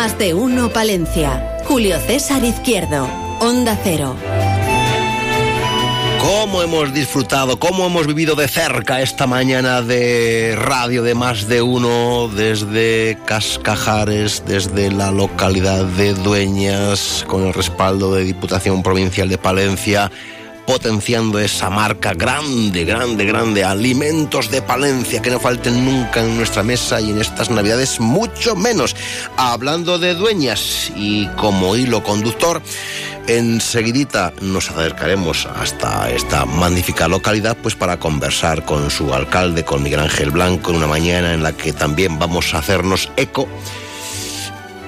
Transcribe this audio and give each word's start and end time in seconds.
Más 0.00 0.16
de 0.16 0.32
uno 0.32 0.70
Palencia. 0.70 1.58
Julio 1.66 1.98
César 1.98 2.42
Izquierdo. 2.42 3.06
Onda 3.38 3.78
Cero. 3.84 4.16
¿Cómo 6.22 6.62
hemos 6.62 6.94
disfrutado, 6.94 7.58
cómo 7.58 7.84
hemos 7.84 8.06
vivido 8.06 8.34
de 8.34 8.48
cerca 8.48 9.02
esta 9.02 9.26
mañana 9.26 9.82
de 9.82 10.56
radio 10.56 11.02
de 11.02 11.14
más 11.14 11.48
de 11.48 11.60
uno 11.60 12.28
desde 12.28 13.18
Cascajares, 13.26 14.42
desde 14.46 14.90
la 14.90 15.10
localidad 15.10 15.84
de 15.84 16.14
Dueñas, 16.14 17.26
con 17.28 17.46
el 17.46 17.52
respaldo 17.52 18.14
de 18.14 18.24
Diputación 18.24 18.82
Provincial 18.82 19.28
de 19.28 19.36
Palencia? 19.36 20.10
Potenciando 20.70 21.40
esa 21.40 21.68
marca 21.68 22.14
grande, 22.14 22.84
grande, 22.84 23.24
grande, 23.24 23.64
alimentos 23.64 24.52
de 24.52 24.62
Palencia 24.62 25.20
que 25.20 25.28
no 25.28 25.40
falten 25.40 25.84
nunca 25.84 26.20
en 26.20 26.36
nuestra 26.36 26.62
mesa 26.62 27.00
y 27.00 27.10
en 27.10 27.20
estas 27.20 27.50
navidades 27.50 27.98
mucho 27.98 28.54
menos. 28.54 28.94
Hablando 29.36 29.98
de 29.98 30.14
dueñas 30.14 30.92
y 30.94 31.26
como 31.30 31.74
hilo 31.74 32.04
conductor, 32.04 32.62
enseguidita 33.26 34.32
nos 34.42 34.70
acercaremos 34.70 35.46
hasta 35.46 36.08
esta 36.12 36.46
magnífica 36.46 37.08
localidad 37.08 37.56
pues 37.60 37.74
para 37.74 37.98
conversar 37.98 38.64
con 38.64 38.90
su 38.90 39.12
alcalde, 39.12 39.64
con 39.64 39.82
Miguel 39.82 39.98
Ángel 39.98 40.30
Blanco, 40.30 40.70
en 40.70 40.76
una 40.76 40.86
mañana 40.86 41.34
en 41.34 41.42
la 41.42 41.52
que 41.52 41.72
también 41.72 42.20
vamos 42.20 42.54
a 42.54 42.58
hacernos 42.58 43.10
eco 43.16 43.48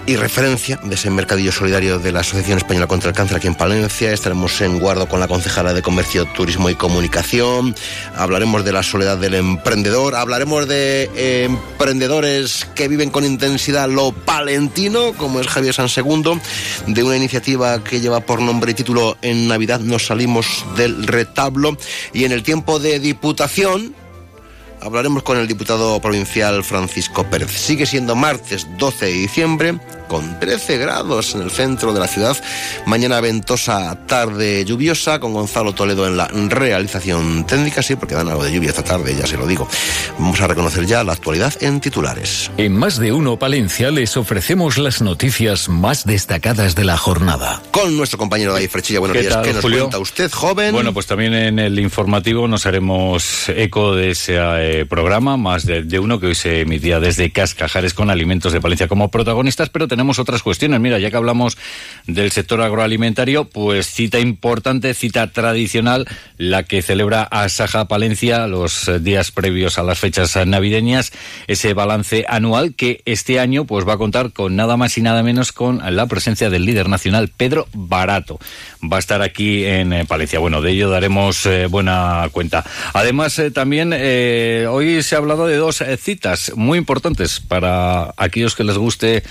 y 0.07 0.17
referencia 0.17 0.79
de 0.83 0.95
ese 0.95 1.11
mercadillo 1.11 1.53
solidario 1.53 1.99
de 1.99 2.13
la 2.13 2.21
Asociación 2.21 2.59
Española 2.59 2.87
contra 2.87 3.11
el 3.11 3.17
Cáncer 3.17 3.37
aquí 3.37 3.47
en 3.47 3.55
Palencia. 3.55 4.13
Estaremos 4.13 4.61
en 4.61 4.79
guardo 4.79 5.09
con 5.09 5.21
la 5.21 5.29
concejala 5.29 5.73
de 5.75 5.83
Comercio, 5.83 6.25
Turismo 6.27 6.71
y 6.71 6.75
Comunicación. 6.75 7.75
Hablaremos 8.17 8.65
de 8.65 8.73
la 8.73 8.83
soledad 8.83 9.19
del 9.19 9.35
emprendedor. 9.35 10.15
Hablaremos 10.15 10.67
de 10.67 11.11
eh, 11.15 11.45
emprendedores 11.45 12.67
que 12.75 12.89
viven 12.89 13.11
con 13.11 13.25
intensidad 13.25 13.89
lo 13.89 14.13
palentino, 14.13 15.13
como 15.13 15.41
es 15.41 15.47
Javier 15.47 15.75
San 15.75 15.89
Segundo, 15.89 16.39
de 16.87 17.03
una 17.03 17.17
iniciativa 17.17 17.83
que 17.85 18.01
lleva 18.01 18.21
por 18.21 18.41
nombre 18.41 18.73
y 18.73 18.75
título 18.75 19.17
En 19.23 19.49
Navidad 19.49 19.81
nos 19.81 20.07
salimos 20.07 20.65
del 20.77 21.07
retablo. 21.07 21.77
Y 22.13 22.25
en 22.25 22.33
el 22.33 22.43
tiempo 22.43 22.79
de 22.79 22.99
diputación, 22.99 23.95
hablaremos 24.83 25.23
con 25.23 25.39
el 25.39 25.47
diputado 25.47 26.01
provincial 26.01 26.65
Francisco 26.65 27.25
Pérez. 27.25 27.51
Sigue 27.53 27.87
siendo 27.87 28.17
martes 28.17 28.67
12 28.77 29.07
de 29.07 29.13
diciembre 29.13 29.79
con 30.13 30.39
13 30.39 30.77
grados 30.77 31.35
en 31.35 31.41
el 31.41 31.51
centro 31.51 31.95
de 31.95 31.99
la 31.99 32.07
ciudad. 32.07 32.37
Mañana 32.85 33.19
ventosa, 33.23 33.97
tarde 34.07 34.63
lluviosa, 34.63 35.19
con 35.21 35.33
Gonzalo 35.33 35.73
Toledo 35.73 36.07
en 36.07 36.19
la 36.19 36.29
realización 36.29 37.47
técnica, 37.47 37.83
sí, 37.83 37.97
porque 37.97 38.15
dan 38.15 38.29
algo 38.29 38.45
de 38.45 38.53
lluvia 38.53 38.69
esta 38.69 38.85
tarde, 38.85 39.17
ya 39.19 39.27
se 39.27 39.39
lo 39.39 39.47
digo. 39.47 39.67
Vamos 40.19 40.39
a 40.43 40.49
reconocer 40.49 40.85
ya 40.85 41.03
la 41.03 41.15
actualidad 41.15 41.55
en 41.63 41.81
titulares. 41.81 42.51
En 42.59 42.77
más 42.77 42.99
de 42.99 43.11
uno 43.13 43.39
Palencia 43.39 43.91
les 43.91 44.19
ofrecemos 44.19 44.77
las 44.77 45.01
noticias 45.01 45.71
más 45.71 46.05
destacadas 46.05 46.75
de 46.75 46.85
la 46.85 46.99
jornada. 46.99 47.63
Con 47.71 47.97
nuestro 47.97 48.19
compañero 48.19 48.53
David 48.53 48.69
Frechilla, 48.69 49.01
buenos 49.01 49.19
días. 49.19 49.33
Tal, 49.33 49.45
¿Qué 49.45 49.55
nos 49.55 49.63
Julio? 49.63 49.79
cuenta 49.85 49.99
usted, 49.99 50.31
joven? 50.31 50.75
Bueno, 50.75 50.93
pues 50.93 51.07
también 51.07 51.33
en 51.33 51.59
el 51.59 51.79
informativo 51.79 52.47
nos 52.49 52.67
haremos 52.67 53.49
eco 53.49 53.95
de 53.95 54.11
ese 54.11 54.37
eh, 54.39 54.85
programa, 54.85 55.39
más 55.39 55.65
de, 55.65 55.85
de, 55.85 55.99
uno 55.99 56.21
que 56.21 56.27
hoy 56.27 56.35
se 56.35 56.61
emitía 56.61 57.01
desde 57.01 57.33
Cascajares 57.33 57.95
con 57.95 58.11
alimentos 58.11 58.53
de 58.53 58.61
Palencia 58.61 58.89
como 58.89 59.11
protagonistas, 59.11 59.71
pero 59.71 59.89
tenemos 59.89 60.02
otras 60.19 60.43
cuestiones. 60.43 60.81
Mira, 60.81 60.99
ya 60.99 61.11
que 61.11 61.17
hablamos 61.17 61.57
del 62.07 62.31
sector 62.31 62.61
agroalimentario, 62.61 63.45
pues 63.45 63.87
cita 63.87 64.19
importante, 64.19 64.95
cita 64.95 65.29
tradicional, 65.29 66.07
la 66.37 66.65
que 66.65 66.83
celebra 66.83 67.23
Asaja 67.23 67.87
Palencia 67.87 68.47
los 68.47 68.91
días 69.01 69.31
previos 69.31 69.79
a 69.79 69.83
las 69.83 69.99
fechas 69.99 70.37
navideñas, 70.47 71.13
ese 71.47 71.75
balance 71.75 72.25
anual 72.29 72.75
que 72.75 73.03
este 73.05 73.41
año 73.41 73.65
pues 73.65 73.87
va 73.87 73.95
a 73.95 73.99
contar 73.99 74.33
con 74.33 74.57
nada 74.57 74.77
más 74.77 74.97
y 74.99 75.03
nada 75.03 75.23
menos 75.23 75.53
con 75.53 75.81
la 75.95 76.07
presencia 76.07 76.51
del 76.51 76.65
líder 76.65 76.89
nacional 76.89 77.29
Pedro 77.29 77.67
Barato. 77.73 78.39
Va 78.83 78.97
a 78.97 79.01
estar 79.01 79.23
aquí 79.23 79.65
en 79.65 79.93
eh, 79.93 80.05
Palencia. 80.07 80.39
Bueno, 80.39 80.61
de 80.61 80.73
ello 80.73 80.91
daremos 80.91 81.47
eh, 81.47 81.67
buena 81.67 82.29
cuenta. 82.33 82.65
Además, 82.93 83.39
eh, 83.39 83.51
también 83.51 83.93
hoy 83.93 85.03
se 85.03 85.15
ha 85.15 85.19
hablado 85.19 85.47
de 85.47 85.57
dos 85.57 85.83
citas 85.99 86.53
muy 86.57 86.79
importantes 86.79 87.41
para 87.41 88.13
aquellos 88.17 88.55
que 88.55 88.65
les 88.65 88.77
guste 88.77 89.23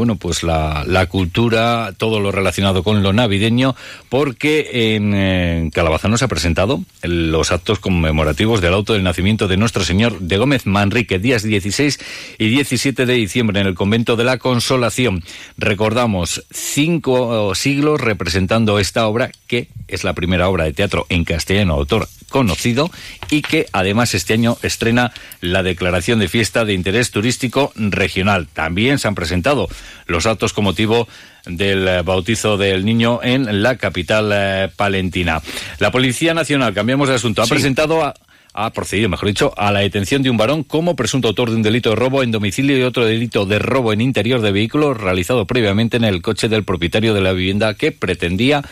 bueno, 0.00 0.16
pues 0.16 0.42
la, 0.42 1.06
cultura, 1.10 1.92
todo 1.94 2.20
lo 2.20 2.32
relacionado 2.32 2.82
con 2.82 3.02
lo 3.02 3.12
navideño, 3.12 3.76
porque 4.08 4.94
en, 4.96 5.12
en 5.12 5.68
Calabazano 5.68 6.16
se 6.16 6.24
ha 6.24 6.28
presentado 6.28 6.82
los 7.02 7.52
actos 7.52 7.80
conmemorativos 7.80 8.62
del 8.62 8.72
auto 8.72 8.94
del 8.94 9.02
nacimiento 9.02 9.46
de 9.46 9.58
nuestro 9.58 9.84
Señor 9.84 10.18
de 10.18 10.38
Gómez 10.38 10.64
Manrique, 10.64 11.18
días 11.18 11.42
16 11.42 12.00
y 12.38 12.48
17 12.48 13.04
de 13.04 13.12
diciembre 13.12 13.60
en 13.60 13.66
el 13.66 13.74
convento 13.74 14.16
de 14.16 14.24
la 14.24 14.38
Consolación. 14.38 15.22
Recordamos 15.58 16.46
cinco 16.50 17.54
siglos 17.54 18.00
representando 18.00 18.78
esta 18.78 19.06
obra, 19.06 19.30
que 19.46 19.68
es 19.86 20.02
la 20.02 20.14
primera 20.14 20.48
obra 20.48 20.64
de 20.64 20.72
teatro 20.72 21.04
en 21.10 21.24
castellano, 21.24 21.74
autor 21.74 22.08
conocido 22.30 22.90
y 23.30 23.42
que 23.42 23.66
además 23.72 24.14
este 24.14 24.32
año 24.32 24.56
estrena 24.62 25.12
la 25.42 25.62
declaración 25.62 26.18
de 26.18 26.28
fiesta 26.28 26.64
de 26.64 26.72
interés 26.72 27.10
turístico 27.10 27.72
regional. 27.76 28.48
También 28.50 28.98
se 28.98 29.08
han 29.08 29.14
presentado 29.14 29.68
los 30.06 30.24
actos 30.24 30.54
con 30.54 30.64
motivo 30.64 31.06
del 31.44 32.02
bautizo 32.02 32.56
del 32.56 32.86
niño 32.86 33.20
en 33.22 33.62
la 33.62 33.76
capital 33.76 34.30
eh, 34.32 34.68
palentina. 34.74 35.42
La 35.78 35.90
Policía 35.90 36.32
Nacional, 36.32 36.72
cambiamos 36.72 37.08
de 37.08 37.16
asunto, 37.16 37.42
ha 37.42 37.46
sí. 37.46 37.52
presentado 37.52 38.02
a 38.02 38.14
ha 38.52 38.70
procedido, 38.70 39.08
mejor 39.08 39.28
dicho, 39.28 39.54
a 39.56 39.70
la 39.70 39.80
detención 39.80 40.22
de 40.22 40.30
un 40.30 40.36
varón 40.36 40.64
como 40.64 40.96
presunto 40.96 41.28
autor 41.28 41.50
de 41.50 41.56
un 41.56 41.62
delito 41.62 41.90
de 41.90 41.96
robo 41.96 42.22
en 42.22 42.30
domicilio 42.30 42.76
y 42.76 42.82
otro 42.82 43.04
delito 43.04 43.46
de 43.46 43.58
robo 43.58 43.92
en 43.92 44.00
interior 44.00 44.40
de 44.40 44.52
vehículo 44.52 44.94
realizado 44.94 45.46
previamente 45.46 45.96
en 45.96 46.04
el 46.04 46.20
coche 46.20 46.48
del 46.48 46.64
propietario 46.64 47.14
de 47.14 47.20
la 47.20 47.32
vivienda 47.32 47.74
que 47.74 47.92
pretendía 47.92 48.62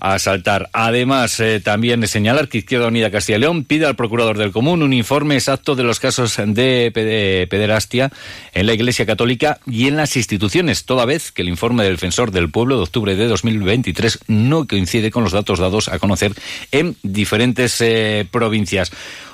asaltar. 0.00 0.70
Además, 0.72 1.38
eh, 1.40 1.60
también 1.60 2.06
señalar 2.06 2.48
que 2.48 2.58
Izquierda 2.58 2.88
Unida 2.88 3.10
Castilla 3.10 3.38
y 3.38 3.40
León 3.40 3.64
pide 3.64 3.86
al 3.86 3.96
procurador 3.96 4.38
del 4.38 4.52
común 4.52 4.82
un 4.82 4.92
informe 4.92 5.34
exacto 5.34 5.76
de 5.76 5.82
los 5.82 6.00
casos 6.00 6.36
de 6.36 7.46
pederastia 7.48 8.10
en 8.52 8.66
la 8.66 8.74
Iglesia 8.74 9.06
Católica 9.06 9.60
y 9.66 9.88
en 9.88 9.96
las 9.96 10.16
instituciones, 10.16 10.84
toda 10.84 11.04
vez 11.04 11.32
que 11.32 11.42
el 11.42 11.48
informe 11.48 11.84
del 11.84 11.94
defensor 11.94 12.30
del 12.30 12.50
pueblo 12.50 12.76
de 12.76 12.82
octubre 12.82 13.14
de 13.14 13.26
2023 13.26 14.20
no 14.26 14.66
coincide 14.66 15.10
con 15.10 15.24
los 15.24 15.32
datos 15.32 15.58
dados 15.58 15.88
a 15.88 15.98
conocer 15.98 16.32
en 16.72 16.96
diferentes 17.02 17.80
eh, 17.80 18.26
provincias. 18.30 18.90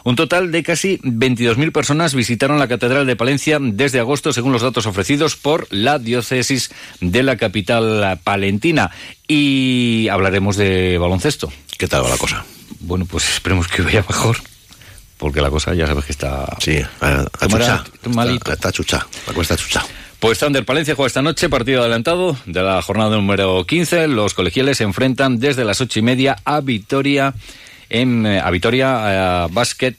Un 0.07 0.15
total 0.15 0.53
de 0.53 0.63
casi 0.63 0.99
22.000 0.99 1.73
personas 1.73 2.15
visitaron 2.15 2.61
la 2.61 2.69
Catedral 2.69 3.07
de 3.07 3.17
Palencia 3.17 3.59
desde 3.61 3.99
agosto, 3.99 4.33
según 4.33 4.53
los 4.53 4.63
datos 4.63 4.87
ofrecidos 4.87 5.35
por 5.35 5.67
la 5.71 5.99
diócesis 5.99 6.71
de 7.01 7.25
la 7.25 7.37
capital 7.37 8.21
palentina. 8.23 8.93
Y 9.27 10.07
hablaremos 10.09 10.57
de 10.57 10.97
baloncesto. 10.99 11.53
¿Qué 11.77 11.89
tal 11.89 12.05
va 12.05 12.11
la 12.11 12.19
cosa? 12.19 12.45
Bueno, 12.79 13.05
pues 13.05 13.29
esperemos 13.29 13.67
que 13.67 13.83
vaya 13.83 14.05
mejor. 14.09 14.37
Porque 15.19 15.41
la 15.41 15.51
cosa 15.51 15.75
ya 15.75 15.89
sabes 15.89 16.05
que 16.05 16.13
está... 16.13 16.57
Sí, 16.61 16.79
a, 17.01 17.25
a 17.41 17.49
chucha. 17.49 17.85
Está, 18.05 18.53
está 18.53 18.71
chucha. 18.71 19.07
La 19.27 19.33
cosa 19.33 19.55
está 19.55 19.57
chucha. 19.57 19.87
Pues 20.21 20.39
Thunder 20.39 20.65
Palencia 20.65 20.95
juega 20.95 21.09
esta 21.09 21.23
noche, 21.23 21.49
partido 21.49 21.81
adelantado 21.81 22.37
de 22.47 22.63
la 22.63 22.81
jornada 22.81 23.17
número 23.17 23.67
15. 23.67 24.07
Los 24.07 24.35
colegiales 24.35 24.79
se 24.79 24.85
enfrentan 24.85 25.41
desde 25.41 25.65
las 25.65 25.81
ocho 25.81 25.99
y 25.99 26.03
media 26.03 26.37
a 26.45 26.61
Vitoria 26.61 27.35
en 27.91 28.27
a 28.27 28.51
Vitoria 28.51 29.45
a 29.45 29.49
Basket. 29.49 29.97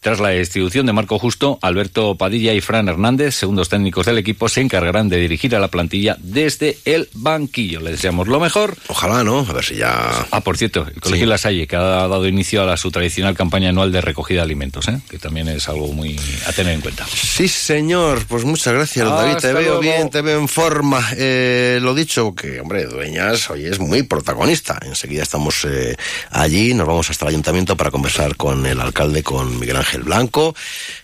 Tras 0.00 0.18
la 0.18 0.30
destitución 0.30 0.86
de 0.86 0.94
Marco 0.94 1.18
Justo, 1.18 1.58
Alberto 1.60 2.14
Padilla 2.14 2.54
y 2.54 2.62
Fran 2.62 2.88
Hernández, 2.88 3.34
segundos 3.34 3.68
técnicos 3.68 4.06
del 4.06 4.16
equipo, 4.16 4.48
se 4.48 4.62
encargarán 4.62 5.10
de 5.10 5.18
dirigir 5.18 5.54
a 5.54 5.58
la 5.58 5.68
plantilla 5.68 6.16
desde 6.20 6.78
el 6.86 7.10
banquillo. 7.12 7.80
Les 7.80 7.92
deseamos 7.92 8.26
lo 8.26 8.40
mejor. 8.40 8.78
Ojalá, 8.88 9.24
¿no? 9.24 9.40
A 9.40 9.52
ver 9.52 9.62
si 9.62 9.76
ya. 9.76 10.26
Ah, 10.30 10.40
por 10.40 10.56
cierto, 10.56 10.86
el 10.88 11.02
Colegio 11.02 11.26
sí. 11.26 11.28
La 11.28 11.36
Salle, 11.36 11.66
que 11.66 11.76
ha 11.76 11.80
dado 11.80 12.26
inicio 12.26 12.62
a 12.62 12.64
la, 12.64 12.78
su 12.78 12.90
tradicional 12.90 13.36
campaña 13.36 13.68
anual 13.68 13.92
de 13.92 14.00
recogida 14.00 14.38
de 14.38 14.44
alimentos, 14.44 14.88
¿eh? 14.88 14.98
que 15.10 15.18
también 15.18 15.48
es 15.48 15.68
algo 15.68 15.92
muy 15.92 16.18
a 16.46 16.52
tener 16.52 16.72
en 16.72 16.80
cuenta. 16.80 17.06
Sí, 17.06 17.46
señor. 17.46 18.24
Pues 18.26 18.46
muchas 18.46 18.72
gracias, 18.72 19.06
ah, 19.06 19.16
David. 19.16 19.36
Te 19.36 19.52
veo 19.52 19.62
luego. 19.62 19.80
bien, 19.80 20.08
te 20.08 20.22
veo 20.22 20.40
en 20.40 20.48
forma. 20.48 21.06
Eh, 21.14 21.78
lo 21.82 21.92
dicho, 21.92 22.34
que, 22.34 22.58
hombre, 22.60 22.86
Dueñas 22.86 23.50
hoy 23.50 23.66
es 23.66 23.78
muy 23.78 24.02
protagonista. 24.04 24.78
Enseguida 24.82 25.24
estamos 25.24 25.66
eh, 25.66 25.94
allí, 26.30 26.72
nos 26.72 26.86
vamos 26.86 27.10
hasta 27.10 27.26
el 27.26 27.30
ayuntamiento 27.30 27.76
para 27.76 27.90
conversar 27.90 28.36
con 28.36 28.64
el 28.64 28.80
alcalde, 28.80 29.22
con 29.22 29.60
Miguel 29.60 29.76
Ángel. 29.76 29.89
Ángel 29.90 30.02
Blanco. 30.04 30.54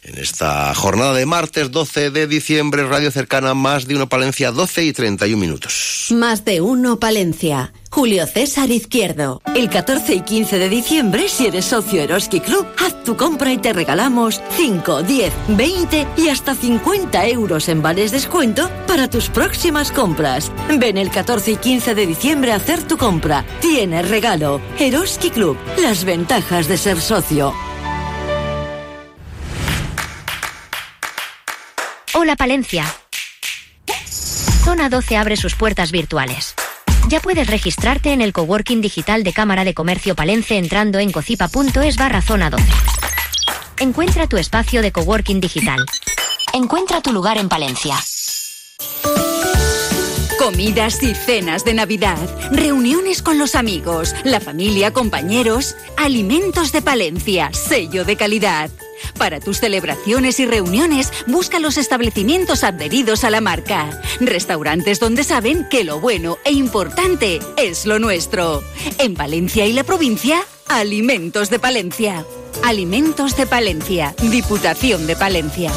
En 0.05 0.17
esta 0.19 0.73
jornada 0.73 1.13
de 1.13 1.27
martes 1.27 1.73
12 1.73 2.11
de 2.11 2.29
diciembre, 2.29 2.87
Radio 2.87 3.11
Cercana, 3.11 3.53
más 3.53 3.89
de 3.89 3.97
uno 3.97 4.09
Palencia, 4.09 4.53
12 4.53 4.85
y 4.85 4.93
31 4.93 5.41
minutos. 5.41 6.07
Más 6.11 6.45
de 6.45 6.61
uno 6.61 7.01
Palencia. 7.01 7.73
Julio 7.91 8.27
César 8.29 8.71
Izquierdo. 8.71 9.43
El 9.57 9.71
14 9.71 10.15
y 10.15 10.21
15 10.21 10.59
de 10.59 10.69
diciembre, 10.69 11.29
si 11.29 11.47
eres 11.47 11.65
socio 11.65 12.01
Eroski 12.01 12.39
Club, 12.39 12.65
haz 12.79 13.03
tu 13.03 13.17
compra 13.17 13.53
y 13.53 13.59
te 13.59 13.73
regalamos 13.73 14.41
5, 14.57 15.03
10, 15.03 15.33
20 15.49 16.07
y 16.19 16.29
hasta 16.29 16.55
50 16.55 17.27
euros 17.27 17.69
en 17.69 17.83
vales 17.83 18.13
descuento 18.13 18.71
para 18.87 19.11
tus 19.11 19.31
próximas 19.31 19.91
compras. 19.91 20.53
Ven 20.79 20.97
el 20.97 21.11
14 21.11 21.53
y 21.53 21.57
15 21.57 21.95
de 21.97 22.07
diciembre 22.07 22.53
a 22.53 22.57
hacer 22.57 22.83
tu 22.85 22.97
compra. 22.97 23.45
Tienes 23.61 24.09
regalo. 24.09 24.61
Eroski 24.79 25.31
Club. 25.31 25.57
Las 25.83 26.05
ventajas 26.05 26.69
de 26.69 26.79
ser 26.79 27.01
socio. 27.01 27.53
Hola 32.27 32.35
Palencia. 32.35 32.85
Zona 34.65 34.89
12 34.89 35.17
abre 35.17 35.37
sus 35.37 35.55
puertas 35.55 35.93
virtuales. 35.93 36.57
Ya 37.07 37.21
puedes 37.21 37.47
registrarte 37.47 38.13
en 38.13 38.21
el 38.21 38.33
coworking 38.33 38.81
digital 38.81 39.23
de 39.23 39.33
Cámara 39.33 39.63
de 39.63 39.75
Comercio 39.75 40.17
Palencia 40.17 40.57
entrando 40.57 40.99
en 40.99 41.13
cocipa.es 41.13 41.97
barra 41.97 42.23
zona 42.23 42.51
12. 42.51 42.65
Encuentra 43.79 44.27
tu 44.27 44.39
espacio 44.39 44.83
de 44.83 44.91
coworking 44.91 45.41
digital. 45.41 45.79
Encuentra 46.53 47.01
tu 47.01 47.13
lugar 47.13 47.39
en 47.39 47.49
Palencia. 47.49 47.95
Comidas 50.41 51.01
y 51.05 51.15
cenas 51.15 51.65
de 51.65 51.75
Navidad, 51.75 52.19
reuniones 52.51 53.23
con 53.23 53.39
los 53.39 53.55
amigos, 53.55 54.17
la 54.25 54.41
familia, 54.41 54.93
compañeros, 54.93 55.77
alimentos 55.97 56.73
de 56.73 56.83
Palencia, 56.83 57.53
sello 57.53 58.05
de 58.05 58.17
calidad. 58.17 58.69
Para 59.19 59.41
tus 59.41 59.61
celebraciones 59.61 60.41
y 60.41 60.47
reuniones, 60.47 61.13
busca 61.27 61.59
los 61.59 61.77
establecimientos 61.77 62.65
adheridos 62.65 63.25
a 63.25 63.31
la 63.31 63.41
marca. 63.41 64.01
Restaurantes 64.21 65.01
donde 65.01 65.25
saben 65.25 65.67
que 65.69 65.85
lo 65.85 66.01
bueno 66.01 66.39
e 66.45 66.53
importante 66.53 67.41
es 67.57 67.87
lo 67.87 67.99
nuestro. 67.99 68.63
En 68.99 69.15
Valencia 69.15 69.67
y 69.67 69.73
la 69.73 69.85
provincia, 69.85 70.43
Alimentos 70.69 71.51
de 71.51 71.59
Palencia. 71.59 72.25
Alimentos 72.65 73.37
de 73.37 73.47
Palencia, 73.47 74.15
Diputación 74.23 75.07
de 75.07 75.17
Palencia. 75.17 75.71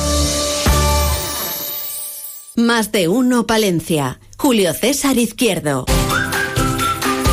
Más 2.56 2.92
de 2.92 3.08
uno 3.08 3.48
Palencia. 3.48 4.20
Julio 4.38 4.74
César 4.74 5.18
Izquierdo. 5.18 5.86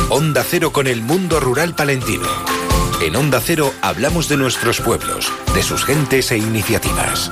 Onda 0.09 0.45
Cero 0.47 0.71
con 0.71 0.87
el 0.87 1.01
mundo 1.01 1.39
rural 1.39 1.75
palentino. 1.75 2.56
En 2.99 3.15
Onda 3.15 3.39
Cero 3.39 3.71
hablamos 3.81 4.27
de 4.27 4.37
nuestros 4.37 4.81
pueblos, 4.81 5.31
de 5.53 5.61
sus 5.61 5.85
gentes 5.85 6.31
e 6.31 6.37
iniciativas. 6.37 7.29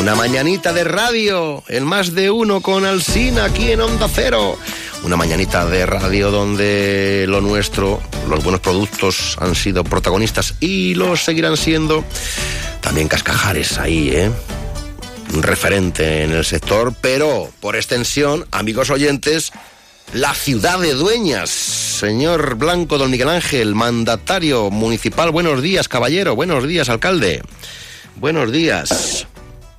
Una 0.00 0.14
mañanita 0.16 0.72
de 0.72 0.84
radio, 0.84 1.62
el 1.68 1.84
más 1.84 2.14
de 2.14 2.30
uno 2.30 2.60
con 2.60 2.84
Alsina 2.84 3.44
aquí 3.44 3.70
en 3.70 3.80
Onda 3.80 4.08
Cero. 4.12 4.58
Una 5.04 5.16
mañanita 5.16 5.64
de 5.66 5.86
radio 5.86 6.32
donde 6.32 7.26
lo 7.28 7.40
nuestro, 7.40 8.02
los 8.28 8.42
buenos 8.42 8.60
productos 8.60 9.36
han 9.40 9.54
sido 9.54 9.84
protagonistas 9.84 10.54
y 10.58 10.94
lo 10.94 11.16
seguirán 11.16 11.56
siendo. 11.56 12.04
También 12.80 13.06
cascajares 13.06 13.78
ahí, 13.78 14.10
¿eh? 14.12 14.30
Referente 15.32 16.22
en 16.24 16.32
el 16.32 16.44
sector, 16.44 16.94
pero 17.00 17.50
por 17.60 17.76
extensión, 17.76 18.46
amigos 18.52 18.90
oyentes, 18.90 19.52
la 20.12 20.34
ciudad 20.34 20.78
de 20.78 20.94
Dueñas. 20.94 21.50
Señor 21.50 22.54
Blanco, 22.54 22.98
don 22.98 23.10
Miguel 23.10 23.28
Ángel, 23.28 23.74
mandatario 23.74 24.70
municipal, 24.70 25.30
buenos 25.30 25.62
días, 25.62 25.88
caballero, 25.88 26.36
buenos 26.36 26.66
días, 26.66 26.88
alcalde. 26.88 27.42
Buenos 28.16 28.52
días. 28.52 29.26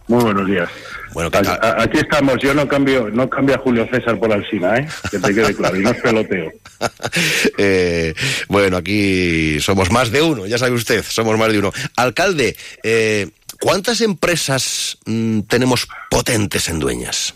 Muy 0.08 0.24
buenos 0.24 0.48
días. 0.48 0.70
Bueno, 1.14 1.30
aquí 1.78 1.98
estamos, 1.98 2.38
yo 2.42 2.54
no 2.54 2.68
cambio, 2.68 3.10
no 3.10 3.30
cambio 3.30 3.56
a 3.56 3.60
Julio 3.60 3.88
César 3.92 4.18
por 4.20 4.32
Alsina, 4.32 4.78
¿eh? 4.78 4.88
Que 5.10 5.20
te 5.20 5.34
quede 5.34 5.56
claro, 5.56 5.78
y 5.78 5.84
no 5.84 5.92
es 5.92 6.02
peloteo. 6.02 6.52
eh, 7.58 8.14
bueno, 8.48 8.78
aquí 8.78 9.60
somos 9.60 9.92
más 9.92 10.12
de 10.12 10.22
uno, 10.22 10.46
ya 10.46 10.58
sabe 10.58 10.74
usted, 10.74 11.04
somos 11.04 11.38
más 11.38 11.52
de 11.52 11.60
uno. 11.60 11.72
Alcalde, 11.96 12.56
eh, 12.84 13.30
¿cuántas 13.60 14.02
empresas 14.02 14.98
mmm, 15.06 15.42
tenemos 15.42 15.88
potentes 16.10 16.70
en 16.70 16.80
Dueñas? 16.80 17.34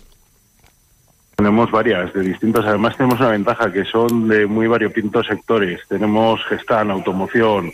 Tenemos 1.41 1.71
varias, 1.71 2.13
de 2.13 2.21
distintas. 2.21 2.65
Además, 2.65 2.95
tenemos 2.95 3.19
una 3.19 3.29
ventaja 3.29 3.73
que 3.73 3.83
son 3.83 4.27
de 4.27 4.45
muy 4.45 4.67
variopintos 4.67 5.25
sectores. 5.25 5.79
Tenemos 5.89 6.39
Gestan, 6.45 6.91
automoción, 6.91 7.71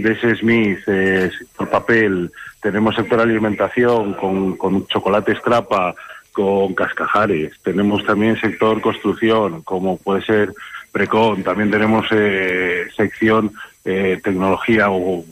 DS 0.00 0.38
Smith, 0.38 0.80
eh, 0.86 1.30
sector 1.36 1.68
papel, 1.68 2.30
tenemos 2.60 2.94
sector 2.94 3.20
alimentación 3.20 4.14
con, 4.14 4.56
con 4.56 4.86
chocolate 4.86 5.36
Strapa, 5.36 5.94
con 6.32 6.74
cascajares. 6.74 7.52
Tenemos 7.62 8.04
también 8.04 8.40
sector 8.40 8.80
construcción, 8.80 9.62
como 9.62 9.96
puede 9.96 10.22
ser 10.22 10.52
Precon. 10.92 11.42
También 11.42 11.70
tenemos 11.70 12.06
eh, 12.10 12.86
sección 12.96 13.52
eh, 13.84 14.20
tecnología 14.22 14.90
o, 14.90 15.24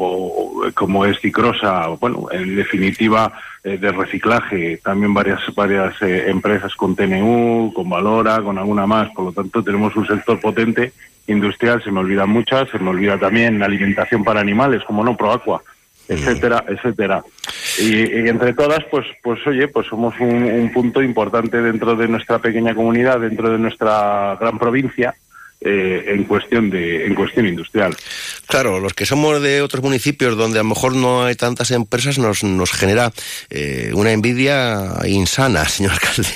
como 0.74 1.04
es 1.04 1.20
Cicrosa. 1.20 1.88
Bueno, 2.00 2.28
en 2.30 2.56
definitiva, 2.56 3.32
eh, 3.64 3.76
de 3.76 3.92
reciclaje. 3.92 4.78
También 4.78 5.12
varias, 5.12 5.40
varias 5.54 6.00
eh, 6.00 6.30
empresas 6.30 6.74
con 6.74 6.96
TNU, 6.96 7.72
con 7.74 7.90
Valora, 7.90 8.40
con 8.40 8.56
alguna 8.56 8.86
más. 8.86 9.10
Por 9.10 9.26
lo 9.26 9.32
tanto, 9.32 9.62
tenemos 9.62 9.94
un 9.96 10.06
sector 10.06 10.40
potente 10.40 10.92
industrial. 11.28 11.82
Se 11.82 11.90
me 11.90 12.00
olvidan 12.00 12.28
muchas. 12.28 12.68
Se 12.70 12.78
me 12.78 12.90
olvida 12.90 13.18
también 13.18 13.62
alimentación 13.62 14.24
para 14.24 14.40
animales, 14.40 14.82
como 14.84 15.04
no, 15.04 15.16
Proaqua 15.16 15.62
etcétera, 16.08 16.64
etcétera. 16.66 17.22
Y, 17.78 17.96
y, 17.98 18.28
entre 18.28 18.54
todas, 18.54 18.82
pues, 18.90 19.06
pues 19.22 19.46
oye, 19.46 19.68
pues 19.68 19.86
somos 19.86 20.14
un, 20.20 20.42
un, 20.42 20.72
punto 20.72 21.02
importante 21.02 21.60
dentro 21.60 21.94
de 21.94 22.08
nuestra 22.08 22.38
pequeña 22.38 22.74
comunidad, 22.74 23.20
dentro 23.20 23.50
de 23.50 23.58
nuestra 23.58 24.36
gran 24.40 24.58
provincia. 24.58 25.14
Eh, 25.60 26.14
en 26.14 26.22
cuestión 26.22 26.70
de 26.70 27.04
en 27.04 27.16
cuestión 27.16 27.44
industrial. 27.44 27.92
Claro, 28.46 28.78
los 28.78 28.94
que 28.94 29.04
somos 29.04 29.42
de 29.42 29.60
otros 29.60 29.82
municipios 29.82 30.36
donde 30.36 30.60
a 30.60 30.62
lo 30.62 30.68
mejor 30.68 30.94
no 30.94 31.24
hay 31.24 31.34
tantas 31.34 31.72
empresas 31.72 32.16
nos, 32.16 32.44
nos 32.44 32.70
genera 32.70 33.12
eh, 33.50 33.90
una 33.92 34.12
envidia 34.12 34.94
insana, 35.04 35.68
señor 35.68 35.94
alcalde. 35.94 36.28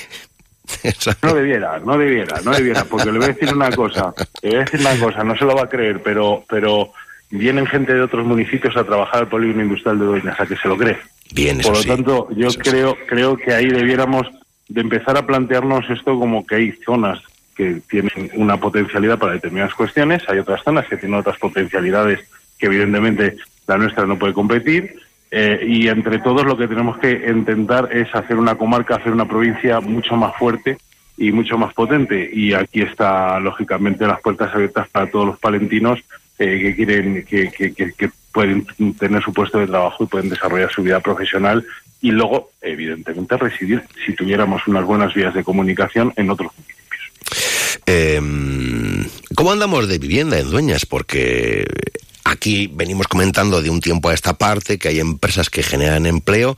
No 1.23 1.35
debiera, 1.35 1.79
no 1.79 1.99
debiera, 1.99 2.41
no 2.43 2.53
debiera, 2.53 2.85
porque 2.85 3.13
le 3.13 3.19
voy 3.19 3.25
a 3.25 3.33
decir 3.33 3.55
una 3.55 3.71
cosa, 3.71 4.13
le 4.43 4.51
voy 4.51 4.59
a 4.59 4.65
decir 4.65 4.81
una 4.81 4.99
cosa, 4.99 5.25
no 5.25 5.37
se 5.37 5.45
lo 5.45 5.55
va 5.55 5.63
a 5.63 5.69
creer, 5.69 6.03
pero, 6.03 6.45
pero 6.49 6.93
vienen 7.31 7.67
gente 7.67 7.95
de 7.95 8.03
otros 8.03 8.27
municipios 8.27 8.77
a 8.77 8.85
trabajar 8.85 9.21
al 9.21 9.29
polígono 9.29 9.63
industrial 9.63 9.99
de 9.99 10.05
Dueñas, 10.05 10.41
a 10.41 10.47
que 10.47 10.57
se 10.57 10.69
lo 10.69 10.77
cree. 10.77 10.99
Bien, 11.35 11.59
Por 11.61 11.73
lo 11.73 11.83
sí. 11.83 11.89
tanto, 11.89 12.29
yo 12.37 12.49
eso 12.49 12.59
creo, 12.59 12.93
sí. 12.93 12.99
creo 13.07 13.37
que 13.37 13.55
ahí 13.55 13.69
debiéramos 13.69 14.27
de 14.69 14.81
empezar 14.81 15.17
a 15.17 15.27
plantearnos 15.27 15.89
esto 15.91 16.19
como 16.19 16.47
que 16.47 16.57
hay 16.57 16.73
zonas 16.85 17.21
que 17.57 17.81
tienen 17.89 18.31
una 18.35 18.59
potencialidad 18.59 19.19
para 19.19 19.35
determinadas 19.35 19.75
cuestiones, 19.75 20.23
hay 20.29 20.39
otras 20.39 20.63
zonas 20.63 20.87
que 20.89 20.97
tienen 20.97 21.19
otras 21.19 21.39
potencialidades 21.39 22.21
que 22.59 22.67
evidentemente 22.67 23.37
la 23.67 23.79
nuestra 23.79 24.07
no 24.07 24.19
puede 24.19 24.33
competir, 24.33 24.97
eh, 25.35 25.65
y 25.67 25.89
entre 25.89 26.19
todos 26.19 26.45
lo 26.45 26.59
que 26.59 26.69
tenemos 26.69 26.99
que 26.99 27.11
intentar 27.27 27.89
es 27.91 28.15
hacer 28.15 28.37
una 28.37 28.57
comarca, 28.57 28.97
hacer 28.97 29.13
una 29.13 29.27
provincia 29.27 29.81
mucho 29.81 30.15
más 30.15 30.37
fuerte 30.37 30.77
y 31.17 31.33
mucho 31.33 31.57
más 31.57 31.73
potente. 31.73 32.29
Y 32.31 32.53
aquí 32.53 32.83
está, 32.83 33.41
lógicamente, 33.41 34.07
las 34.07 34.21
puertas 34.21 34.55
abiertas 34.55 34.91
para 34.91 35.11
todos 35.11 35.27
los 35.29 35.39
palentinos 35.39 36.01
eh, 36.39 36.61
que 36.61 36.77
quieren, 36.77 37.25
que, 37.25 37.51
que, 37.51 38.11
pueden 38.31 38.67
tener 38.99 39.23
su 39.23 39.33
puesto 39.33 39.59
de 39.59 39.67
trabajo 39.67 40.05
y 40.05 40.07
pueden 40.07 40.29
desarrollar 40.31 40.71
su 40.71 40.83
vida 40.83 41.01
profesional 41.01 41.65
y 42.03 42.11
luego, 42.11 42.51
evidentemente, 42.61 43.37
residir, 43.37 43.83
si 44.05 44.15
tuviéramos 44.15 44.67
unas 44.67 44.85
buenas 44.85 45.15
vías 45.15 45.35
de 45.35 45.45
comunicación, 45.45 46.13
en 46.17 46.31
otros 46.31 46.51
municipios. 46.57 47.81
Eh, 47.87 48.21
¿Cómo 49.35 49.53
andamos 49.53 49.89
de 49.89 49.99
vivienda 49.99 50.39
en 50.39 50.51
Dueñas? 50.51 50.87
Porque 50.87 51.67
aquí 52.25 52.71
venimos 52.73 53.09
comentando 53.09 53.63
de 53.63 53.71
un 53.71 53.81
tiempo 53.81 54.09
a 54.09 54.15
esta 54.15 54.35
parte 54.35 54.79
que 54.79 54.89
hay 54.89 55.01
empresas 55.01 55.51
que 55.51 55.63
generan 55.63 56.07
empleo 56.07 56.57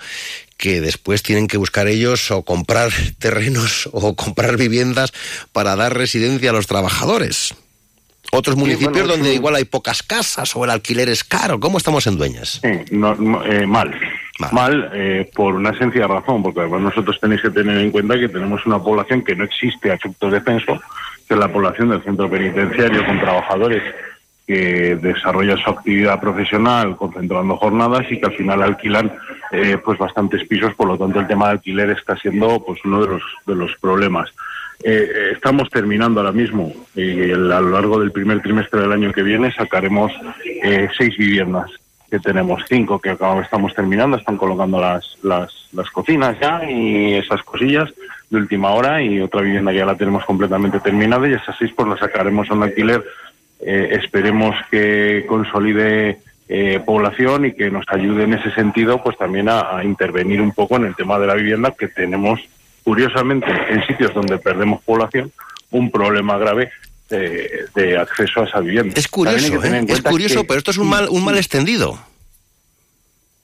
que 0.56 0.80
después 0.80 1.22
tienen 1.22 1.46
que 1.46 1.56
buscar 1.56 1.88
ellos 1.88 2.30
o 2.30 2.42
comprar 2.42 2.90
terrenos 3.18 3.88
o 3.92 4.14
comprar 4.14 4.56
viviendas 4.56 5.12
para 5.52 5.76
dar 5.76 5.96
residencia 5.96 6.50
a 6.50 6.52
los 6.52 6.66
trabajadores. 6.66 7.54
Otros 8.32 8.56
municipios 8.56 8.94
sí, 8.94 9.00
bueno, 9.00 9.12
donde 9.12 9.30
sí. 9.30 9.36
igual 9.36 9.54
hay 9.54 9.64
pocas 9.64 10.02
casas 10.02 10.56
o 10.56 10.64
el 10.64 10.70
alquiler 10.70 11.08
es 11.08 11.22
caro. 11.22 11.60
¿Cómo 11.60 11.78
estamos 11.78 12.06
en 12.06 12.16
Dueñas? 12.16 12.60
No, 12.90 13.14
no, 13.14 13.44
eh, 13.44 13.66
mal. 13.66 13.94
Mal, 14.40 14.52
mal 14.52 14.90
eh, 14.92 15.30
por 15.34 15.54
una 15.54 15.76
sencilla 15.78 16.08
razón, 16.08 16.42
porque 16.42 16.60
además 16.60 16.80
nosotros 16.80 17.20
tenéis 17.20 17.42
que 17.42 17.50
tener 17.50 17.78
en 17.78 17.92
cuenta 17.92 18.18
que 18.18 18.28
tenemos 18.28 18.66
una 18.66 18.82
población 18.82 19.22
que 19.22 19.36
no 19.36 19.44
existe 19.44 19.90
a 19.90 19.94
efectos 19.94 20.32
de 20.32 20.40
censo, 20.40 20.82
que 21.28 21.34
es 21.34 21.38
la 21.38 21.52
población 21.52 21.90
del 21.90 22.02
centro 22.02 22.28
penitenciario 22.28 23.06
con 23.06 23.20
trabajadores 23.20 23.82
que 24.46 24.96
desarrollan 24.96 25.58
su 25.58 25.70
actividad 25.70 26.20
profesional 26.20 26.96
concentrando 26.96 27.56
jornadas 27.56 28.04
y 28.10 28.20
que 28.20 28.26
al 28.26 28.36
final 28.36 28.62
alquilan 28.62 29.12
eh, 29.50 29.78
pues 29.82 29.98
bastantes 29.98 30.46
pisos, 30.46 30.74
por 30.74 30.88
lo 30.88 30.98
tanto 30.98 31.20
el 31.20 31.26
tema 31.26 31.46
de 31.46 31.52
alquiler 31.52 31.90
está 31.90 32.16
siendo 32.16 32.62
pues 32.64 32.78
uno 32.84 33.00
de 33.00 33.08
los 33.08 33.22
de 33.46 33.54
los 33.54 33.72
problemas. 33.80 34.28
eh, 34.82 35.32
estamos 35.32 35.70
terminando 35.70 36.20
ahora 36.20 36.32
mismo 36.32 36.72
y 36.94 37.30
a 37.32 37.36
lo 37.36 37.70
largo 37.70 37.98
del 38.00 38.12
primer 38.12 38.42
trimestre 38.42 38.82
del 38.82 38.92
año 38.92 39.12
que 39.12 39.22
viene 39.22 39.50
sacaremos 39.52 40.12
eh, 40.44 40.88
seis 40.98 41.16
viviendas 41.16 41.70
que 42.10 42.18
tenemos 42.20 42.62
cinco 42.68 43.00
que 43.00 43.10
acabamos, 43.10 43.44
estamos 43.44 43.74
terminando, 43.74 44.16
están 44.16 44.36
colocando 44.36 44.80
las, 44.80 45.16
las, 45.22 45.68
las 45.72 45.90
cocinas 45.90 46.38
ya 46.38 46.62
y 46.70 47.14
esas 47.14 47.42
cosillas 47.42 47.90
de 48.30 48.36
última 48.38 48.70
hora 48.70 49.02
y 49.02 49.20
otra 49.20 49.40
vivienda 49.40 49.72
ya 49.72 49.84
la 49.84 49.96
tenemos 49.96 50.24
completamente 50.24 50.80
terminada 50.80 51.26
y 51.28 51.32
esas 51.32 51.56
seis 51.58 51.72
pues 51.74 51.88
las 51.88 51.98
sacaremos 51.98 52.50
a 52.50 52.54
un 52.54 52.62
alquiler. 52.62 53.02
Eh, 53.60 53.98
esperemos 54.02 54.54
que 54.70 55.24
consolide 55.26 56.18
eh, 56.48 56.80
población 56.84 57.46
y 57.46 57.52
que 57.52 57.70
nos 57.70 57.84
ayude 57.88 58.24
en 58.24 58.34
ese 58.34 58.50
sentido 58.52 59.02
pues 59.02 59.16
también 59.16 59.48
a, 59.48 59.78
a 59.78 59.84
intervenir 59.84 60.40
un 60.42 60.52
poco 60.52 60.76
en 60.76 60.84
el 60.84 60.94
tema 60.94 61.18
de 61.18 61.26
la 61.26 61.34
vivienda 61.34 61.72
que 61.78 61.88
tenemos 61.88 62.40
curiosamente 62.82 63.46
en 63.70 63.86
sitios 63.86 64.12
donde 64.12 64.36
perdemos 64.38 64.82
población 64.82 65.32
un 65.70 65.90
problema 65.90 66.36
grave 66.36 66.70
de, 67.08 67.64
de 67.74 67.96
acceso 67.96 68.42
a 68.42 68.44
esa 68.44 68.60
vivienda. 68.60 68.94
Es 68.96 69.08
curioso, 69.08 69.64
¿eh? 69.64 69.84
es 69.88 70.02
curioso, 70.02 70.44
pero 70.44 70.58
esto 70.58 70.70
es 70.70 70.78
un 70.78 70.88
mal, 70.88 71.08
un 71.10 71.24
mal 71.24 71.36
extendido. 71.36 71.98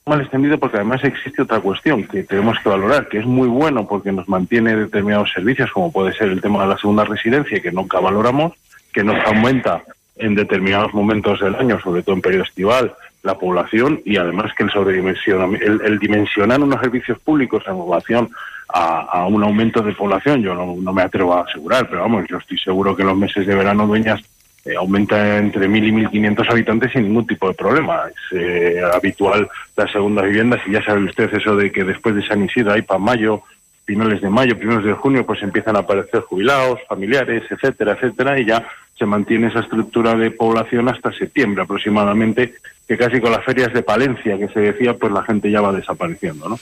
mal 0.06 0.20
extendido 0.20 0.58
porque 0.58 0.76
además 0.76 1.02
existe 1.04 1.42
otra 1.42 1.60
cuestión 1.60 2.04
que 2.04 2.24
tenemos 2.24 2.58
que 2.62 2.68
valorar, 2.68 3.08
que 3.08 3.18
es 3.18 3.26
muy 3.26 3.48
bueno 3.48 3.86
porque 3.86 4.12
nos 4.12 4.28
mantiene 4.28 4.76
determinados 4.76 5.30
servicios, 5.32 5.70
como 5.72 5.90
puede 5.90 6.12
ser 6.12 6.28
el 6.28 6.40
tema 6.40 6.62
de 6.62 6.68
la 6.68 6.78
segunda 6.78 7.04
residencia, 7.04 7.60
que 7.60 7.72
nunca 7.72 7.98
valoramos, 8.00 8.52
que 8.92 9.02
nos 9.04 9.16
aumenta 9.26 9.82
en 10.20 10.34
determinados 10.34 10.94
momentos 10.94 11.40
del 11.40 11.54
año, 11.54 11.80
sobre 11.80 12.02
todo 12.02 12.14
en 12.14 12.22
periodo 12.22 12.44
estival, 12.44 12.92
la 13.22 13.34
población 13.34 14.00
y 14.04 14.16
además 14.16 14.52
que 14.56 14.64
el 14.64 14.70
sobredimensionamiento, 14.70 15.66
el, 15.66 15.80
el 15.82 15.98
dimensionar 15.98 16.60
unos 16.60 16.80
servicios 16.80 17.18
públicos 17.18 17.62
en 17.66 17.78
relación 17.78 18.30
a, 18.72 19.26
un 19.26 19.42
aumento 19.42 19.82
de 19.82 19.92
población, 19.92 20.42
yo 20.42 20.54
no, 20.54 20.92
me 20.92 21.02
atrevo 21.02 21.34
a 21.34 21.42
asegurar, 21.42 21.88
pero 21.88 22.02
vamos, 22.02 22.24
yo 22.28 22.38
estoy 22.38 22.58
seguro 22.58 22.96
que 22.96 23.04
los 23.04 23.16
meses 23.16 23.46
de 23.46 23.54
verano 23.54 23.86
Dueñas 23.86 24.20
eh, 24.64 24.74
aumenta 24.76 25.38
entre 25.38 25.68
1.000 25.68 25.88
y 26.12 26.18
1.500 26.18 26.50
habitantes 26.50 26.92
sin 26.92 27.04
ningún 27.04 27.26
tipo 27.26 27.48
de 27.48 27.54
problema. 27.54 28.02
Es 28.08 28.38
eh, 28.38 28.80
habitual 28.92 29.48
las 29.76 29.90
segundas 29.90 30.26
viviendas 30.26 30.60
y 30.66 30.72
ya 30.72 30.84
sabe 30.84 31.04
usted 31.04 31.34
eso 31.34 31.56
de 31.56 31.72
que 31.72 31.84
después 31.84 32.14
de 32.14 32.26
San 32.26 32.44
Isidro 32.44 32.72
hay 32.72 32.82
para 32.82 33.00
mayo, 33.00 33.42
finales 33.90 34.20
de 34.20 34.30
mayo, 34.30 34.56
primeros 34.56 34.84
de 34.84 34.92
junio, 34.92 35.26
pues 35.26 35.42
empiezan 35.42 35.74
a 35.74 35.80
aparecer 35.80 36.20
jubilados, 36.20 36.78
familiares, 36.88 37.42
etcétera, 37.50 37.94
etcétera, 37.94 38.38
y 38.38 38.44
ya 38.44 38.64
se 38.96 39.04
mantiene 39.04 39.48
esa 39.48 39.58
estructura 39.58 40.14
de 40.14 40.30
población 40.30 40.88
hasta 40.88 41.10
septiembre 41.10 41.64
aproximadamente, 41.64 42.54
que 42.86 42.96
casi 42.96 43.20
con 43.20 43.32
las 43.32 43.44
ferias 43.44 43.72
de 43.72 43.82
Palencia 43.82 44.38
que 44.38 44.46
se 44.46 44.60
decía, 44.60 44.94
pues 44.94 45.12
la 45.12 45.24
gente 45.24 45.50
ya 45.50 45.60
va 45.60 45.72
desapareciendo, 45.72 46.48
¿no? 46.48 46.56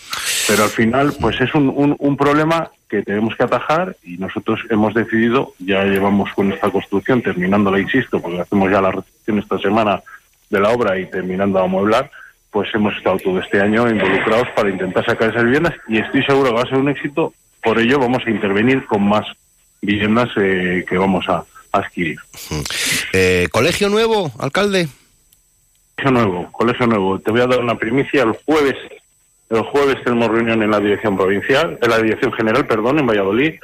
Pero 0.48 0.62
al 0.62 0.70
final, 0.70 1.12
pues 1.20 1.38
es 1.42 1.54
un, 1.54 1.68
un, 1.68 1.94
un 1.98 2.16
problema 2.16 2.70
que 2.88 3.02
tenemos 3.02 3.36
que 3.36 3.44
atajar 3.44 3.94
y 4.02 4.16
nosotros 4.16 4.60
hemos 4.70 4.94
decidido, 4.94 5.52
ya 5.58 5.84
llevamos 5.84 6.32
con 6.32 6.50
esta 6.50 6.70
construcción, 6.70 7.20
terminándola, 7.20 7.78
insisto, 7.78 8.22
porque 8.22 8.40
hacemos 8.40 8.70
ya 8.70 8.80
la 8.80 8.92
recepción 8.92 9.38
esta 9.38 9.58
semana 9.58 10.02
de 10.48 10.60
la 10.60 10.70
obra 10.70 10.98
y 10.98 11.04
terminando 11.10 11.58
a 11.58 11.64
amueblar, 11.64 12.10
pues 12.58 12.74
hemos 12.74 12.92
estado 12.96 13.16
todo 13.18 13.38
este 13.38 13.60
año 13.60 13.88
involucrados 13.88 14.48
para 14.56 14.68
intentar 14.68 15.06
sacar 15.06 15.30
esas 15.30 15.44
viviendas 15.44 15.74
y 15.86 15.98
estoy 15.98 16.24
seguro 16.24 16.48
que 16.48 16.56
va 16.56 16.62
a 16.62 16.68
ser 16.68 16.78
un 16.78 16.88
éxito. 16.88 17.32
Por 17.62 17.78
ello 17.78 18.00
vamos 18.00 18.20
a 18.26 18.30
intervenir 18.30 18.84
con 18.86 19.08
más 19.08 19.24
viviendas 19.80 20.28
eh, 20.34 20.84
que 20.88 20.98
vamos 20.98 21.24
a, 21.28 21.44
adquirir. 21.70 22.18
Eh, 23.12 23.46
¿Colegio 23.52 23.88
nuevo, 23.90 24.32
alcalde? 24.40 24.88
Colegio 25.94 26.10
nuevo, 26.10 26.50
colegio 26.50 26.86
nuevo. 26.88 27.20
Te 27.20 27.30
voy 27.30 27.42
a 27.42 27.46
dar 27.46 27.60
una 27.60 27.76
primicia. 27.76 28.24
El 28.24 28.32
jueves, 28.32 28.74
el 29.50 29.60
jueves 29.60 30.02
tenemos 30.02 30.26
reunión 30.26 30.60
en 30.60 30.72
la 30.72 30.80
dirección 30.80 31.16
provincial, 31.16 31.78
en 31.80 31.90
la 31.90 32.02
dirección 32.02 32.32
general, 32.32 32.66
perdón, 32.66 32.98
en 32.98 33.06
Valladolid. 33.06 33.54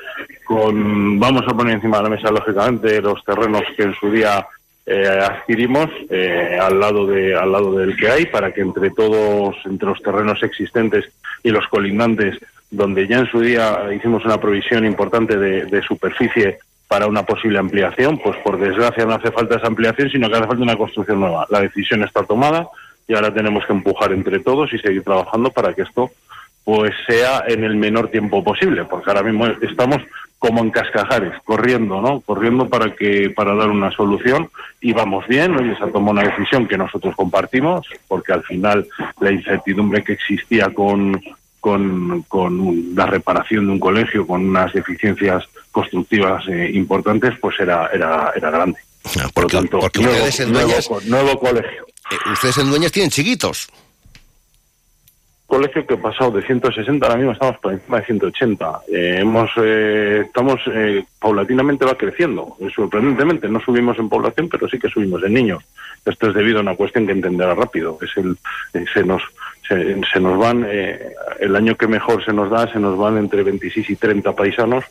Con, 0.45 1.19
vamos 1.19 1.43
a 1.49 1.57
poner 1.57 1.75
encima 1.75 1.97
de 1.97 2.03
la 2.05 2.11
mesa, 2.11 2.31
lógicamente, 2.31 3.03
los 3.03 3.25
terrenos 3.25 3.63
que 3.77 3.83
en 3.83 3.95
su 3.97 4.09
día 4.13 4.47
eh, 4.87 5.09
adquirimos 5.09 5.89
eh, 6.11 6.59
al 6.61 6.79
lado 6.79 7.07
de 7.07 7.35
al 7.35 7.53
lado 7.53 7.73
del 7.79 7.97
que 7.97 8.09
hay 8.09 8.27
para 8.27 8.53
que 8.53 8.61
entre 8.61 8.91
todos 8.91 9.57
entre 9.65 9.89
los 9.89 10.03
terrenos 10.03 10.43
existentes 10.43 11.07
y 11.43 11.51
los 11.51 11.67
colindantes 11.69 12.39
donde 12.71 13.07
ya 13.07 13.21
en 13.21 13.31
su 13.31 13.41
día 13.41 13.89
hicimos 13.95 14.25
una 14.25 14.39
provisión 14.39 14.85
importante 14.85 15.39
de, 15.39 15.65
de 15.67 15.83
superficie 15.83 16.59
para 16.89 17.07
una 17.07 17.25
posible 17.25 17.59
ampliación, 17.59 18.19
pues 18.19 18.37
por 18.39 18.59
desgracia 18.59 19.07
no 19.07 19.15
hace 19.15 19.31
falta 19.31 19.57
esa 19.57 19.69
ampliación, 19.69 20.11
sino 20.11 20.29
que 20.29 20.37
hace 20.37 20.47
falta 20.47 20.63
una 20.63 20.77
construcción 20.77 21.21
nueva. 21.21 21.47
La 21.51 21.61
decisión 21.61 22.03
está 22.03 22.25
tomada 22.25 22.69
y 23.09 23.15
ahora 23.15 23.33
tenemos 23.33 23.65
que 23.67 23.73
empujar 23.73 24.13
entre 24.13 24.41
todos 24.41 24.73
y 24.73 24.79
seguir 24.79 25.03
trabajando 25.03 25.51
para 25.51 25.73
que 25.73 25.83
esto 25.83 26.11
pues 26.65 26.93
sea 27.07 27.45
en 27.47 27.63
el 27.63 27.77
menor 27.77 28.09
tiempo 28.09 28.43
posible, 28.43 28.85
porque 28.85 29.11
ahora 29.11 29.23
mismo 29.23 29.47
estamos 29.47 29.99
como 30.39 30.63
en 30.63 30.71
cascajares, 30.71 31.33
corriendo, 31.45 32.03
¿no? 32.03 32.21
Corriendo 32.21 32.69
para 32.69 32.95
que 32.95 33.31
para 33.31 33.55
dar 33.55 33.71
una 33.71 33.91
solución 33.91 34.51
y 34.81 34.93
vamos 34.93 35.27
bien, 35.27 35.57
hoy 35.57 35.75
se 35.77 35.85
ha 35.85 35.91
tomado 35.91 36.13
una 36.13 36.23
decisión 36.23 36.69
que 36.69 36.77
nosotros 36.77 37.15
compartimos, 37.17 37.87
porque 38.09 38.33
al 38.35 38.43
final 38.43 38.87
la 39.21 39.33
incertidumbre 39.33 40.05
que 40.05 40.13
existía 40.15 40.69
con 40.71 41.19
con, 41.61 42.23
con 42.29 42.95
la 42.95 43.07
reparación 43.07 43.65
de 43.67 43.73
un 43.73 43.81
colegio 43.81 44.27
con 44.27 44.45
unas 44.47 44.71
deficiencias 44.75 45.45
constructivas 45.73 46.47
eh, 46.49 46.71
importantes, 46.75 47.33
pues 47.41 47.59
era 47.59 47.89
era 47.93 48.33
era 48.37 48.51
grande. 48.51 48.79
Porque, 49.03 49.31
Por 49.33 49.43
lo 49.45 49.49
tanto, 49.49 49.79
porque 49.81 50.01
nuevo, 50.01 50.15
ustedes 50.17 50.41
en 50.41 50.53
Dueñas, 50.53 50.91
nuevo 51.07 51.39
colegio. 51.39 51.87
eh, 52.11 52.33
ustedes 52.33 52.59
en 52.59 52.69
Dueñas 52.69 52.93
tienen 52.93 53.11
chiquitos. 53.11 53.69
Colegio 55.55 55.87
que 55.87 55.95
ha 55.95 55.99
pasado 55.99 56.33
de 56.33 56.43
160, 56.43 57.07
ahora 57.07 57.17
mismo 57.17 57.33
estamos 57.33 57.59
por 57.59 57.73
encima 57.73 57.99
de 57.99 58.07
180. 58.07 58.81
Eh, 58.89 59.19
hemos, 59.21 59.51
eh, 59.63 60.23
estamos, 60.27 60.61
eh, 60.67 61.05
paulatinamente 61.21 61.85
va 61.85 61.95
creciendo, 61.95 62.57
eh, 62.59 62.69
sorprendentemente. 62.75 63.49
No 63.49 63.61
subimos 63.61 63.97
en 64.01 64.09
población, 64.09 64.49
pero 64.49 64.69
sí 64.69 64.81
que 64.81 64.89
subimos 64.89 65.23
en 65.23 65.33
niños. 65.33 65.63
Esto 66.05 66.29
es 66.29 66.35
debido 66.35 66.59
a 66.59 66.63
una 66.63 66.75
cuestión 66.75 67.07
que 67.07 67.13
entenderá 67.13 67.55
rápido. 67.55 67.97
Es 68.03 68.11
el, 68.17 68.37
eh, 68.73 68.85
se 68.93 69.05
nos, 69.05 69.23
se, 69.69 70.01
se 70.13 70.19
nos 70.19 70.37
van, 70.37 70.67
eh, 70.69 71.15
el 71.39 71.55
año 71.55 71.77
que 71.77 71.87
mejor 71.87 72.25
se 72.25 72.33
nos 72.33 72.51
da, 72.51 72.67
se 72.73 72.81
nos 72.81 72.99
van 72.99 73.17
entre 73.17 73.45
26 73.45 73.91
y 73.91 73.95
30 73.95 74.33
paisanos 74.33 74.85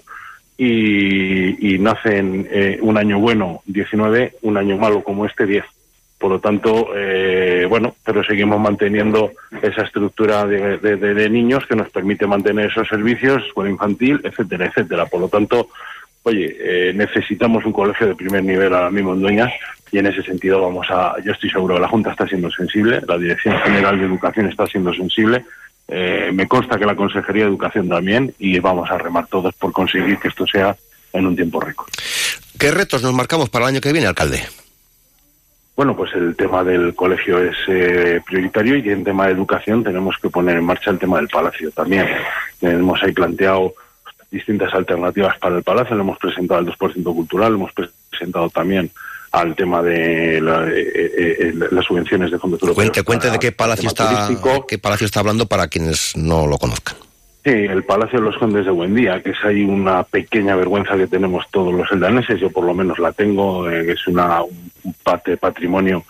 y, 0.58 1.74
y 1.76 1.78
nacen 1.78 2.48
un 2.80 2.98
año 2.98 3.20
bueno 3.20 3.62
19, 3.66 4.36
un 4.44 4.56
año 4.56 4.78
malo 4.78 5.04
como 5.04 5.26
este 5.26 5.46
10. 5.46 5.66
Por 6.24 6.32
lo 6.32 6.40
tanto, 6.40 6.88
eh, 6.96 7.66
bueno, 7.68 7.98
pero 8.02 8.24
seguimos 8.24 8.58
manteniendo 8.58 9.34
esa 9.62 9.82
estructura 9.82 10.46
de, 10.48 11.30
niños 11.30 11.66
que 11.68 11.76
nos 11.76 11.90
permite 11.90 12.26
mantener 12.26 12.68
esos 12.68 12.88
servicios, 12.88 13.44
escuela 13.46 13.70
infantil, 13.70 14.22
etcétera, 14.24 14.68
etcétera. 14.68 15.06
Por 15.08 15.20
lo 15.20 15.28
tanto, 15.28 15.68
oye, 16.24 16.56
eh, 16.62 16.94
necesitamos 16.94 17.66
un 17.66 17.74
colegio 17.74 18.08
de 18.08 18.16
primer 18.16 18.42
nivel 18.42 18.74
ahora 18.74 18.90
mismo 18.90 19.14
en 19.14 19.20
Dueñas 19.20 19.52
y 19.92 19.98
en 19.98 20.06
ese 20.06 20.24
sentido 20.24 20.62
vamos 20.62 20.88
a, 20.92 21.16
yo 21.26 21.34
estoy 21.34 21.50
seguro 21.50 21.76
que 21.76 21.82
la 21.82 21.90
Junta 21.90 22.12
está 22.12 22.26
siendo 22.26 22.50
sensible, 22.50 23.02
la 23.06 23.18
Dirección 23.18 23.58
General 23.60 24.00
de 24.00 24.06
Educación 24.06 24.48
está 24.48 24.66
siendo 24.66 24.94
sensible, 24.94 25.44
eh, 25.90 26.32
me 26.34 26.48
consta 26.48 26.80
que 26.80 26.86
la 26.86 26.96
Consejería 26.96 27.44
de 27.44 27.50
Educación 27.50 27.90
también 27.90 28.34
y 28.40 28.60
vamos 28.60 28.90
a 28.90 28.98
remar 28.98 29.28
todos 29.28 29.54
por 29.56 29.74
conseguir 29.74 30.18
que 30.20 30.30
esto 30.30 30.48
sea 30.48 30.74
en 31.12 31.28
un 31.28 31.36
tiempo 31.36 31.60
récord. 31.60 31.90
¿Qué 32.58 32.72
retos 32.72 33.04
nos 33.04 33.14
marcamos 33.14 33.50
para 33.50 33.66
el 33.66 33.74
año 33.74 33.82
que 33.82 33.92
viene, 33.92 34.08
alcalde? 34.08 34.42
Bueno, 35.76 35.96
pues 35.96 36.12
el 36.14 36.36
tema 36.36 36.64
del 36.64 36.94
colegio 36.94 37.40
es 37.40 37.56
eh, 37.68 38.22
prioritario 38.26 38.78
y 38.78 38.90
en 38.90 39.04
tema 39.04 39.26
de 39.26 39.34
educación 39.34 39.84
tenemos 39.84 40.16
que 40.22 40.30
poner 40.30 40.58
en 40.58 40.66
marcha 40.66 40.92
el 40.92 41.00
tema 41.00 41.18
del 41.18 41.28
palacio 41.28 41.72
también. 41.72 42.08
Hemos 42.62 43.02
ahí 43.02 43.12
planteado 43.12 43.74
distintas 44.30 44.72
alternativas 44.74 45.38
para 45.40 45.58
el 45.58 45.64
palacio, 45.64 45.96
le 45.96 46.02
hemos 46.02 46.18
presentado 46.20 46.60
al 46.60 46.66
2% 46.68 47.04
cultural, 47.04 47.54
hemos 47.54 47.72
presentado 47.74 48.50
también 48.50 48.92
al 49.32 49.56
tema 49.56 49.82
de 49.82 50.40
la- 50.42 50.68
eh, 50.70 50.92
eh, 50.96 51.36
eh, 51.40 51.54
las 51.72 51.86
subvenciones 51.86 52.30
de 52.30 52.38
fondos 52.38 52.62
europeos. 52.62 52.76
Cuente, 52.92 53.04
cuente 53.04 53.32
de 53.32 53.40
qué 53.40 53.52
palacio 53.52 53.88
está, 53.88 54.30
qué 54.68 54.78
palacio 54.78 55.06
está 55.06 55.22
hablando 55.22 55.48
para 55.48 55.68
quienes 55.68 56.16
no 56.16 56.46
lo 56.46 56.58
conozcan. 56.60 56.96
Sí, 57.44 57.50
el 57.52 57.84
Palacio 57.84 58.20
de 58.20 58.26
los 58.26 58.38
Condes 58.38 58.64
de 58.64 58.72
Buendía, 58.72 59.22
que 59.22 59.32
es 59.32 59.38
ahí 59.44 59.66
una 59.66 60.04
pequeña 60.04 60.56
vergüenza 60.56 60.96
que 60.96 61.08
tenemos 61.08 61.44
todos 61.52 61.74
los 61.74 61.92
eldaneses, 61.92 62.40
yo 62.40 62.50
por 62.50 62.64
lo 62.64 62.74
menos 62.74 62.98
la 63.00 63.12
tengo, 63.12 63.70
eh, 63.70 63.86
que 63.86 63.92
es 63.92 64.08
una 64.08 64.42
un 64.44 64.63
parte 65.04 65.38
patrimonio 65.38 66.04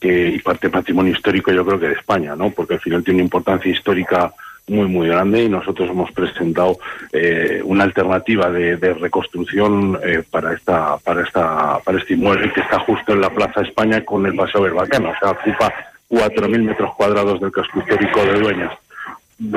que, 0.00 0.28
y 0.28 0.38
parte 0.38 0.70
patrimonio 0.70 1.12
histórico 1.12 1.52
yo 1.52 1.64
creo 1.64 1.80
que 1.80 1.88
de 1.88 1.94
España, 1.94 2.36
¿no? 2.36 2.50
Porque 2.50 2.74
al 2.74 2.80
final 2.80 3.02
tiene 3.02 3.18
una 3.18 3.24
importancia 3.24 3.70
histórica 3.70 4.32
muy 4.68 4.86
muy 4.86 5.08
grande 5.08 5.44
y 5.44 5.48
nosotros 5.48 5.90
hemos 5.90 6.12
presentado 6.12 6.78
eh, 7.12 7.60
una 7.64 7.84
alternativa 7.84 8.50
de, 8.50 8.76
reconstrucción 8.76 9.98
eh, 10.04 10.22
para 10.30 10.52
esta 10.52 10.98
para 10.98 11.22
esta 11.22 11.78
para 11.80 11.98
este 11.98 12.14
inmueble 12.14 12.52
que 12.52 12.60
está 12.60 12.78
justo 12.80 13.12
en 13.12 13.20
la 13.20 13.30
Plaza 13.30 13.62
España 13.62 14.04
con 14.04 14.26
el 14.26 14.34
Paseo 14.34 14.62
Berbacano, 14.62 15.10
o 15.10 15.18
sea 15.18 15.30
ocupa 15.30 15.72
4.000 16.10 16.62
metros 16.62 16.94
cuadrados 16.94 17.40
del 17.40 17.52
casco 17.52 17.80
histórico 17.80 18.24
de 18.24 18.40
Dueñas. 18.40 18.72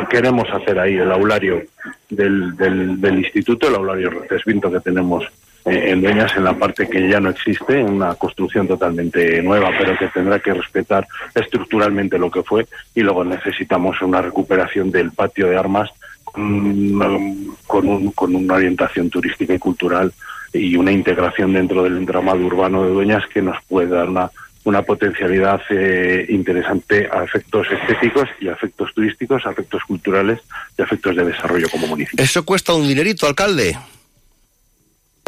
Queremos 0.09 0.47
hacer 0.51 0.77
ahí 0.79 0.95
el 0.95 1.11
aulario 1.11 1.63
del, 2.09 2.55
del, 2.55 2.99
del 2.99 3.19
instituto, 3.19 3.67
el 3.67 3.75
aulario 3.75 4.09
Retesvinto 4.11 4.71
que 4.71 4.79
tenemos 4.81 5.25
en 5.65 6.01
Dueñas 6.01 6.35
en 6.35 6.43
la 6.43 6.53
parte 6.53 6.87
que 6.87 7.07
ya 7.07 7.19
no 7.19 7.29
existe, 7.29 7.83
una 7.83 8.15
construcción 8.15 8.67
totalmente 8.67 9.41
nueva, 9.41 9.71
pero 9.77 9.97
que 9.97 10.07
tendrá 10.07 10.39
que 10.39 10.53
respetar 10.53 11.07
estructuralmente 11.35 12.17
lo 12.17 12.31
que 12.31 12.43
fue 12.43 12.67
y 12.95 13.01
luego 13.01 13.23
necesitamos 13.23 14.01
una 14.01 14.21
recuperación 14.21 14.91
del 14.91 15.11
patio 15.11 15.47
de 15.47 15.57
armas 15.57 15.89
con, 16.23 17.87
un, 17.87 18.11
con 18.11 18.35
una 18.35 18.55
orientación 18.55 19.09
turística 19.09 19.53
y 19.53 19.59
cultural 19.59 20.11
y 20.53 20.75
una 20.75 20.91
integración 20.91 21.53
dentro 21.53 21.83
del 21.83 21.97
entramado 21.97 22.39
urbano 22.39 22.83
de 22.83 22.91
Dueñas 22.91 23.23
que 23.33 23.41
nos 23.41 23.57
puede 23.65 23.87
dar 23.87 24.09
una, 24.09 24.31
una 24.63 24.81
potencialidad 24.81 25.61
eh, 25.69 26.25
interesante 26.29 27.07
a 27.11 27.23
efectos 27.23 27.67
estéticos 27.71 28.27
y 28.39 28.47
a 28.47 28.53
efectos 28.53 28.93
turísticos, 28.93 29.45
a 29.45 29.51
efectos 29.51 29.81
culturales 29.83 30.39
y 30.77 30.81
a 30.81 30.85
efectos 30.85 31.15
de 31.15 31.25
desarrollo 31.25 31.69
como 31.69 31.87
municipio. 31.87 32.23
¿Eso 32.23 32.43
cuesta 32.45 32.73
un 32.73 32.87
dinerito, 32.87 33.27
alcalde? 33.27 33.77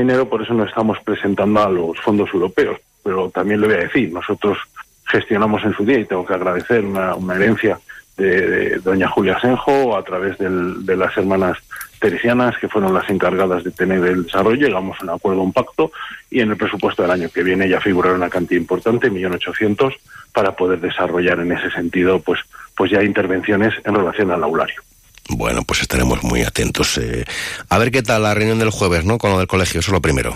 Dinero, 0.04 0.28
por 0.28 0.42
eso 0.42 0.54
no 0.54 0.66
estamos 0.66 0.98
presentando 1.00 1.64
a 1.64 1.70
los 1.70 1.98
fondos 2.02 2.30
europeos, 2.34 2.78
pero 3.02 3.30
también 3.30 3.62
le 3.62 3.68
voy 3.68 3.76
a 3.78 3.88
decir, 3.88 4.12
nosotros 4.12 4.58
gestionamos 5.06 5.64
en 5.64 5.74
su 5.74 5.86
día 5.86 6.00
y 6.00 6.06
tengo 6.06 6.26
que 6.26 6.34
agradecer 6.34 6.84
una, 6.84 7.16
herencia 7.34 7.80
de, 8.18 8.80
doña 8.84 9.08
Julia 9.08 9.40
Senjo 9.40 9.96
a 9.96 10.04
través 10.04 10.38
de 10.38 10.98
las 10.98 11.16
hermanas 11.16 11.58
teresianas 12.02 12.58
que 12.58 12.68
fueron 12.68 12.94
las 12.94 13.10
encargadas 13.10 13.64
de 13.64 13.72
tener 13.72 14.04
el 14.04 14.26
desarrollo, 14.26 14.68
llegamos 14.68 15.00
a 15.00 15.04
un 15.06 15.10
acuerdo, 15.12 15.42
un 15.42 15.54
pacto 15.54 15.94
y 16.30 16.42
en 16.42 16.52
el 16.52 16.58
presupuesto 16.58 17.02
del 17.02 17.12
año 17.12 17.30
que 17.34 17.44
viene 17.44 17.70
ya 17.70 17.80
figurará 17.80 18.16
una 18.16 18.30
cantidad 18.30 18.60
importante, 18.60 19.10
millón 19.10 19.36
ochocientos, 19.36 19.94
para 20.34 20.54
poder 20.54 20.82
desarrollar 20.82 21.40
en 21.40 21.54
ese 21.54 21.72
sentido 21.72 22.20
pues, 22.20 22.42
pues 22.76 22.92
ya 22.92 23.02
intervenciones 23.02 23.74
en 23.86 23.96
relación 23.96 24.32
al 24.32 24.44
aulario. 24.44 24.82
Bueno, 25.30 25.64
pues 25.64 25.82
estaremos 25.82 26.24
muy 26.24 26.42
atentos. 26.42 26.98
Eh. 26.98 27.26
A 27.70 27.78
ver 27.78 27.92
qué 27.92 28.02
tal 28.02 28.24
la 28.24 28.34
reunión 28.34 28.60
del 28.60 28.70
jueves, 28.70 29.06
¿no? 29.06 29.18
Con 29.18 29.32
lo 29.32 29.38
del 29.38 29.48
colegio, 29.48 29.80
eso 29.80 29.90
es 29.90 29.94
lo 29.94 30.02
primero. 30.02 30.36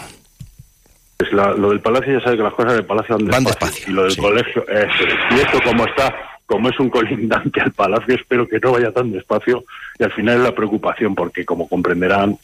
Pues 1.18 1.32
lo 1.32 1.70
del 1.70 1.82
palacio 1.82 2.20
ya 2.20 2.24
sabe 2.24 2.38
que 2.38 2.44
las 2.44 2.54
cosas 2.54 2.74
del 2.74 2.86
palacio 2.86 3.18
van 3.20 3.44
despacio. 3.44 3.86
y 3.88 3.92
lo 3.92 4.04
del 4.04 4.18
colegio, 4.18 4.66
y 5.32 5.36
esto 5.40 5.60
como 5.64 5.86
está 5.86 6.14
como 6.48 6.70
es 6.70 6.80
un 6.80 6.90
colindante 6.90 7.62
al 7.62 7.74
palacio, 7.74 8.16
espero 8.16 8.48
que 8.48 8.60
no 8.60 8.72
vaya 8.72 8.92
tan 8.92 9.12
despacio 9.12 9.66
y 10.00 10.04
al 10.04 10.14
final 10.14 10.38
es 10.38 10.44
la 10.44 10.56
preocupación 10.56 11.14
porque 11.14 11.46
como 11.46 11.68
comprenderán 11.68 12.38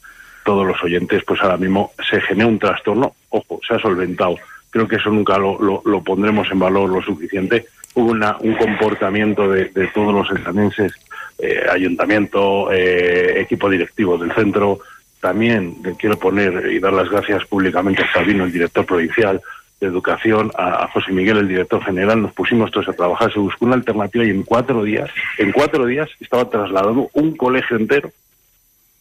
todos 0.44 0.68
los 0.68 0.84
oyentes, 0.84 1.24
pues 1.26 1.42
ahora 1.42 1.56
mismo 1.58 1.94
se 2.10 2.20
genera 2.20 2.50
un 2.50 2.60
trastorno, 2.60 3.16
ojo, 3.30 3.62
se 3.66 3.76
ha 3.76 3.80
solventado, 3.80 4.36
creo 4.70 4.88
que 4.90 4.98
eso 4.98 5.10
nunca 5.10 5.38
lo, 5.38 5.58
lo, 5.86 6.04
pondremos 6.04 6.52
en 6.52 6.60
valor 6.60 6.90
lo 6.90 7.02
suficiente, 7.02 7.66
hubo 7.96 8.12
una, 8.12 8.38
un 8.40 8.56
comportamiento 8.56 9.50
de, 9.50 9.66
todos 9.94 10.14
los 10.14 10.38
estanenses, 10.38 10.94
eh, 11.40 11.64
ayuntamiento, 11.72 12.72
eh, 12.72 13.42
equipo 13.42 13.70
directivo 13.70 14.18
del 14.18 14.32
centro, 14.34 14.80
también 15.20 15.76
quiero 15.98 16.18
poner 16.18 16.72
y 16.72 16.80
dar 16.80 16.94
las 16.94 17.10
gracias 17.10 17.46
públicamente 17.46 18.04
a 18.04 18.12
Sabino, 18.12 18.44
el 18.44 18.52
director 18.52 18.86
provincial, 18.86 19.42
de 19.80 19.88
Educación, 19.88 20.52
a, 20.58 20.88
José 20.90 21.12
Miguel, 21.12 21.38
el 21.38 21.48
director 21.48 21.84
general, 21.84 22.22
nos 22.22 22.34
pusimos 22.34 22.72
todos 22.72 22.88
a 22.90 22.94
trabajar, 22.94 23.32
se 23.34 23.40
buscó 23.40 23.66
una 23.66 23.76
alternativa 23.76 24.26
y 24.26 24.30
en 24.30 24.44
cuatro 24.44 24.84
días, 24.84 25.10
en 25.38 25.52
cuatro 25.52 25.86
días 25.86 26.10
estaba 26.20 26.50
trasladando 26.50 27.10
un 27.14 27.36
colegio 27.36 27.78
entero 27.78 28.12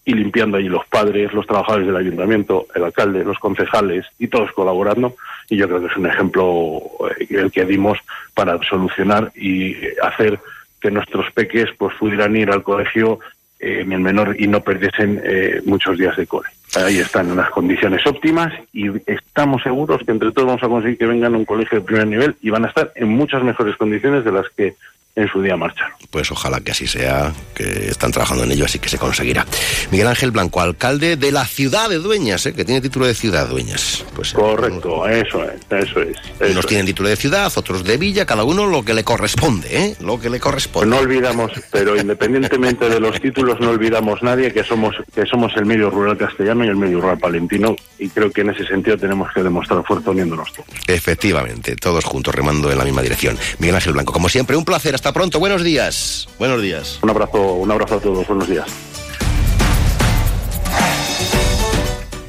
y 0.04 0.14
limpiando 0.14 0.56
allí 0.56 0.68
los 0.68 0.86
padres, 0.86 1.32
los 1.32 1.46
trabajadores 1.46 1.86
del 1.86 1.96
ayuntamiento, 1.96 2.66
el 2.74 2.84
alcalde, 2.84 3.24
los 3.24 3.38
concejales 3.38 4.06
y 4.18 4.28
todos 4.28 4.50
colaborando. 4.52 5.14
Y 5.48 5.56
yo 5.56 5.68
creo 5.68 5.80
que 5.80 5.86
es 5.86 5.96
un 5.96 6.06
ejemplo 6.06 6.82
eh, 7.18 7.26
el 7.30 7.52
que 7.52 7.64
dimos 7.64 7.98
para 8.34 8.58
solucionar 8.64 9.30
y 9.36 9.76
hacer 10.02 10.40
que 10.80 10.90
nuestros 10.90 11.30
peques 11.32 11.68
pues 11.78 11.94
pudieran 11.96 12.36
ir 12.36 12.50
al 12.50 12.62
colegio 12.62 13.20
eh, 13.60 13.80
en 13.82 13.92
el 13.92 14.00
menor 14.00 14.34
y 14.38 14.48
no 14.48 14.60
perdiesen 14.60 15.20
eh, 15.24 15.62
muchos 15.64 15.96
días 15.96 16.16
de 16.16 16.26
cole 16.26 16.48
ahí 16.76 16.98
están 16.98 17.26
en 17.26 17.32
unas 17.32 17.50
condiciones 17.50 18.06
óptimas 18.06 18.52
y 18.72 18.88
estamos 19.10 19.62
seguros 19.62 20.02
que 20.04 20.12
entre 20.12 20.32
todos 20.32 20.48
vamos 20.48 20.62
a 20.62 20.68
conseguir 20.68 20.98
que 20.98 21.06
vengan 21.06 21.34
a 21.34 21.38
un 21.38 21.44
colegio 21.44 21.78
de 21.78 21.84
primer 21.84 22.06
nivel 22.06 22.36
y 22.40 22.50
van 22.50 22.64
a 22.64 22.68
estar 22.68 22.92
en 22.94 23.08
muchas 23.08 23.42
mejores 23.42 23.76
condiciones 23.76 24.24
de 24.24 24.32
las 24.32 24.48
que 24.50 24.74
en 25.14 25.28
su 25.28 25.42
día 25.42 25.56
marcharon. 25.56 25.92
Pues 26.10 26.30
ojalá 26.30 26.60
que 26.60 26.72
así 26.72 26.86
sea, 26.86 27.32
que 27.54 27.88
están 27.88 28.12
trabajando 28.12 28.44
en 28.44 28.52
ello, 28.52 28.64
así 28.64 28.78
que 28.78 28.88
se 28.88 28.98
conseguirá. 28.98 29.46
Miguel 29.90 30.08
Ángel 30.08 30.30
Blanco, 30.30 30.60
alcalde 30.60 31.16
de 31.16 31.32
la 31.32 31.44
ciudad 31.44 31.88
de 31.90 31.98
Dueñas, 31.98 32.46
¿eh? 32.46 32.54
que 32.54 32.64
tiene 32.64 32.80
título 32.80 33.06
de 33.06 33.14
ciudad 33.14 33.48
Dueñas. 33.48 34.04
Pues, 34.14 34.32
eh, 34.32 34.36
Correcto, 34.36 35.06
eso 35.06 35.44
es, 35.44 35.60
eso 35.70 36.00
es. 36.00 36.16
unos 36.50 36.66
tienen 36.66 36.86
título 36.86 37.08
de 37.08 37.16
ciudad, 37.16 37.52
otros 37.54 37.84
de 37.84 37.96
villa, 37.96 38.24
cada 38.24 38.44
uno 38.44 38.66
lo 38.66 38.84
que 38.84 38.94
le 38.94 39.04
corresponde, 39.04 39.68
¿eh? 39.70 39.96
Lo 40.00 40.18
que 40.18 40.30
le 40.30 40.40
corresponde. 40.40 40.88
no 40.88 40.98
olvidamos, 40.98 41.52
pero 41.70 41.96
independientemente 41.96 42.88
de 42.88 43.00
los 43.00 43.20
títulos, 43.20 43.60
no 43.60 43.70
olvidamos 43.70 44.22
nadie 44.22 44.52
que 44.52 44.64
somos, 44.64 44.96
que 45.14 45.26
somos 45.26 45.52
el 45.56 45.66
medio 45.66 45.90
rural 45.90 46.16
castellano 46.16 46.64
y 46.64 46.68
el 46.68 46.76
medio 46.76 47.00
rural 47.00 47.18
palentino, 47.18 47.76
y 47.98 48.08
creo 48.08 48.30
que 48.30 48.40
en 48.40 48.50
ese 48.50 48.66
sentido 48.66 48.96
tenemos 48.96 49.30
que 49.34 49.42
demostrar 49.42 49.82
fuerza 49.84 50.10
uniéndonos 50.10 50.52
todos. 50.52 50.68
Efectivamente, 50.86 51.76
todos 51.76 52.04
juntos 52.04 52.34
remando 52.34 52.70
en 52.70 52.78
la 52.78 52.84
misma 52.84 53.02
dirección. 53.02 53.38
Miguel 53.58 53.76
Ángel 53.76 53.92
Blanco, 53.92 54.12
como 54.12 54.28
siempre, 54.28 54.56
un 54.56 54.64
placer 54.64 54.94
hasta 55.02 55.12
pronto. 55.12 55.40
Buenos 55.40 55.64
días. 55.64 56.28
Buenos 56.38 56.62
días. 56.62 57.00
Un 57.02 57.10
abrazo, 57.10 57.54
un 57.54 57.68
abrazo 57.72 57.96
a 57.96 58.00
todos. 58.00 58.24
Buenos 58.28 58.48
días. 58.48 58.68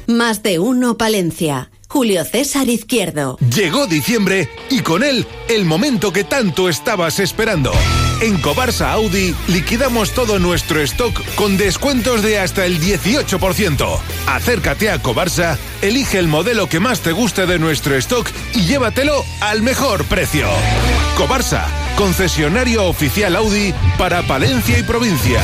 Más 0.08 0.42
de 0.42 0.58
uno, 0.58 0.98
Palencia. 0.98 1.70
Julio 1.88 2.24
César 2.24 2.68
Izquierdo. 2.68 3.38
Llegó 3.54 3.86
diciembre 3.86 4.48
y 4.70 4.80
con 4.80 5.04
él 5.04 5.24
el 5.48 5.64
momento 5.64 6.12
que 6.12 6.24
tanto 6.24 6.68
estabas 6.68 7.20
esperando. 7.20 7.70
En 8.20 8.40
Cobarsa 8.40 8.90
Audi 8.90 9.32
liquidamos 9.46 10.10
todo 10.10 10.40
nuestro 10.40 10.80
stock 10.80 11.16
con 11.36 11.56
descuentos 11.56 12.22
de 12.22 12.40
hasta 12.40 12.66
el 12.66 12.80
18%. 12.80 13.98
Acércate 14.26 14.90
a 14.90 15.00
Cobarsa, 15.00 15.56
elige 15.80 16.18
el 16.18 16.26
modelo 16.26 16.68
que 16.68 16.80
más 16.80 17.02
te 17.02 17.12
guste 17.12 17.46
de 17.46 17.60
nuestro 17.60 17.94
stock 17.94 18.28
y 18.54 18.62
llévatelo 18.62 19.24
al 19.40 19.62
mejor 19.62 20.04
precio. 20.06 20.48
Cobarsa, 21.16 21.68
concesionario 21.96 22.84
oficial 22.84 23.36
Audi 23.36 23.74
para 23.98 24.22
Palencia 24.22 24.78
y 24.78 24.82
provincia. 24.82 25.40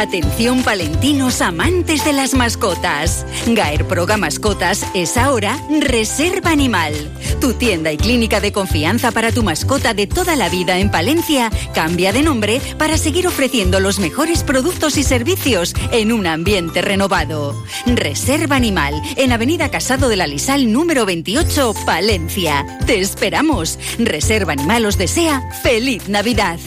Atención 0.00 0.62
palentinos 0.62 1.42
amantes 1.42 2.06
de 2.06 2.14
las 2.14 2.32
mascotas. 2.32 3.26
Gaer 3.46 3.86
Proga 3.86 4.16
Mascotas 4.16 4.86
es 4.94 5.18
ahora 5.18 5.60
Reserva 5.78 6.52
Animal. 6.52 6.94
Tu 7.38 7.52
tienda 7.52 7.92
y 7.92 7.98
clínica 7.98 8.40
de 8.40 8.50
confianza 8.50 9.12
para 9.12 9.30
tu 9.30 9.42
mascota 9.42 9.92
de 9.92 10.06
toda 10.06 10.36
la 10.36 10.48
vida 10.48 10.78
en 10.78 10.90
Palencia 10.90 11.50
cambia 11.74 12.14
de 12.14 12.22
nombre 12.22 12.62
para 12.78 12.96
seguir 12.96 13.26
ofreciendo 13.26 13.78
los 13.78 13.98
mejores 13.98 14.42
productos 14.42 14.96
y 14.96 15.02
servicios 15.02 15.74
en 15.92 16.12
un 16.12 16.26
ambiente 16.26 16.80
renovado. 16.80 17.62
Reserva 17.84 18.56
Animal 18.56 18.94
en 19.16 19.32
Avenida 19.32 19.70
Casado 19.70 20.08
de 20.08 20.16
la 20.16 20.26
Lisal 20.26 20.72
número 20.72 21.04
28, 21.04 21.74
Palencia. 21.84 22.64
Te 22.86 23.00
esperamos. 23.00 23.78
Reserva 23.98 24.54
Animal 24.54 24.86
os 24.86 24.96
desea 24.96 25.42
feliz 25.62 26.08
Navidad. 26.08 26.58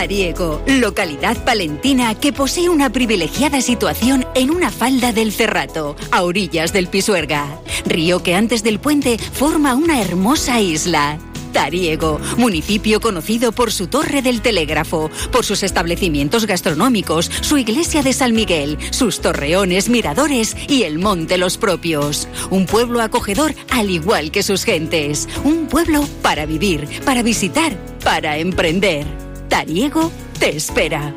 Tariego, 0.00 0.62
localidad 0.66 1.44
palentina 1.44 2.14
que 2.14 2.32
posee 2.32 2.70
una 2.70 2.90
privilegiada 2.90 3.60
situación 3.60 4.24
en 4.34 4.50
una 4.50 4.70
falda 4.70 5.12
del 5.12 5.30
Cerrato, 5.30 5.94
a 6.10 6.22
orillas 6.22 6.72
del 6.72 6.86
Pisuerga, 6.86 7.60
río 7.84 8.22
que 8.22 8.34
antes 8.34 8.62
del 8.62 8.80
puente 8.80 9.18
forma 9.18 9.74
una 9.74 10.00
hermosa 10.00 10.58
isla. 10.58 11.18
Tariego, 11.52 12.18
municipio 12.38 12.98
conocido 13.02 13.52
por 13.52 13.72
su 13.72 13.88
torre 13.88 14.22
del 14.22 14.40
telégrafo, 14.40 15.10
por 15.30 15.44
sus 15.44 15.62
establecimientos 15.62 16.46
gastronómicos, 16.46 17.30
su 17.42 17.58
iglesia 17.58 18.02
de 18.02 18.14
San 18.14 18.32
Miguel, 18.32 18.78
sus 18.92 19.20
torreones, 19.20 19.90
miradores 19.90 20.56
y 20.66 20.84
el 20.84 20.98
monte 20.98 21.36
Los 21.36 21.58
Propios. 21.58 22.26
Un 22.48 22.64
pueblo 22.64 23.02
acogedor 23.02 23.54
al 23.68 23.90
igual 23.90 24.30
que 24.30 24.42
sus 24.42 24.64
gentes. 24.64 25.28
Un 25.44 25.66
pueblo 25.66 26.08
para 26.22 26.46
vivir, 26.46 26.88
para 27.04 27.22
visitar, 27.22 27.76
para 28.02 28.38
emprender. 28.38 29.29
Tariego 29.50 30.12
te 30.38 30.56
espera. 30.56 31.12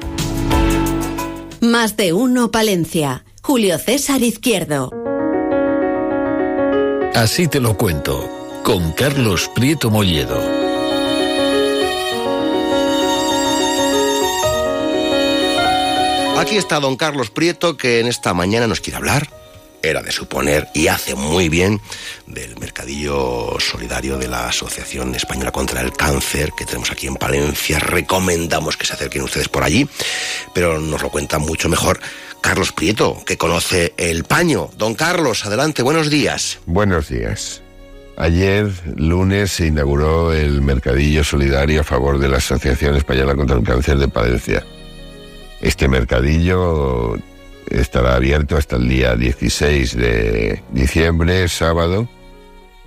Más 1.61 1.95
de 1.95 2.13
uno 2.13 2.49
Palencia. 2.49 3.23
Julio 3.43 3.77
César 3.77 4.23
Izquierdo. 4.23 4.91
Así 7.13 7.47
te 7.47 7.59
lo 7.59 7.77
cuento, 7.77 8.27
con 8.63 8.91
Carlos 8.93 9.49
Prieto 9.53 9.91
Molledo. 9.91 10.41
Aquí 16.39 16.57
está 16.57 16.79
don 16.79 16.97
Carlos 16.97 17.29
Prieto 17.29 17.77
que 17.77 17.99
en 17.99 18.07
esta 18.07 18.33
mañana 18.33 18.65
nos 18.65 18.81
quiere 18.81 18.97
hablar 18.97 19.42
era 19.83 20.01
de 20.01 20.11
suponer 20.11 20.69
y 20.73 20.87
hace 20.87 21.13
muy 21.13 21.49
bien 21.49 21.81
del 22.25 22.57
mercadillo 22.57 23.57
solidario 23.59 24.17
de 24.17 24.29
la 24.29 24.47
Asociación 24.47 25.13
Española 25.13 25.51
contra 25.51 25.81
el 25.81 25.91
Cáncer 25.91 26.51
que 26.57 26.65
tenemos 26.65 26.89
aquí 26.89 27.07
en 27.07 27.15
Palencia. 27.15 27.79
Recomendamos 27.79 28.77
que 28.77 28.85
se 28.85 28.93
acerquen 28.93 29.21
ustedes 29.23 29.49
por 29.49 29.63
allí, 29.63 29.87
pero 30.53 30.79
nos 30.79 31.01
lo 31.01 31.09
cuenta 31.09 31.37
mucho 31.37 31.67
mejor 31.67 31.99
Carlos 32.41 32.71
Prieto, 32.71 33.21
que 33.25 33.37
conoce 33.37 33.93
el 33.97 34.23
paño. 34.23 34.69
Don 34.77 34.95
Carlos, 34.95 35.45
adelante, 35.45 35.83
buenos 35.83 36.09
días. 36.09 36.59
Buenos 36.65 37.09
días. 37.09 37.61
Ayer, 38.15 38.71
lunes, 38.95 39.51
se 39.51 39.67
inauguró 39.67 40.33
el 40.33 40.61
mercadillo 40.61 41.23
solidario 41.23 41.81
a 41.81 41.83
favor 41.83 42.19
de 42.19 42.29
la 42.29 42.37
Asociación 42.37 42.95
Española 42.95 43.35
contra 43.35 43.57
el 43.57 43.63
Cáncer 43.63 43.97
de 43.97 44.07
Palencia. 44.07 44.63
Este 45.61 45.87
mercadillo 45.87 47.17
estará 47.73 48.15
abierto 48.15 48.55
hasta 48.55 48.75
el 48.75 48.87
día 48.87 49.15
16 49.15 49.97
de 49.97 50.63
diciembre, 50.71 51.47
sábado, 51.47 52.07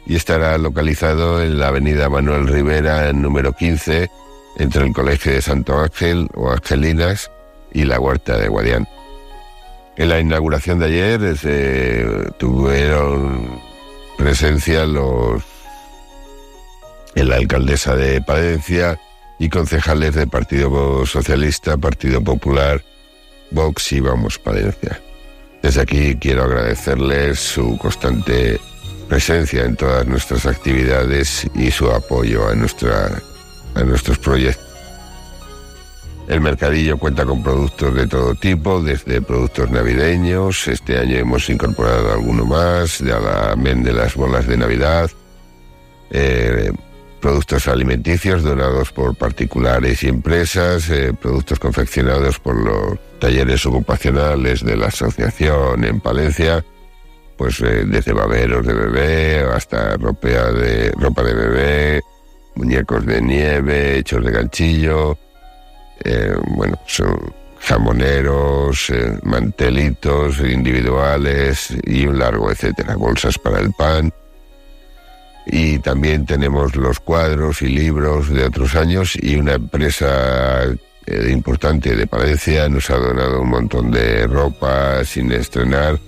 y 0.06 0.14
estará 0.14 0.56
localizado 0.58 1.42
en 1.42 1.58
la 1.58 1.68
avenida 1.68 2.08
Manuel 2.08 2.46
Rivera, 2.46 3.12
número 3.12 3.52
15, 3.52 4.08
entre 4.58 4.84
el 4.84 4.92
Colegio 4.92 5.32
de 5.32 5.42
Santo 5.42 5.78
Ángel 5.78 6.28
o 6.34 6.50
Angelinas 6.50 7.30
y 7.72 7.84
la 7.84 8.00
Huerta 8.00 8.38
de 8.38 8.48
Guadián. 8.48 8.88
En 9.96 10.08
la 10.08 10.20
inauguración 10.20 10.78
de 10.78 10.86
ayer 10.86 11.36
se 11.36 12.30
tuvieron 12.38 13.60
presencia 14.16 14.86
los 14.86 15.42
la 17.14 17.36
alcaldesa 17.36 17.96
de 17.96 18.20
Palencia 18.20 19.00
y 19.38 19.48
concejales 19.48 20.14
del 20.14 20.28
Partido 20.28 21.04
Socialista, 21.06 21.76
Partido 21.76 22.22
Popular, 22.22 22.82
Vox 23.50 23.92
y 23.92 24.00
Vamos 24.00 24.38
Palencia. 24.38 25.00
Desde 25.62 25.80
aquí 25.80 26.16
quiero 26.16 26.44
agradecerles 26.44 27.38
su 27.38 27.76
constante 27.78 28.60
presencia 29.08 29.64
en 29.64 29.76
todas 29.76 30.06
nuestras 30.06 30.46
actividades 30.46 31.48
y 31.54 31.70
su 31.70 31.90
apoyo 31.90 32.48
a, 32.48 32.54
nuestra, 32.54 33.20
a 33.74 33.82
nuestros 33.82 34.18
proyectos. 34.18 34.64
El 36.28 36.40
mercadillo 36.40 36.98
cuenta 36.98 37.24
con 37.24 37.42
productos 37.42 37.94
de 37.94 38.08
todo 38.08 38.34
tipo, 38.34 38.82
desde 38.82 39.22
productos 39.22 39.70
navideños, 39.70 40.66
este 40.66 40.98
año 40.98 41.16
hemos 41.16 41.48
incorporado 41.48 42.12
alguno 42.12 42.44
más, 42.44 43.00
la 43.00 43.54
de 43.54 43.92
las 43.92 44.16
bolas 44.16 44.46
de 44.48 44.56
Navidad, 44.56 45.08
eh, 46.10 46.72
productos 47.20 47.66
alimenticios 47.68 48.42
donados 48.42 48.92
por 48.92 49.16
particulares 49.16 50.02
y 50.02 50.08
empresas, 50.08 50.88
eh, 50.90 51.12
productos 51.20 51.58
confeccionados 51.58 52.38
por 52.38 52.56
los 52.56 52.98
talleres 53.18 53.64
ocupacionales 53.66 54.64
de 54.64 54.76
la 54.76 54.86
asociación 54.86 55.84
en 55.84 56.00
Palencia, 56.00 56.64
pues 57.36 57.60
eh, 57.60 57.84
desde 57.86 58.12
baberos 58.12 58.66
de 58.66 58.74
bebé 58.74 59.40
hasta 59.52 59.96
ropa 59.96 60.28
de, 60.28 60.92
ropa 60.98 61.22
de 61.22 61.34
bebé, 61.34 62.02
muñecos 62.54 63.04
de 63.06 63.20
nieve, 63.20 63.98
hechos 63.98 64.24
de 64.24 64.30
ganchillo, 64.30 65.18
eh, 66.04 66.34
bueno, 66.48 66.78
jamoneros, 67.60 68.92
mantelitos 69.22 70.38
individuales 70.40 71.74
y 71.84 72.06
un 72.06 72.18
largo 72.18 72.50
etcétera, 72.50 72.96
bolsas 72.96 73.38
para 73.38 73.58
el 73.60 73.72
pan. 73.72 74.12
Y 75.46 75.78
también 75.78 76.26
tenemos 76.26 76.74
los 76.74 76.98
cuadros 76.98 77.62
y 77.62 77.68
libros 77.68 78.28
de 78.28 78.44
otros 78.44 78.74
años 78.74 79.16
y 79.20 79.36
una 79.36 79.54
empresa 79.54 80.66
importante 81.28 81.94
de 81.94 82.06
Palencia 82.06 82.68
nos 82.68 82.90
ha 82.90 82.96
donado 82.96 83.40
un 83.40 83.48
montón 83.48 83.90
de 83.90 84.26
ropa 84.26 85.04
sin 85.04 85.30
estrenar 85.30 85.98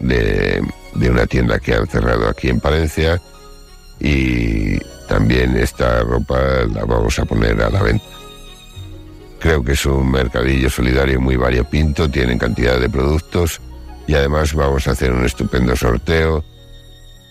de, 0.00 0.62
una 0.94 1.26
tienda 1.26 1.58
que 1.58 1.74
han 1.74 1.86
cerrado 1.86 2.28
aquí 2.28 2.48
en 2.48 2.60
Palencia 2.60 3.20
y 4.00 4.78
también 5.06 5.56
esta 5.56 6.00
ropa 6.00 6.64
la 6.72 6.84
vamos 6.84 7.18
a 7.18 7.24
poner 7.24 7.60
a 7.60 7.70
la 7.70 7.82
venta. 7.82 8.04
Creo 9.38 9.62
que 9.62 9.72
es 9.72 9.84
un 9.86 10.10
mercadillo 10.10 10.70
solidario 10.70 11.20
muy 11.20 11.36
variopinto, 11.36 12.08
tienen 12.08 12.38
cantidad 12.38 12.80
de 12.80 12.88
productos 12.88 13.60
y 14.06 14.14
además 14.14 14.54
vamos 14.54 14.86
a 14.88 14.92
hacer 14.92 15.12
un 15.12 15.24
estupendo 15.24 15.76
sorteo 15.76 16.44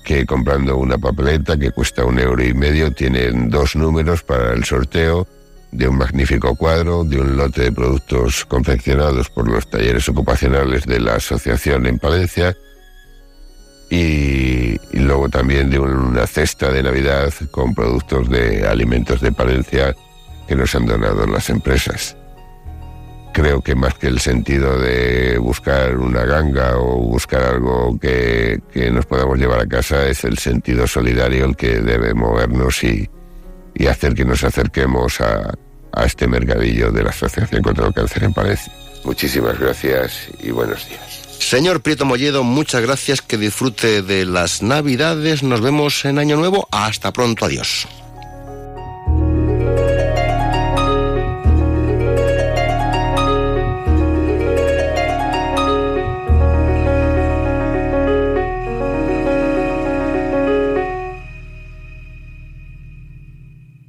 que 0.03 0.25
comprando 0.25 0.77
una 0.77 0.97
papeleta 0.97 1.57
que 1.57 1.71
cuesta 1.71 2.05
un 2.05 2.19
euro 2.19 2.43
y 2.43 2.53
medio 2.53 2.91
tienen 2.91 3.49
dos 3.49 3.75
números 3.75 4.23
para 4.23 4.53
el 4.53 4.63
sorteo 4.63 5.27
de 5.71 5.87
un 5.87 5.97
magnífico 5.97 6.55
cuadro, 6.55 7.03
de 7.03 7.19
un 7.19 7.37
lote 7.37 7.63
de 7.63 7.71
productos 7.71 8.45
confeccionados 8.45 9.29
por 9.29 9.49
los 9.49 9.69
talleres 9.69 10.07
ocupacionales 10.09 10.85
de 10.85 10.99
la 10.99 11.15
asociación 11.15 11.85
en 11.85 11.97
Palencia 11.97 12.55
y, 13.89 14.77
luego 14.93 15.29
también 15.29 15.69
de 15.69 15.79
una 15.79 16.25
cesta 16.27 16.71
de 16.71 16.83
Navidad 16.83 17.33
con 17.51 17.73
productos 17.75 18.29
de 18.29 18.67
alimentos 18.67 19.21
de 19.21 19.31
Palencia 19.31 19.95
que 20.47 20.55
nos 20.55 20.73
han 20.75 20.85
donado 20.85 21.27
las 21.27 21.49
empresas. 21.49 22.17
Creo 23.33 23.61
que 23.61 23.75
más 23.75 23.93
que 23.93 24.07
el 24.07 24.19
sentido 24.19 24.77
de 24.77 25.37
buscar 25.37 25.97
una 25.97 26.25
ganga 26.25 26.77
o 26.77 26.97
buscar 26.97 27.43
algo 27.43 27.97
que, 27.97 28.59
que 28.73 28.91
nos 28.91 29.05
podamos 29.05 29.39
llevar 29.39 29.61
a 29.61 29.65
casa 29.65 30.05
es 30.07 30.25
el 30.25 30.37
sentido 30.37 30.85
solidario 30.85 31.45
el 31.45 31.55
que 31.55 31.79
debe 31.79 32.13
movernos 32.13 32.83
y, 32.83 33.09
y 33.73 33.87
hacer 33.87 34.13
que 34.13 34.25
nos 34.25 34.43
acerquemos 34.43 35.21
a, 35.21 35.53
este 36.05 36.25
mercadillo 36.25 36.89
de 36.91 37.03
la 37.03 37.09
Asociación 37.09 37.61
contra 37.61 37.85
el 37.85 37.93
Cáncer 37.93 38.23
en 38.23 38.33
Palencia. 38.33 38.71
Muchísimas 39.03 39.59
gracias 39.59 40.29
y 40.41 40.51
buenos 40.51 40.87
días. 40.87 41.21
Señor 41.37 41.81
Prieto 41.81 42.05
Molledo, 42.05 42.43
muchas 42.43 42.81
gracias, 42.81 43.21
que 43.21 43.37
disfrute 43.37 44.01
de 44.01 44.25
las 44.25 44.61
Navidades, 44.61 45.43
nos 45.43 45.59
vemos 45.59 46.05
en 46.05 46.17
Año 46.17 46.37
Nuevo, 46.37 46.67
hasta 46.71 47.11
pronto, 47.11 47.45
adiós. 47.45 47.87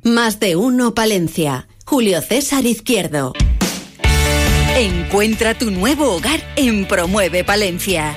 Más 0.05 0.41
de 0.41 0.57
uno, 0.57 0.95
Palencia. 0.95 1.69
Julio 1.85 2.21
César 2.23 2.67
Izquierdo. 2.67 3.35
Encuentra 4.77 5.55
tu 5.55 5.71
nuevo 5.71 6.11
hogar 6.17 6.41
en 6.57 6.87
Promueve 6.87 7.45
Palencia. 7.45 8.17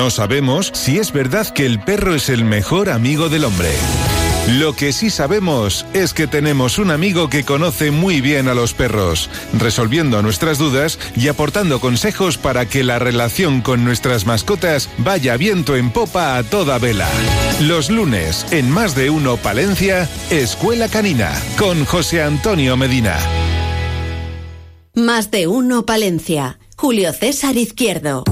No 0.00 0.08
sabemos 0.08 0.70
si 0.72 0.96
es 0.96 1.12
verdad 1.12 1.46
que 1.46 1.66
el 1.66 1.78
perro 1.78 2.14
es 2.14 2.30
el 2.30 2.42
mejor 2.42 2.88
amigo 2.88 3.28
del 3.28 3.44
hombre. 3.44 3.68
Lo 4.58 4.74
que 4.74 4.94
sí 4.94 5.10
sabemos 5.10 5.84
es 5.92 6.14
que 6.14 6.26
tenemos 6.26 6.78
un 6.78 6.90
amigo 6.90 7.28
que 7.28 7.44
conoce 7.44 7.90
muy 7.90 8.22
bien 8.22 8.48
a 8.48 8.54
los 8.54 8.72
perros, 8.72 9.28
resolviendo 9.52 10.22
nuestras 10.22 10.56
dudas 10.56 10.98
y 11.14 11.28
aportando 11.28 11.80
consejos 11.80 12.38
para 12.38 12.64
que 12.64 12.82
la 12.82 12.98
relación 12.98 13.60
con 13.60 13.84
nuestras 13.84 14.24
mascotas 14.24 14.88
vaya 14.96 15.36
viento 15.36 15.76
en 15.76 15.90
popa 15.90 16.38
a 16.38 16.44
toda 16.44 16.78
vela. 16.78 17.10
Los 17.60 17.90
lunes, 17.90 18.46
en 18.52 18.70
Más 18.70 18.94
de 18.94 19.10
Uno 19.10 19.36
Palencia, 19.36 20.08
Escuela 20.30 20.88
Canina, 20.88 21.30
con 21.58 21.84
José 21.84 22.22
Antonio 22.22 22.74
Medina. 22.78 23.18
Más 24.94 25.30
de 25.30 25.46
Uno 25.46 25.84
Palencia, 25.84 26.58
Julio 26.74 27.12
César 27.12 27.58
Izquierdo. 27.58 28.24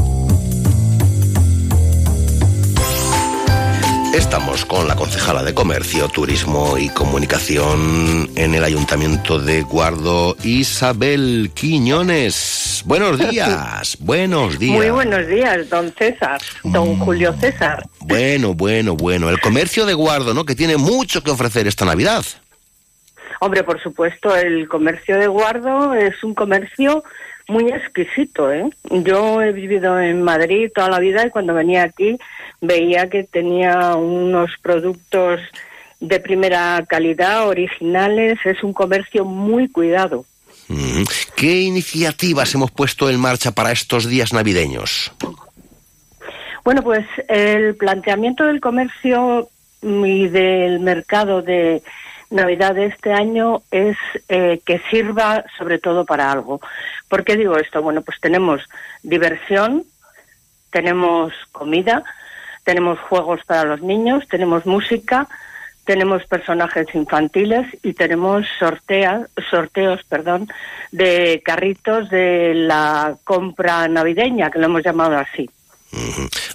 Estamos 4.14 4.64
con 4.64 4.88
la 4.88 4.96
concejala 4.96 5.42
de 5.42 5.52
Comercio, 5.52 6.08
Turismo 6.08 6.78
y 6.78 6.88
Comunicación 6.88 8.30
en 8.36 8.54
el 8.54 8.64
Ayuntamiento 8.64 9.38
de 9.38 9.62
Guardo, 9.62 10.34
Isabel 10.42 11.50
Quiñones. 11.54 12.82
Buenos 12.86 13.18
días, 13.30 13.98
buenos 14.00 14.58
días. 14.58 14.76
Muy 14.76 14.90
buenos 14.90 15.26
días, 15.26 15.68
don 15.68 15.92
César, 15.92 16.40
don 16.64 16.96
mm. 16.96 17.00
Julio 17.00 17.34
César. 17.34 17.84
Bueno, 18.00 18.54
bueno, 18.54 18.96
bueno. 18.96 19.28
El 19.28 19.40
comercio 19.40 19.84
de 19.84 19.92
Guardo, 19.92 20.32
¿no? 20.32 20.46
Que 20.46 20.54
tiene 20.54 20.78
mucho 20.78 21.22
que 21.22 21.30
ofrecer 21.30 21.66
esta 21.66 21.84
Navidad. 21.84 22.24
Hombre, 23.40 23.62
por 23.62 23.80
supuesto, 23.80 24.34
el 24.34 24.68
comercio 24.68 25.18
de 25.18 25.28
Guardo 25.28 25.94
es 25.94 26.24
un 26.24 26.34
comercio 26.34 27.04
muy 27.48 27.68
exquisito, 27.70 28.52
¿eh? 28.52 28.68
Yo 28.90 29.42
he 29.42 29.52
vivido 29.52 29.98
en 29.98 30.22
Madrid 30.22 30.70
toda 30.74 30.90
la 30.90 30.98
vida 30.98 31.26
y 31.26 31.30
cuando 31.30 31.54
venía 31.54 31.82
aquí 31.82 32.16
veía 32.60 33.08
que 33.08 33.24
tenía 33.24 33.94
unos 33.96 34.50
productos 34.62 35.40
de 36.00 36.20
primera 36.20 36.84
calidad, 36.86 37.48
originales, 37.48 38.38
es 38.44 38.62
un 38.62 38.72
comercio 38.72 39.24
muy 39.24 39.68
cuidado. 39.68 40.24
¿Qué 41.34 41.60
iniciativas 41.62 42.54
hemos 42.54 42.70
puesto 42.70 43.08
en 43.08 43.18
marcha 43.18 43.52
para 43.52 43.72
estos 43.72 44.06
días 44.06 44.32
navideños? 44.32 45.12
Bueno, 46.62 46.82
pues 46.82 47.06
el 47.28 47.74
planteamiento 47.76 48.44
del 48.44 48.60
comercio 48.60 49.48
y 49.82 50.28
del 50.28 50.80
mercado 50.80 51.40
de 51.40 51.82
Navidad 52.30 52.74
de 52.74 52.86
este 52.86 53.12
año 53.12 53.62
es 53.70 53.96
eh, 54.28 54.60
que 54.64 54.80
sirva 54.90 55.44
sobre 55.56 55.78
todo 55.78 56.04
para 56.04 56.30
algo. 56.30 56.60
¿Por 57.08 57.24
qué 57.24 57.36
digo 57.36 57.56
esto? 57.56 57.82
Bueno, 57.82 58.02
pues 58.02 58.20
tenemos 58.20 58.62
diversión, 59.02 59.84
tenemos 60.70 61.32
comida, 61.52 62.04
tenemos 62.64 62.98
juegos 62.98 63.40
para 63.46 63.64
los 63.64 63.80
niños, 63.80 64.28
tenemos 64.28 64.66
música, 64.66 65.26
tenemos 65.84 66.26
personajes 66.26 66.86
infantiles 66.94 67.66
y 67.82 67.94
tenemos 67.94 68.46
sorteas, 68.58 69.22
sorteos 69.48 70.04
perdón, 70.04 70.48
de 70.92 71.40
carritos 71.42 72.10
de 72.10 72.52
la 72.54 73.16
compra 73.24 73.88
navideña, 73.88 74.50
que 74.50 74.58
lo 74.58 74.66
hemos 74.66 74.82
llamado 74.82 75.16
así. 75.16 75.48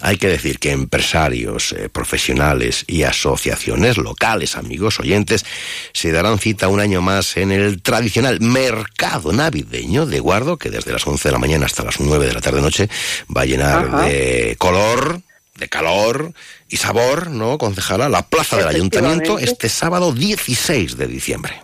Hay 0.00 0.16
que 0.16 0.28
decir 0.28 0.58
que 0.58 0.70
empresarios, 0.70 1.72
eh, 1.72 1.88
profesionales 1.88 2.84
y 2.86 3.02
asociaciones 3.02 3.96
locales, 3.96 4.56
amigos 4.56 5.00
oyentes, 5.00 5.44
se 5.92 6.12
darán 6.12 6.38
cita 6.38 6.68
un 6.68 6.80
año 6.80 7.02
más 7.02 7.36
en 7.36 7.50
el 7.50 7.82
tradicional 7.82 8.40
mercado 8.40 9.32
navideño 9.32 10.06
de 10.06 10.20
Guardo, 10.20 10.56
que 10.56 10.70
desde 10.70 10.92
las 10.92 11.06
11 11.06 11.28
de 11.28 11.32
la 11.32 11.38
mañana 11.38 11.66
hasta 11.66 11.82
las 11.82 11.98
9 11.98 12.26
de 12.26 12.32
la 12.32 12.40
tarde-noche 12.40 12.88
va 13.34 13.42
a 13.42 13.46
llenar 13.46 14.04
de 14.06 14.54
color, 14.58 15.20
de 15.56 15.68
calor 15.68 16.32
y 16.68 16.76
sabor, 16.76 17.28
¿no, 17.30 17.58
concejala? 17.58 18.08
La 18.08 18.26
plaza 18.26 18.56
del 18.56 18.68
ayuntamiento 18.68 19.38
este 19.38 19.68
sábado 19.68 20.12
16 20.12 20.96
de 20.96 21.06
diciembre. 21.06 21.62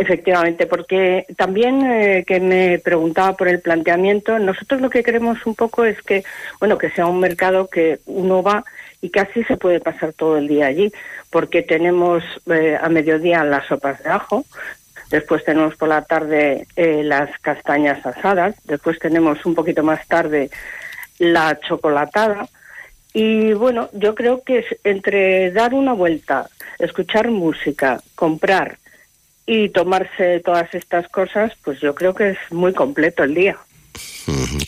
Efectivamente, 0.00 0.66
porque 0.66 1.26
también 1.36 1.84
eh, 1.84 2.24
que 2.26 2.40
me 2.40 2.78
preguntaba 2.78 3.36
por 3.36 3.48
el 3.48 3.60
planteamiento, 3.60 4.38
nosotros 4.38 4.80
lo 4.80 4.88
que 4.88 5.02
queremos 5.02 5.44
un 5.44 5.54
poco 5.54 5.84
es 5.84 6.00
que, 6.00 6.24
bueno, 6.58 6.78
que 6.78 6.88
sea 6.88 7.04
un 7.04 7.20
mercado 7.20 7.68
que 7.68 7.98
uno 8.06 8.42
va 8.42 8.64
y 9.02 9.10
casi 9.10 9.44
se 9.44 9.58
puede 9.58 9.78
pasar 9.78 10.14
todo 10.14 10.38
el 10.38 10.48
día 10.48 10.68
allí, 10.68 10.90
porque 11.28 11.60
tenemos 11.60 12.24
eh, 12.46 12.78
a 12.80 12.88
mediodía 12.88 13.44
las 13.44 13.66
sopas 13.66 14.02
de 14.02 14.08
ajo, 14.08 14.46
después 15.10 15.44
tenemos 15.44 15.76
por 15.76 15.90
la 15.90 16.00
tarde 16.00 16.66
eh, 16.76 17.02
las 17.04 17.38
castañas 17.40 18.04
asadas, 18.06 18.54
después 18.64 18.98
tenemos 18.98 19.44
un 19.44 19.54
poquito 19.54 19.82
más 19.82 20.08
tarde 20.08 20.48
la 21.18 21.60
chocolatada, 21.60 22.48
y 23.12 23.52
bueno, 23.52 23.90
yo 23.92 24.14
creo 24.14 24.42
que 24.44 24.60
es 24.60 24.66
entre 24.82 25.50
dar 25.50 25.74
una 25.74 25.92
vuelta, 25.92 26.48
escuchar 26.78 27.30
música, 27.30 28.00
comprar, 28.14 28.78
y 29.52 29.68
tomarse 29.68 30.38
todas 30.44 30.72
estas 30.76 31.08
cosas, 31.08 31.50
pues 31.64 31.80
yo 31.80 31.92
creo 31.92 32.14
que 32.14 32.30
es 32.30 32.38
muy 32.50 32.72
completo 32.72 33.24
el 33.24 33.34
día. 33.34 33.58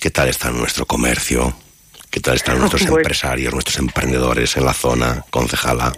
¿Qué 0.00 0.10
tal 0.10 0.28
está 0.28 0.50
nuestro 0.50 0.86
comercio? 0.86 1.54
¿Qué 2.10 2.18
tal 2.18 2.34
están 2.34 2.58
nuestros 2.58 2.82
empresarios, 2.88 3.52
nuestros 3.52 3.78
emprendedores 3.78 4.56
en 4.56 4.64
la 4.64 4.72
zona, 4.72 5.24
concejala? 5.30 5.92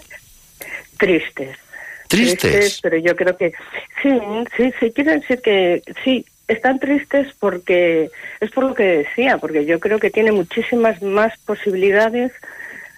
Tristes. 0.99 1.57
¿Tristes? 2.07 2.79
pero 2.83 2.97
yo 2.97 3.15
creo 3.15 3.35
que 3.35 3.53
sí, 4.03 4.11
sí, 4.55 4.71
sí, 4.79 4.91
quiero 4.91 5.13
decir 5.13 5.41
que 5.41 5.81
sí, 6.03 6.23
están 6.47 6.77
tristes 6.77 7.33
porque 7.39 8.11
es 8.39 8.51
por 8.51 8.65
lo 8.65 8.75
que 8.75 8.83
decía, 8.83 9.39
porque 9.39 9.65
yo 9.65 9.79
creo 9.79 9.97
que 9.97 10.11
tiene 10.11 10.31
muchísimas 10.31 11.01
más 11.01 11.35
posibilidades 11.39 12.33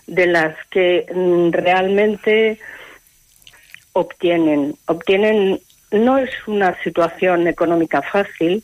de 0.05 0.27
las 0.27 0.53
que 0.69 1.05
mm, 1.15 1.51
realmente 1.53 2.59
obtienen. 3.93 4.75
Obtienen 4.85 5.61
no 5.91 6.17
es 6.17 6.29
una 6.47 6.81
situación 6.83 7.47
económica 7.47 8.01
fácil, 8.01 8.63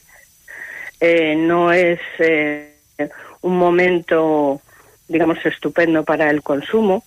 eh, 0.99 1.35
no 1.35 1.71
es 1.71 1.99
eh, 2.19 2.73
un 3.41 3.57
momento, 3.57 4.61
digamos, 5.07 5.37
estupendo 5.45 6.03
para 6.03 6.29
el 6.29 6.41
consumo, 6.41 7.03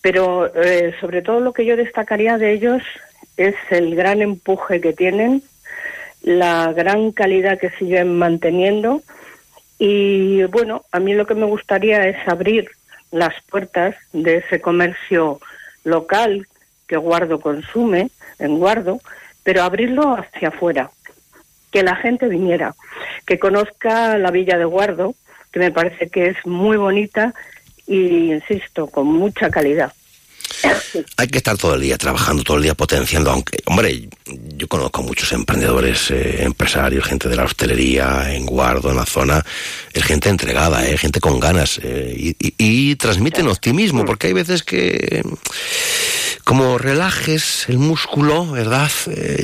pero 0.00 0.52
eh, 0.54 0.94
sobre 1.00 1.22
todo 1.22 1.40
lo 1.40 1.52
que 1.52 1.64
yo 1.64 1.76
destacaría 1.76 2.38
de 2.38 2.52
ellos 2.52 2.82
es 3.36 3.54
el 3.70 3.94
gran 3.94 4.22
empuje 4.22 4.80
que 4.80 4.92
tienen, 4.92 5.42
la 6.22 6.72
gran 6.72 7.12
calidad 7.12 7.58
que 7.58 7.70
siguen 7.70 8.18
manteniendo 8.18 9.02
y 9.78 10.44
bueno, 10.44 10.84
a 10.90 11.00
mí 11.00 11.14
lo 11.14 11.26
que 11.26 11.34
me 11.34 11.44
gustaría 11.44 12.08
es 12.08 12.16
abrir 12.26 12.70
las 13.10 13.34
puertas 13.50 13.94
de 14.12 14.38
ese 14.38 14.60
comercio 14.60 15.40
local 15.84 16.46
que 16.86 16.96
Guardo 16.96 17.40
consume, 17.40 18.10
en 18.38 18.58
Guardo, 18.58 19.00
pero 19.46 19.62
abrirlo 19.62 20.16
hacia 20.16 20.48
afuera, 20.48 20.90
que 21.70 21.84
la 21.84 21.94
gente 21.94 22.26
viniera, 22.26 22.74
que 23.24 23.38
conozca 23.38 24.18
la 24.18 24.32
Villa 24.32 24.58
de 24.58 24.64
Guardo, 24.64 25.14
que 25.52 25.60
me 25.60 25.70
parece 25.70 26.08
que 26.08 26.26
es 26.30 26.36
muy 26.44 26.76
bonita 26.76 27.32
y, 27.86 28.32
insisto, 28.32 28.88
con 28.88 29.06
mucha 29.06 29.48
calidad. 29.48 29.92
Hay 31.16 31.28
que 31.28 31.38
estar 31.38 31.56
todo 31.56 31.74
el 31.74 31.80
día 31.80 31.98
trabajando, 31.98 32.42
todo 32.42 32.56
el 32.56 32.62
día 32.62 32.74
potenciando, 32.74 33.30
aunque, 33.30 33.58
hombre, 33.66 34.08
yo 34.56 34.68
conozco 34.68 35.02
muchos 35.02 35.32
emprendedores, 35.32 36.10
eh, 36.10 36.44
empresarios, 36.44 37.04
gente 37.04 37.28
de 37.28 37.36
la 37.36 37.44
hostelería, 37.44 38.34
en 38.34 38.46
Guardo, 38.46 38.90
en 38.90 38.96
la 38.96 39.06
zona, 39.06 39.44
es 39.92 40.04
gente 40.04 40.28
entregada, 40.28 40.86
eh, 40.88 40.98
gente 40.98 41.20
con 41.20 41.38
ganas, 41.40 41.80
eh, 41.82 42.34
y, 42.38 42.96
transmiten 42.96 43.46
optimismo, 43.48 44.04
porque 44.04 44.28
hay 44.28 44.32
veces 44.32 44.62
que 44.62 45.22
como 46.44 46.78
relajes 46.78 47.68
el 47.68 47.78
músculo, 47.78 48.50
¿verdad? 48.52 48.90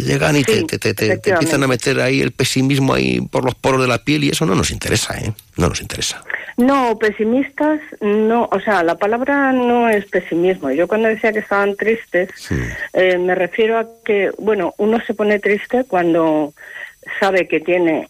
llegan 0.06 0.36
y 0.36 0.44
te, 0.44 0.62
te, 0.64 1.12
empiezan 1.12 1.62
a 1.62 1.66
meter 1.66 2.00
ahí 2.00 2.20
el 2.20 2.30
pesimismo 2.30 2.94
ahí 2.94 3.20
por 3.20 3.44
los 3.44 3.54
poros 3.54 3.82
de 3.82 3.88
la 3.88 3.98
piel 3.98 4.24
y 4.24 4.30
eso 4.30 4.46
no 4.46 4.54
nos 4.54 4.70
interesa, 4.70 5.18
¿eh? 5.18 5.32
No 5.56 5.68
nos 5.68 5.80
interesa. 5.82 6.22
No, 6.56 6.98
pesimistas, 6.98 7.80
no, 8.00 8.48
o 8.50 8.60
sea, 8.60 8.82
la 8.82 8.96
palabra 8.96 9.52
no 9.52 9.88
es 9.88 10.06
pesimismo. 10.06 10.70
Yo 10.70 10.88
cuando 10.88 11.08
decía 11.08 11.32
que 11.32 11.40
estaban 11.40 11.76
tristes, 11.76 12.30
eh, 12.92 13.18
me 13.18 13.34
refiero 13.34 13.78
a 13.78 13.86
que, 14.04 14.30
bueno, 14.38 14.74
uno 14.78 14.98
se 15.06 15.14
pone 15.14 15.38
triste 15.38 15.84
cuando 15.84 16.54
sabe 17.20 17.48
que 17.48 17.60
tiene 17.60 18.08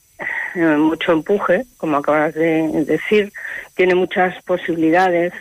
eh, 0.55 0.61
mucho 0.61 1.13
empuje, 1.13 1.65
como 1.77 1.97
acabas 1.97 2.35
de 2.35 2.85
decir, 2.85 3.33
tiene 3.75 3.95
muchas 3.95 4.41
posibilidades, 4.45 5.33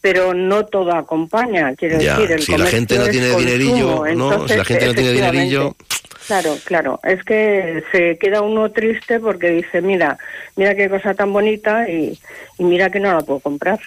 pero 0.00 0.34
no 0.34 0.66
todo 0.66 0.92
acompaña, 0.94 1.74
quiero 1.74 1.98
decir. 1.98 2.30
El 2.30 2.42
si 2.42 2.56
la 2.56 2.66
gente 2.66 2.98
no 2.98 3.08
tiene 3.08 3.36
dinerillo, 3.36 4.04
¿no? 4.14 4.46
si 4.48 4.56
la 4.56 4.64
gente 4.64 4.86
no 4.86 4.94
tiene 4.94 5.12
dinerillo 5.12 5.76
Claro, 6.26 6.56
claro. 6.64 7.00
Es 7.04 7.22
que 7.24 7.84
se 7.92 8.18
queda 8.18 8.40
uno 8.40 8.70
triste 8.70 9.20
porque 9.20 9.50
dice, 9.50 9.80
mira, 9.80 10.18
mira 10.56 10.74
qué 10.74 10.88
cosa 10.88 11.14
tan 11.14 11.32
bonita 11.32 11.88
y, 11.88 12.18
mira 12.58 12.90
que 12.90 13.00
no 13.00 13.12
la 13.12 13.20
puedo 13.20 13.40
comprar. 13.40 13.78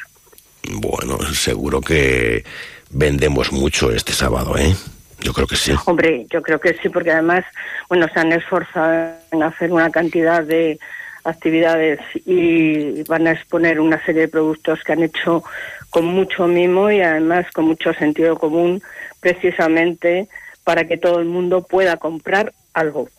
Bueno, 0.72 1.18
seguro 1.34 1.82
que 1.82 2.44
vendemos 2.92 3.52
mucho 3.52 3.92
este 3.92 4.14
sábado, 4.14 4.58
¿eh? 4.58 4.74
Yo 5.22 5.34
creo 5.34 5.48
que 5.48 5.58
sí. 5.58 5.74
Hombre, 5.86 6.26
yo 6.30 6.42
creo 6.42 6.60
que 6.60 6.76
sí, 6.76 6.88
porque 6.88 7.12
además, 7.12 7.44
bueno, 7.90 8.08
se 8.14 8.20
han 8.20 8.32
esforzado 8.32 9.14
en 9.32 9.44
hacer 9.44 9.72
una 9.72 9.90
cantidad 9.90 10.44
de 10.44 10.80
actividades 11.26 12.00
y 12.26 13.04
van 13.04 13.28
a 13.28 13.32
exponer 13.32 13.82
una 13.82 14.04
serie 14.06 14.22
de 14.22 14.28
productos 14.30 14.82
que 14.84 14.94
han 14.94 15.04
hecho 15.04 15.44
con 15.90 16.06
mucho 16.06 16.48
mimo 16.48 16.90
y 16.90 17.02
además 17.02 17.48
con 17.52 17.66
mucho 17.66 17.94
sentido 17.94 18.38
común, 18.38 18.82
precisamente 19.20 20.30
para 20.64 20.88
que 20.88 20.98
todo 20.98 21.20
el 21.20 21.26
mundo 21.26 21.64
pueda 21.64 21.98
comprar 21.98 22.54
algo. 22.74 23.10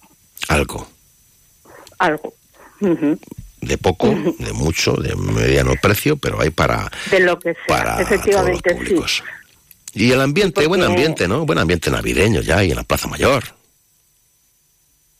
Algo. 0.48 0.86
Algo. 1.98 2.32
De 3.60 3.76
poco, 3.76 4.08
de 4.08 4.52
mucho, 4.54 4.94
de 4.94 5.14
mediano 5.16 5.74
precio, 5.82 6.16
pero 6.16 6.40
hay 6.40 6.50
para. 6.50 6.90
De 7.10 7.20
lo 7.20 7.38
que 7.38 7.54
sea, 7.66 7.98
efectivamente, 8.00 8.78
sí. 8.86 9.22
Y 9.92 10.12
el 10.12 10.20
ambiente, 10.20 10.66
buen 10.66 10.82
ambiente, 10.82 11.28
¿no? 11.28 11.44
Buen 11.44 11.58
ambiente 11.58 11.90
navideño 11.90 12.40
ya 12.40 12.62
y 12.64 12.70
en 12.70 12.76
la 12.76 12.84
Plaza 12.84 13.08
Mayor. 13.08 13.42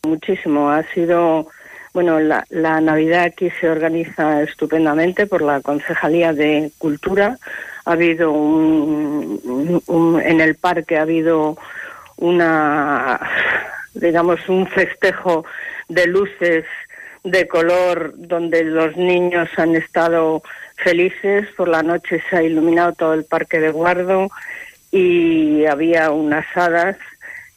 Muchísimo. 0.03 0.71
Ha 0.71 0.83
sido. 0.93 1.47
Bueno, 1.93 2.19
la, 2.19 2.45
la 2.49 2.79
Navidad 2.79 3.23
aquí 3.23 3.49
se 3.59 3.69
organiza 3.69 4.41
estupendamente 4.41 5.27
por 5.27 5.41
la 5.41 5.59
Concejalía 5.61 6.33
de 6.33 6.71
Cultura. 6.77 7.37
Ha 7.83 7.91
habido 7.91 8.31
un, 8.31 9.81
un 9.87 10.21
en 10.21 10.39
el 10.39 10.55
parque 10.55 10.97
ha 10.97 11.01
habido 11.01 11.57
una, 12.21 13.19
digamos, 13.93 14.47
un 14.47 14.67
festejo 14.67 15.43
de 15.89 16.07
luces 16.07 16.65
de 17.23 17.47
color 17.47 18.13
donde 18.15 18.63
los 18.63 18.95
niños 18.95 19.49
han 19.57 19.75
estado 19.75 20.41
felices. 20.77 21.47
Por 21.57 21.67
la 21.67 21.83
noche 21.83 22.21
se 22.29 22.37
ha 22.37 22.43
iluminado 22.43 22.93
todo 22.93 23.13
el 23.13 23.25
parque 23.25 23.59
de 23.59 23.71
Guardo 23.71 24.29
y 24.91 25.65
había 25.65 26.11
unas 26.11 26.45
hadas 26.55 26.97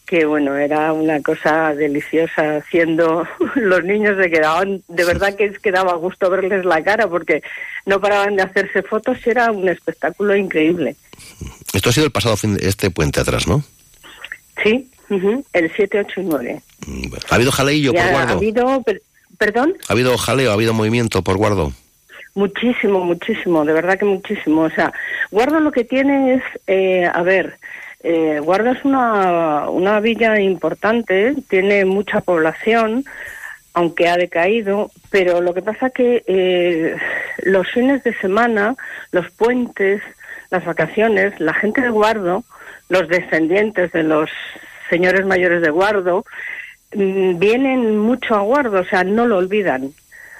que 0.07 0.27
bueno, 0.27 0.55
era 0.55 0.92
una 0.92 1.22
cosa 1.22 1.74
deliciosa 1.74 2.59
haciendo 2.59 3.27
los 3.55 3.85
niños 3.85 4.18
se 4.22 4.31
quedaban, 4.31 4.83
de 4.87 5.05
verdad 5.05 5.35
que 5.35 5.50
quedaba 5.55 5.94
gusto 5.94 6.29
verles 6.29 6.64
la 6.64 6.85
cara 6.85 7.09
porque 7.09 7.42
no 7.87 8.00
paraban 8.00 8.37
de 8.37 8.42
hacerse 8.42 8.83
fotos 8.83 9.18
y 9.27 9.31
era 9.31 9.50
un 9.50 9.68
espectáculo 9.68 10.37
increíble. 10.37 10.96
Esto 11.72 11.88
ha 11.88 11.92
sido 11.92 12.07
el 12.07 12.12
pasado 12.12 12.37
fin 12.37 12.55
de 12.55 12.68
este 12.68 12.90
puente 12.90 13.20
atrás, 13.20 13.46
¿no? 13.46 13.64
Sí, 14.62 14.88
el 15.52 15.72
7, 15.74 16.00
8 16.00 16.20
y 16.20 16.24
9. 16.24 16.62
¿Ha 17.30 17.34
habido 17.34 17.52
jaleillo 17.52 17.92
por 17.92 18.10
guardo? 18.10 18.34
Ha 18.34 18.36
habido, 18.36 18.84
perdón. 19.38 19.74
¿Ha 19.88 19.92
habido 19.92 20.16
jaleo, 20.16 20.50
ha 20.50 20.54
habido 20.54 20.74
movimiento 20.74 21.22
por 21.22 21.36
guardo? 21.36 21.72
Muchísimo, 22.34 23.04
muchísimo, 23.04 23.64
de 23.64 23.72
verdad 23.72 23.98
que 23.98 24.04
muchísimo. 24.04 24.62
O 24.62 24.70
sea, 24.70 24.92
Guardo 25.30 25.60
lo 25.60 25.70
que 25.70 25.84
tiene 25.84 26.34
es, 26.34 26.42
eh, 26.66 27.08
a 27.12 27.22
ver, 27.22 27.58
eh, 28.02 28.40
Guardo 28.40 28.72
es 28.72 28.84
una, 28.84 29.68
una 29.70 30.00
villa 30.00 30.40
importante, 30.40 31.34
tiene 31.48 31.84
mucha 31.84 32.20
población, 32.20 33.04
aunque 33.72 34.08
ha 34.08 34.16
decaído, 34.16 34.90
pero 35.10 35.40
lo 35.40 35.54
que 35.54 35.62
pasa 35.62 35.90
que 35.90 36.24
eh, 36.26 36.96
los 37.44 37.70
fines 37.70 38.02
de 38.02 38.14
semana, 38.16 38.74
los 39.12 39.30
puentes, 39.30 40.02
las 40.50 40.64
vacaciones, 40.64 41.38
la 41.38 41.54
gente 41.54 41.82
de 41.82 41.90
Guardo 41.90 42.44
los 42.88 43.09
descendientes 43.09 43.92
de 43.92 44.03
los 44.03 44.31
señores 44.90 45.27
mayores 45.27 45.62
de 45.62 45.70
Guardo, 45.70 46.25
mm, 46.94 47.38
vienen 47.38 47.99
mucho 47.99 48.35
a 48.35 48.40
Guardo, 48.40 48.81
o 48.81 48.85
sea, 48.85 49.05
no 49.05 49.27
lo 49.27 49.38
olvidan. 49.38 49.92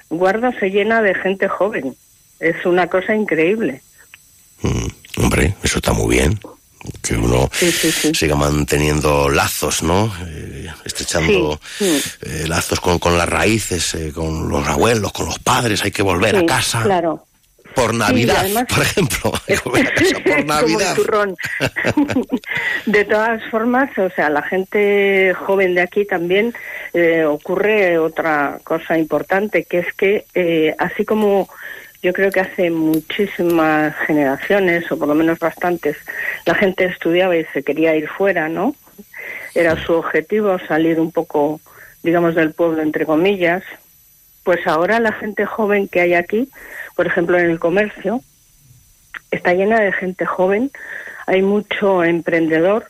Guardo 0.09 0.51
se 0.59 0.69
llena 0.69 1.01
de 1.01 1.15
gente 1.15 1.47
joven. 1.47 1.95
Es 2.39 2.65
una 2.65 2.87
cosa 2.87 3.15
increíble. 3.15 3.81
Mm, 4.61 5.23
hombre, 5.23 5.55
eso 5.63 5.77
está 5.77 5.93
muy 5.93 6.15
bien. 6.15 6.39
Que 7.01 7.15
uno 7.15 7.49
siga 8.13 8.35
manteniendo 8.35 9.27
lazos, 9.27 9.81
¿no? 9.81 10.13
Eh, 10.27 10.67
estrechando 10.85 11.59
eh, 11.79 12.45
lazos 12.47 12.79
con, 12.79 12.99
con, 12.99 13.17
las 13.17 13.27
raíces, 13.27 13.95
eh, 13.95 14.11
con 14.13 14.47
los 14.49 14.67
abuelos, 14.67 15.11
con 15.11 15.25
los 15.25 15.39
padres. 15.39 15.83
Hay 15.83 15.89
que 15.89 16.03
volver 16.03 16.35
a 16.35 16.45
casa. 16.45 16.83
Claro 16.83 17.25
por 17.75 17.93
Navidad, 17.93 18.45
por 18.67 18.83
ejemplo. 18.83 19.33
por 19.63 20.45
Navidad. 20.45 20.95
de 22.85 23.05
todas 23.05 23.43
formas, 23.51 23.95
o 23.97 24.09
sea, 24.09 24.29
la 24.29 24.41
gente 24.41 25.33
joven 25.33 25.75
de 25.75 25.81
aquí 25.81 26.05
también 26.05 26.53
eh, 26.93 27.25
ocurre 27.25 27.97
otra 27.99 28.59
cosa 28.63 28.97
importante, 28.97 29.63
que 29.63 29.79
es 29.79 29.93
que 29.93 30.25
eh, 30.33 30.75
así 30.79 31.05
como 31.05 31.49
yo 32.05 32.13
creo 32.13 32.31
que 32.31 32.39
hace 32.39 32.69
muchísimas 32.69 33.95
generaciones, 34.05 34.91
o 34.91 34.97
por 34.99 35.07
lo 35.07 35.15
menos 35.15 35.39
bastantes, 35.39 35.97
la 36.45 36.53
gente 36.53 36.85
estudiaba 36.85 37.35
y 37.35 37.45
se 37.45 37.63
quería 37.63 37.95
ir 37.95 38.07
fuera, 38.07 38.47
¿no? 38.47 38.75
Era 39.55 39.75
su 39.83 39.93
objetivo 39.93 40.59
salir 40.67 40.99
un 40.99 41.11
poco, 41.11 41.59
digamos, 42.03 42.35
del 42.35 42.53
pueblo, 42.53 42.83
entre 42.83 43.07
comillas. 43.07 43.63
Pues 44.43 44.67
ahora 44.67 44.99
la 44.99 45.13
gente 45.13 45.47
joven 45.47 45.87
que 45.87 46.01
hay 46.01 46.13
aquí, 46.13 46.47
por 46.95 47.07
ejemplo, 47.07 47.37
en 47.37 47.49
el 47.49 47.59
comercio, 47.59 48.21
está 49.31 49.53
llena 49.53 49.79
de 49.79 49.91
gente 49.91 50.25
joven, 50.25 50.71
hay 51.27 51.41
mucho 51.41 52.03
emprendedor 52.03 52.87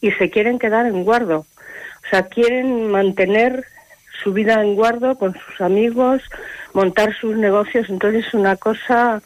y 0.00 0.10
se 0.12 0.30
quieren 0.30 0.58
quedar 0.58 0.86
en 0.86 1.04
guardo. 1.04 1.38
O 2.06 2.08
sea, 2.10 2.28
quieren 2.28 2.88
mantener 2.90 3.64
su 4.22 4.32
vida 4.32 4.62
en 4.62 4.74
guardo 4.74 5.16
con 5.16 5.34
sus 5.34 5.60
amigos, 5.60 6.22
montar 6.72 7.14
sus 7.18 7.36
negocios. 7.36 7.88
Entonces 7.88 8.26
es 8.26 8.34
una 8.34 8.56
cosa 8.56 9.22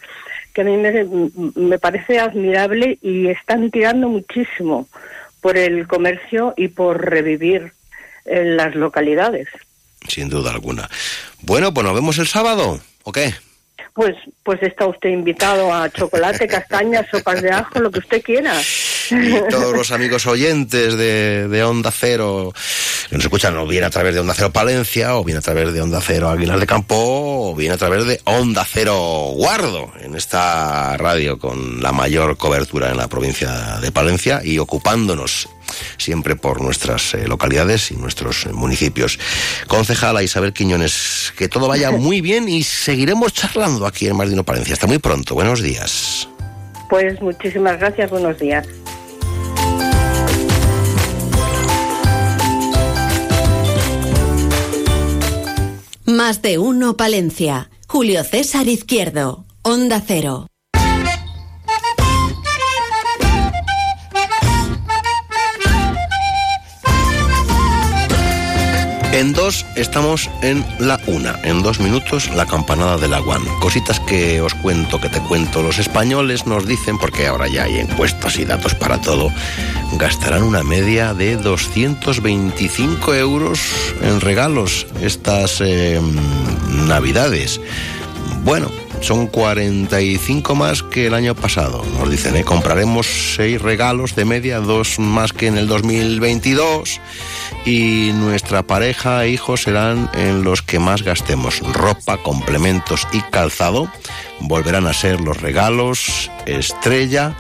que 0.54 0.62
a 0.62 0.64
mí 0.64 0.76
me, 0.76 1.06
me 1.54 1.78
parece 1.78 2.18
admirable 2.18 2.98
y 3.02 3.28
están 3.28 3.70
tirando 3.70 4.08
muchísimo 4.08 4.88
por 5.40 5.56
el 5.56 5.86
comercio 5.86 6.54
y 6.56 6.68
por 6.68 7.04
revivir 7.04 7.72
en 8.24 8.56
las 8.56 8.74
localidades. 8.74 9.48
Sin 10.08 10.28
duda 10.28 10.50
alguna. 10.50 10.88
Bueno, 11.42 11.72
pues 11.72 11.84
nos 11.84 11.94
vemos 11.94 12.18
el 12.18 12.26
sábado, 12.26 12.80
¿o 13.04 13.12
qué? 13.12 13.34
Pues, 13.94 14.16
pues 14.42 14.62
está 14.62 14.86
usted 14.86 15.10
invitado 15.10 15.72
a 15.72 15.88
chocolate, 15.90 16.46
castañas, 16.46 17.06
sopas 17.10 17.42
de 17.42 17.50
ajo, 17.50 17.80
lo 17.80 17.90
que 17.90 18.00
usted 18.00 18.22
quiera. 18.22 18.54
Y 19.10 19.40
todos 19.50 19.76
los 19.76 19.90
amigos 19.92 20.26
oyentes 20.26 20.96
de, 20.96 21.48
de 21.48 21.64
Onda 21.64 21.90
Cero 21.90 22.52
que 23.10 23.16
nos 23.16 23.24
escuchan 23.24 23.56
o 23.56 23.66
bien 23.66 23.82
a 23.82 23.90
través 23.90 24.14
de 24.14 24.20
Onda 24.20 24.34
Cero 24.34 24.52
Palencia, 24.52 25.16
o 25.16 25.24
bien 25.24 25.36
a 25.36 25.40
través 25.40 25.72
de 25.72 25.82
Onda 25.82 26.00
Cero 26.00 26.28
Aguilar 26.28 26.60
de 26.60 26.66
Campo, 26.66 26.94
o 26.96 27.56
bien 27.56 27.72
a 27.72 27.76
través 27.76 28.06
de 28.06 28.20
Onda 28.24 28.64
Cero 28.64 29.32
Guardo, 29.34 29.92
en 30.00 30.14
esta 30.14 30.96
radio 30.96 31.36
con 31.40 31.82
la 31.82 31.90
mayor 31.90 32.36
cobertura 32.36 32.88
en 32.88 32.96
la 32.96 33.08
provincia 33.08 33.78
de 33.80 33.90
Palencia 33.90 34.42
y 34.44 34.58
ocupándonos 34.58 35.48
siempre 35.98 36.36
por 36.36 36.60
nuestras 36.60 37.14
eh, 37.14 37.26
localidades 37.26 37.90
y 37.90 37.96
nuestros 37.96 38.46
municipios. 38.52 39.18
Concejala 39.66 40.22
Isabel 40.22 40.52
Quiñones, 40.52 41.32
que 41.36 41.48
todo 41.48 41.66
vaya 41.66 41.90
muy 41.90 42.20
bien 42.20 42.48
y 42.48 42.62
seguiremos 42.62 43.32
charlando 43.32 43.86
aquí 43.86 44.06
en 44.06 44.16
Mardino 44.16 44.44
Palencia. 44.44 44.74
Hasta 44.74 44.86
muy 44.86 44.98
pronto. 44.98 45.34
Buenos 45.34 45.62
días. 45.62 46.28
Pues 46.88 47.20
muchísimas 47.20 47.80
gracias. 47.80 48.08
Buenos 48.10 48.38
días. 48.38 48.66
Más 56.10 56.42
de 56.42 56.58
uno 56.58 56.96
Palencia. 56.96 57.70
Julio 57.86 58.24
César 58.24 58.66
Izquierdo. 58.66 59.44
Onda 59.62 60.02
Cero. 60.04 60.48
En 69.12 69.32
dos 69.32 69.66
estamos 69.74 70.30
en 70.40 70.64
la 70.78 71.00
una. 71.06 71.38
En 71.42 71.62
dos 71.62 71.80
minutos 71.80 72.30
la 72.34 72.46
campanada 72.46 72.96
de 72.96 73.08
la. 73.08 73.20
Cositas 73.60 74.00
que 74.00 74.40
os 74.40 74.54
cuento, 74.54 75.00
que 75.00 75.08
te 75.08 75.20
cuento. 75.20 75.62
Los 75.62 75.78
españoles 75.78 76.46
nos 76.46 76.66
dicen, 76.66 76.96
porque 76.96 77.26
ahora 77.26 77.48
ya 77.48 77.64
hay 77.64 77.78
encuestas 77.80 78.38
y 78.38 78.44
datos 78.44 78.74
para 78.74 79.00
todo, 79.00 79.30
gastarán 79.98 80.42
una 80.44 80.62
media 80.62 81.12
de 81.12 81.36
225 81.36 83.14
euros 83.14 83.60
en 84.00 84.20
regalos 84.20 84.86
estas 85.02 85.60
em, 85.60 86.16
navidades. 86.86 87.60
Bueno, 88.44 88.70
son 89.00 89.26
45 89.26 90.54
más 90.54 90.82
que 90.82 91.06
el 91.06 91.14
año 91.14 91.34
pasado. 91.34 91.84
Nos 91.98 92.10
dicen, 92.10 92.36
¿eh? 92.36 92.44
compraremos 92.44 93.06
seis 93.36 93.60
regalos 93.60 94.14
de 94.14 94.24
media, 94.24 94.60
dos 94.60 94.98
más 94.98 95.32
que 95.32 95.48
en 95.48 95.58
el 95.58 95.66
2022 95.66 97.00
y 97.64 98.12
nuestra 98.14 98.62
pareja 98.62 99.24
e 99.24 99.30
hijos 99.30 99.62
serán 99.62 100.10
en 100.14 100.42
los 100.42 100.62
que 100.62 100.78
más 100.78 101.02
gastemos. 101.02 101.60
Ropa, 101.60 102.18
complementos 102.18 103.06
y 103.12 103.20
calzado 103.20 103.90
volverán 104.40 104.86
a 104.86 104.94
ser 104.94 105.20
los 105.20 105.40
regalos 105.40 106.30
estrella 106.46 107.36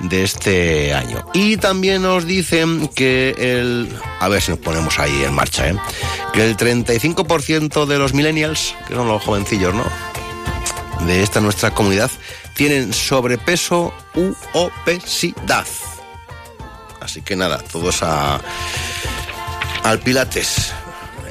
de 0.00 0.24
este 0.24 0.94
año. 0.94 1.26
Y 1.32 1.56
también 1.56 2.02
nos 2.02 2.26
dicen 2.26 2.88
que 2.88 3.34
el... 3.38 3.88
A 4.20 4.28
ver 4.28 4.42
si 4.42 4.50
nos 4.50 4.60
ponemos 4.60 4.98
ahí 4.98 5.24
en 5.24 5.34
marcha, 5.34 5.68
¿eh? 5.68 5.76
Que 6.32 6.44
el 6.44 6.56
35% 6.56 7.86
de 7.86 7.98
los 7.98 8.14
millennials, 8.14 8.74
que 8.88 8.94
son 8.94 9.08
los 9.08 9.22
jovencillos, 9.22 9.74
¿no? 9.74 9.84
De 11.06 11.22
esta 11.22 11.40
nuestra 11.40 11.72
comunidad, 11.72 12.10
tienen 12.54 12.92
sobrepeso 12.92 13.92
u 14.14 14.34
obesidad. 14.52 15.66
Así 17.00 17.20
que 17.22 17.36
nada, 17.36 17.58
todos 17.58 18.02
a 18.02 18.40
al 19.84 20.00
pilates 20.00 20.72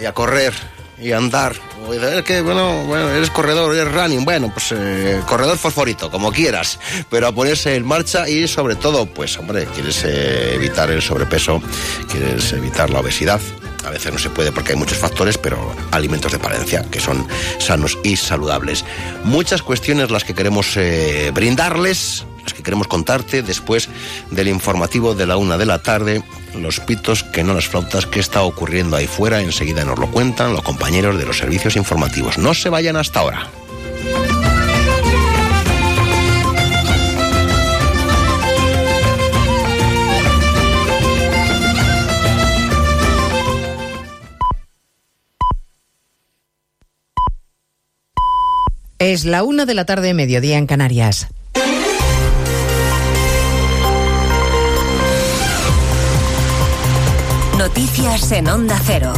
y 0.01 0.05
a 0.05 0.13
correr 0.13 0.53
y 0.97 1.11
a 1.11 1.17
andar. 1.17 1.53
Es 1.91 2.23
que, 2.23 2.39
bueno, 2.41 2.85
bueno, 2.85 3.09
eres 3.09 3.29
corredor, 3.29 3.75
eres 3.75 3.91
running, 3.93 4.23
bueno, 4.23 4.49
pues 4.53 4.71
eh, 4.71 5.21
corredor 5.27 5.57
fosforito, 5.57 6.09
como 6.09 6.31
quieras, 6.31 6.79
pero 7.09 7.27
a 7.27 7.31
ponerse 7.33 7.75
en 7.75 7.85
marcha 7.85 8.29
y 8.29 8.47
sobre 8.47 8.75
todo, 8.75 9.05
pues 9.05 9.37
hombre, 9.37 9.65
quieres 9.65 10.03
eh, 10.05 10.55
evitar 10.55 10.89
el 10.91 11.01
sobrepeso, 11.01 11.61
quieres 12.09 12.53
evitar 12.53 12.89
la 12.89 13.01
obesidad. 13.01 13.41
A 13.85 13.89
veces 13.89 14.13
no 14.13 14.19
se 14.19 14.29
puede 14.29 14.53
porque 14.53 14.71
hay 14.71 14.77
muchos 14.77 14.97
factores, 14.97 15.37
pero 15.37 15.75
alimentos 15.91 16.31
de 16.31 16.39
palencia 16.39 16.85
que 16.89 17.01
son 17.01 17.27
sanos 17.59 17.97
y 18.03 18.15
saludables. 18.15 18.85
Muchas 19.25 19.61
cuestiones 19.61 20.09
las 20.09 20.23
que 20.23 20.33
queremos 20.33 20.77
eh, 20.77 21.31
brindarles 21.33 22.25
las 22.43 22.53
que 22.53 22.63
queremos 22.63 22.87
contarte 22.87 23.41
después 23.41 23.89
del 24.31 24.47
informativo 24.49 25.15
de 25.15 25.25
la 25.25 25.37
una 25.37 25.57
de 25.57 25.65
la 25.65 25.81
tarde. 25.81 26.23
Los 26.59 26.79
pitos 26.79 27.23
que 27.23 27.43
no 27.43 27.53
las 27.53 27.67
flautas, 27.67 28.05
qué 28.05 28.19
está 28.19 28.43
ocurriendo 28.43 28.95
ahí 28.95 29.07
fuera, 29.07 29.41
enseguida 29.41 29.83
nos 29.83 29.99
lo 29.99 30.09
cuentan 30.09 30.53
los 30.53 30.61
compañeros 30.61 31.17
de 31.17 31.25
los 31.25 31.37
servicios 31.37 31.75
informativos. 31.75 32.37
No 32.37 32.53
se 32.53 32.69
vayan 32.69 32.95
hasta 32.95 33.19
ahora. 33.19 33.49
Es 48.99 49.25
la 49.25 49.43
una 49.43 49.65
de 49.65 49.73
la 49.73 49.85
tarde, 49.85 50.13
mediodía 50.13 50.57
en 50.57 50.65
Canarias. 50.65 51.27
Noticias 57.63 58.29
en 58.33 58.49
Onda 58.49 58.77
Cero. 58.85 59.13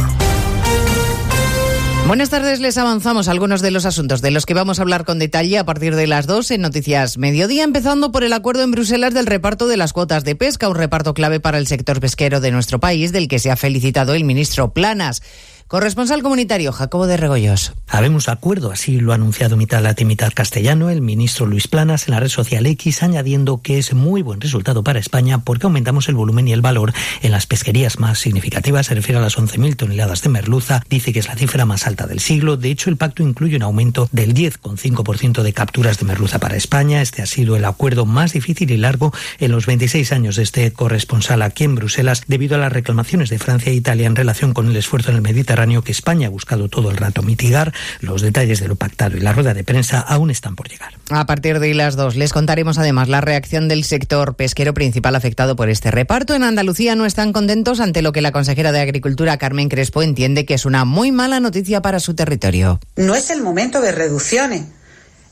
Buenas 2.06 2.30
tardes, 2.30 2.60
les 2.60 2.78
avanzamos 2.78 3.26
algunos 3.26 3.60
de 3.60 3.72
los 3.72 3.86
asuntos 3.86 4.22
de 4.22 4.30
los 4.30 4.46
que 4.46 4.54
vamos 4.54 4.78
a 4.78 4.82
hablar 4.82 5.04
con 5.04 5.18
detalle 5.18 5.58
a 5.58 5.64
partir 5.64 5.96
de 5.96 6.06
las 6.06 6.28
dos 6.28 6.52
en 6.52 6.60
Noticias 6.60 7.18
Mediodía, 7.18 7.64
empezando 7.64 8.12
por 8.12 8.22
el 8.22 8.32
acuerdo 8.32 8.62
en 8.62 8.70
Bruselas 8.70 9.12
del 9.12 9.26
reparto 9.26 9.66
de 9.66 9.76
las 9.76 9.92
cuotas 9.92 10.22
de 10.22 10.36
pesca, 10.36 10.68
un 10.68 10.76
reparto 10.76 11.12
clave 11.12 11.40
para 11.40 11.58
el 11.58 11.66
sector 11.66 11.98
pesquero 11.98 12.38
de 12.38 12.52
nuestro 12.52 12.78
país, 12.78 13.10
del 13.10 13.26
que 13.26 13.40
se 13.40 13.50
ha 13.50 13.56
felicitado 13.56 14.14
el 14.14 14.22
ministro 14.22 14.72
Planas. 14.72 15.22
Corresponsal 15.68 16.22
comunitario 16.22 16.70
Jacobo 16.70 17.08
de 17.08 17.16
Regoyos. 17.16 17.72
Habemos 17.88 18.28
acuerdo, 18.28 18.70
así 18.70 19.00
lo 19.00 19.10
ha 19.10 19.16
anunciado 19.16 19.56
mitad 19.56 19.82
latín, 19.82 20.06
mitad 20.06 20.32
castellano 20.32 20.90
el 20.90 21.00
ministro 21.00 21.44
Luis 21.44 21.66
Planas 21.66 22.06
en 22.06 22.14
la 22.14 22.20
red 22.20 22.28
social 22.28 22.66
X, 22.66 23.02
añadiendo 23.02 23.60
que 23.62 23.78
es 23.78 23.92
muy 23.92 24.22
buen 24.22 24.40
resultado 24.40 24.84
para 24.84 25.00
España 25.00 25.38
porque 25.38 25.66
aumentamos 25.66 26.08
el 26.08 26.14
volumen 26.14 26.46
y 26.46 26.52
el 26.52 26.60
valor 26.60 26.92
en 27.20 27.32
las 27.32 27.46
pesquerías 27.46 27.98
más 27.98 28.20
significativas. 28.20 28.86
Se 28.86 28.94
refiere 28.94 29.18
a 29.18 29.22
las 29.22 29.38
11.000 29.38 29.74
toneladas 29.74 30.22
de 30.22 30.28
merluza. 30.28 30.84
Dice 30.88 31.12
que 31.12 31.18
es 31.18 31.26
la 31.26 31.34
cifra 31.34 31.64
más 31.64 31.88
alta 31.88 32.06
del 32.06 32.20
siglo. 32.20 32.56
De 32.56 32.70
hecho, 32.70 32.88
el 32.88 32.96
pacto 32.96 33.24
incluye 33.24 33.56
un 33.56 33.64
aumento 33.64 34.08
del 34.12 34.34
10,5% 34.34 35.42
de 35.42 35.52
capturas 35.52 35.98
de 35.98 36.06
merluza 36.06 36.38
para 36.38 36.54
España. 36.54 37.02
Este 37.02 37.22
ha 37.22 37.26
sido 37.26 37.56
el 37.56 37.64
acuerdo 37.64 38.06
más 38.06 38.34
difícil 38.34 38.70
y 38.70 38.76
largo 38.76 39.12
en 39.40 39.50
los 39.50 39.66
26 39.66 40.12
años 40.12 40.36
de 40.36 40.44
este 40.44 40.72
corresponsal 40.72 41.42
aquí 41.42 41.64
en 41.64 41.74
Bruselas 41.74 42.22
debido 42.28 42.54
a 42.54 42.58
las 42.58 42.72
reclamaciones 42.72 43.30
de 43.30 43.40
Francia 43.40 43.72
e 43.72 43.74
Italia 43.74 44.06
en 44.06 44.14
relación 44.14 44.54
con 44.54 44.68
el 44.68 44.76
esfuerzo 44.76 45.10
en 45.10 45.16
el 45.16 45.22
Mediterráneo 45.22 45.55
que 45.56 45.92
España 45.92 46.28
ha 46.28 46.30
buscado 46.30 46.68
todo 46.68 46.90
el 46.90 46.96
rato 46.96 47.22
mitigar. 47.22 47.72
Los 48.00 48.22
detalles 48.22 48.60
de 48.60 48.68
lo 48.68 48.76
pactado 48.76 49.16
y 49.16 49.20
la 49.20 49.32
rueda 49.32 49.54
de 49.54 49.64
prensa 49.64 50.00
aún 50.00 50.30
están 50.30 50.54
por 50.54 50.68
llegar. 50.68 50.94
A 51.10 51.26
partir 51.26 51.60
de 51.60 51.74
las 51.74 51.96
dos 51.96 52.14
les 52.14 52.32
contaremos 52.32 52.78
además 52.78 53.08
la 53.08 53.20
reacción 53.20 53.68
del 53.68 53.84
sector 53.84 54.34
pesquero 54.34 54.74
principal 54.74 55.16
afectado 55.16 55.56
por 55.56 55.70
este 55.70 55.90
reparto. 55.90 56.34
En 56.34 56.42
Andalucía 56.42 56.94
no 56.94 57.06
están 57.06 57.32
contentos 57.32 57.80
ante 57.80 58.02
lo 58.02 58.12
que 58.12 58.20
la 58.20 58.32
consejera 58.32 58.70
de 58.70 58.80
Agricultura, 58.80 59.38
Carmen 59.38 59.68
Crespo, 59.68 60.02
entiende 60.02 60.44
que 60.44 60.54
es 60.54 60.66
una 60.66 60.84
muy 60.84 61.10
mala 61.10 61.40
noticia 61.40 61.80
para 61.80 62.00
su 62.00 62.14
territorio. 62.14 62.78
No 62.96 63.14
es 63.14 63.30
el 63.30 63.42
momento 63.42 63.80
de 63.80 63.92
reducciones. 63.92 64.64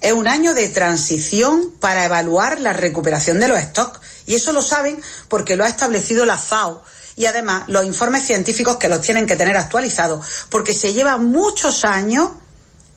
Es 0.00 0.12
un 0.12 0.28
año 0.28 0.52
de 0.54 0.68
transición 0.68 1.70
para 1.80 2.04
evaluar 2.04 2.60
la 2.60 2.72
recuperación 2.72 3.40
de 3.40 3.48
los 3.48 3.58
stocks. 3.58 4.00
Y 4.26 4.34
eso 4.34 4.52
lo 4.52 4.62
saben 4.62 4.98
porque 5.28 5.56
lo 5.56 5.64
ha 5.64 5.68
establecido 5.68 6.26
la 6.26 6.36
FAO 6.36 6.82
y 7.16 7.26
además 7.26 7.64
los 7.68 7.84
informes 7.84 8.24
científicos 8.24 8.76
que 8.76 8.88
los 8.88 9.00
tienen 9.00 9.26
que 9.26 9.36
tener 9.36 9.56
actualizados, 9.56 10.46
porque 10.50 10.74
se 10.74 10.92
lleva 10.92 11.16
muchos 11.16 11.84
años 11.84 12.30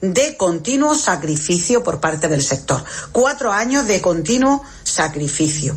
de 0.02 0.38
continuo 0.38 0.96
sacrificio 0.96 1.84
por 1.84 2.00
parte 2.00 2.28
del 2.28 2.44
sector. 2.44 2.84
Cuatro 3.12 3.52
años 3.52 3.88
de 3.88 4.02
continuo 4.02 4.64
sacrificio. 4.84 5.76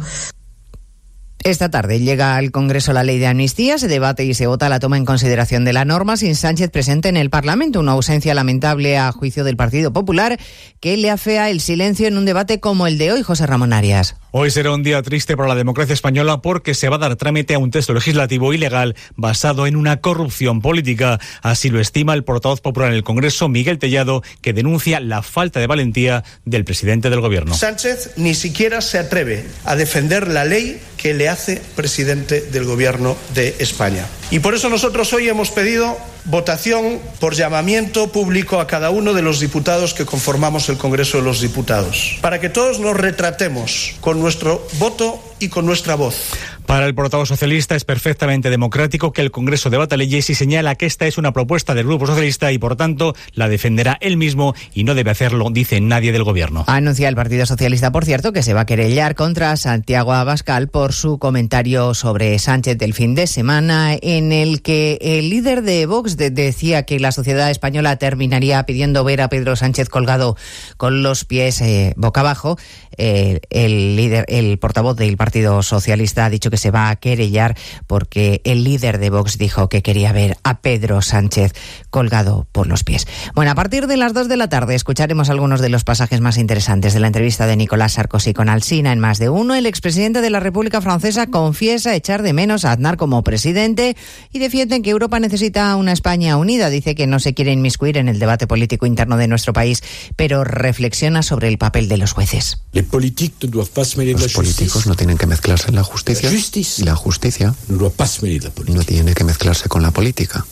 Esta 1.42 1.70
tarde 1.70 2.00
llega 2.00 2.36
al 2.36 2.50
Congreso 2.50 2.92
la 2.92 3.02
ley 3.02 3.18
de 3.18 3.26
amnistía, 3.26 3.78
se 3.78 3.88
debate 3.88 4.26
y 4.26 4.34
se 4.34 4.46
vota 4.46 4.68
la 4.68 4.78
toma 4.78 4.98
en 4.98 5.06
consideración 5.06 5.64
de 5.64 5.72
la 5.72 5.86
norma 5.86 6.18
sin 6.18 6.36
Sánchez 6.36 6.68
presente 6.68 7.08
en 7.08 7.16
el 7.16 7.30
Parlamento, 7.30 7.80
una 7.80 7.92
ausencia 7.92 8.34
lamentable 8.34 8.98
a 8.98 9.10
juicio 9.10 9.42
del 9.42 9.56
Partido 9.56 9.90
Popular 9.90 10.38
que 10.80 10.98
le 10.98 11.08
afea 11.08 11.48
el 11.48 11.60
silencio 11.62 12.08
en 12.08 12.18
un 12.18 12.26
debate 12.26 12.60
como 12.60 12.86
el 12.86 12.98
de 12.98 13.12
hoy, 13.12 13.22
José 13.22 13.46
Ramón 13.46 13.72
Arias. 13.72 14.16
Hoy 14.32 14.50
será 14.50 14.70
un 14.72 14.82
día 14.82 15.02
triste 15.02 15.34
para 15.34 15.48
la 15.48 15.54
democracia 15.54 15.94
española 15.94 16.42
porque 16.42 16.74
se 16.74 16.88
va 16.88 16.96
a 16.96 17.00
dar 17.00 17.16
trámite 17.16 17.54
a 17.54 17.58
un 17.58 17.70
texto 17.70 17.94
legislativo 17.94 18.52
ilegal 18.52 18.94
basado 19.16 19.66
en 19.66 19.76
una 19.76 20.00
corrupción 20.02 20.60
política. 20.60 21.18
Así 21.42 21.70
lo 21.70 21.80
estima 21.80 22.12
el 22.12 22.22
portavoz 22.22 22.60
popular 22.60 22.90
en 22.90 22.96
el 22.96 23.02
Congreso, 23.02 23.48
Miguel 23.48 23.78
Tellado, 23.78 24.22
que 24.42 24.52
denuncia 24.52 25.00
la 25.00 25.22
falta 25.22 25.58
de 25.58 25.66
valentía 25.66 26.22
del 26.44 26.64
presidente 26.64 27.08
del 27.08 27.20
Gobierno. 27.20 27.54
Sánchez 27.54 28.12
ni 28.18 28.34
siquiera 28.34 28.82
se 28.82 28.98
atreve 28.98 29.46
a 29.64 29.74
defender 29.74 30.28
la 30.28 30.44
ley 30.44 30.80
que 30.96 31.14
le 31.14 31.29
hace 31.30 31.62
presidente 31.76 32.40
del 32.40 32.64
Gobierno 32.64 33.16
de 33.34 33.56
España. 33.58 34.06
Y 34.30 34.40
por 34.40 34.54
eso 34.54 34.68
nosotros 34.68 35.12
hoy 35.12 35.28
hemos 35.28 35.50
pedido 35.50 35.96
votación 36.24 37.00
por 37.18 37.34
llamamiento 37.34 38.12
público 38.12 38.60
a 38.60 38.66
cada 38.66 38.90
uno 38.90 39.14
de 39.14 39.22
los 39.22 39.40
diputados 39.40 39.94
que 39.94 40.04
conformamos 40.04 40.68
el 40.68 40.76
Congreso 40.76 41.18
de 41.18 41.24
los 41.24 41.40
Diputados, 41.40 42.18
para 42.20 42.40
que 42.40 42.48
todos 42.48 42.78
nos 42.78 42.96
retratemos 42.96 43.94
con 44.00 44.20
nuestro 44.20 44.66
voto 44.78 45.22
y 45.40 45.48
con 45.48 45.66
nuestra 45.66 45.94
voz. 45.94 46.32
Para 46.66 46.86
el 46.86 46.94
portavoz 46.94 47.26
socialista 47.28 47.74
es 47.74 47.84
perfectamente 47.84 48.48
democrático 48.48 49.12
que 49.12 49.22
el 49.22 49.32
Congreso 49.32 49.70
debata 49.70 49.96
leyes 49.96 50.30
y 50.30 50.36
señala 50.36 50.76
que 50.76 50.86
esta 50.86 51.06
es 51.06 51.18
una 51.18 51.32
propuesta 51.32 51.74
del 51.74 51.86
Grupo 51.86 52.06
Socialista 52.06 52.52
y 52.52 52.58
por 52.58 52.76
tanto 52.76 53.16
la 53.34 53.48
defenderá 53.48 53.98
él 54.00 54.16
mismo 54.16 54.54
y 54.72 54.84
no 54.84 54.94
debe 54.94 55.10
hacerlo, 55.10 55.48
dice 55.50 55.80
nadie 55.80 56.12
del 56.12 56.22
Gobierno. 56.22 56.64
Anuncia 56.68 57.08
el 57.08 57.16
Partido 57.16 57.44
Socialista, 57.44 57.90
por 57.90 58.04
cierto, 58.04 58.32
que 58.32 58.44
se 58.44 58.54
va 58.54 58.60
a 58.60 58.66
querellar 58.66 59.16
contra 59.16 59.56
Santiago 59.56 60.12
Abascal 60.12 60.68
por 60.68 60.92
su 60.92 61.18
comentario 61.18 61.94
sobre 61.94 62.38
Sánchez 62.38 62.78
del 62.78 62.94
fin 62.94 63.16
de 63.16 63.26
semana 63.26 63.96
en 64.00 64.30
el 64.30 64.62
que 64.62 64.98
el 65.00 65.28
líder 65.30 65.62
de 65.62 65.86
Vox 65.86 66.16
decía 66.16 66.84
que 66.84 67.00
la 67.00 67.10
sociedad 67.10 67.50
española 67.50 67.96
terminaría 67.96 68.62
pidiendo 68.64 69.02
ver 69.02 69.22
a 69.22 69.28
Pedro 69.28 69.56
Sánchez 69.56 69.88
colgado 69.88 70.36
con 70.76 71.02
los 71.02 71.24
pies 71.24 71.60
eh, 71.62 71.94
boca 71.96 72.20
abajo. 72.20 72.58
Eh, 72.96 73.40
el 73.48 73.96
líder, 73.96 74.26
el 74.28 74.58
portavoz 74.58 74.96
del 74.96 75.16
Partido 75.16 75.29
Socialista 75.62 76.24
ha 76.24 76.30
dicho 76.30 76.50
que 76.50 76.56
se 76.56 76.70
va 76.70 76.90
a 76.90 76.96
querellar 76.96 77.56
porque 77.86 78.40
el 78.44 78.64
líder 78.64 78.98
de 78.98 79.10
Vox 79.10 79.38
dijo 79.38 79.68
que 79.68 79.82
quería 79.82 80.12
ver 80.12 80.36
a 80.42 80.60
Pedro 80.60 81.02
Sánchez 81.02 81.52
colgado 81.90 82.46
por 82.52 82.66
los 82.66 82.84
pies. 82.84 83.06
Bueno, 83.34 83.50
a 83.50 83.54
partir 83.54 83.86
de 83.86 83.96
las 83.96 84.12
dos 84.12 84.28
de 84.28 84.36
la 84.36 84.48
tarde 84.48 84.74
escucharemos 84.74 85.30
algunos 85.30 85.60
de 85.60 85.68
los 85.68 85.84
pasajes 85.84 86.20
más 86.20 86.36
interesantes 86.36 86.94
de 86.94 87.00
la 87.00 87.06
entrevista 87.06 87.46
de 87.46 87.56
Nicolás 87.56 87.92
Sarkozy 87.92 88.32
con 88.34 88.48
Alsina 88.48 88.92
en 88.92 89.00
más 89.00 89.18
de 89.18 89.28
uno. 89.28 89.54
El 89.54 89.66
expresidente 89.66 90.20
de 90.20 90.30
la 90.30 90.40
República 90.40 90.80
Francesa 90.80 91.28
confiesa 91.28 91.94
echar 91.94 92.22
de 92.22 92.32
menos 92.32 92.64
a 92.64 92.72
Aznar 92.72 92.96
como 92.96 93.22
presidente 93.22 93.96
y 94.32 94.38
defiende 94.38 94.82
que 94.82 94.90
Europa 94.90 95.20
necesita 95.20 95.74
una 95.76 95.92
España 95.92 96.36
unida. 96.36 96.70
Dice 96.70 96.94
que 96.94 97.06
no 97.06 97.20
se 97.20 97.34
quiere 97.34 97.52
inmiscuir 97.52 97.96
en 97.96 98.08
el 98.08 98.18
debate 98.18 98.46
político 98.46 98.86
interno 98.86 99.16
de 99.16 99.28
nuestro 99.28 99.52
país, 99.52 99.82
pero 100.16 100.44
reflexiona 100.44 101.22
sobre 101.22 101.48
el 101.48 101.58
papel 101.58 101.88
de 101.88 101.96
los 101.96 102.12
jueces. 102.12 102.58
Los 102.72 104.32
políticos 104.32 104.86
no 104.86 104.94
tienen 104.94 105.16
que 105.20 105.26
mezclarse 105.26 105.68
en 105.68 105.74
la 105.76 105.82
justicia. 105.84 106.30
y 106.78 106.82
la 106.84 106.96
justicia 106.96 107.54
no 107.68 108.82
tiene 108.84 109.12
que 109.14 109.22
mezclarse 109.22 109.68
con 109.68 109.82
la 109.82 109.90
política. 109.90 110.46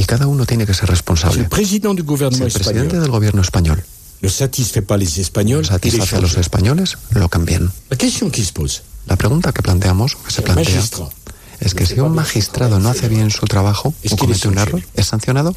Y 0.00 0.04
cada 0.04 0.26
uno 0.26 0.46
tiene 0.46 0.66
que 0.66 0.74
ser 0.74 0.88
responsable. 0.88 1.46
Si 2.32 2.42
el 2.42 2.52
presidente 2.52 2.98
del 2.98 3.10
gobierno 3.10 3.40
español. 3.42 3.84
No 5.66 5.74
satisface 5.74 6.16
a 6.16 6.20
los 6.20 6.36
españoles, 6.36 6.98
lo 7.10 7.28
cambian. 7.28 7.72
La 9.06 9.16
pregunta 9.16 9.52
que 9.52 9.62
planteamos, 9.62 10.16
que 10.16 10.32
se 10.32 10.42
plantea, 10.42 10.82
es 11.60 11.74
que 11.74 11.86
si 11.86 12.00
un 12.00 12.14
magistrado 12.14 12.80
no 12.80 12.88
hace 12.88 13.08
bien 13.08 13.30
su 13.30 13.46
trabajo 13.46 13.94
o 14.10 14.16
comete 14.16 14.48
un 14.48 14.58
error, 14.58 14.82
¿es 14.94 15.06
sancionado? 15.06 15.54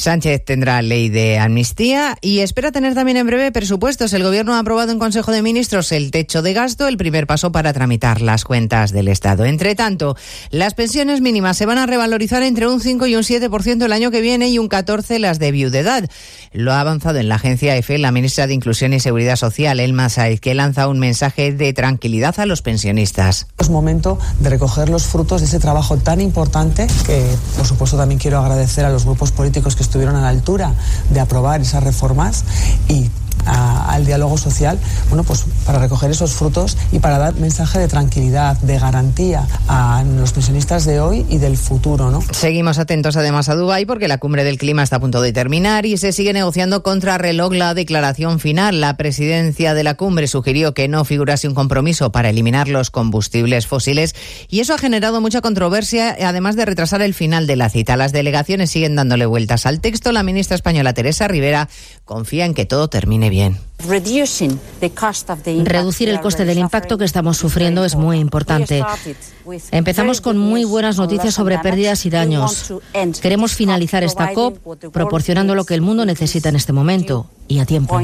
Sánchez 0.00 0.42
tendrá 0.46 0.80
ley 0.80 1.10
de 1.10 1.38
amnistía 1.38 2.16
y 2.22 2.38
espera 2.38 2.72
tener 2.72 2.94
también 2.94 3.18
en 3.18 3.26
breve 3.26 3.52
presupuestos. 3.52 4.14
El 4.14 4.22
Gobierno 4.22 4.54
ha 4.54 4.58
aprobado 4.58 4.92
en 4.92 4.98
Consejo 4.98 5.30
de 5.30 5.42
Ministros 5.42 5.92
el 5.92 6.10
techo 6.10 6.40
de 6.40 6.54
gasto, 6.54 6.88
el 6.88 6.96
primer 6.96 7.26
paso 7.26 7.52
para 7.52 7.74
tramitar 7.74 8.22
las 8.22 8.44
cuentas 8.44 8.92
del 8.92 9.08
Estado. 9.08 9.44
Entre 9.44 9.74
tanto, 9.74 10.16
las 10.50 10.72
pensiones 10.72 11.20
mínimas 11.20 11.58
se 11.58 11.66
van 11.66 11.76
a 11.76 11.84
revalorizar 11.84 12.42
entre 12.42 12.66
un 12.66 12.80
5 12.80 13.06
y 13.08 13.16
un 13.16 13.22
7% 13.22 13.84
el 13.84 13.92
año 13.92 14.10
que 14.10 14.22
viene 14.22 14.48
y 14.48 14.58
un 14.58 14.70
14% 14.70 15.18
las 15.18 15.38
de 15.38 15.52
viudedad. 15.52 16.08
Lo 16.52 16.72
ha 16.72 16.80
avanzado 16.80 17.18
en 17.18 17.28
la 17.28 17.34
agencia 17.34 17.76
EFE 17.76 17.98
la 17.98 18.10
ministra 18.10 18.46
de 18.46 18.54
Inclusión 18.54 18.94
y 18.94 19.00
Seguridad 19.00 19.36
Social, 19.36 19.80
Elma 19.80 20.08
Saiz, 20.08 20.40
que 20.40 20.54
lanza 20.54 20.88
un 20.88 20.98
mensaje 20.98 21.52
de 21.52 21.74
tranquilidad 21.74 22.40
a 22.40 22.46
los 22.46 22.62
pensionistas. 22.62 23.48
Es 23.58 23.68
momento 23.68 24.18
de 24.38 24.48
recoger 24.48 24.88
los 24.88 25.04
frutos 25.04 25.42
de 25.42 25.46
ese 25.46 25.58
trabajo 25.58 25.98
tan 25.98 26.22
importante 26.22 26.86
que, 27.04 27.22
por 27.58 27.66
supuesto, 27.66 27.98
también 27.98 28.18
quiero 28.18 28.38
agradecer 28.38 28.86
a 28.86 28.90
los 28.90 29.04
grupos 29.04 29.30
políticos 29.30 29.76
que 29.76 29.89
estuvieron 29.90 30.14
a 30.14 30.20
la 30.20 30.28
altura 30.28 30.72
de 31.12 31.18
aprobar 31.18 31.60
esas 31.60 31.82
reformas 31.82 32.44
y 32.86 33.10
al 33.46 34.06
diálogo 34.06 34.38
social, 34.38 34.78
bueno, 35.08 35.24
pues 35.24 35.44
para 35.66 35.78
recoger 35.78 36.10
esos 36.10 36.32
frutos 36.32 36.76
y 36.92 36.98
para 36.98 37.18
dar 37.18 37.34
mensaje 37.34 37.78
de 37.78 37.88
tranquilidad, 37.88 38.56
de 38.58 38.78
garantía 38.78 39.46
a 39.68 40.02
los 40.04 40.32
pensionistas 40.32 40.84
de 40.84 41.00
hoy 41.00 41.26
y 41.28 41.38
del 41.38 41.56
futuro, 41.56 42.10
¿no? 42.10 42.22
Seguimos 42.32 42.78
atentos 42.78 43.16
además 43.16 43.48
a 43.48 43.54
Dubái 43.54 43.84
porque 43.84 44.08
la 44.08 44.18
cumbre 44.18 44.44
del 44.44 44.58
clima 44.58 44.82
está 44.82 44.96
a 44.96 45.00
punto 45.00 45.20
de 45.20 45.32
terminar 45.32 45.86
y 45.86 45.96
se 45.96 46.12
sigue 46.12 46.32
negociando 46.32 46.82
contra 46.82 47.18
reloj 47.18 47.52
la 47.52 47.74
declaración 47.74 48.40
final. 48.40 48.80
La 48.80 48.96
presidencia 48.96 49.74
de 49.74 49.84
la 49.84 49.94
cumbre 49.94 50.26
sugirió 50.26 50.74
que 50.74 50.88
no 50.88 51.04
figurase 51.04 51.48
un 51.48 51.54
compromiso 51.54 52.12
para 52.12 52.30
eliminar 52.30 52.68
los 52.68 52.90
combustibles 52.90 53.66
fósiles 53.66 54.14
y 54.48 54.60
eso 54.60 54.74
ha 54.74 54.78
generado 54.78 55.20
mucha 55.20 55.40
controversia, 55.40 56.16
además 56.26 56.56
de 56.56 56.64
retrasar 56.64 57.02
el 57.02 57.14
final 57.14 57.46
de 57.46 57.56
la 57.56 57.70
cita. 57.70 57.96
Las 57.96 58.12
delegaciones 58.12 58.70
siguen 58.70 58.96
dándole 58.96 59.26
vueltas 59.26 59.66
al 59.66 59.80
texto. 59.80 60.12
La 60.12 60.22
ministra 60.22 60.54
española 60.54 60.92
Teresa 60.92 61.28
Rivera 61.28 61.68
confía 62.04 62.44
en 62.44 62.54
que 62.54 62.66
todo 62.66 62.88
termine 62.88 63.29
bien. 63.30 63.58
Reducir 65.64 66.10
el 66.10 66.20
coste 66.20 66.44
del 66.44 66.58
impacto 66.58 66.98
que 66.98 67.04
estamos 67.04 67.38
sufriendo 67.38 67.84
es 67.84 67.96
muy 67.96 68.18
importante. 68.18 68.84
Empezamos 69.70 70.20
con 70.20 70.36
muy 70.36 70.64
buenas 70.64 70.98
noticias 70.98 71.34
sobre 71.34 71.58
pérdidas 71.58 72.04
y 72.04 72.10
daños. 72.10 72.74
Queremos 73.22 73.54
finalizar 73.54 74.02
esta 74.04 74.34
COP 74.34 74.58
proporcionando 74.92 75.54
lo 75.54 75.64
que 75.64 75.74
el 75.74 75.80
mundo 75.80 76.04
necesita 76.04 76.50
en 76.50 76.56
este 76.56 76.72
momento 76.72 77.30
y 77.48 77.60
a 77.60 77.64
tiempo. 77.64 77.98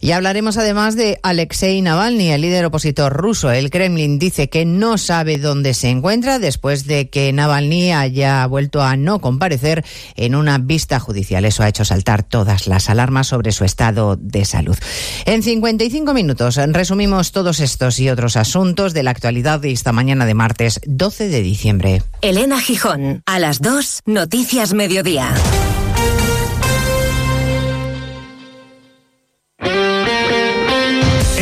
Y 0.00 0.12
hablaremos 0.12 0.56
además 0.56 0.96
de 0.96 1.18
Alexei 1.22 1.80
Navalny, 1.82 2.30
el 2.30 2.40
líder 2.42 2.66
opositor 2.66 3.12
ruso. 3.12 3.50
El 3.50 3.70
Kremlin 3.70 4.18
dice 4.18 4.48
que 4.48 4.64
no 4.64 4.98
sabe 4.98 5.38
dónde 5.38 5.74
se 5.74 5.88
encuentra 5.88 6.38
después 6.38 6.86
de 6.86 7.08
que 7.08 7.32
Navalny 7.32 7.92
haya 7.92 8.46
vuelto 8.46 8.82
a 8.82 8.96
no 8.96 9.20
comparecer 9.20 9.84
en 10.16 10.34
una 10.34 10.58
vista 10.58 11.00
judicial. 11.00 11.44
Eso 11.44 11.62
ha 11.62 11.68
hecho 11.68 11.84
saltar 11.84 12.22
todas 12.22 12.66
las 12.66 12.90
alarmas 12.90 13.28
sobre 13.28 13.52
su 13.52 13.64
estado 13.64 14.16
de 14.16 14.44
salud. 14.44 14.76
En 15.24 15.42
55 15.42 16.14
minutos 16.14 16.56
resumimos 16.56 17.32
todos 17.32 17.60
estos 17.60 17.98
y 17.98 18.10
otros 18.10 18.36
asuntos 18.36 18.94
de 18.94 19.02
la 19.02 19.10
actualidad 19.10 19.60
de 19.60 19.72
esta 19.72 19.92
mañana 19.92 20.26
de 20.26 20.34
martes 20.34 20.80
12 20.86 21.28
de 21.28 21.42
diciembre. 21.42 22.02
Elena 22.20 22.60
Gijón, 22.60 23.22
a 23.26 23.38
las 23.38 23.60
2, 23.60 24.02
Noticias 24.06 24.74
Mediodía. 24.74 25.34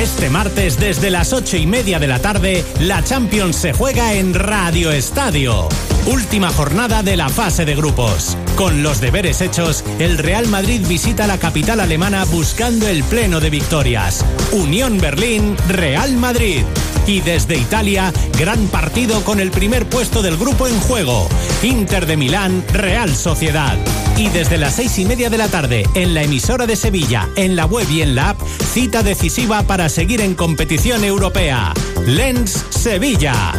Este 0.04 0.28
martes 0.28 0.78
desde 0.78 1.10
las 1.10 1.32
ocho 1.32 1.56
y 1.56 1.66
media 1.66 1.98
de 1.98 2.06
la 2.06 2.18
tarde, 2.18 2.62
la 2.78 3.02
Champions 3.02 3.56
se 3.56 3.72
juega 3.72 4.12
en 4.12 4.34
Radio 4.34 4.92
Estadio. 4.92 5.66
Última 6.04 6.50
jornada 6.50 7.02
de 7.02 7.16
la 7.16 7.30
fase 7.30 7.64
de 7.64 7.74
grupos. 7.74 8.36
Con 8.54 8.82
los 8.82 9.00
deberes 9.00 9.40
hechos, 9.40 9.82
el 9.98 10.18
Real 10.18 10.46
Madrid 10.48 10.82
visita 10.86 11.26
la 11.26 11.38
capital 11.38 11.80
alemana 11.80 12.26
buscando 12.26 12.86
el 12.86 13.02
pleno 13.04 13.40
de 13.40 13.48
victorias. 13.48 14.22
Unión 14.52 14.98
Berlín, 14.98 15.56
Real 15.68 16.14
Madrid. 16.18 16.64
Y 17.06 17.20
desde 17.20 17.56
Italia, 17.56 18.12
gran 18.38 18.66
partido 18.68 19.22
con 19.24 19.40
el 19.40 19.50
primer 19.50 19.86
puesto 19.86 20.20
del 20.20 20.36
grupo 20.36 20.68
en 20.68 20.78
juego. 20.80 21.28
Inter 21.62 22.04
de 22.04 22.18
Milán, 22.18 22.62
Real 22.72 23.14
Sociedad. 23.14 23.76
Y 24.16 24.28
desde 24.28 24.58
las 24.58 24.76
seis 24.76 24.98
y 24.98 25.04
media 25.04 25.28
de 25.28 25.38
la 25.38 25.48
tarde, 25.48 25.88
en 25.94 26.14
la 26.14 26.22
emisora 26.22 26.66
de 26.66 26.76
Sevilla, 26.76 27.28
en 27.36 27.56
la 27.56 27.66
web 27.66 27.86
y 27.90 28.00
en 28.00 28.14
la 28.14 28.30
app, 28.30 28.40
cita 28.72 29.02
decisiva 29.02 29.62
para 29.64 29.88
seguir 29.94 30.20
en 30.22 30.34
competición 30.34 31.04
europea. 31.04 31.72
Lens 32.04 32.64
Sevilla. 32.70 33.52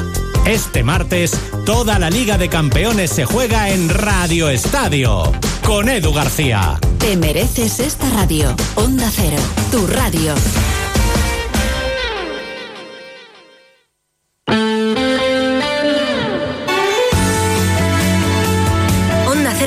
Este 0.46 0.84
martes, 0.84 1.32
toda 1.66 1.98
la 1.98 2.10
Liga 2.10 2.38
de 2.38 2.50
Campeones 2.50 3.10
se 3.10 3.24
juega 3.24 3.70
en 3.70 3.88
Radio 3.88 4.50
Estadio, 4.50 5.32
con 5.66 5.88
Edu 5.88 6.12
García. 6.12 6.78
Te 7.00 7.16
mereces 7.16 7.80
esta 7.80 8.10
radio. 8.10 8.54
Onda 8.76 9.10
Cero, 9.16 9.42
tu 9.72 9.88
radio. 9.88 10.34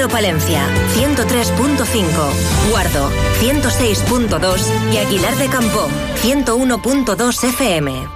Palencia, 0.09 0.67
103.5. 0.95 2.71
Guardo, 2.71 3.11
106.2. 3.41 4.93
Y 4.93 4.99
Aguilar 4.99 5.37
de 5.37 5.49
Campo, 5.49 5.89
101.2 6.23 7.45
FM. 7.45 8.09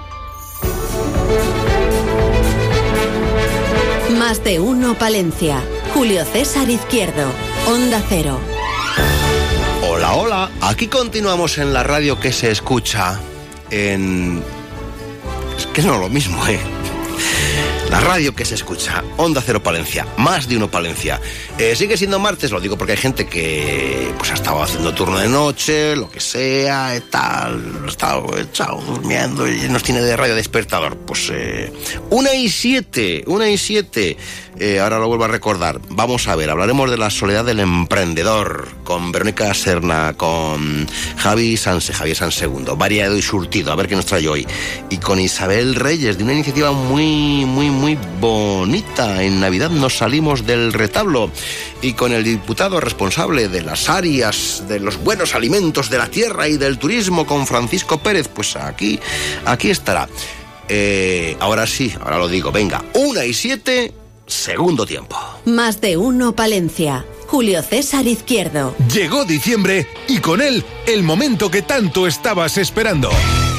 Más 4.17 4.43
de 4.43 4.59
uno 4.59 4.95
Palencia. 4.95 5.61
Julio 5.93 6.25
César 6.25 6.69
Izquierdo. 6.69 7.31
Onda 7.67 8.01
Cero. 8.09 8.39
Hola, 9.89 10.13
hola. 10.13 10.51
Aquí 10.61 10.87
continuamos 10.87 11.57
en 11.57 11.73
la 11.73 11.83
radio 11.83 12.19
que 12.19 12.31
se 12.31 12.51
escucha 12.51 13.19
en... 13.69 14.41
Es 15.57 15.67
que 15.67 15.81
no 15.81 15.97
lo 15.97 16.09
mismo, 16.09 16.45
¿eh? 16.47 16.59
La 17.93 17.99
radio 17.99 18.33
que 18.33 18.43
se 18.43 18.55
escucha, 18.55 19.03
Onda 19.17 19.39
Cero 19.45 19.61
Palencia, 19.61 20.07
más 20.17 20.47
de 20.47 20.57
uno 20.57 20.71
Palencia. 20.71 21.21
Eh, 21.59 21.75
sigue 21.75 21.95
siendo 21.95 22.17
martes, 22.17 22.49
lo 22.49 22.59
digo 22.59 22.75
porque 22.75 22.93
hay 22.93 22.97
gente 22.97 23.27
que 23.27 24.11
pues 24.17 24.31
ha 24.31 24.33
estado 24.33 24.63
haciendo 24.63 24.95
turno 24.95 25.19
de 25.19 25.27
noche, 25.27 25.95
lo 25.95 26.09
que 26.09 26.19
sea, 26.19 26.99
tal, 27.11 27.83
ha 27.85 27.87
estado 27.87 28.35
echado 28.35 28.81
durmiendo 28.81 29.47
y 29.47 29.69
nos 29.69 29.83
tiene 29.83 30.01
de 30.01 30.17
radio 30.17 30.33
despertador. 30.33 30.97
Pues 31.05 31.29
eh, 31.31 31.71
una 32.09 32.33
y 32.33 32.49
siete, 32.49 33.23
una 33.27 33.47
y 33.47 33.59
siete. 33.59 34.17
Eh, 34.59 34.79
ahora 34.79 34.99
lo 34.99 35.07
vuelvo 35.07 35.25
a 35.25 35.27
recordar. 35.27 35.79
Vamos 35.89 36.27
a 36.27 36.35
ver, 36.35 36.49
hablaremos 36.49 36.89
de 36.91 36.97
la 36.97 37.09
soledad 37.09 37.43
del 37.43 37.59
emprendedor 37.59 38.67
con 38.83 39.11
Verónica 39.11 39.53
Serna, 39.53 40.13
con 40.13 40.87
Javi 41.17 41.57
Sanse, 41.57 41.93
Javier 41.93 42.15
San 42.15 42.31
Segundo, 42.31 42.77
variado 42.77 43.17
y 43.17 43.21
surtido, 43.21 43.71
a 43.71 43.75
ver 43.75 43.87
qué 43.87 43.95
nos 43.95 44.05
trae 44.05 44.27
hoy. 44.27 44.45
Y 44.89 44.97
con 44.97 45.19
Isabel 45.19 45.75
Reyes, 45.75 46.17
de 46.17 46.23
una 46.23 46.33
iniciativa 46.33 46.71
muy, 46.71 47.45
muy, 47.45 47.69
muy 47.69 47.97
bonita. 48.19 49.23
En 49.23 49.39
Navidad 49.39 49.71
nos 49.71 49.97
salimos 49.97 50.45
del 50.45 50.71
retablo. 50.71 51.31
Y 51.81 51.93
con 51.93 52.13
el 52.13 52.23
diputado 52.23 52.79
responsable 52.79 53.49
de 53.49 53.61
las 53.61 53.89
áreas, 53.89 54.63
de 54.67 54.79
los 54.79 54.97
buenos 55.03 55.35
alimentos 55.35 55.89
de 55.89 55.97
la 55.97 56.07
tierra 56.07 56.47
y 56.47 56.57
del 56.57 56.77
turismo, 56.77 57.25
con 57.25 57.47
Francisco 57.47 57.97
Pérez, 57.97 58.27
pues 58.27 58.55
aquí, 58.55 58.99
aquí 59.45 59.69
estará. 59.69 60.07
Eh, 60.69 61.35
ahora 61.39 61.67
sí, 61.67 61.93
ahora 61.99 62.19
lo 62.19 62.27
digo, 62.27 62.51
venga, 62.51 62.83
una 62.93 63.25
y 63.25 63.33
siete, 63.33 63.93
segundo 64.33 64.85
tiempo. 64.85 65.17
Más 65.45 65.79
de 65.79 65.97
uno 65.97 66.35
Palencia. 66.35 67.05
Julio 67.27 67.63
César 67.63 68.05
Izquierdo. 68.05 68.75
Llegó 68.93 69.25
diciembre 69.25 69.87
y 70.07 70.19
con 70.19 70.41
él 70.41 70.63
el 70.85 71.03
momento 71.03 71.49
que 71.49 71.61
tanto 71.61 72.05
estabas 72.05 72.57
esperando. 72.57 73.09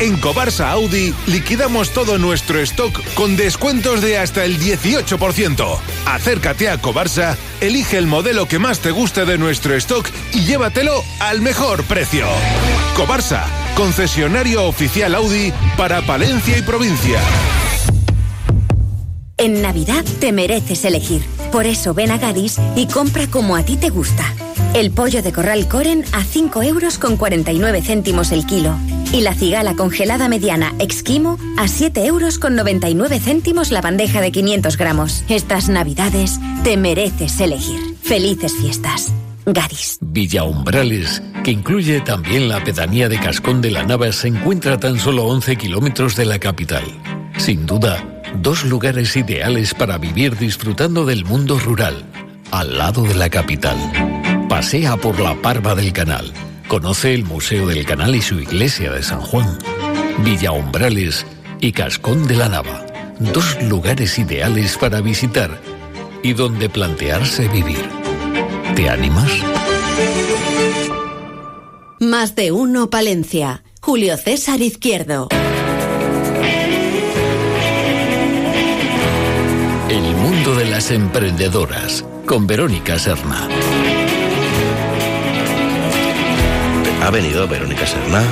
En 0.00 0.16
Cobarsa 0.18 0.70
Audi 0.70 1.14
liquidamos 1.26 1.90
todo 1.90 2.18
nuestro 2.18 2.60
stock 2.60 3.00
con 3.14 3.36
descuentos 3.36 4.00
de 4.00 4.18
hasta 4.18 4.44
el 4.44 4.58
18%. 4.60 5.78
Acércate 6.06 6.68
a 6.68 6.80
Cobarsa, 6.80 7.36
elige 7.60 7.96
el 7.96 8.06
modelo 8.06 8.46
que 8.46 8.58
más 8.58 8.80
te 8.80 8.90
guste 8.90 9.24
de 9.24 9.38
nuestro 9.38 9.74
stock 9.74 10.08
y 10.32 10.44
llévatelo 10.44 11.02
al 11.20 11.40
mejor 11.40 11.84
precio. 11.84 12.26
Cobarsa, 12.96 13.46
concesionario 13.76 14.64
oficial 14.64 15.14
Audi 15.14 15.52
para 15.76 16.02
Palencia 16.02 16.58
y 16.58 16.62
provincia. 16.62 17.20
En 19.44 19.60
Navidad 19.60 20.02
te 20.20 20.32
mereces 20.32 20.86
elegir. 20.86 21.20
Por 21.52 21.66
eso 21.66 21.92
ven 21.92 22.10
a 22.10 22.16
Gadis 22.16 22.58
y 22.76 22.86
compra 22.86 23.26
como 23.26 23.56
a 23.56 23.62
ti 23.62 23.76
te 23.76 23.90
gusta. 23.90 24.24
El 24.72 24.90
pollo 24.90 25.22
de 25.22 25.32
corral 25.32 25.68
Coren 25.68 26.02
a 26.12 26.24
5 26.24 26.62
euros 26.62 26.96
con 26.96 27.18
49 27.18 27.82
céntimos 27.82 28.32
el 28.32 28.46
kilo. 28.46 28.74
Y 29.12 29.20
la 29.20 29.34
cigala 29.34 29.74
congelada 29.74 30.30
mediana 30.30 30.72
Exquimo 30.78 31.36
a 31.58 31.68
7 31.68 32.06
euros 32.06 32.38
con 32.38 32.56
99 32.56 33.20
céntimos 33.20 33.70
la 33.70 33.82
bandeja 33.82 34.22
de 34.22 34.32
500 34.32 34.78
gramos. 34.78 35.24
Estas 35.28 35.68
Navidades 35.68 36.40
te 36.62 36.78
mereces 36.78 37.38
elegir. 37.38 37.98
Felices 38.02 38.54
fiestas. 38.54 39.12
Gadis. 39.44 39.98
Villa 40.00 40.44
Umbrales, 40.44 41.22
que 41.44 41.50
incluye 41.50 42.00
también 42.00 42.48
la 42.48 42.64
pedanía 42.64 43.10
de 43.10 43.20
Cascón 43.20 43.60
de 43.60 43.72
la 43.72 43.82
Nava, 43.82 44.10
se 44.10 44.28
encuentra 44.28 44.76
a 44.76 44.80
tan 44.80 44.98
solo 44.98 45.26
11 45.26 45.56
kilómetros 45.56 46.16
de 46.16 46.24
la 46.24 46.38
capital. 46.38 46.84
Sin 47.36 47.66
duda, 47.66 48.13
dos 48.40 48.64
lugares 48.64 49.16
ideales 49.16 49.74
para 49.74 49.98
vivir 49.98 50.36
disfrutando 50.36 51.04
del 51.04 51.24
mundo 51.24 51.58
rural, 51.58 52.04
al 52.50 52.78
lado 52.78 53.02
de 53.02 53.14
la 53.14 53.30
capital. 53.30 53.76
Pasea 54.48 54.96
por 54.96 55.20
la 55.20 55.34
Parva 55.34 55.74
del 55.74 55.92
Canal. 55.92 56.32
Conoce 56.68 57.14
el 57.14 57.24
Museo 57.24 57.66
del 57.66 57.84
Canal 57.84 58.14
y 58.14 58.22
su 58.22 58.40
iglesia 58.40 58.92
de 58.92 59.02
San 59.02 59.20
Juan. 59.20 59.58
Villa 60.24 60.52
Umbrales 60.52 61.26
y 61.60 61.72
Cascón 61.72 62.26
de 62.26 62.36
la 62.36 62.48
Nava. 62.48 62.86
Dos 63.18 63.62
lugares 63.62 64.18
ideales 64.18 64.76
para 64.76 65.00
visitar 65.00 65.60
y 66.22 66.32
donde 66.32 66.68
plantearse 66.68 67.48
vivir. 67.48 67.88
¿Te 68.74 68.88
animas? 68.88 69.30
Más 72.00 72.34
de 72.34 72.52
uno 72.52 72.90
Palencia. 72.90 73.62
Julio 73.80 74.16
César 74.16 74.60
Izquierdo. 74.62 75.28
El 79.94 80.02
mundo 80.16 80.54
de 80.56 80.64
las 80.64 80.90
emprendedoras 80.90 82.04
con 82.26 82.46
Verónica 82.48 82.98
Serna. 82.98 83.48
¿Ha 87.02 87.10
venido 87.10 87.46
Verónica 87.46 87.86
Serna? 87.86 88.22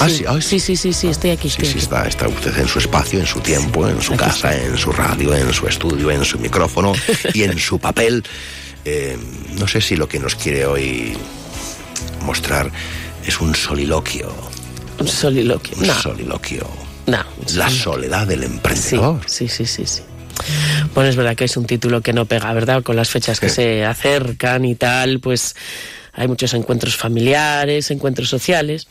Ah, 0.00 0.08
sí, 0.08 0.24
ah, 0.28 0.38
Sí, 0.40 0.60
sí, 0.60 0.76
sí, 0.76 0.92
sí, 0.92 1.08
estoy 1.08 1.30
aquí. 1.30 1.48
Sí, 1.50 1.56
estoy 1.62 1.66
sí, 1.66 1.70
aquí. 1.72 1.78
está, 1.80 2.06
está 2.06 2.28
usted 2.28 2.56
en 2.58 2.68
su 2.68 2.78
espacio, 2.78 3.18
en 3.18 3.26
su 3.26 3.40
tiempo, 3.40 3.88
en 3.88 4.00
su 4.00 4.12
Aquí 4.14 4.22
casa, 4.24 4.56
en 4.56 4.78
su 4.78 4.92
radio, 4.92 5.34
en 5.34 5.52
su 5.52 5.66
estudio, 5.66 6.10
en 6.12 6.24
su 6.24 6.38
micrófono 6.38 6.92
y 7.34 7.42
en 7.42 7.58
su 7.58 7.80
papel. 7.80 8.22
Eh, 8.84 9.18
no 9.58 9.66
sé 9.66 9.80
si 9.80 9.96
lo 9.96 10.08
que 10.08 10.20
nos 10.20 10.36
quiere 10.36 10.64
hoy 10.66 11.16
mostrar 12.24 12.70
es 13.26 13.40
un 13.40 13.54
soliloquio. 13.54 14.32
Un 15.00 15.08
soliloquio. 15.08 15.76
Un 15.78 15.86
No. 15.88 15.94
soliloquio. 15.94 16.66
No. 17.06 17.24
La 17.54 17.68
soledad 17.70 18.26
del 18.28 18.44
emprendedor. 18.44 19.20
Sí, 19.26 19.48
sí, 19.48 19.66
sí, 19.66 19.84
sí. 19.86 20.02
Bueno, 20.94 21.10
es 21.10 21.16
verdad 21.16 21.36
que 21.36 21.44
es 21.44 21.56
un 21.56 21.66
título 21.66 22.00
que 22.00 22.12
no 22.12 22.26
pega, 22.26 22.52
¿verdad? 22.52 22.82
Con 22.82 22.96
las 22.96 23.08
fechas 23.08 23.40
que 23.40 23.48
se 23.48 23.84
acercan 23.84 24.64
y 24.64 24.74
tal, 24.74 25.20
pues 25.20 25.54
hay 26.12 26.26
muchos 26.26 26.52
encuentros 26.54 26.96
familiares, 26.96 27.90
encuentros 27.90 28.28
sociales. 28.28 28.88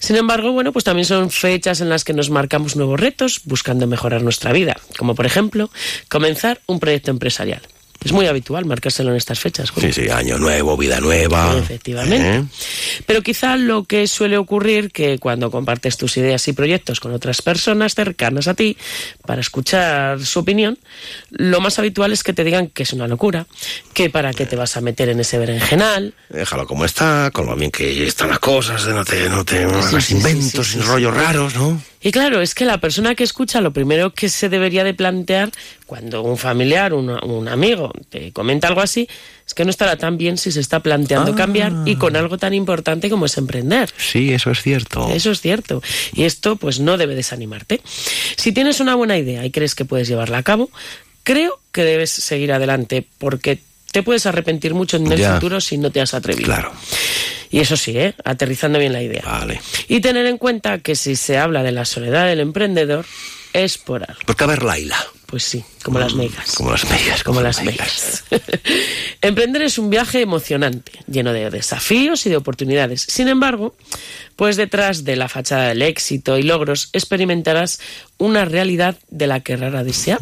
Sin 0.00 0.16
embargo, 0.16 0.52
bueno, 0.52 0.72
pues 0.72 0.84
también 0.84 1.06
son 1.06 1.30
fechas 1.30 1.80
en 1.80 1.88
las 1.88 2.02
que 2.02 2.12
nos 2.12 2.30
marcamos 2.30 2.74
nuevos 2.74 2.98
retos 2.98 3.42
buscando 3.44 3.86
mejorar 3.86 4.22
nuestra 4.22 4.52
vida, 4.52 4.76
como 4.98 5.14
por 5.14 5.26
ejemplo 5.26 5.70
comenzar 6.08 6.60
un 6.66 6.80
proyecto 6.80 7.10
empresarial. 7.10 7.62
Es 8.04 8.12
muy 8.12 8.26
habitual 8.26 8.66
marcárselo 8.66 9.10
en 9.10 9.16
estas 9.16 9.40
fechas. 9.40 9.72
Sí, 9.80 9.92
sí, 9.92 10.08
año 10.10 10.38
nuevo, 10.38 10.76
vida 10.76 11.00
nueva. 11.00 11.56
Efectivamente. 11.56 12.36
¿Eh? 12.36 12.44
Pero 13.06 13.22
quizá 13.22 13.56
lo 13.56 13.84
que 13.84 14.06
suele 14.06 14.36
ocurrir 14.36 14.90
que 14.90 15.18
cuando 15.18 15.50
compartes 15.50 15.96
tus 15.96 16.16
ideas 16.16 16.46
y 16.48 16.52
proyectos 16.52 17.00
con 17.00 17.12
otras 17.12 17.40
personas 17.40 17.94
cercanas 17.94 18.46
a 18.46 18.54
ti 18.54 18.76
para 19.26 19.40
escuchar 19.40 20.20
su 20.24 20.40
opinión, 20.40 20.78
lo 21.30 21.60
más 21.60 21.78
habitual 21.78 22.12
es 22.12 22.22
que 22.22 22.32
te 22.32 22.44
digan 22.44 22.68
que 22.68 22.82
es 22.82 22.92
una 22.92 23.08
locura, 23.08 23.46
que 23.94 24.10
para 24.10 24.32
qué 24.32 24.44
te 24.44 24.56
vas 24.56 24.76
a 24.76 24.80
meter 24.80 25.08
en 25.08 25.20
ese 25.20 25.38
berenjenal. 25.38 26.14
Déjalo 26.28 26.66
como 26.66 26.84
está, 26.84 27.30
con 27.32 27.46
lo 27.46 27.56
bien 27.56 27.70
que 27.70 28.06
están 28.06 28.28
las 28.28 28.38
cosas, 28.38 28.86
no 28.88 29.04
te, 29.04 29.28
no 29.30 29.44
te 29.44 29.64
hagas 29.64 30.10
inventos 30.10 30.68
sin 30.68 30.82
rollos 30.82 31.14
raros, 31.14 31.54
¿no? 31.54 31.80
Y 32.04 32.12
claro, 32.12 32.42
es 32.42 32.54
que 32.54 32.66
la 32.66 32.76
persona 32.78 33.14
que 33.14 33.24
escucha 33.24 33.62
lo 33.62 33.72
primero 33.72 34.12
que 34.12 34.28
se 34.28 34.50
debería 34.50 34.84
de 34.84 34.92
plantear 34.92 35.50
cuando 35.86 36.22
un 36.22 36.36
familiar, 36.36 36.92
un, 36.92 37.08
un 37.08 37.48
amigo 37.48 37.93
te 38.08 38.32
comenta 38.32 38.68
algo 38.68 38.80
así, 38.80 39.08
es 39.46 39.54
que 39.54 39.64
no 39.64 39.70
estará 39.70 39.96
tan 39.96 40.16
bien 40.18 40.38
si 40.38 40.50
se 40.52 40.60
está 40.60 40.80
planteando 40.80 41.32
Ah. 41.32 41.36
cambiar 41.36 41.72
y 41.86 41.96
con 41.96 42.16
algo 42.16 42.38
tan 42.38 42.54
importante 42.54 43.10
como 43.10 43.26
es 43.26 43.36
emprender. 43.38 43.90
Sí, 43.96 44.32
eso 44.32 44.50
es 44.50 44.62
cierto. 44.62 45.08
Eso 45.10 45.30
es 45.30 45.40
cierto. 45.40 45.82
Y 46.12 46.24
esto 46.24 46.56
pues 46.56 46.80
no 46.80 46.96
debe 46.96 47.14
desanimarte. 47.14 47.80
Si 48.36 48.52
tienes 48.52 48.80
una 48.80 48.94
buena 48.94 49.16
idea 49.18 49.44
y 49.44 49.50
crees 49.50 49.74
que 49.74 49.84
puedes 49.84 50.08
llevarla 50.08 50.38
a 50.38 50.42
cabo, 50.42 50.70
creo 51.22 51.60
que 51.72 51.84
debes 51.84 52.10
seguir 52.10 52.52
adelante 52.52 53.06
porque 53.18 53.58
te 53.92 54.02
puedes 54.02 54.26
arrepentir 54.26 54.74
mucho 54.74 54.96
en 54.96 55.10
el 55.12 55.18
Ya. 55.20 55.34
futuro 55.34 55.60
si 55.60 55.78
no 55.78 55.90
te 55.90 56.00
has 56.00 56.14
atrevido. 56.14 56.46
Claro. 56.46 56.72
Y 57.50 57.60
eso 57.60 57.76
sí, 57.76 57.96
¿eh? 57.96 58.14
aterrizando 58.24 58.80
bien 58.80 58.92
la 58.92 59.00
idea. 59.02 59.22
Vale. 59.24 59.60
Y 59.86 60.00
tener 60.00 60.26
en 60.26 60.38
cuenta 60.38 60.78
que 60.80 60.96
si 60.96 61.14
se 61.14 61.38
habla 61.38 61.62
de 61.62 61.70
la 61.70 61.84
soledad 61.84 62.26
del 62.26 62.40
emprendedor, 62.40 63.06
es 63.52 63.78
por 63.78 64.02
algo. 64.02 64.20
Porque 64.26 64.42
a 64.42 64.48
ver, 64.48 64.64
Laila. 64.64 64.96
Pues 65.26 65.44
sí, 65.44 65.64
como 65.84 65.98
las 65.98 66.14
megas. 66.14 66.54
Como 66.54 66.70
las 66.70 66.90
megas. 66.90 67.22
Como 67.22 67.40
las 67.42 67.62
megas. 67.62 68.24
Emprender 69.20 69.62
es 69.62 69.78
un 69.78 69.90
viaje 69.90 70.22
emocionante, 70.22 70.92
lleno 71.06 71.32
de 71.34 71.50
desafíos 71.50 72.24
y 72.24 72.30
de 72.30 72.36
oportunidades. 72.36 73.02
Sin 73.02 73.28
embargo, 73.28 73.76
pues 74.36 74.56
detrás 74.56 75.04
de 75.04 75.16
la 75.16 75.28
fachada 75.28 75.68
del 75.68 75.82
éxito 75.82 76.38
y 76.38 76.42
logros 76.42 76.88
experimentarás 76.94 77.80
una 78.16 78.44
realidad 78.46 78.96
de 79.10 79.26
la 79.26 79.40
que 79.40 79.56
rara 79.56 79.84
desea. 79.84 80.18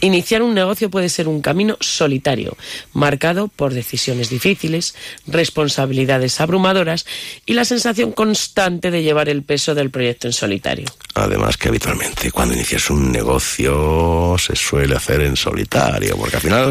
Iniciar 0.00 0.42
un 0.42 0.54
negocio 0.54 0.90
puede 0.90 1.08
ser 1.08 1.28
un 1.28 1.40
camino 1.40 1.78
solitario, 1.80 2.56
marcado 2.92 3.48
por 3.48 3.72
decisiones 3.72 4.28
difíciles, 4.28 4.94
responsabilidades 5.26 6.40
abrumadoras 6.40 7.06
y 7.46 7.54
la 7.54 7.64
sensación 7.64 8.12
constante 8.12 8.90
de 8.90 9.02
llevar 9.02 9.28
el 9.30 9.42
peso 9.42 9.74
del 9.74 9.90
proyecto 9.90 10.26
en 10.26 10.32
solitario. 10.34 10.86
Además 11.14 11.56
que 11.56 11.68
habitualmente 11.68 12.30
cuando 12.30 12.54
inicias 12.54 12.90
un 12.90 13.10
negocio 13.12 14.36
se 14.38 14.56
suele 14.56 14.73
hacer 14.96 15.20
en 15.22 15.36
solitario, 15.36 16.16
porque 16.16 16.36
al 16.36 16.42
final 16.42 16.70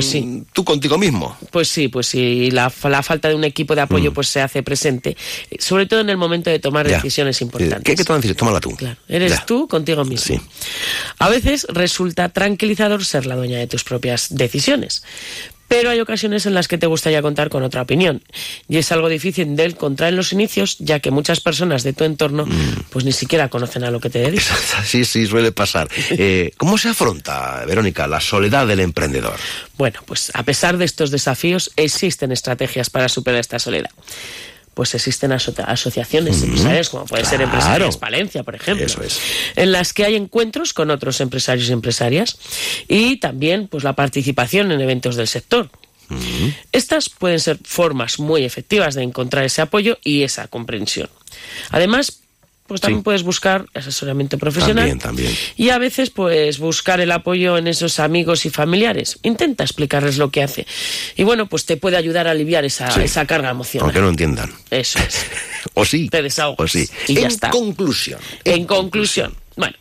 tú 0.54 0.64
contigo 0.64 0.98
mismo. 0.98 1.38
Pues 1.52 1.68
sí, 1.68 1.88
pues 1.88 2.08
sí, 2.08 2.52
la, 2.52 2.72
la 2.84 3.04
falta 3.04 3.30
de 3.30 3.36
un 3.36 3.44
equipo 3.44 3.76
de 3.76 3.82
apoyo 3.82 4.12
Mm. 4.12 4.14
pues 4.14 4.28
se 4.28 4.42
hace 4.42 4.64
presente, 4.64 5.16
eh, 5.50 5.58
sobre 5.60 5.86
todo 5.86 6.00
en 6.02 6.10
el 6.10 6.18
momento 6.18 6.50
de 6.50 6.60
tomar 6.60 6.88
Ya. 6.88 6.98
decisiones 6.98 7.42
importantes. 7.42 7.84
¿Qué, 7.84 7.96
qué 7.96 8.04
tomar 8.04 8.22
decisiones? 8.22 8.38
Tómala 8.38 8.60
tú. 8.60 8.78
Eres 9.08 9.32
Ya. 9.32 9.46
tú 9.46 9.68
contigo 9.68 10.04
mismo. 10.06 10.42
A 11.20 11.30
veces 11.30 11.66
resulta 11.70 12.30
tranquilizador 12.30 13.04
ser 13.06 13.26
la 13.26 13.36
dueña 13.36 13.58
de 13.60 13.68
tus 13.68 13.84
propias 13.84 14.28
decisiones. 14.32 15.04
Pero 15.74 15.90
hay 15.90 16.00
ocasiones 16.00 16.46
en 16.46 16.54
las 16.54 16.68
que 16.68 16.78
te 16.78 16.86
gustaría 16.86 17.24
contar 17.24 17.50
con 17.50 17.64
otra 17.64 17.82
opinión. 17.82 18.22
Y 18.70 18.78
es 18.78 18.92
algo 18.92 19.10
difícil 19.10 19.56
de 19.56 19.66
encontrar 19.66 20.10
en 20.10 20.18
los 20.18 20.32
inicios, 20.32 20.78
ya 20.78 21.00
que 21.00 21.10
muchas 21.10 21.40
personas 21.40 21.82
de 21.82 21.94
tu 21.94 22.04
entorno 22.04 22.46
Mm. 22.46 22.84
pues 22.92 23.06
ni 23.06 23.12
siquiera 23.12 23.50
conocen 23.50 23.84
a 23.84 23.90
lo 23.90 24.00
que 24.00 24.12
te 24.12 24.20
dedicas. 24.20 24.56
Sí, 24.86 25.04
sí, 25.04 25.26
suele 25.26 25.52
pasar. 25.52 25.88
Eh, 26.12 26.52
¿Cómo 26.58 26.78
se 26.78 26.90
afronta, 26.90 27.64
Verónica, 27.66 28.06
la 28.06 28.20
soledad 28.20 28.68
del 28.68 28.82
emprendedor? 28.82 29.36
Bueno, 29.76 30.02
pues 30.06 30.32
a 30.36 30.44
pesar 30.44 30.78
de 30.78 30.86
estos 30.86 31.10
desafíos, 31.10 31.72
existen 31.76 32.32
estrategias 32.32 32.92
para 32.92 33.10
superar 33.10 33.40
esta 33.40 33.58
soledad. 33.58 33.90
Pues 34.74 34.96
existen 34.96 35.32
aso- 35.32 35.54
asociaciones 35.66 36.42
empresariales, 36.42 36.90
como 36.90 37.06
puede 37.06 37.26
ser. 37.26 37.42
Empresarias 37.42 37.98
Palencia, 37.98 38.44
por 38.44 38.56
ejemplo, 38.56 38.86
Eso 38.86 39.04
es. 39.04 39.20
en 39.56 39.72
las 39.72 39.94
que 39.94 40.04
hay 40.06 40.16
encuentros 40.16 40.74
con 40.74 40.90
otros 40.90 41.22
empresarios 41.22 41.70
y 41.70 41.74
empresarias 41.74 42.38
y 42.88 43.18
también 43.18 43.68
pues 43.68 43.84
la 43.84 43.94
participación 43.94 44.72
en 44.72 44.82
eventos 44.82 45.16
del 45.16 45.28
sector. 45.28 45.70
Estas 46.72 47.10
pueden 47.10 47.40
ser 47.40 47.60
formas 47.64 48.20
muy 48.20 48.44
efectivas 48.44 48.94
de 48.94 49.04
encontrar 49.04 49.46
ese 49.46 49.62
apoyo 49.62 49.98
y 50.04 50.24
esa 50.24 50.48
comprensión. 50.48 51.10
Además, 51.72 52.20
pues 52.74 52.82
también 52.82 53.00
Sí. 53.00 53.04
puedes 53.04 53.24
buscar 53.24 53.66
asesoramiento 53.74 54.38
profesional 54.38 54.76
También, 54.90 55.00
también. 55.00 55.38
y 55.56 55.70
a 55.70 55.78
veces, 55.78 56.10
pues, 56.10 56.58
buscar 56.58 57.00
el 57.02 57.12
apoyo 57.12 57.58
en 57.58 57.68
esos 57.68 58.00
amigos 58.00 58.46
y 58.46 58.50
familiares. 58.50 59.20
Intenta 59.22 59.64
explicarles 59.64 60.18
lo 60.18 60.32
que 60.32 60.42
hace. 60.44 60.66
Y 61.16 61.24
bueno, 61.24 61.48
pues 61.48 61.66
te 61.66 61.78
puede 61.78 61.98
ayudar 61.98 62.28
a 62.28 62.32
aliviar 62.32 62.66
esa, 62.66 62.90
Sí. 62.92 63.02
esa 63.02 63.26
carga 63.28 63.50
emocional. 63.52 63.86
Aunque 63.86 64.02
no 64.02 64.10
entiendan. 64.10 64.52
Eso 64.72 65.00
es. 65.00 65.26
O 65.76 65.86
sí. 65.86 66.10
Te 66.10 66.22
desahogas. 66.22 66.60
O 66.60 66.68
sí. 66.68 66.88
Y 67.08 67.16
ya 67.16 67.22
en 67.22 67.28
está. 67.28 67.50
conclusión. 67.50 68.20
En 68.44 68.66
conclusión, 68.66 69.34
bueno, 69.56 69.76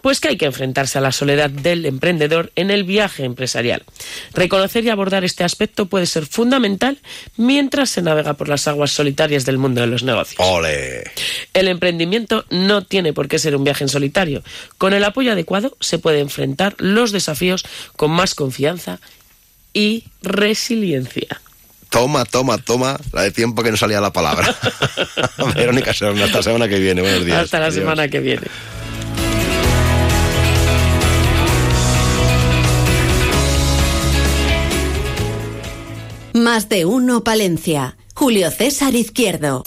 pues 0.00 0.20
que 0.20 0.28
hay 0.28 0.36
que 0.36 0.46
enfrentarse 0.46 0.98
a 0.98 1.00
la 1.00 1.12
soledad 1.12 1.50
del 1.50 1.84
emprendedor 1.84 2.50
en 2.56 2.70
el 2.70 2.84
viaje 2.84 3.24
empresarial. 3.24 3.84
Reconocer 4.32 4.84
y 4.84 4.90
abordar 4.90 5.24
este 5.24 5.44
aspecto 5.44 5.86
puede 5.86 6.06
ser 6.06 6.26
fundamental 6.26 6.98
mientras 7.36 7.90
se 7.90 8.02
navega 8.02 8.34
por 8.34 8.48
las 8.48 8.66
aguas 8.68 8.90
solitarias 8.92 9.44
del 9.44 9.58
mundo 9.58 9.80
de 9.80 9.86
los 9.86 10.02
negocios. 10.02 10.40
Ole. 10.40 11.04
El 11.52 11.68
emprendimiento 11.68 12.44
no 12.50 12.82
tiene 12.82 13.12
por 13.12 13.28
qué 13.28 13.38
ser 13.38 13.54
un 13.54 13.64
viaje 13.64 13.84
en 13.84 13.88
solitario. 13.88 14.42
Con 14.78 14.94
el 14.94 15.04
apoyo 15.04 15.32
adecuado 15.32 15.76
se 15.80 15.98
puede 15.98 16.20
enfrentar 16.20 16.74
los 16.78 17.12
desafíos 17.12 17.64
con 17.96 18.10
más 18.10 18.34
confianza 18.34 19.00
y 19.74 20.04
resiliencia. 20.22 21.40
Toma, 21.90 22.24
toma, 22.24 22.58
toma. 22.58 22.98
La 23.12 23.22
de 23.22 23.30
tiempo 23.30 23.62
que 23.62 23.70
no 23.70 23.76
salía 23.76 24.00
la 24.00 24.12
palabra. 24.12 24.54
Verónica 25.54 25.92
hasta 25.92 26.12
la 26.12 26.42
semana 26.42 26.68
que 26.68 26.78
viene. 26.78 27.00
Buenos 27.00 27.24
días. 27.24 27.44
Hasta 27.44 27.58
la 27.58 27.66
Adiós. 27.66 27.80
semana 27.80 28.08
que 28.08 28.20
viene. 28.20 28.46
Más 36.34 36.68
de 36.68 36.84
uno 36.84 37.24
Palencia. 37.24 37.96
Julio 38.14 38.50
César 38.50 38.94
Izquierdo. 38.94 39.64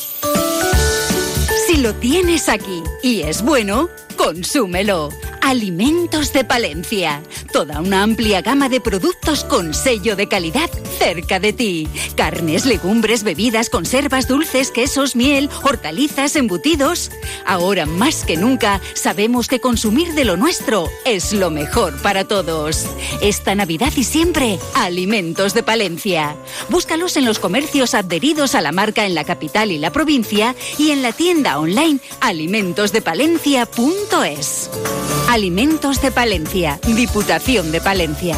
Si 1.67 1.77
lo 1.77 1.95
tienes 1.95 2.49
aquí 2.49 2.83
y 3.01 3.21
es 3.21 3.41
bueno, 3.41 3.89
consúmelo. 4.23 5.09
Alimentos 5.41 6.31
de 6.31 6.43
Palencia. 6.43 7.23
Toda 7.51 7.81
una 7.81 8.03
amplia 8.03 8.41
gama 8.41 8.69
de 8.69 8.79
productos 8.79 9.43
con 9.43 9.73
sello 9.73 10.15
de 10.15 10.27
calidad 10.27 10.69
cerca 10.99 11.39
de 11.39 11.51
ti. 11.51 11.89
Carnes, 12.15 12.67
legumbres, 12.67 13.23
bebidas, 13.23 13.71
conservas, 13.71 14.27
dulces, 14.27 14.69
quesos, 14.69 15.15
miel, 15.15 15.49
hortalizas, 15.63 16.35
embutidos. 16.35 17.09
Ahora 17.45 17.87
más 17.87 18.23
que 18.23 18.37
nunca 18.37 18.79
sabemos 18.93 19.47
que 19.47 19.59
consumir 19.59 20.13
de 20.13 20.25
lo 20.25 20.37
nuestro 20.37 20.87
es 21.03 21.33
lo 21.33 21.49
mejor 21.49 21.99
para 22.03 22.23
todos. 22.23 22.85
Esta 23.21 23.55
Navidad 23.55 23.91
y 23.95 24.03
siempre, 24.03 24.59
Alimentos 24.75 25.55
de 25.55 25.63
Palencia. 25.63 26.35
Búscalos 26.69 27.17
en 27.17 27.25
los 27.25 27.39
comercios 27.39 27.95
adheridos 27.95 28.53
a 28.53 28.61
la 28.61 28.71
marca 28.71 29.07
en 29.07 29.15
la 29.15 29.23
capital 29.23 29.71
y 29.71 29.79
la 29.79 29.91
provincia 29.91 30.55
y 30.77 30.91
en 30.91 31.01
la 31.01 31.11
tienda 31.11 31.59
online 31.59 31.99
alimentosdepalencia.es. 34.11 34.69
Alimentos 35.29 36.01
de 36.01 36.11
Palencia, 36.11 36.79
Diputación 36.85 37.71
de 37.71 37.81
Palencia. 37.81 38.35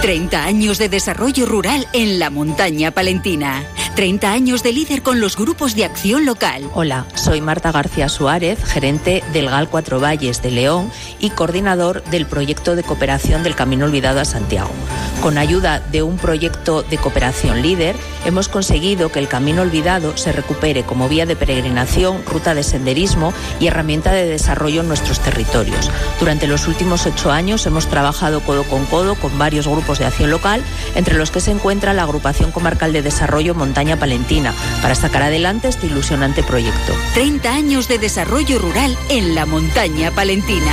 30 0.00 0.44
años 0.44 0.78
de 0.78 0.88
desarrollo 0.88 1.44
rural 1.46 1.86
en 1.92 2.18
la 2.18 2.30
montaña 2.30 2.92
palentina. 2.92 3.64
30 3.96 4.32
años 4.32 4.62
de 4.62 4.72
líder 4.72 5.02
con 5.02 5.20
los 5.20 5.36
grupos 5.36 5.74
de 5.74 5.84
acción 5.84 6.24
local. 6.24 6.70
Hola, 6.74 7.04
soy 7.14 7.40
Marta 7.40 7.72
García 7.72 8.08
Suárez, 8.08 8.62
gerente 8.64 9.24
del 9.32 9.50
GAL 9.50 9.68
Cuatro 9.68 9.98
Valles 9.98 10.40
de 10.40 10.52
León 10.52 10.90
y 11.18 11.30
coordinador 11.30 12.04
del 12.04 12.26
proyecto 12.26 12.76
de 12.76 12.84
cooperación 12.84 13.42
del 13.42 13.56
Camino 13.56 13.86
Olvidado 13.86 14.20
a 14.20 14.24
Santiago. 14.24 14.70
Con 15.28 15.36
ayuda 15.36 15.80
de 15.92 16.02
un 16.02 16.16
proyecto 16.16 16.82
de 16.82 16.96
cooperación 16.96 17.60
líder, 17.60 17.94
hemos 18.24 18.48
conseguido 18.48 19.12
que 19.12 19.18
el 19.18 19.28
Camino 19.28 19.60
Olvidado 19.60 20.16
se 20.16 20.32
recupere 20.32 20.84
como 20.84 21.06
vía 21.06 21.26
de 21.26 21.36
peregrinación, 21.36 22.24
ruta 22.24 22.54
de 22.54 22.62
senderismo 22.62 23.34
y 23.60 23.66
herramienta 23.66 24.10
de 24.10 24.24
desarrollo 24.24 24.80
en 24.80 24.88
nuestros 24.88 25.20
territorios. 25.20 25.90
Durante 26.18 26.46
los 26.46 26.66
últimos 26.66 27.04
ocho 27.04 27.30
años 27.30 27.66
hemos 27.66 27.88
trabajado 27.88 28.40
codo 28.40 28.64
con 28.64 28.86
codo 28.86 29.16
con 29.16 29.36
varios 29.36 29.68
grupos 29.68 29.98
de 29.98 30.06
acción 30.06 30.30
local, 30.30 30.62
entre 30.94 31.18
los 31.18 31.30
que 31.30 31.40
se 31.40 31.50
encuentra 31.50 31.92
la 31.92 32.04
Agrupación 32.04 32.50
Comarcal 32.50 32.94
de 32.94 33.02
Desarrollo 33.02 33.54
Montaña 33.54 33.98
Palentina, 33.98 34.54
para 34.80 34.94
sacar 34.94 35.24
adelante 35.24 35.68
este 35.68 35.88
ilusionante 35.88 36.42
proyecto. 36.42 36.94
30 37.12 37.52
años 37.52 37.86
de 37.86 37.98
desarrollo 37.98 38.58
rural 38.60 38.96
en 39.10 39.34
la 39.34 39.44
montaña 39.44 40.10
palentina. 40.10 40.72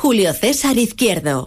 Julio 0.00 0.32
César 0.32 0.78
Izquierdo. 0.78 1.42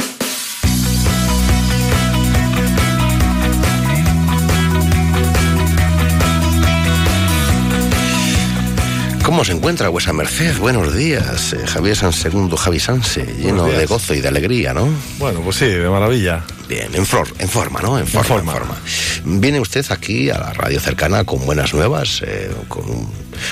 ¿Cómo 9.32 9.46
se 9.46 9.54
encuentra 9.54 9.88
vuesa 9.88 10.12
merced? 10.12 10.58
Buenos 10.58 10.94
días. 10.94 11.54
Eh, 11.54 11.66
Javier 11.66 11.96
San 11.96 12.12
Segundo, 12.12 12.58
Javi 12.58 12.82
Sanse, 12.82 13.26
lleno 13.40 13.64
de 13.64 13.86
gozo 13.86 14.14
y 14.14 14.20
de 14.20 14.28
alegría, 14.28 14.74
¿no? 14.74 14.90
Bueno, 15.20 15.40
pues 15.40 15.56
sí, 15.56 15.68
de 15.68 15.88
maravilla. 15.88 16.44
Bien, 16.68 16.94
en, 16.94 17.06
flor, 17.06 17.30
en 17.40 17.48
forma, 17.48 17.80
¿no? 17.80 17.98
En 17.98 18.06
forma, 18.06 18.40
en 18.40 18.46
forma. 18.46 18.78
Viene 19.24 19.62
usted 19.62 19.86
aquí 19.90 20.30
a 20.30 20.38
la 20.38 20.52
radio 20.52 20.82
cercana 20.82 21.24
con 21.24 21.46
buenas 21.46 21.74
nuevas, 21.74 22.22
eh, 22.28 22.52
con 22.68 22.84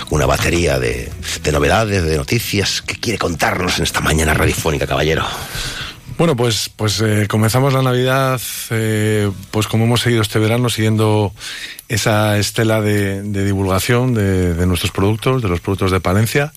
una 0.09 0.25
batería 0.25 0.79
de, 0.79 1.09
de 1.43 1.51
novedades, 1.53 2.03
de 2.03 2.17
noticias 2.17 2.81
que 2.81 2.95
quiere 2.95 3.17
contarnos 3.17 3.77
en 3.77 3.83
esta 3.83 4.01
mañana 4.01 4.33
radiofónica, 4.33 4.85
caballero. 4.85 5.23
Bueno, 6.19 6.35
pues, 6.35 6.69
pues 6.75 6.99
eh, 6.99 7.27
comenzamos 7.29 7.71
la 7.71 7.81
Navidad, 7.81 8.41
eh, 8.71 9.31
pues 9.51 9.67
como 9.67 9.85
hemos 9.85 10.01
seguido 10.01 10.21
este 10.21 10.37
verano, 10.37 10.67
siguiendo 10.69 11.31
esa 11.87 12.37
estela 12.37 12.81
de, 12.81 13.21
divulgación 13.23 14.13
de, 14.13 14.53
de, 14.53 14.65
nuestros 14.67 14.91
productos, 14.91 15.41
de 15.41 15.47
los 15.47 15.61
productos 15.61 15.91
de 15.91 16.01
Palencia, 16.01 16.51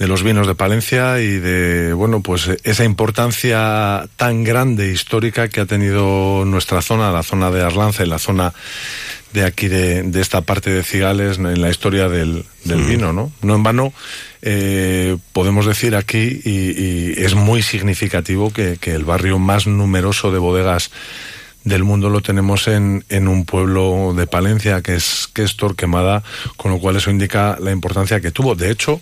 de 0.00 0.08
los 0.08 0.24
vinos 0.24 0.48
de 0.48 0.56
Palencia 0.56 1.20
y 1.20 1.38
de, 1.38 1.92
bueno, 1.92 2.20
pues 2.20 2.48
esa 2.64 2.82
importancia 2.82 4.08
tan 4.16 4.42
grande 4.42 4.90
histórica 4.90 5.46
que 5.46 5.60
ha 5.60 5.66
tenido 5.66 6.44
nuestra 6.44 6.82
zona, 6.82 7.12
la 7.12 7.22
zona 7.22 7.52
de 7.52 7.62
Arlanza 7.62 8.02
y 8.02 8.08
la 8.08 8.18
zona 8.18 8.52
de 9.32 9.44
aquí 9.44 9.68
de, 9.68 10.02
de, 10.02 10.20
esta 10.20 10.40
parte 10.40 10.70
de 10.70 10.82
Cigales 10.82 11.38
en 11.38 11.60
la 11.60 11.70
historia 11.70 12.08
del, 12.08 12.44
del 12.64 12.78
mm. 12.78 12.88
vino, 12.88 13.12
¿no? 13.12 13.32
No 13.42 13.54
en 13.54 13.62
vano 13.62 13.92
eh, 14.42 15.16
podemos 15.32 15.66
decir 15.66 15.94
aquí, 15.94 16.40
y, 16.44 16.50
y 16.50 17.14
es 17.18 17.34
muy 17.34 17.62
significativo, 17.62 18.52
que, 18.52 18.78
que, 18.80 18.94
el 18.94 19.04
barrio 19.04 19.38
más 19.38 19.66
numeroso 19.66 20.32
de 20.32 20.38
bodegas 20.38 20.90
del 21.64 21.84
mundo 21.84 22.08
lo 22.08 22.22
tenemos 22.22 22.68
en, 22.68 23.04
en 23.08 23.28
un 23.28 23.44
pueblo 23.44 24.14
de 24.16 24.26
Palencia, 24.26 24.80
que 24.82 24.94
es, 24.94 25.28
que 25.32 25.42
es 25.42 25.56
Torquemada, 25.56 26.22
con 26.56 26.70
lo 26.70 26.78
cual 26.78 26.96
eso 26.96 27.10
indica 27.10 27.58
la 27.60 27.70
importancia 27.70 28.20
que 28.20 28.30
tuvo. 28.30 28.54
De 28.54 28.70
hecho, 28.70 29.00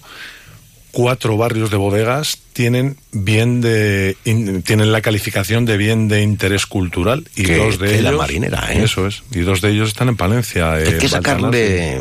cuatro 0.93 1.36
barrios 1.36 1.70
de 1.70 1.76
bodegas 1.76 2.39
tienen 2.53 2.97
bien 3.12 3.61
de 3.61 4.16
in, 4.24 4.62
tienen 4.62 4.93
la 4.93 5.01
calificación 5.01 5.64
de 5.64 5.76
bien 5.76 6.09
de 6.09 6.22
interés 6.22 6.66
cultural 6.66 7.28
y 7.36 7.45
que, 7.45 7.57
dos 7.57 7.78
de 7.78 7.99
ellos 7.99 8.05
la 8.05 8.12
marinera 8.12 8.72
¿eh? 8.72 8.84
eso 8.84 9.07
es 9.07 9.22
y 9.32 9.41
dos 9.41 9.61
de 9.61 9.70
ellos 9.70 9.89
están 9.89 10.09
en 10.09 10.16
Palencia 10.16 10.72
hay 10.72 10.89
eh, 10.89 10.99
que 10.99 11.09
sacarle 11.09 12.01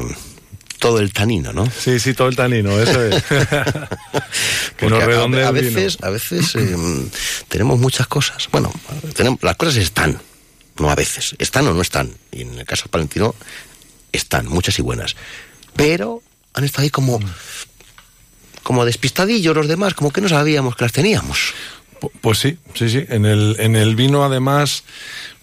todo 0.79 0.99
el 0.99 1.11
tanino, 1.11 1.53
¿no? 1.53 1.65
Sí, 1.69 1.99
sí, 1.99 2.13
todo 2.13 2.27
el 2.27 2.35
tanino, 2.35 2.79
eso 2.79 3.03
es. 3.03 3.23
que 4.77 4.88
nos 4.88 5.01
a, 5.01 5.47
a 5.47 5.51
veces, 5.51 5.97
a 6.01 6.09
veces 6.09 6.55
eh, 6.55 6.75
tenemos 7.47 7.79
muchas 7.79 8.07
cosas. 8.07 8.47
Bueno, 8.51 8.71
tenemos, 9.15 9.41
las 9.41 9.55
cosas 9.55 9.77
están, 9.77 10.21
no 10.79 10.89
a 10.89 10.95
veces. 10.95 11.35
Están 11.39 11.67
o 11.67 11.73
no 11.73 11.81
están. 11.81 12.11
Y 12.31 12.41
en 12.41 12.59
el 12.59 12.65
caso 12.65 12.89
palentino 12.89 13.35
están, 14.11 14.47
muchas 14.47 14.77
y 14.79 14.81
buenas. 14.81 15.15
Pero 15.75 16.21
han 16.53 16.63
estado 16.63 16.83
ahí 16.83 16.89
como, 16.89 17.19
como 18.68 18.84
despistadillos 18.84 19.55
los 19.55 19.70
demás, 19.70 19.93
como 19.93 20.11
que 20.11 20.20
no 20.20 20.28
sabíamos 20.28 20.76
que 20.76 20.84
las 20.84 20.91
teníamos. 20.91 21.53
Pues 22.20 22.39
sí, 22.39 22.57
sí, 22.74 22.89
sí. 22.89 23.05
En 23.07 23.26
el, 23.26 23.55
en 23.59 23.78
el 23.78 23.95
vino, 23.95 24.26
además, 24.26 24.84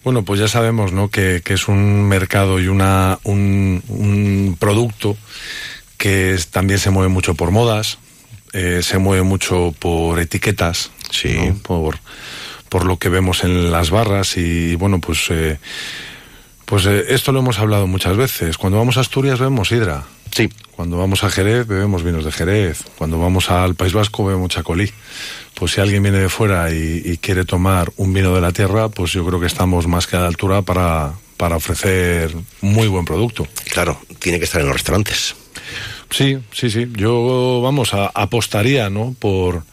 bueno, 0.03 0.23
pues 0.23 0.39
ya 0.39 0.47
sabemos, 0.47 0.93
¿no? 0.93 1.09
Que, 1.09 1.41
que 1.43 1.55
es 1.55 1.67
un 1.67 2.07
mercado 2.07 2.59
y 2.59 2.67
una, 2.67 3.17
un, 3.23 3.81
un 3.87 4.55
producto 4.59 5.17
que 5.97 6.35
es, 6.35 6.49
también 6.49 6.77
se 6.77 6.91
mueve 6.91 7.09
mucho 7.09 7.33
por 7.33 7.49
modas, 7.49 7.97
eh, 8.53 8.81
se 8.83 8.99
mueve 8.99 9.23
mucho 9.23 9.73
por 9.79 10.19
etiquetas, 10.19 10.91
sí, 11.09 11.33
¿no? 11.33 11.55
por, 11.63 11.97
por 12.69 12.85
lo 12.85 12.99
que 12.99 13.09
vemos 13.09 13.43
en 13.43 13.71
las 13.71 13.89
barras 13.89 14.37
y, 14.37 14.75
bueno, 14.75 14.99
pues, 14.99 15.25
eh, 15.31 15.57
pues 16.65 16.85
eh, 16.85 17.05
esto 17.09 17.31
lo 17.31 17.39
hemos 17.39 17.57
hablado 17.57 17.87
muchas 17.87 18.17
veces. 18.17 18.59
Cuando 18.59 18.77
vamos 18.77 18.97
a 18.97 19.01
Asturias 19.01 19.39
bebemos 19.39 19.69
sidra. 19.69 20.03
Sí. 20.35 20.49
Cuando 20.75 20.97
vamos 20.97 21.23
a 21.23 21.29
Jerez 21.29 21.65
bebemos 21.65 22.03
vinos 22.03 22.25
de 22.25 22.31
Jerez. 22.33 22.83
Cuando 22.97 23.17
vamos 23.17 23.49
al 23.49 23.75
País 23.75 23.93
Vasco 23.93 24.25
bebemos 24.25 24.51
chacolí 24.51 24.91
pues 25.53 25.71
si 25.71 25.79
alguien 25.79 26.03
viene 26.03 26.19
de 26.19 26.27
fuera 26.27 26.69
y, 26.73 27.01
y, 27.05 27.17
quiere 27.17 27.45
tomar 27.45 27.93
un 27.95 28.13
vino 28.13 28.35
de 28.35 28.41
la 28.41 28.51
tierra, 28.51 28.89
pues 28.89 29.13
yo 29.13 29.25
creo 29.25 29.39
que 29.39 29.45
estamos 29.45 29.87
más 29.87 30.05
que 30.05 30.17
a 30.17 30.19
la 30.19 30.27
altura 30.27 30.63
para, 30.63 31.13
para 31.37 31.55
ofrecer 31.55 32.35
muy 32.59 32.89
buen 32.89 33.05
producto. 33.05 33.47
Claro, 33.71 33.97
tiene 34.19 34.37
que 34.37 34.43
estar 34.43 34.59
en 34.59 34.67
los 34.67 34.75
restaurantes. 34.75 35.35
Sí, 36.15 36.37
sí, 36.53 36.69
sí. 36.69 36.87
Yo, 36.95 37.59
vamos, 37.61 37.93
a, 37.93 38.05
apostaría, 38.07 38.89
¿no? 38.89 39.13
Por, 39.19 39.63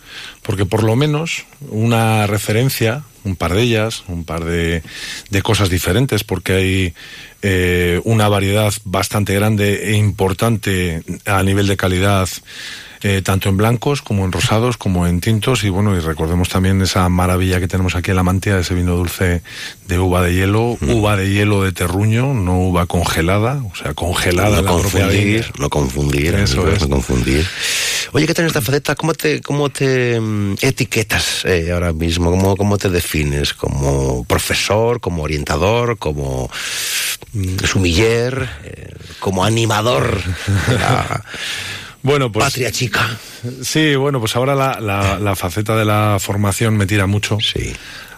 porque 0.42 0.66
por 0.66 0.82
lo 0.82 0.96
menos 0.96 1.46
una 1.68 2.26
referencia, 2.26 3.04
un 3.22 3.36
par 3.36 3.54
de 3.54 3.62
ellas, 3.62 4.02
un 4.08 4.24
par 4.24 4.44
de, 4.44 4.82
de 5.30 5.42
cosas 5.42 5.70
diferentes, 5.70 6.24
porque 6.24 6.52
hay 6.52 6.94
eh, 7.42 8.00
una 8.02 8.28
variedad 8.28 8.72
bastante 8.82 9.34
grande 9.34 9.92
e 9.92 9.96
importante 9.96 11.04
a 11.26 11.44
nivel 11.44 11.68
de 11.68 11.76
calidad 11.76 12.28
eh, 13.02 13.20
tanto 13.22 13.48
en 13.48 13.56
blancos 13.56 14.00
como 14.00 14.24
en 14.24 14.32
rosados, 14.32 14.76
como 14.76 15.06
en 15.06 15.20
tintos, 15.20 15.64
y 15.64 15.68
bueno, 15.68 15.96
y 15.96 16.00
recordemos 16.00 16.48
también 16.48 16.80
esa 16.82 17.08
maravilla 17.08 17.58
que 17.58 17.66
tenemos 17.66 17.96
aquí 17.96 18.10
en 18.10 18.16
la 18.16 18.22
Mantia, 18.22 18.58
ese 18.58 18.74
vino 18.74 18.94
dulce 18.94 19.42
de 19.88 19.98
uva 19.98 20.22
de 20.22 20.34
hielo, 20.34 20.76
mm. 20.80 20.90
uva 20.90 21.16
de 21.16 21.30
hielo 21.30 21.64
de 21.64 21.72
terruño, 21.72 22.32
no 22.32 22.58
uva 22.58 22.86
congelada, 22.86 23.62
o 23.72 23.74
sea, 23.74 23.94
congelada. 23.94 24.62
No 24.62 24.68
confundir, 24.68 25.52
no 25.58 25.68
confundir, 25.68 26.34
eso 26.36 26.68
es. 26.68 26.80
no 26.82 26.88
confundir. 26.90 27.46
Oye, 28.12 28.26
¿qué 28.26 28.34
tal 28.34 28.46
esta 28.46 28.60
faceta? 28.60 28.94
¿Cómo 28.94 29.14
te, 29.14 29.40
cómo 29.40 29.70
te 29.70 30.18
um, 30.18 30.54
etiquetas 30.60 31.44
eh, 31.44 31.70
ahora 31.72 31.92
mismo? 31.92 32.30
¿Cómo, 32.30 32.56
¿Cómo 32.56 32.78
te 32.78 32.90
defines? 32.90 33.54
¿Como 33.54 34.24
profesor, 34.24 35.00
como 35.00 35.22
orientador, 35.22 35.98
como 35.98 36.50
um, 37.34 37.58
sumiller, 37.64 38.48
eh, 38.64 38.94
como 39.18 39.44
animador? 39.44 40.20
Bueno, 42.02 42.32
pues. 42.32 42.44
Patria 42.44 42.70
chica. 42.70 43.18
Sí, 43.62 43.94
bueno, 43.94 44.20
pues 44.20 44.34
ahora 44.36 44.54
la, 44.54 44.80
la, 44.80 45.18
la, 45.18 45.36
faceta 45.36 45.76
de 45.76 45.84
la 45.84 46.18
formación 46.20 46.76
me 46.76 46.86
tira 46.86 47.06
mucho. 47.06 47.38
Sí. 47.40 47.72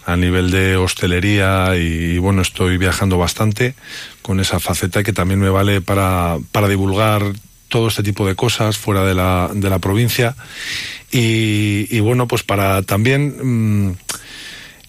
A 0.07 0.17
nivel 0.17 0.51
de 0.51 0.77
hostelería 0.77 1.77
y, 1.77 2.19
bueno, 2.19 2.43
estoy 2.43 2.77
viajando 2.77 3.17
bastante 3.17 3.75
con 4.21 4.39
esa 4.39 4.61
faceta 4.61 5.03
que 5.03 5.15
también 5.15 5.41
me 5.41 5.49
vale 5.49 5.81
para, 5.81 6.37
para 6.53 6.69
divulgar 6.69 7.23
todo 7.69 7.89
este 7.89 8.03
tipo 8.03 8.27
de 8.27 8.35
cosas 8.35 8.77
fuera 8.77 9.05
de 9.05 9.15
la, 9.15 9.51
de 9.55 9.71
la 9.71 9.79
provincia. 9.79 10.37
Y, 11.11 11.87
y 11.91 12.01
bueno, 12.01 12.29
pues 12.29 12.43
para 12.43 12.83
también 12.83 13.89
mmm, 13.89 13.97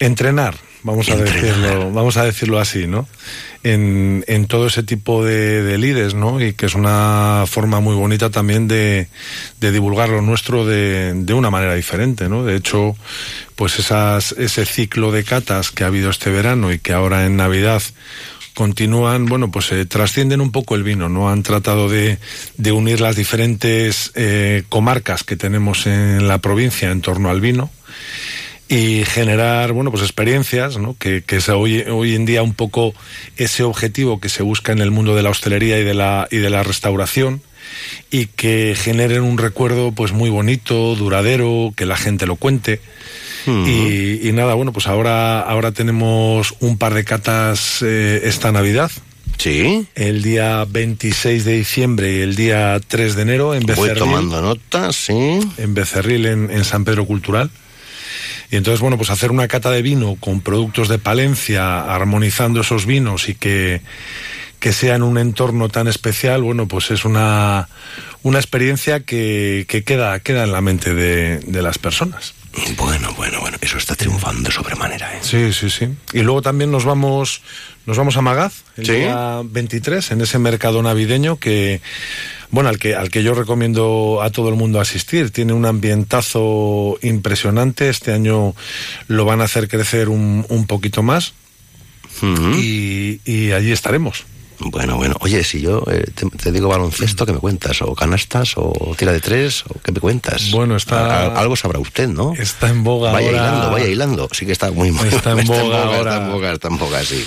entrenar, 0.00 0.56
vamos 0.82 1.08
a 1.08 1.16
decirlo, 1.16 1.90
vamos 1.92 2.16
a 2.16 2.24
decirlo 2.24 2.58
así, 2.58 2.86
¿no? 2.86 3.08
En, 3.68 4.46
todo 4.46 4.68
ese 4.68 4.84
tipo 4.84 5.24
de, 5.24 5.62
de 5.62 5.76
lides, 5.76 6.14
¿no? 6.14 6.40
Y 6.40 6.52
que 6.52 6.66
es 6.66 6.74
una 6.76 7.44
forma 7.46 7.80
muy 7.80 7.96
bonita 7.96 8.30
también 8.30 8.68
de, 8.68 9.08
de 9.58 9.72
divulgar 9.72 10.08
lo 10.08 10.22
nuestro 10.22 10.64
de, 10.64 11.12
de, 11.14 11.34
una 11.34 11.50
manera 11.50 11.74
diferente, 11.74 12.28
¿no? 12.28 12.44
De 12.44 12.54
hecho, 12.54 12.96
pues 13.56 13.80
esas, 13.80 14.32
ese 14.32 14.66
ciclo 14.66 15.10
de 15.10 15.24
catas 15.24 15.72
que 15.72 15.82
ha 15.82 15.88
habido 15.88 16.10
este 16.10 16.30
verano 16.30 16.72
y 16.72 16.78
que 16.78 16.92
ahora 16.92 17.26
en 17.26 17.36
Navidad 17.36 17.82
continúan, 18.54 19.26
bueno, 19.26 19.50
pues 19.50 19.72
eh, 19.72 19.84
trascienden 19.84 20.40
un 20.40 20.52
poco 20.52 20.76
el 20.76 20.84
vino, 20.84 21.08
¿no? 21.08 21.28
Han 21.28 21.42
tratado 21.42 21.88
de, 21.88 22.18
de 22.56 22.72
unir 22.72 23.00
las 23.00 23.16
diferentes 23.16 24.12
eh, 24.14 24.62
comarcas 24.68 25.24
que 25.24 25.36
tenemos 25.36 25.86
en 25.86 26.28
la 26.28 26.38
provincia 26.38 26.90
en 26.90 27.00
torno 27.00 27.30
al 27.30 27.40
vino 27.40 27.70
y 28.68 29.04
generar 29.04 29.72
bueno 29.72 29.90
pues 29.90 30.02
experiencias 30.02 30.76
¿no? 30.78 30.96
que, 30.98 31.22
que 31.22 31.36
es 31.36 31.48
hoy, 31.48 31.82
hoy 31.82 32.14
en 32.14 32.26
día 32.26 32.42
un 32.42 32.54
poco 32.54 32.94
ese 33.36 33.62
objetivo 33.62 34.18
que 34.18 34.28
se 34.28 34.42
busca 34.42 34.72
en 34.72 34.80
el 34.80 34.90
mundo 34.90 35.14
de 35.14 35.22
la 35.22 35.30
hostelería 35.30 35.78
y 35.78 35.84
de 35.84 35.94
la 35.94 36.26
y 36.30 36.38
de 36.38 36.50
la 36.50 36.62
restauración 36.62 37.42
y 38.10 38.26
que 38.26 38.74
generen 38.76 39.22
un 39.22 39.38
recuerdo 39.38 39.92
pues 39.92 40.12
muy 40.12 40.30
bonito 40.30 40.96
duradero 40.96 41.72
que 41.76 41.86
la 41.86 41.96
gente 41.96 42.26
lo 42.26 42.36
cuente 42.36 42.80
y, 43.46 44.28
y, 44.28 44.32
nada 44.32 44.54
bueno 44.54 44.72
pues 44.72 44.88
ahora 44.88 45.40
ahora 45.40 45.70
tenemos 45.70 46.54
un 46.58 46.78
par 46.78 46.94
de 46.94 47.04
catas 47.04 47.80
eh, 47.82 48.22
esta 48.24 48.50
navidad 48.50 48.90
Sí. 49.38 49.86
El 49.94 50.22
día 50.22 50.64
26 50.66 51.44
de 51.44 51.58
diciembre 51.58 52.16
y 52.16 52.20
el 52.22 52.36
día 52.36 52.80
3 52.86 53.16
de 53.16 53.22
enero 53.22 53.54
en 53.54 53.66
Becerril. 53.66 53.92
Voy 53.92 53.98
tomando 53.98 54.40
nota, 54.40 54.94
sí. 54.94 55.40
En 55.58 55.74
Becerril, 55.74 56.24
en, 56.24 56.50
en 56.50 56.64
San 56.64 56.86
Pedro 56.86 57.04
Cultural 57.04 57.50
Y 58.50 58.56
entonces, 58.56 58.80
bueno, 58.80 58.96
pues 58.96 59.10
hacer 59.10 59.30
una 59.30 59.48
cata 59.48 59.70
de 59.70 59.82
vino 59.82 60.16
con 60.20 60.40
productos 60.40 60.88
de 60.88 60.98
Palencia, 60.98 61.92
armonizando 61.94 62.60
esos 62.60 62.86
vinos 62.86 63.28
y 63.28 63.34
que, 63.34 63.80
que 64.60 64.72
sea 64.72 64.94
en 64.94 65.02
un 65.02 65.18
entorno 65.18 65.68
tan 65.68 65.88
especial, 65.88 66.42
bueno, 66.42 66.66
pues 66.68 66.90
es 66.90 67.04
una, 67.04 67.68
una 68.22 68.38
experiencia 68.38 69.00
que, 69.00 69.66
que 69.68 69.84
queda, 69.84 70.18
queda 70.20 70.44
en 70.44 70.52
la 70.52 70.60
mente 70.60 70.94
de, 70.94 71.38
de 71.40 71.62
las 71.62 71.78
personas. 71.78 72.34
Bueno, 72.78 73.12
bueno, 73.18 73.38
bueno, 73.40 73.58
eso 73.60 73.76
está 73.76 73.94
triunfando 73.96 74.48
de 74.48 74.54
sobremanera. 74.54 75.14
¿eh? 75.14 75.18
Sí, 75.20 75.52
sí, 75.52 75.68
sí. 75.68 75.88
Y 76.14 76.20
luego 76.20 76.40
también 76.40 76.70
nos 76.70 76.86
vamos, 76.86 77.42
nos 77.84 77.98
vamos 77.98 78.16
a 78.16 78.22
Magaz, 78.22 78.62
el 78.78 78.86
Sí. 78.86 78.92
día 78.92 79.42
23, 79.44 80.12
en 80.12 80.22
ese 80.22 80.38
mercado 80.38 80.82
navideño 80.82 81.38
que, 81.38 81.82
bueno, 82.50 82.68
al 82.68 82.78
que, 82.78 82.94
al 82.94 83.10
que 83.10 83.22
yo 83.22 83.34
recomiendo 83.34 84.20
a 84.22 84.30
todo 84.30 84.48
el 84.48 84.54
mundo 84.54 84.80
asistir. 84.80 85.30
Tiene 85.30 85.52
un 85.52 85.66
ambientazo 85.66 86.98
impresionante. 87.02 87.88
Este 87.88 88.12
año 88.12 88.54
lo 89.08 89.24
van 89.24 89.40
a 89.40 89.44
hacer 89.44 89.68
crecer 89.68 90.08
un, 90.08 90.44
un 90.48 90.66
poquito 90.66 91.02
más. 91.02 91.34
y, 92.22 93.20
y 93.24 93.52
allí 93.52 93.72
estaremos. 93.72 94.24
Bueno, 94.58 94.96
bueno. 94.96 95.14
Oye, 95.20 95.44
si 95.44 95.60
yo 95.60 95.82
eh, 95.90 96.06
te, 96.14 96.24
te 96.30 96.50
digo 96.50 96.68
baloncesto, 96.68 97.26
¿qué 97.26 97.32
me 97.34 97.40
cuentas? 97.40 97.82
¿O 97.82 97.94
canastas? 97.94 98.54
¿O 98.56 98.72
tira 98.96 99.12
de 99.12 99.20
tres? 99.20 99.64
¿O 99.68 99.78
qué 99.84 99.92
me 99.92 100.00
cuentas? 100.00 100.50
Bueno, 100.50 100.76
está- 100.76 101.26
Al- 101.26 101.36
algo 101.36 101.56
sabrá 101.56 101.78
usted, 101.78 102.08
¿no? 102.08 102.32
Está 102.32 102.70
en 102.70 102.82
boga 102.82 103.12
Vaya 103.12 103.26
ahora. 103.28 103.38
hilando, 103.48 103.70
vaya 103.70 103.86
hilando. 103.86 104.28
Sí 104.32 104.46
que 104.46 104.52
está 104.52 104.70
muy 104.70 104.92
muy- 104.92 105.08
Está 105.08 105.32
en 105.32 105.44
boga 105.46 105.82
ahora. 105.82 106.12
Está 106.14 106.24
en 106.26 106.32
boga, 106.32 106.52
está 106.54 106.68
en 106.68 106.78
boga, 106.78 107.02
sí. 107.04 107.22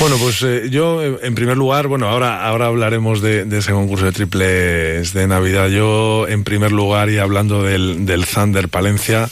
Bueno, 0.00 0.16
pues 0.18 0.42
eh, 0.42 0.68
yo, 0.68 1.02
eh, 1.02 1.18
en 1.22 1.34
primer 1.34 1.56
lugar, 1.56 1.86
bueno, 1.86 2.08
ahora, 2.08 2.44
ahora 2.44 2.66
hablaremos 2.66 3.20
de, 3.20 3.44
de 3.44 3.58
ese 3.58 3.72
concurso 3.72 4.06
de 4.06 4.12
triples 4.12 5.12
de 5.12 5.26
Navidad. 5.28 5.68
Yo, 5.68 6.26
en 6.28 6.42
primer 6.44 6.72
lugar, 6.72 7.08
y 7.08 7.18
hablando 7.18 7.62
del, 7.62 8.04
del 8.04 8.26
Thunder 8.26 8.68
Palencia, 8.68 9.28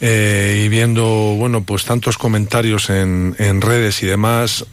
eh, 0.00 0.62
y 0.64 0.68
viendo, 0.68 1.04
bueno, 1.04 1.64
pues 1.64 1.84
tantos 1.84 2.18
comentarios 2.18 2.90
en, 2.90 3.34
en 3.38 3.60
redes 3.60 4.02
y 4.02 4.06
demás, 4.06 4.66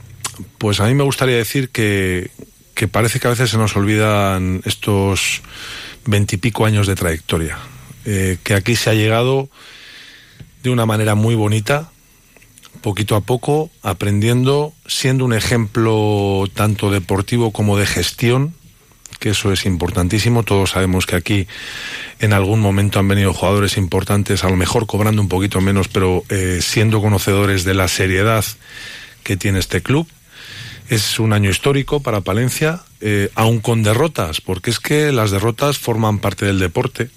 pues 0.57 0.79
a 0.79 0.85
mí 0.85 0.93
me 0.93 1.03
gustaría 1.03 1.37
decir 1.37 1.69
que, 1.69 2.29
que 2.75 2.87
parece 2.87 3.19
que 3.19 3.27
a 3.27 3.31
veces 3.31 3.49
se 3.49 3.57
nos 3.57 3.75
olvidan 3.75 4.61
estos 4.65 5.41
veintipico 6.05 6.65
años 6.65 6.85
de 6.85 6.95
trayectoria. 6.95 7.57
Eh, 8.05 8.37
que 8.43 8.53
aquí 8.53 8.75
se 8.75 8.89
ha 8.89 8.93
llegado 8.93 9.49
de 10.61 10.69
una 10.69 10.85
manera 10.85 11.15
muy 11.15 11.35
bonita, 11.35 11.89
poquito 12.83 13.15
a 13.15 13.21
poco, 13.21 13.71
aprendiendo, 13.81 14.73
siendo 14.85 15.25
un 15.25 15.33
ejemplo 15.33 16.45
tanto 16.53 16.91
deportivo 16.91 17.51
como 17.51 17.77
de 17.77 17.87
gestión, 17.87 18.53
que 19.19 19.29
eso 19.29 19.51
es 19.51 19.65
importantísimo. 19.65 20.43
Todos 20.43 20.71
sabemos 20.71 21.07
que 21.07 21.15
aquí 21.15 21.47
en 22.19 22.33
algún 22.33 22.59
momento 22.59 22.99
han 22.99 23.07
venido 23.07 23.33
jugadores 23.33 23.77
importantes, 23.77 24.43
a 24.43 24.49
lo 24.49 24.57
mejor 24.57 24.85
cobrando 24.85 25.21
un 25.21 25.29
poquito 25.29 25.61
menos, 25.61 25.87
pero 25.87 26.23
eh, 26.29 26.59
siendo 26.61 27.01
conocedores 27.01 27.63
de 27.63 27.73
la 27.73 27.87
seriedad 27.87 28.45
que 29.23 29.37
tiene 29.37 29.59
este 29.59 29.81
club. 29.81 30.07
Es 30.89 31.19
un 31.19 31.31
año 31.31 31.49
histórico 31.49 32.01
para 32.01 32.21
Palencia, 32.21 32.81
eh, 32.99 33.29
aún 33.33 33.61
con 33.61 33.81
derrotas, 33.81 34.41
porque 34.41 34.69
es 34.69 34.79
que 34.79 35.13
las 35.13 35.31
derrotas 35.31 35.77
forman 35.77 36.19
parte 36.19 36.45
del 36.45 36.59
deporte. 36.59 37.09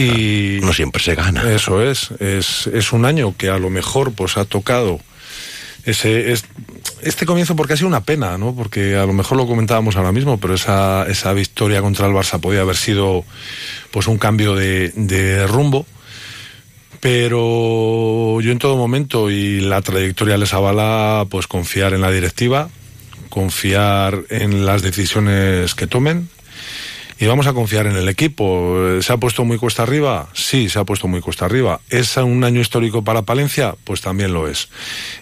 Y 0.00 0.60
no 0.62 0.72
siempre 0.72 1.02
se 1.02 1.14
gana. 1.14 1.50
Eso 1.52 1.82
es, 1.82 2.10
es, 2.20 2.66
es 2.68 2.92
un 2.92 3.04
año 3.04 3.34
que 3.36 3.48
a 3.48 3.58
lo 3.58 3.70
mejor 3.70 4.12
pues 4.12 4.36
ha 4.36 4.44
tocado 4.44 5.00
ese 5.84 6.32
es, 6.32 6.44
este 7.02 7.26
comienzo 7.26 7.56
porque 7.56 7.72
ha 7.72 7.76
sido 7.76 7.88
una 7.88 8.04
pena, 8.04 8.36
¿no? 8.36 8.54
Porque 8.54 8.96
a 8.96 9.06
lo 9.06 9.12
mejor 9.12 9.38
lo 9.38 9.46
comentábamos 9.46 9.96
ahora 9.96 10.12
mismo, 10.12 10.38
pero 10.38 10.54
esa, 10.54 11.06
esa 11.08 11.32
victoria 11.32 11.80
contra 11.80 12.06
el 12.06 12.12
Barça 12.12 12.40
podía 12.40 12.60
haber 12.60 12.76
sido 12.76 13.24
pues 13.90 14.06
un 14.06 14.18
cambio 14.18 14.54
de, 14.54 14.90
de 14.94 15.46
rumbo. 15.46 15.86
Pero 17.00 18.42
yo 18.42 18.52
en 18.52 18.58
todo 18.58 18.76
momento 18.76 19.30
y 19.30 19.60
la 19.60 19.80
trayectoria 19.80 20.36
les 20.36 20.52
avala 20.52 21.24
pues 21.30 21.46
confiar 21.46 21.94
en 21.94 22.02
la 22.02 22.10
directiva, 22.10 22.68
confiar 23.30 24.24
en 24.28 24.66
las 24.66 24.82
decisiones 24.82 25.74
que 25.74 25.86
tomen 25.86 26.28
y 27.20 27.26
vamos 27.26 27.46
a 27.46 27.52
confiar 27.52 27.86
en 27.86 27.96
el 27.96 28.08
equipo. 28.08 28.98
¿Se 29.02 29.12
ha 29.12 29.18
puesto 29.18 29.44
muy 29.44 29.58
cuesta 29.58 29.82
arriba? 29.82 30.28
Sí, 30.32 30.70
se 30.70 30.78
ha 30.78 30.84
puesto 30.84 31.06
muy 31.06 31.20
cuesta 31.20 31.44
arriba. 31.44 31.80
¿Es 31.90 32.16
un 32.16 32.42
año 32.44 32.62
histórico 32.62 33.04
para 33.04 33.22
Palencia? 33.22 33.74
Pues 33.84 34.00
también 34.00 34.32
lo 34.32 34.48
es. 34.48 34.70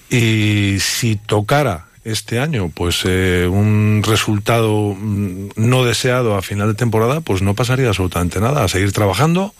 Y 0.08 0.76
si 0.78 1.16
tocara 1.16 1.88
este 2.04 2.38
año, 2.38 2.70
pues 2.72 3.02
eh, 3.04 3.48
un 3.50 4.04
resultado 4.06 4.94
mm, 4.96 5.48
no 5.56 5.84
deseado 5.84 6.36
a 6.36 6.42
final 6.42 6.68
de 6.68 6.74
temporada, 6.74 7.20
pues 7.20 7.42
no 7.42 7.54
pasaría 7.54 7.88
absolutamente 7.88 8.38
nada. 8.40 8.62
A 8.62 8.68
seguir 8.68 8.92
trabajando, 8.92 9.52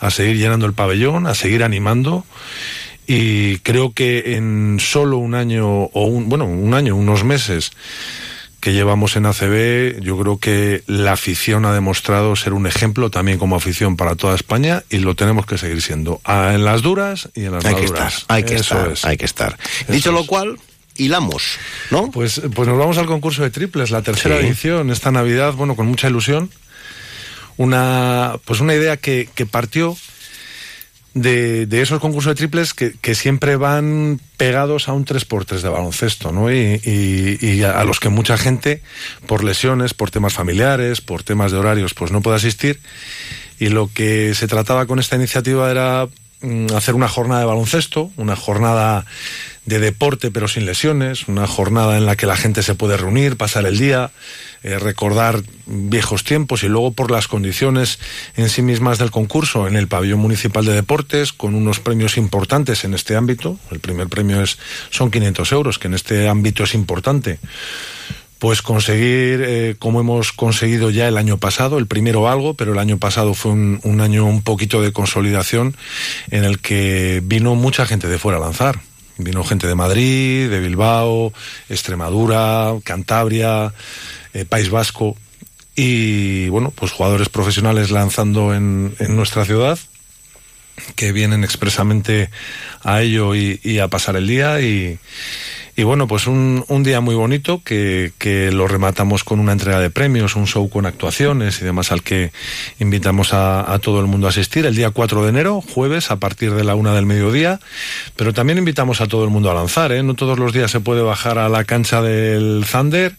a 0.00 0.10
seguir 0.10 0.38
llenando 0.38 0.64
el 0.64 0.72
pabellón, 0.72 1.26
a 1.26 1.34
seguir 1.34 1.62
animando. 1.62 2.24
Y 3.06 3.58
creo 3.58 3.92
que 3.92 4.36
en 4.36 4.78
solo 4.80 5.18
un 5.18 5.34
año, 5.34 5.68
o 5.68 6.06
un, 6.06 6.30
bueno, 6.30 6.46
un 6.46 6.72
año, 6.72 6.96
unos 6.96 7.22
meses, 7.22 7.72
que 8.62 8.72
llevamos 8.72 9.16
en 9.16 9.26
ACB, 9.26 10.00
yo 10.02 10.16
creo 10.18 10.38
que 10.38 10.84
la 10.86 11.12
afición 11.14 11.64
ha 11.66 11.74
demostrado 11.74 12.36
ser 12.36 12.52
un 12.52 12.66
ejemplo 12.68 13.10
también 13.10 13.36
como 13.36 13.56
afición 13.56 13.96
para 13.96 14.14
toda 14.14 14.36
España 14.36 14.84
y 14.88 14.98
lo 14.98 15.16
tenemos 15.16 15.46
que 15.46 15.58
seguir 15.58 15.82
siendo. 15.82 16.20
Ah, 16.24 16.52
En 16.54 16.64
las 16.64 16.80
duras 16.80 17.28
y 17.34 17.44
en 17.46 17.52
las 17.52 17.64
Hay 17.64 17.74
que 17.74 17.84
estar, 17.86 18.12
hay 18.28 18.44
que 18.44 18.54
Eso 18.54 18.74
estar, 18.76 18.92
es. 18.92 19.04
hay 19.04 19.16
que 19.16 19.24
estar. 19.24 19.58
Dicho 19.88 20.12
lo 20.12 20.24
cual, 20.26 20.60
hilamos, 20.96 21.42
¿no? 21.90 22.10
Pues, 22.12 22.40
pues 22.54 22.68
nos 22.68 22.78
vamos 22.78 22.98
al 22.98 23.06
concurso 23.06 23.42
de 23.42 23.50
triples, 23.50 23.90
la 23.90 24.02
tercera 24.02 24.38
Sí. 24.38 24.46
edición, 24.46 24.90
esta 24.90 25.10
Navidad, 25.10 25.54
bueno, 25.54 25.74
con 25.74 25.88
mucha 25.88 26.08
ilusión. 26.08 26.48
Una, 27.56 28.34
pues 28.44 28.60
una 28.60 28.74
idea 28.74 28.96
que, 28.96 29.28
que 29.34 29.44
partió 29.44 29.96
de, 31.14 31.68
esos 31.82 32.00
concursos 32.00 32.30
de 32.30 32.34
triples 32.36 32.72
que, 32.74 32.94
que 33.00 33.14
siempre 33.14 33.56
van 33.56 34.20
pegados 34.36 34.88
a 34.88 34.92
un 34.92 35.04
3x3 35.04 35.60
de 35.60 35.68
baloncesto, 35.68 36.32
¿no? 36.32 36.50
Y, 36.52 36.80
y- 37.40 37.62
a 37.62 37.84
los 37.84 38.00
que 38.00 38.08
mucha 38.08 38.38
gente, 38.38 38.82
por 39.26 39.44
lesiones, 39.44 39.94
por 39.94 40.10
temas 40.10 40.32
familiares, 40.32 41.00
por 41.00 41.22
temas 41.22 41.52
de 41.52 41.58
horarios, 41.58 41.94
pues 41.94 42.10
no 42.12 42.22
puede 42.22 42.36
asistir. 42.36 42.80
Y 43.58 43.68
lo 43.68 43.90
que 43.92 44.34
se 44.34 44.48
trataba 44.48 44.86
con 44.86 44.98
esta 44.98 45.16
iniciativa 45.16 45.70
era 45.70 46.08
mm, 46.40 46.72
hacer 46.74 46.94
una 46.94 47.08
jornada 47.08 47.40
de 47.40 47.46
baloncesto, 47.46 48.10
una 48.16 48.34
jornada 48.36 49.04
de 49.64 49.78
deporte 49.78 50.32
pero 50.32 50.48
sin 50.48 50.66
lesiones, 50.66 51.28
una 51.28 51.46
jornada 51.46 51.96
en 51.96 52.04
la 52.06 52.16
que 52.16 52.26
la 52.26 52.36
gente 52.36 52.62
se 52.62 52.74
puede 52.74 52.96
reunir, 52.96 53.36
pasar 53.36 53.64
el 53.66 53.78
día, 53.78 54.10
eh, 54.62 54.78
recordar 54.78 55.42
viejos 55.66 56.24
tiempos 56.24 56.62
y 56.62 56.68
luego 56.68 56.92
por 56.92 57.10
las 57.10 57.28
condiciones 57.28 57.98
en 58.36 58.48
sí 58.48 58.62
mismas 58.62 58.98
del 58.98 59.10
concurso 59.10 59.66
en 59.66 59.76
el 59.76 59.88
pabellón 59.88 60.20
municipal 60.20 60.64
de 60.64 60.72
deportes 60.72 61.32
con 61.32 61.54
unos 61.54 61.80
premios 61.80 62.16
importantes 62.16 62.84
en 62.84 62.94
este 62.94 63.16
ámbito. 63.16 63.58
El 63.70 63.80
primer 63.80 64.08
premio 64.08 64.42
es 64.42 64.58
son 64.90 65.10
500 65.10 65.52
euros, 65.52 65.78
que 65.78 65.88
en 65.88 65.94
este 65.94 66.28
ámbito 66.28 66.64
es 66.64 66.74
importante 66.74 67.38
pues 68.42 68.60
conseguir, 68.60 69.40
eh, 69.46 69.76
como 69.78 70.00
hemos 70.00 70.32
conseguido 70.32 70.90
ya 70.90 71.06
el 71.06 71.16
año 71.16 71.38
pasado, 71.38 71.78
el 71.78 71.86
primero 71.86 72.28
algo, 72.28 72.54
pero 72.54 72.72
el 72.72 72.80
año 72.80 72.98
pasado 72.98 73.34
fue 73.34 73.52
un, 73.52 73.78
un 73.84 74.00
año 74.00 74.26
un 74.26 74.42
poquito 74.42 74.82
de 74.82 74.92
consolidación 74.92 75.76
en 76.32 76.42
el 76.42 76.58
que 76.58 77.22
vino 77.22 77.54
mucha 77.54 77.86
gente 77.86 78.08
de 78.08 78.18
fuera 78.18 78.38
a 78.38 78.40
lanzar. 78.40 78.80
Vino 79.16 79.44
gente 79.44 79.68
de 79.68 79.76
Madrid, 79.76 80.50
de 80.50 80.58
Bilbao, 80.58 81.32
Extremadura, 81.68 82.72
Cantabria, 82.82 83.72
eh, 84.34 84.44
País 84.44 84.70
Vasco 84.70 85.16
y 85.74 86.48
bueno, 86.48 86.70
pues 86.74 86.92
jugadores 86.92 87.28
profesionales 87.28 87.90
lanzando 87.90 88.54
en, 88.54 88.94
en 88.98 89.16
nuestra 89.16 89.44
ciudad 89.44 89.78
que 90.96 91.12
vienen 91.12 91.44
expresamente 91.44 92.30
a 92.82 93.02
ello 93.02 93.34
y, 93.34 93.60
y 93.62 93.78
a 93.78 93.88
pasar 93.88 94.16
el 94.16 94.26
día 94.26 94.60
y, 94.60 94.98
y 95.82 95.84
bueno, 95.84 96.06
pues 96.06 96.28
un, 96.28 96.64
un 96.68 96.84
día 96.84 97.00
muy 97.00 97.16
bonito 97.16 97.60
que, 97.64 98.12
que 98.18 98.52
lo 98.52 98.68
rematamos 98.68 99.24
con 99.24 99.40
una 99.40 99.50
entrega 99.50 99.80
de 99.80 99.90
premios, 99.90 100.36
un 100.36 100.46
show 100.46 100.70
con 100.70 100.86
actuaciones 100.86 101.60
y 101.60 101.64
demás 101.64 101.90
al 101.90 102.04
que 102.04 102.30
invitamos 102.78 103.34
a, 103.34 103.72
a 103.72 103.80
todo 103.80 103.98
el 103.98 104.06
mundo 104.06 104.28
a 104.28 104.30
asistir 104.30 104.64
el 104.64 104.76
día 104.76 104.90
4 104.90 105.24
de 105.24 105.30
enero, 105.30 105.60
jueves, 105.60 106.12
a 106.12 106.20
partir 106.20 106.54
de 106.54 106.62
la 106.62 106.76
una 106.76 106.94
del 106.94 107.04
mediodía, 107.04 107.58
pero 108.14 108.32
también 108.32 108.58
invitamos 108.58 109.00
a 109.00 109.08
todo 109.08 109.24
el 109.24 109.30
mundo 109.30 109.50
a 109.50 109.54
lanzar, 109.54 109.90
¿eh? 109.90 110.04
No 110.04 110.14
todos 110.14 110.38
los 110.38 110.52
días 110.52 110.70
se 110.70 110.78
puede 110.78 111.02
bajar 111.02 111.36
a 111.38 111.48
la 111.48 111.64
cancha 111.64 112.00
del 112.00 112.64
Thunder 112.70 113.16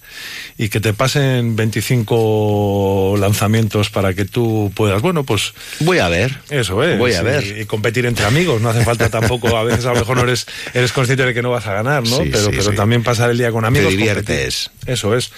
y 0.58 0.70
que 0.70 0.80
te 0.80 0.94
pasen 0.94 1.58
25 1.58 3.16
lanzamientos 3.20 3.90
para 3.90 4.14
que 4.14 4.24
tú 4.24 4.72
puedas, 4.74 5.02
bueno, 5.02 5.26
pues... 5.26 5.54
Voy 5.82 5.98
a 6.00 6.08
ver. 6.08 6.38
Eso 6.50 6.82
es. 6.82 6.98
Voy 6.98 7.12
a 7.12 7.20
y- 7.20 7.26
ver. 7.26 7.58
Y, 7.60 7.66
competir 7.66 8.06
entre 8.06 8.24
amigos, 8.26 8.62
no 8.62 8.70
hace 8.70 8.86
falta 8.86 9.10
tampoco, 9.10 9.58
a 9.58 9.64
veces 9.66 9.86
a 9.86 9.90
lo 9.94 10.00
mejor 10.00 10.16
no 10.16 10.24
eres, 10.24 10.48
eres 10.74 10.94
consciente 10.94 11.26
de 11.26 11.34
que 11.34 11.42
no 11.42 11.52
vas 11.52 11.68
a 11.68 11.74
ganar, 11.74 12.04
¿no? 12.08 12.18
Sí, 12.20 12.30
pero 12.32 12.50
sí, 12.52 12.53
pero 12.58 12.72
sí. 12.72 12.76
también 12.76 13.04
pasar 13.04 13.30
el 13.30 13.38
día 13.38 13.52
con 13.52 13.66
amigos. 13.66 13.90
Te 13.90 13.98
diviertes. 13.98 14.70
competir. 14.70 14.94
Eso 14.94 15.16
es. 15.16 15.32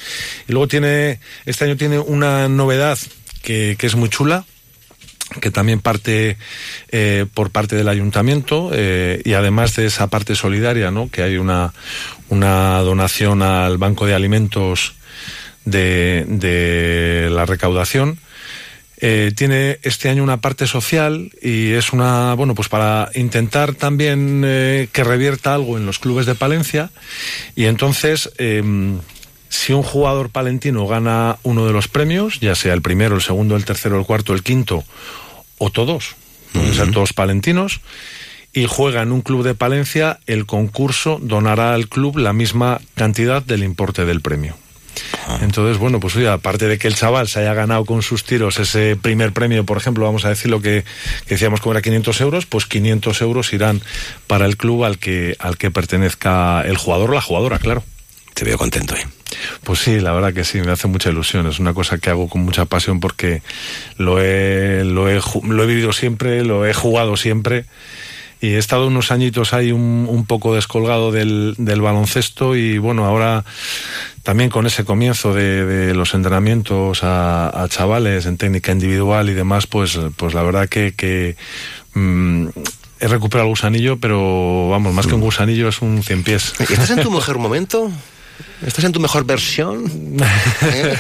Y 0.48 0.52
luego 0.52 0.68
tiene, 0.68 1.20
este 1.46 1.66
año 1.66 1.78
tiene 1.78 2.00
una 2.00 2.48
novedad 2.48 2.98
que, 3.42 3.76
que 3.78 3.88
es 3.88 3.96
muy 3.96 4.10
chula 4.10 4.46
que 5.42 5.52
también 5.52 5.82
parte 5.82 6.38
eh, 6.92 7.26
por 7.34 7.50
parte 7.50 7.76
del 7.76 7.88
ayuntamiento 7.88 8.70
eh, 8.74 9.22
y 9.26 9.34
además 9.34 9.76
de 9.76 9.88
esa 9.88 10.08
parte 10.08 10.36
solidaria, 10.36 10.92
¿no? 10.92 11.10
Que 11.10 11.24
hay 11.24 11.38
una, 11.38 11.74
una 12.30 12.80
donación 12.80 13.42
al 13.42 13.78
Banco 13.78 14.06
de 14.06 14.14
Alimentos 14.14 14.94
de, 15.66 16.26
de 16.28 17.30
la 17.32 17.46
recaudación. 17.46 18.20
Eh, 18.98 19.32
tiene 19.36 19.80
este 19.84 20.10
año 20.10 20.24
una 20.24 20.42
parte 20.42 20.68
social 20.68 21.32
y 21.42 21.72
es 21.72 21.92
una, 21.94 22.34
bueno, 22.36 22.56
pues 22.56 22.70
para 22.70 23.10
intentar 23.16 23.74
también 23.74 24.44
eh, 24.46 24.88
que 24.92 25.04
revierta 25.04 25.54
algo 25.54 25.78
en 25.78 25.86
los 25.86 26.00
clubes 26.00 26.26
de 26.26 26.36
Palencia 26.36 26.92
y 27.56 27.66
entonces 27.66 28.32
em, 28.38 29.00
si 29.50 29.74
un 29.74 29.84
jugador 29.84 30.30
palentino 30.30 30.88
gana 30.88 31.38
uno 31.44 31.66
de 31.66 31.74
los 31.74 31.88
premios, 31.88 32.40
ya 32.40 32.56
sea 32.56 32.74
el 32.74 32.82
primero, 32.82 33.16
el 33.16 33.22
segundo, 33.22 33.56
el 33.56 33.66
tercero, 33.66 34.00
el 34.00 34.06
cuarto, 34.06 34.34
el 34.34 34.44
quinto 34.44 34.84
o 35.58 35.70
todos, 35.70 36.16
pueden 36.54 36.74
ser 36.74 36.92
todos 36.92 37.14
palentinos, 37.14 37.82
y 38.54 38.66
juega 38.68 39.02
en 39.02 39.12
un 39.12 39.22
club 39.22 39.44
de 39.44 39.56
Palencia, 39.56 40.20
el 40.28 40.46
concurso 40.46 41.20
donará 41.22 41.74
al 41.74 41.90
club 41.90 42.18
la 42.18 42.34
misma 42.34 42.80
cantidad 42.96 43.44
del 43.44 43.64
importe 43.64 44.06
del 44.06 44.22
premio. 44.22 44.56
Ah. 45.28 45.40
Entonces, 45.42 45.78
bueno, 45.78 46.00
pues 46.00 46.16
oye, 46.16 46.28
aparte 46.28 46.68
de 46.68 46.78
que 46.78 46.88
el 46.88 46.96
chaval 46.96 47.28
se 47.28 47.40
haya 47.40 47.54
ganado 47.54 47.86
con 47.86 48.02
sus 48.02 48.24
tiros 48.24 48.60
ese 48.60 48.96
primer 48.96 49.34
premio, 49.34 49.66
por 49.66 49.78
ejemplo, 49.78 50.06
vamos 50.06 50.26
a 50.26 50.30
decir 50.30 50.50
lo 50.50 50.62
que, 50.62 50.86
decíamos 51.28 51.62
que 51.62 51.70
era 51.70 51.82
500 51.82 52.22
euros, 52.22 52.46
pues 52.46 52.66
500 52.66 53.22
euros 53.22 53.54
irán 53.54 53.82
para 54.28 54.46
el 54.46 54.58
club 54.58 54.84
al 54.84 54.98
que, 54.98 55.36
al 55.40 55.58
que 55.58 55.72
pertenezca 55.72 56.62
el 56.62 56.78
jugador 56.78 57.12
o 57.12 57.14
la 57.14 57.22
jugadora, 57.22 57.60
claro. 57.60 57.84
Te 58.34 58.44
veo 58.44 58.58
contento, 58.58 58.96
¿eh? 58.96 59.08
Pues 59.64 59.80
sí, 59.80 60.00
la 60.02 60.12
verdad 60.12 60.34
que 60.34 60.44
sí, 60.44 60.60
me 60.60 60.72
hace 60.72 60.88
mucha 60.90 61.10
ilusión. 61.10 61.48
Es 61.48 61.60
una 61.60 61.74
cosa 61.74 61.98
que 61.98 62.10
hago 62.10 62.28
con 62.28 62.42
mucha 62.42 62.66
pasión 62.66 63.00
porque 63.00 63.42
lo 63.98 64.22
he, 64.22 64.84
lo 64.84 65.10
he, 65.10 65.22
lo 65.44 65.64
he 65.64 65.66
vivido 65.66 65.94
siempre, 65.94 66.44
lo 66.44 66.66
he 66.66 66.74
jugado 66.74 67.16
siempre 67.16 67.66
y 68.42 68.50
he 68.50 68.58
estado 68.58 68.88
unos 68.88 69.12
añitos 69.12 69.54
ahí 69.54 69.72
un, 69.72 70.08
un 70.10 70.26
poco 70.26 70.54
descolgado 70.56 71.12
del, 71.12 71.56
del, 71.58 71.82
baloncesto 71.82 72.56
y 72.56 72.78
bueno, 72.78 73.06
ahora 73.06 73.44
también 74.24 74.50
con 74.50 74.66
ese 74.66 74.84
comienzo 74.84 75.34
de, 75.34 75.66
de 75.66 75.94
los 75.94 76.14
entrenamientos 76.14 77.04
a, 77.04 77.64
a, 77.64 77.70
chavales 77.70 78.26
en 78.26 78.38
técnica 78.38 78.72
individual 78.72 79.30
y 79.30 79.34
demás, 79.34 79.68
pues, 79.68 79.98
pues 80.18 80.34
la 80.34 80.44
verdad 80.44 80.68
que, 80.68 80.94
que 80.96 81.36
mmm, 81.94 82.48
he 83.00 83.08
recuperado 83.08 83.48
el 83.48 83.52
gusanillo, 83.52 83.98
pero 84.00 84.70
vamos, 84.70 84.94
más 84.94 85.08
que 85.08 85.16
un 85.16 85.22
gusanillo 85.22 85.70
es 85.70 85.82
un 85.82 86.04
cien 86.04 86.24
pies. 86.24 86.54
¿Estás 86.60 86.90
en 86.92 87.02
tu 87.02 87.12
mejor 87.12 87.38
momento? 87.38 87.92
¿Estás 88.66 88.84
en 88.84 88.92
tu 88.92 89.00
mejor 89.00 89.26
versión? 89.26 89.86
¿Eh? 90.62 90.98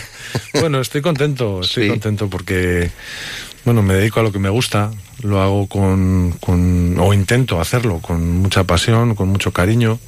bueno, 0.54 0.82
estoy 0.82 1.02
contento, 1.02 1.62
estoy 1.62 1.86
sí. 1.86 1.90
contento 1.90 2.30
porque 2.30 2.92
bueno, 3.66 3.82
me 3.82 3.95
dedico 3.95 4.20
a 4.20 4.24
lo 4.24 4.32
que 4.32 4.39
me 4.39 4.49
gusta, 4.49 4.91
lo 5.24 5.41
hago 5.41 5.68
con, 5.68 6.34
con, 6.39 6.97
o 6.99 7.13
intento 7.13 7.59
hacerlo 7.59 7.99
con 7.99 8.38
mucha 8.38 8.63
pasión, 8.63 9.16
con 9.16 9.30
mucho 9.30 9.51
cariño. 9.51 9.99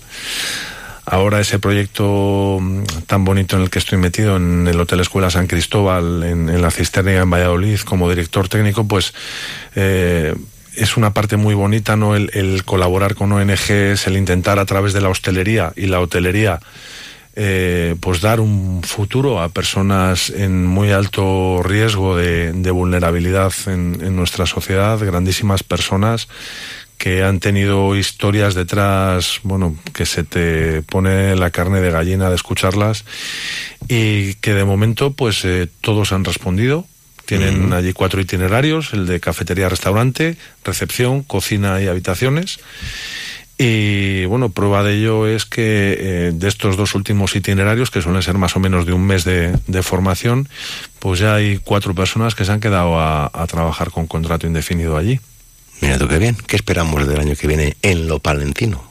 Ahora 1.06 1.40
ese 1.40 1.58
proyecto 1.58 2.60
tan 3.08 3.26
bonito 3.26 3.56
en 3.56 3.64
el 3.64 3.70
que 3.70 3.80
estoy 3.80 3.98
metido 3.98 4.36
en 4.36 4.68
el 4.68 4.80
Hotel 4.80 5.00
Escuela 5.00 5.32
San 5.32 5.48
Cristóbal, 5.48 6.22
en, 6.24 6.50
en 6.50 6.62
la 6.62 6.70
Cisterna 6.70 7.14
en 7.14 7.30
Valladolid, 7.30 7.80
como 7.80 8.10
director 8.10 8.48
técnico, 8.48 8.88
pues 8.88 9.14
eh, 9.76 10.36
es 10.76 10.98
una 10.98 11.14
parte 11.14 11.38
muy 11.38 11.56
bonita, 11.56 11.96
¿no? 11.96 12.16
El, 12.16 12.30
el, 12.34 12.64
colaborar 12.64 13.16
con 13.16 13.32
ONGs, 13.32 14.06
el 14.06 14.18
intentar 14.18 14.60
a 14.60 14.66
través 14.66 14.94
de 14.94 15.02
la 15.02 15.10
hostelería 15.10 15.74
y 15.76 15.88
la 15.88 16.00
hotelería 16.02 16.60
eh, 17.40 17.96
pues 18.00 18.20
dar 18.22 18.40
un 18.40 18.82
futuro 18.82 19.40
a 19.40 19.50
personas 19.50 20.32
en 20.32 20.66
muy 20.66 20.92
alto 20.92 21.62
riesgo 21.62 22.18
de, 22.18 22.52
de 22.52 22.72
vulnerabilidad 22.72 23.54
en, 23.68 24.00
en, 24.02 24.16
nuestra 24.16 24.48
sociedad, 24.48 24.98
grandísimas 24.98 25.62
personas 25.62 26.28
que 26.98 27.22
han 27.22 27.40
tenido 27.40 27.96
historias 27.96 28.56
detrás, 28.56 29.40
bueno, 29.44 29.78
que 29.94 30.08
se 30.08 30.24
te 30.24 30.82
pone 30.82 31.36
la 31.36 31.52
carne 31.52 31.80
de 31.80 31.92
gallina 31.92 32.30
de 32.30 32.36
escucharlas 32.36 33.06
y 33.88 34.34
que 34.36 34.56
de 34.56 34.66
momento 34.66 35.14
pues 35.14 35.46
eh, 35.46 35.70
todos 35.82 36.12
han 36.14 36.26
respondido. 36.26 36.88
Tienen 37.26 37.74
allí 37.74 37.92
cuatro 37.92 38.22
itinerarios, 38.22 38.94
el 38.94 39.06
de 39.06 39.20
cafetería, 39.20 39.68
restaurante, 39.68 40.38
recepción, 40.64 41.24
cocina 41.24 41.82
y 41.82 41.88
habitaciones. 41.88 42.60
Y 43.58 44.26
bueno, 44.26 44.50
prueba 44.50 44.84
de 44.84 44.96
ello 44.96 45.26
es 45.26 45.46
que 45.46 45.98
eh, 46.00 46.32
de 46.34 46.48
estos 46.48 46.78
dos 46.78 46.94
últimos 46.94 47.36
itinerarios, 47.36 47.90
que 47.90 48.02
suelen 48.02 48.22
ser 48.22 48.38
más 48.38 48.56
o 48.56 48.60
menos 48.60 48.86
de 48.86 48.94
un 48.94 49.06
mes 49.06 49.24
de, 49.24 49.58
de 49.66 49.84
formación, 49.84 50.48
pues 51.00 51.20
ya 51.20 51.36
hay 51.36 51.58
cuatro 51.58 51.96
personas 51.96 52.36
que 52.36 52.46
se 52.46 52.52
han 52.52 52.60
quedado 52.60 53.00
a, 53.00 53.32
a, 53.34 53.48
trabajar 53.48 53.90
con 53.90 54.06
contrato 54.06 54.46
indefinido 54.46 54.96
allí. 54.96 55.20
Mira 55.82 55.98
tú 55.98 56.08
qué 56.08 56.20
bien. 56.20 56.38
¿Qué 56.46 56.56
esperamos 56.56 57.08
del 57.08 57.20
año 57.20 57.36
que 57.36 57.48
viene 57.48 57.78
en 57.82 58.08
lo 58.08 58.20
palentino? 58.20 58.84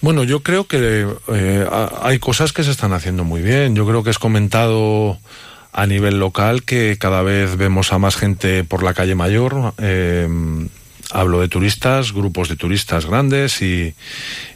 Bueno, 0.00 0.24
yo 0.24 0.42
creo 0.42 0.66
que 0.66 1.06
eh, 1.28 1.66
hay 2.02 2.18
cosas 2.18 2.52
que 2.52 2.64
se 2.64 2.72
están 2.72 2.92
haciendo 2.92 3.22
muy 3.22 3.40
bien. 3.40 3.76
Yo 3.76 3.86
creo 3.86 4.02
que 4.02 4.10
es 4.10 4.18
comentado 4.18 5.16
a 5.72 5.86
nivel 5.86 6.18
local 6.18 6.64
que 6.64 6.96
cada 6.98 7.22
vez 7.22 7.56
vemos 7.56 7.92
a 7.92 7.98
más 7.98 8.16
gente 8.16 8.64
por 8.64 8.82
la 8.82 8.94
calle 8.94 9.14
mayor. 9.14 9.74
Eh, 9.78 10.28
hablo 11.12 11.40
de 11.40 11.48
turistas, 11.48 12.12
grupos 12.12 12.48
de 12.48 12.56
turistas 12.56 13.06
grandes 13.06 13.62
y, 13.62 13.94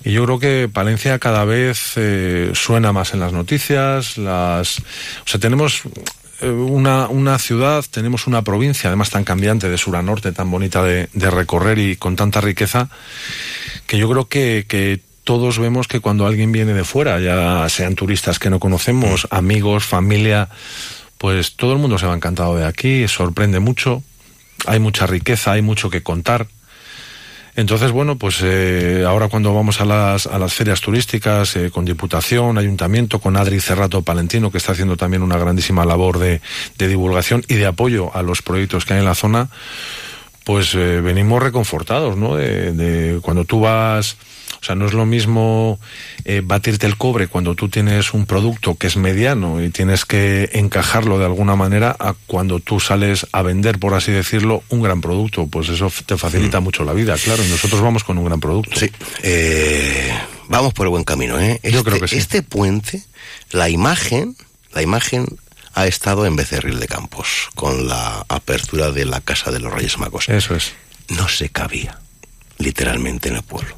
yo 0.04 0.24
creo 0.24 0.38
que 0.38 0.70
Palencia 0.72 1.18
cada 1.18 1.44
vez 1.44 1.94
eh, 1.96 2.52
suena 2.54 2.92
más 2.92 3.12
en 3.12 3.20
las 3.20 3.32
noticias, 3.32 4.18
las, 4.18 4.78
o 4.78 4.82
sea, 5.26 5.40
tenemos 5.40 5.82
eh, 6.40 6.48
una, 6.48 7.38
ciudad, 7.38 7.84
tenemos 7.90 8.26
una 8.26 8.42
provincia, 8.42 8.88
además 8.88 9.10
tan 9.10 9.24
cambiante 9.24 9.68
de 9.68 9.78
sur 9.78 9.96
a 9.96 10.02
norte, 10.02 10.32
tan 10.32 10.50
bonita 10.50 10.82
de, 10.84 11.08
de 11.12 11.30
recorrer 11.30 11.78
y 11.78 11.96
con 11.96 12.14
tanta 12.14 12.40
riqueza, 12.40 12.88
que 13.86 13.98
yo 13.98 14.08
creo 14.08 14.28
que, 14.28 14.64
que 14.68 15.00
todos 15.24 15.58
vemos 15.58 15.88
que 15.88 15.98
cuando 15.98 16.24
alguien 16.24 16.52
viene 16.52 16.72
de 16.72 16.84
fuera, 16.84 17.18
ya 17.18 17.68
sean 17.68 17.96
turistas 17.96 18.38
que 18.38 18.48
no 18.48 18.60
conocemos, 18.60 19.26
amigos, 19.30 19.84
familia, 19.84 20.48
pues 21.18 21.56
todo 21.56 21.72
el 21.72 21.78
mundo 21.80 21.98
se 21.98 22.06
va 22.06 22.14
encantado 22.14 22.56
de 22.56 22.64
aquí, 22.64 23.08
sorprende 23.08 23.58
mucho 23.58 24.04
hay 24.66 24.78
mucha 24.78 25.06
riqueza, 25.06 25.52
hay 25.52 25.62
mucho 25.62 25.90
que 25.90 26.02
contar. 26.02 26.46
Entonces, 27.56 27.90
bueno, 27.90 28.16
pues 28.18 28.40
eh, 28.42 29.04
ahora 29.08 29.28
cuando 29.28 29.54
vamos 29.54 29.80
a 29.80 29.86
las, 29.86 30.26
a 30.26 30.38
las 30.38 30.52
ferias 30.52 30.82
turísticas, 30.82 31.56
eh, 31.56 31.70
con 31.70 31.86
Diputación, 31.86 32.58
Ayuntamiento, 32.58 33.18
con 33.18 33.36
Adri 33.38 33.60
Cerrato 33.60 34.02
Palentino, 34.02 34.50
que 34.50 34.58
está 34.58 34.72
haciendo 34.72 34.98
también 34.98 35.22
una 35.22 35.38
grandísima 35.38 35.86
labor 35.86 36.18
de, 36.18 36.42
de 36.76 36.88
divulgación 36.88 37.44
y 37.48 37.54
de 37.54 37.64
apoyo 37.64 38.14
a 38.14 38.20
los 38.20 38.42
proyectos 38.42 38.84
que 38.84 38.92
hay 38.92 38.98
en 38.98 39.06
la 39.06 39.14
zona, 39.14 39.48
pues 40.44 40.74
eh, 40.74 41.00
venimos 41.00 41.42
reconfortados, 41.42 42.18
¿no? 42.18 42.36
De, 42.36 42.72
de 42.72 43.20
cuando 43.20 43.46
tú 43.46 43.60
vas 43.60 44.18
o 44.66 44.70
sea, 44.74 44.74
no 44.74 44.86
es 44.86 44.94
lo 44.94 45.06
mismo 45.06 45.78
eh, 46.24 46.42
batirte 46.44 46.88
el 46.88 46.96
cobre 46.96 47.28
cuando 47.28 47.54
tú 47.54 47.68
tienes 47.68 48.12
un 48.14 48.26
producto 48.26 48.74
que 48.74 48.88
es 48.88 48.96
mediano 48.96 49.62
y 49.62 49.70
tienes 49.70 50.04
que 50.04 50.50
encajarlo 50.54 51.20
de 51.20 51.24
alguna 51.24 51.54
manera 51.54 51.94
a 52.00 52.14
cuando 52.26 52.58
tú 52.58 52.80
sales 52.80 53.28
a 53.30 53.42
vender, 53.42 53.78
por 53.78 53.94
así 53.94 54.10
decirlo, 54.10 54.64
un 54.70 54.82
gran 54.82 55.00
producto. 55.00 55.46
Pues 55.46 55.68
eso 55.68 55.88
te 56.04 56.18
facilita 56.18 56.58
mm. 56.58 56.64
mucho 56.64 56.82
la 56.82 56.94
vida, 56.94 57.14
claro. 57.16 57.44
Y 57.44 57.48
nosotros 57.48 57.80
vamos 57.80 58.02
con 58.02 58.18
un 58.18 58.24
gran 58.24 58.40
producto. 58.40 58.74
Sí. 58.74 58.90
Eh, 59.22 60.12
vamos 60.48 60.74
por 60.74 60.86
el 60.86 60.90
buen 60.90 61.04
camino, 61.04 61.38
¿eh? 61.38 61.60
Este, 61.62 61.70
Yo 61.70 61.84
creo 61.84 62.00
que 62.00 62.08
sí. 62.08 62.16
Este 62.16 62.42
puente, 62.42 63.04
la 63.52 63.68
imagen, 63.68 64.34
la 64.72 64.82
imagen 64.82 65.26
ha 65.74 65.86
estado 65.86 66.26
en 66.26 66.34
Becerril 66.34 66.80
de 66.80 66.88
Campos 66.88 67.50
con 67.54 67.86
la 67.86 68.26
apertura 68.28 68.90
de 68.90 69.04
la 69.04 69.20
Casa 69.20 69.52
de 69.52 69.60
los 69.60 69.72
Reyes 69.72 69.96
Magos. 69.98 70.28
Eso 70.28 70.56
es. 70.56 70.72
No 71.08 71.28
se 71.28 71.50
cabía, 71.50 72.00
literalmente, 72.58 73.28
en 73.28 73.36
el 73.36 73.44
pueblo 73.44 73.76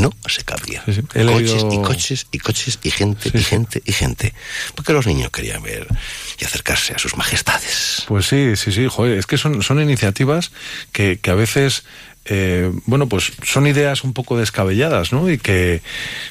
no 0.00 0.12
se 0.26 0.44
cabía. 0.44 0.82
Sí, 0.86 0.94
sí. 0.94 1.02
Coches 1.02 1.24
leído... 1.24 1.72
y 1.72 1.82
coches 1.82 2.26
y 2.30 2.38
coches 2.38 2.78
y 2.82 2.90
gente 2.90 3.30
sí, 3.30 3.38
y 3.38 3.42
gente 3.42 3.82
y 3.84 3.92
gente. 3.92 4.34
Porque 4.74 4.92
los 4.92 5.06
niños 5.06 5.30
querían 5.30 5.62
ver 5.62 5.86
y 6.38 6.44
acercarse 6.44 6.94
a 6.94 6.98
sus 6.98 7.16
majestades. 7.16 8.04
Pues 8.08 8.26
sí, 8.26 8.56
sí, 8.56 8.72
sí, 8.72 8.86
joder, 8.88 9.18
es 9.18 9.26
que 9.26 9.38
son, 9.38 9.62
son 9.62 9.80
iniciativas 9.80 10.52
que, 10.92 11.18
que 11.18 11.30
a 11.30 11.34
veces 11.34 11.84
eh, 12.30 12.70
bueno, 12.84 13.08
pues 13.08 13.32
son 13.42 13.66
ideas 13.66 14.04
un 14.04 14.12
poco 14.12 14.36
descabelladas, 14.36 15.12
¿no? 15.12 15.30
Y 15.30 15.38
que, 15.38 15.80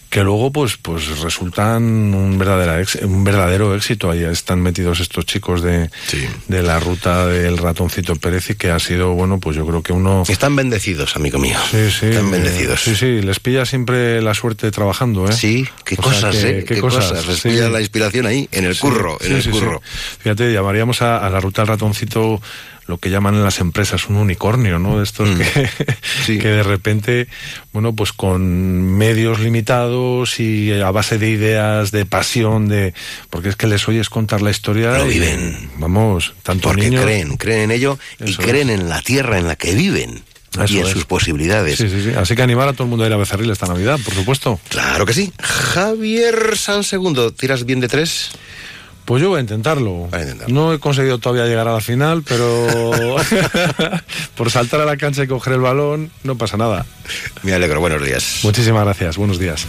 que 0.10 0.24
luego, 0.24 0.52
pues, 0.52 0.78
pues 0.78 1.20
resultan 1.20 1.84
un 1.84 2.38
verdadero, 2.38 2.86
un 3.04 3.24
verdadero 3.24 3.76
éxito. 3.76 4.10
Ahí 4.10 4.24
están 4.24 4.62
metidos 4.62 5.00
estos 5.00 5.26
chicos 5.26 5.62
de, 5.62 5.90
sí. 6.08 6.26
de 6.48 6.64
la 6.64 6.80
ruta 6.80 7.28
del 7.28 7.58
ratoncito 7.58 8.16
Pérez 8.16 8.50
y 8.52 8.56
que 8.56 8.72
ha 8.72 8.80
sido, 8.80 9.12
bueno, 9.14 9.40
pues 9.40 9.56
yo 9.58 9.66
creo 9.66 9.84
que 9.84 9.94
uno... 9.94 10.24
Están 10.28 10.56
bendecidos, 10.56 11.16
amigo 11.16 11.40
mío. 11.40 11.58
Sí, 11.72 11.92
sí. 11.92 12.06
Están 12.08 12.32
bendecidos. 12.32 12.82
Sí, 12.82 12.96
sí, 12.96 13.22
les 13.22 13.40
pilla 13.40 13.66
siempre 13.66 14.22
la 14.22 14.34
suerte 14.34 14.72
trabajando, 14.72 15.28
¿eh? 15.28 15.34
Sí, 15.34 15.68
qué 15.84 15.96
o 15.98 16.02
cosas, 16.02 16.36
que, 16.36 16.50
¿eh? 16.50 16.64
Qué, 16.64 16.76
qué 16.76 16.82
cosas. 16.82 17.10
cosas. 17.10 17.28
Les 17.28 17.42
pilla 17.42 17.70
la 17.70 17.82
inspiración 17.82 18.26
ahí, 18.26 18.48
en 18.52 18.66
el 18.66 18.78
curro, 18.78 19.18
en 19.22 19.36
el 19.36 19.50
curro. 19.50 19.82
Fíjate, 20.20 20.54
llamaríamos 20.54 21.02
a, 21.02 21.18
a 21.26 21.30
la 21.30 21.40
ruta 21.40 21.62
del 21.64 21.70
ratoncito 21.70 22.42
lo 22.88 23.00
que 23.00 23.10
llaman 23.10 23.36
en 23.36 23.44
las 23.44 23.60
empresas 23.60 24.08
un 24.08 24.16
unicornio, 24.16 24.80
¿no? 24.80 25.02
Estos 25.04 25.28
Mm. 25.28 25.38
que, 25.40 25.70
Sí. 26.26 26.40
que 26.40 26.48
de 26.48 26.64
repente, 26.64 27.28
bueno, 27.74 27.94
pues 27.94 28.14
con 28.14 28.98
medios 28.98 29.40
limitados 29.42 29.97
y 30.40 30.72
a 30.72 30.92
base 30.92 31.18
de 31.18 31.30
ideas, 31.30 31.92
de 31.92 32.06
pasión, 32.06 32.68
de 32.68 32.94
porque 33.30 33.50
es 33.50 33.56
que 33.56 33.68
les 33.68 33.88
oyes 33.88 34.10
contar 34.10 34.42
la 34.42 34.52
historia. 34.52 34.98
Lo 34.98 35.06
y, 35.06 35.14
viven. 35.16 35.70
Vamos, 35.78 36.34
tanto 36.44 36.70
Porque 36.70 36.90
niños. 36.90 37.04
creen, 37.04 37.38
creen 37.38 37.62
en 37.62 37.72
ello 37.72 37.98
y 38.20 38.36
creen 38.36 38.70
es. 38.70 38.80
en 38.80 38.90
la 38.90 39.02
tierra 39.02 39.38
en 39.38 39.48
la 39.48 39.56
que 39.56 39.74
viven. 39.74 40.24
Eso 40.54 40.74
y 40.74 40.80
en 40.80 40.86
es. 40.88 40.92
sus 40.92 41.06
posibilidades. 41.06 41.78
Sí, 41.78 41.90
sí, 41.90 42.02
sí. 42.04 42.12
Así 42.18 42.36
que 42.36 42.42
animar 42.42 42.68
a 42.68 42.74
todo 42.74 42.84
el 42.84 42.90
mundo 42.90 43.04
a 43.04 43.08
ir 43.08 43.14
a 43.14 43.18
Becerril 43.18 43.50
esta 43.52 43.68
Navidad, 43.68 44.00
por 44.04 44.14
supuesto. 44.14 44.60
Claro 44.70 45.06
que 45.06 45.14
sí. 45.14 45.32
Javier 45.42 46.58
San 46.58 46.84
Segundo, 46.84 47.32
¿tiras 47.32 47.66
bien 47.66 47.80
de 47.80 47.88
tres? 47.88 48.32
Pues 49.08 49.22
yo 49.22 49.30
voy 49.30 49.38
a 49.38 49.42
intentarlo. 49.42 50.10
No 50.50 50.74
he 50.74 50.80
conseguido 50.80 51.18
todavía 51.18 51.46
llegar 51.46 51.66
a 51.70 51.72
la 51.72 51.80
final, 51.80 52.24
pero 52.28 52.68
por 54.36 54.52
saltar 54.52 54.82
a 54.82 54.86
la 54.86 54.98
cancha 54.98 55.24
y 55.24 55.28
coger 55.28 55.54
el 55.54 55.62
balón 55.62 56.12
no 56.26 56.38
pasa 56.38 56.58
nada. 56.58 56.86
Me 57.42 57.54
alegro, 57.54 57.80
buenos 57.80 58.04
días. 58.04 58.42
Muchísimas 58.44 58.84
gracias, 58.84 59.16
buenos 59.16 59.40
días. 59.40 59.66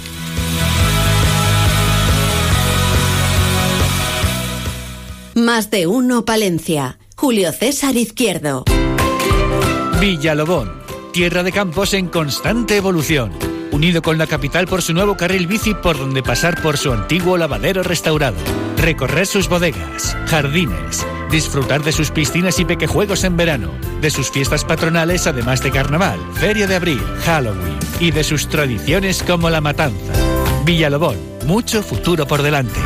Más 5.37 5.71
de 5.71 5.87
uno 5.87 6.25
Palencia. 6.25 6.99
Julio 7.15 7.53
César 7.53 7.97
Izquierdo. 7.97 8.65
Villalobón, 10.01 10.83
tierra 11.13 11.45
de 11.45 11.53
campos 11.53 11.95
en 11.95 12.09
constante 12.09 12.77
evolución. 12.77 13.31
Unido 13.79 14.03
con 14.03 14.19
la 14.19 14.27
capital 14.27 14.67
por 14.67 14.83
su 14.83 14.93
nuevo 14.93 15.17
carril 15.17 15.47
bici 15.47 15.73
por 15.73 15.97
donde 15.97 16.21
pasar 16.21 16.61
por 16.61 16.77
su 16.77 16.93
antiguo 16.93 17.37
lavadero 17.37 17.85
restaurado. 17.85 18.35
Recorrer 18.77 19.25
sus 19.25 19.49
bodegas, 19.49 20.17
jardines, 20.27 21.07
disfrutar 21.31 21.85
de 21.85 21.93
sus 21.93 22.11
piscinas 22.11 22.59
y 22.59 22.65
pequejuegos 22.65 23.23
en 23.23 23.37
verano, 23.37 23.71
de 24.01 24.11
sus 24.11 24.33
fiestas 24.33 24.65
patronales 24.65 25.29
además 25.29 25.63
de 25.63 25.71
carnaval, 25.71 26.19
feria 26.35 26.67
de 26.67 26.75
abril, 26.75 27.01
Halloween 27.25 27.79
y 28.01 28.11
de 28.11 28.25
sus 28.25 28.49
tradiciones 28.49 29.23
como 29.23 29.49
la 29.49 29.61
matanza. 29.61 30.13
Villalobón, 30.65 31.17
mucho 31.47 31.81
futuro 31.85 32.27
por 32.27 32.43
delante. 32.43 32.81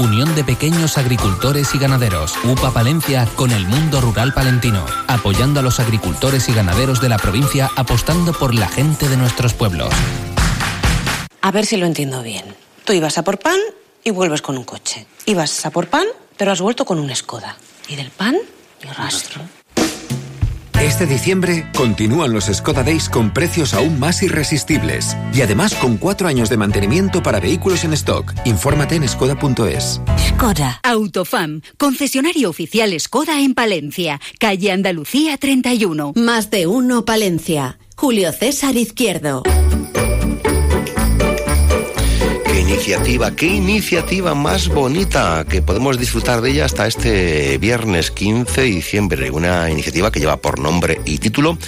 Unión 0.00 0.34
de 0.34 0.44
Pequeños 0.44 0.96
Agricultores 0.96 1.74
y 1.74 1.78
Ganaderos, 1.78 2.34
UPA 2.44 2.72
Palencia 2.72 3.28
con 3.36 3.50
el 3.50 3.66
mundo 3.66 4.00
rural 4.00 4.32
palentino, 4.32 4.86
apoyando 5.06 5.60
a 5.60 5.62
los 5.62 5.78
agricultores 5.78 6.48
y 6.48 6.54
ganaderos 6.54 7.02
de 7.02 7.10
la 7.10 7.18
provincia 7.18 7.68
apostando 7.76 8.32
por 8.32 8.54
la 8.54 8.66
gente 8.66 9.10
de 9.10 9.18
nuestros 9.18 9.52
pueblos. 9.52 9.92
A 11.42 11.50
ver 11.50 11.66
si 11.66 11.76
lo 11.76 11.84
entiendo 11.84 12.22
bien. 12.22 12.46
Tú 12.84 12.94
ibas 12.94 13.18
a 13.18 13.24
por 13.24 13.40
pan 13.40 13.58
y 14.02 14.10
vuelves 14.10 14.40
con 14.40 14.56
un 14.56 14.64
coche. 14.64 15.06
Ibas 15.26 15.66
a 15.66 15.70
por 15.70 15.88
pan, 15.88 16.06
pero 16.38 16.50
has 16.50 16.62
vuelto 16.62 16.86
con 16.86 16.98
un 16.98 17.14
Skoda. 17.14 17.58
Y 17.86 17.96
del 17.96 18.10
pan, 18.10 18.38
ni 18.82 18.90
rastro. 18.90 19.42
Este 20.82 21.04
diciembre 21.04 21.66
continúan 21.76 22.32
los 22.32 22.46
Skoda 22.46 22.82
Days 22.82 23.10
con 23.10 23.34
precios 23.34 23.74
aún 23.74 24.00
más 24.00 24.22
irresistibles 24.22 25.14
y 25.34 25.42
además 25.42 25.74
con 25.74 25.98
cuatro 25.98 26.26
años 26.26 26.48
de 26.48 26.56
mantenimiento 26.56 27.22
para 27.22 27.38
vehículos 27.38 27.84
en 27.84 27.92
stock. 27.92 28.32
Infórmate 28.46 28.94
en 28.94 29.06
skoda.es. 29.06 30.00
Skoda. 30.18 30.80
Autofam, 30.82 31.60
concesionario 31.76 32.48
oficial 32.48 32.98
Skoda 32.98 33.40
en 33.42 33.52
Palencia, 33.52 34.22
calle 34.38 34.72
Andalucía 34.72 35.36
31. 35.36 36.14
Más 36.16 36.50
de 36.50 36.66
uno 36.66 37.04
Palencia. 37.04 37.78
Julio 37.94 38.32
César 38.32 38.74
Izquierdo 38.76 39.42
iniciativa, 42.60 43.34
qué 43.34 43.46
iniciativa 43.46 44.34
más 44.34 44.68
bonita 44.68 45.44
que 45.48 45.62
podemos 45.62 45.98
disfrutar 45.98 46.40
de 46.40 46.50
ella 46.50 46.66
hasta 46.66 46.86
este 46.86 47.58
viernes 47.58 48.10
15 48.10 48.60
de 48.60 48.66
diciembre. 48.66 49.30
Una 49.30 49.70
iniciativa 49.70 50.12
que 50.12 50.20
lleva 50.20 50.36
por 50.36 50.58
nombre 50.58 51.00
y 51.04 51.18
título 51.18 51.58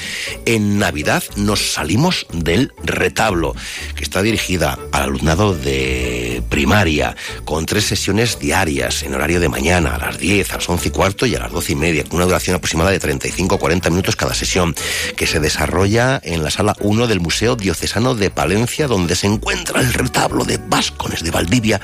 En 0.45 0.78
Navidad 0.78 1.22
nos 1.36 1.72
salimos 1.72 2.26
del 2.32 2.72
retablo, 2.84 3.55
que 3.97 4.05
está 4.05 4.22
dirigida 4.22 4.78
al 4.93 5.03
alumnado 5.03 5.55
de 5.55 6.43
primaria, 6.49 7.16
con 7.45 7.66
tres 7.66 7.84
sesiones 7.84 8.38
diarias 8.38 9.03
en 9.03 9.14
horario 9.14 9.40
de 9.40 9.49
mañana, 9.49 9.95
a 9.95 9.99
las 9.99 10.18
10, 10.18 10.53
a 10.53 10.57
las 10.57 10.68
11 10.68 10.88
y 10.88 10.90
cuarto 10.90 11.26
y 11.26 11.34
a 11.34 11.40
las 11.40 11.53
12 11.53 11.72
y 11.72 11.76
media, 11.76 12.05
con 12.05 12.16
una 12.16 12.26
duración 12.26 12.57
aproximada 12.57 12.90
de 12.90 13.01
35-40 13.01 13.90
minutos 13.90 14.16
cada 14.16 14.34
sesión, 14.34 14.74
que 15.16 15.26
se 15.26 15.40
desarrolla 15.40 16.20
en 16.22 16.43
la 16.43 16.51
sala 16.51 16.76
1 16.80 17.07
del 17.07 17.20
Museo 17.20 17.57
Diocesano 17.57 18.14
de 18.14 18.30
Palencia, 18.30 18.86
donde 18.86 19.16
se 19.16 19.26
encuentra 19.26 19.80
el 19.80 19.93
retablo 19.93 20.45
de 20.45 20.59
Vasco 20.83 21.09
de 21.09 21.30
Valdivia, 21.30 21.80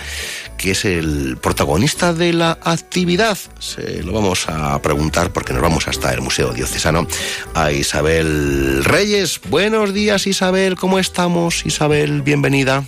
que 0.56 0.72
es 0.72 0.84
el 0.84 1.38
protagonista 1.40 2.12
de 2.12 2.32
la 2.32 2.58
actividad. 2.64 3.38
Se 3.60 4.02
lo 4.02 4.10
vamos 4.10 4.48
a 4.48 4.82
preguntar 4.82 5.32
porque 5.32 5.52
nos 5.52 5.62
vamos 5.62 5.86
hasta 5.86 6.12
el 6.12 6.20
Museo 6.20 6.52
Diocesano 6.52 7.06
a 7.54 7.70
Isabel 7.70 8.82
Reyes. 8.84 9.40
Buenos 9.50 9.94
días 9.94 10.26
Isabel, 10.26 10.74
¿cómo 10.74 10.98
estamos? 10.98 11.64
Isabel, 11.64 12.22
bienvenida. 12.22 12.86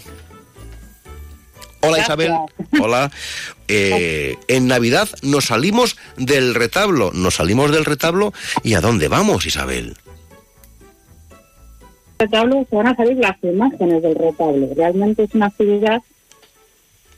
Hola 1.78 2.00
Isabel. 2.00 2.32
Hola. 2.80 3.12
Eh, 3.68 4.36
en 4.48 4.66
Navidad 4.66 5.08
nos 5.22 5.44
salimos 5.44 5.96
del 6.16 6.56
retablo. 6.56 7.12
Nos 7.14 7.36
salimos 7.36 7.70
del 7.70 7.84
retablo 7.84 8.32
y 8.64 8.74
¿a 8.74 8.80
dónde 8.80 9.06
vamos, 9.06 9.46
Isabel? 9.46 9.96
Retablo 12.20 12.66
se 12.68 12.76
van 12.76 12.88
a 12.88 12.96
salir 12.96 13.16
las 13.16 13.42
imágenes 13.42 14.02
del 14.02 14.14
retablo. 14.14 14.68
Realmente 14.74 15.24
es 15.24 15.34
una 15.34 15.46
actividad 15.46 16.02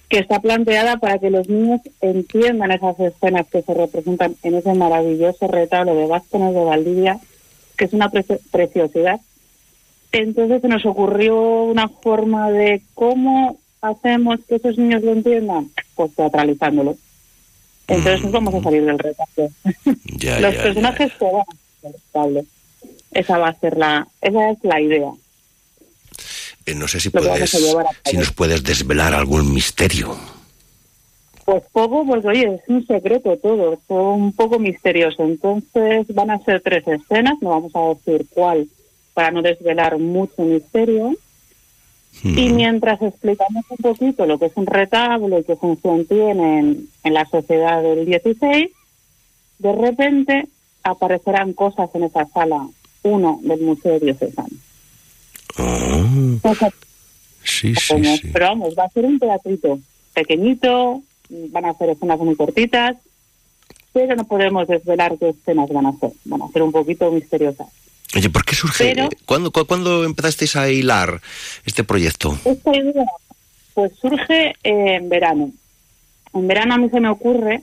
que 0.09 0.19
está 0.19 0.41
planteada 0.41 0.99
para 0.99 1.19
que 1.19 1.31
los 1.31 1.49
niños 1.49 1.81
entiendan 2.01 2.71
esas 2.71 2.99
escenas 3.01 3.47
que 3.49 3.63
se 3.63 3.75
representan 3.75 4.37
en 4.43 4.55
ese 4.55 4.75
maravilloso 4.75 5.49
retablo 5.49 5.95
de 5.95 6.07
Vázquez 6.07 6.41
de 6.41 6.65
Valdivia, 6.65 7.19
que 7.77 7.87
es 7.87 7.93
una 7.93 8.11
preciosidad. 8.11 9.21
Entonces 10.13 10.61
se 10.61 10.69
nos 10.69 10.85
ocurrió 10.85 11.63
una 11.63 11.89
forma 11.89 12.51
de 12.51 12.83
cómo 12.95 13.57
hacemos 13.81 14.41
que 14.47 14.57
esos 14.57 14.77
niños 14.77 15.03
lo 15.03 15.13
entiendan, 15.13 15.71
pues 15.95 16.15
teatralizándolo. 16.15 16.97
Entonces 17.89 18.23
nos 18.23 18.33
vamos 18.33 18.55
a 18.55 18.63
salir 18.63 18.85
del 18.85 18.99
retablo. 18.99 19.51
los 20.41 20.55
personajes 20.63 21.13
se 21.19 21.25
van 21.25 21.45
del 21.83 21.93
retablo. 21.93 22.45
Esa 23.13 23.39
va 23.39 23.49
a 23.49 23.61
ser 23.61 23.77
la, 23.77 24.07
esa 24.21 24.51
es 24.51 24.59
la 24.63 24.81
idea. 24.81 25.11
Eh, 26.67 26.75
no 26.75 26.87
sé 26.87 27.01
si 27.01 27.11
puedes, 27.11 27.51
si 28.05 28.17
nos 28.17 28.33
puedes 28.33 28.63
desvelar 28.63 29.15
algún 29.15 29.53
misterio. 29.53 30.17
Pues 31.45 31.65
poco, 31.73 32.07
pues 32.07 32.25
oye, 32.25 32.55
es 32.55 32.69
un 32.69 32.87
secreto 32.87 33.37
todo, 33.37 33.73
es 33.73 33.81
un 33.89 34.33
poco 34.33 34.59
misterioso. 34.59 35.25
Entonces 35.25 36.07
van 36.15 36.31
a 36.31 36.39
ser 36.39 36.61
tres 36.61 36.87
escenas, 36.87 37.35
no 37.41 37.51
vamos 37.51 37.73
a 37.75 37.89
decir 37.89 38.27
cuál 38.31 38.69
para 39.13 39.31
no 39.31 39.43
desvelar 39.43 39.99
mucho 39.99 40.43
misterio. 40.43 41.15
Y 42.25 42.51
mientras 42.51 43.01
explicamos 43.01 43.65
un 43.71 43.79
poquito 43.79 44.27
lo 44.27 44.39
que 44.39 44.47
es 44.47 44.53
un 44.55 44.67
retablo 44.67 45.39
y 45.39 45.45
qué 45.45 45.57
función 45.57 46.05
tiene 46.07 46.59
en, 46.59 46.89
en 47.03 47.15
la 47.15 47.25
sociedad 47.25 47.83
del 47.83 48.05
16, 48.05 48.71
de 49.59 49.73
repente 49.73 50.47
aparecerán 50.83 51.55
cosas 51.55 51.89
en 51.95 52.05
esa 52.05 52.27
sala 52.27 52.69
uno 53.03 53.41
del 53.43 53.61
Museo 53.61 53.99
Diocesano. 53.99 54.49
Oh. 55.59 56.05
Sí, 57.45 57.75
sí, 57.75 58.05
sí. 58.05 58.31
Pero 58.33 58.47
vamos, 58.47 58.75
va 58.79 58.85
a 58.85 58.91
ser 58.91 59.05
un 59.05 59.19
teatrito 59.19 59.79
pequeñito, 60.15 61.03
van 61.29 61.65
a 61.65 61.75
ser 61.75 61.91
escenas 61.91 62.19
muy 62.19 62.37
cortitas, 62.37 62.97
pero 63.93 64.17
no 64.17 64.25
podemos 64.25 64.69
desvelar 64.69 65.17
qué 65.19 65.31
escenas 65.31 65.69
van 65.71 65.87
a 65.87 65.93
ser. 65.93 66.13
Van 66.25 66.43
a 66.43 66.49
ser 66.49 66.63
un 66.63 66.73
poquito 66.73 67.11
misteriosas. 67.11 67.69
Oye, 68.15 68.29
¿por 68.31 68.45
qué 68.45 68.55
surge? 68.55 68.95
¿cuándo, 69.25 70.05
empezasteis 70.05 70.57
a 70.57 70.71
hilar 70.71 71.21
este 71.65 71.83
proyecto? 71.83 72.39
Esta 72.45 72.77
idea, 72.77 73.07
pues 73.75 73.93
surge 74.01 74.55
en 74.63 75.09
verano. 75.09 75.51
En 76.35 76.47
verano 76.47 76.75
a 76.75 76.79
mí 76.79 76.91
se 76.91 77.01
me 77.01 77.09
ocurre, 77.09 77.63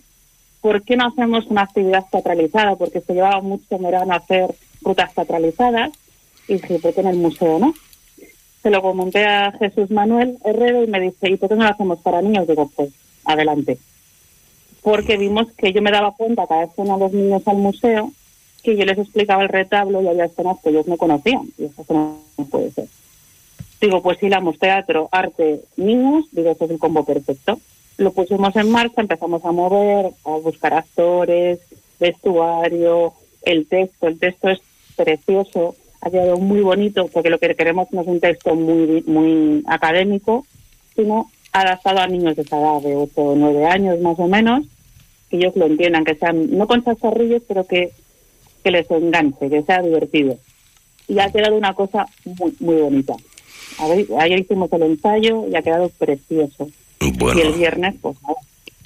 ¿por 0.61 0.83
qué 0.83 0.95
no 0.95 1.07
hacemos 1.07 1.45
una 1.47 1.61
actividad 1.61 2.05
teatralizada? 2.11 2.75
Porque 2.75 3.01
se 3.01 3.13
llevaba 3.13 3.41
mucho 3.41 3.65
en 3.69 3.83
verano 3.83 4.13
hacer 4.13 4.47
rutas 4.82 5.13
teatralizadas 5.13 5.91
y 6.47 6.53
dije, 6.53 6.80
¿por 6.80 6.97
en 6.97 7.07
el 7.07 7.17
museo 7.17 7.59
no? 7.59 7.73
Se 8.61 8.69
lo 8.69 8.82
comenté 8.82 9.25
a 9.25 9.51
Jesús 9.53 9.89
Manuel 9.89 10.38
Herrero 10.43 10.84
y 10.84 10.88
me 10.88 10.99
dice, 10.99 11.30
¿y 11.30 11.38
por 11.38 11.49
qué 11.49 11.55
no 11.55 11.63
lo 11.63 11.69
hacemos 11.69 11.99
para 11.99 12.21
niños? 12.21 12.47
Digo, 12.47 12.69
pues 12.75 12.91
adelante. 13.23 13.77
Porque 14.82 15.17
vimos 15.17 15.47
que 15.53 15.71
yo 15.71 15.82
me 15.82 15.91
daba 15.91 16.11
cuenta 16.11 16.47
cada 16.47 16.61
vez 16.61 16.71
que 16.75 16.82
iban 16.82 16.99
los 16.99 17.13
niños 17.13 17.47
al 17.47 17.57
museo 17.57 18.11
que 18.63 18.75
yo 18.75 18.86
les 18.86 18.97
explicaba 18.97 19.43
el 19.43 19.49
retablo 19.49 20.01
y 20.01 20.07
había 20.07 20.25
escenas 20.25 20.57
que 20.61 20.69
ellos 20.69 20.88
no 20.88 20.97
conocían. 20.97 21.43
Y 21.57 21.65
eso 21.65 21.86
no 21.89 22.19
puede 22.49 22.71
ser. 22.71 22.88
Digo, 23.82 24.01
pues 24.01 24.21
hilamos 24.21 24.59
teatro, 24.59 25.07
arte, 25.11 25.61
niños, 25.77 26.25
digo, 26.32 26.51
eso 26.51 26.65
es 26.65 26.71
el 26.71 26.80
combo 26.80 27.05
perfecto. 27.05 27.59
Lo 27.97 28.11
pusimos 28.11 28.55
en 28.55 28.69
marcha, 28.71 29.01
empezamos 29.01 29.43
a 29.45 29.51
mover, 29.51 30.11
a 30.25 30.30
buscar 30.32 30.73
actores, 30.73 31.59
vestuario, 31.99 33.13
el 33.43 33.67
texto. 33.67 34.07
El 34.07 34.19
texto 34.19 34.49
es 34.49 34.59
precioso, 35.00 35.76
ha 36.02 36.10
quedado 36.10 36.38
muy 36.38 36.60
bonito, 36.60 37.08
porque 37.08 37.30
lo 37.30 37.39
que 37.39 37.56
queremos 37.56 37.88
no 37.91 38.02
es 38.02 38.08
un 38.08 38.20
texto 38.20 38.54
muy, 38.56 39.02
muy 39.08 39.64
académico, 39.66 40.45
sino 40.95 41.32
adaptado 41.54 42.00
a 42.00 42.08
niños 42.08 42.36
de 42.36 42.41
esa 42.41 42.60
edad, 42.60 42.82
de 42.82 42.95
8 42.95 43.12
o 43.16 43.36
9 43.36 43.66
años 43.66 44.00
más 44.02 44.20
o 44.20 44.28
menos, 44.28 44.66
que 45.30 45.38
ellos 45.38 45.56
lo 45.56 45.68
entiendan, 45.68 46.04
que 46.04 46.16
sean, 46.16 46.58
no 46.58 46.68
con 46.68 46.84
chascarrillos, 46.84 47.43
pero 47.47 47.66
que, 47.66 47.91
que 48.64 48.72
les 48.72 48.91
enganche, 48.91 49.50
que 49.50 49.64
sea 49.64 49.82
divertido. 49.82 50.38
Y 51.08 51.20
ha 51.20 51.32
quedado 51.32 51.56
una 51.56 51.74
cosa 51.74 52.06
muy, 52.26 52.54
muy 52.60 52.76
bonita. 52.76 53.16
A 53.80 53.88
ver, 53.88 54.06
ayer 54.20 54.39
hicimos 54.39 54.72
el 54.74 54.84
ensayo 54.84 55.47
y 55.47 55.56
ha 55.56 55.62
quedado 55.62 55.89
precioso. 55.97 56.70
Y 57.00 57.39
el 57.39 57.54
viernes, 57.54 57.95
pues, 58.02 58.18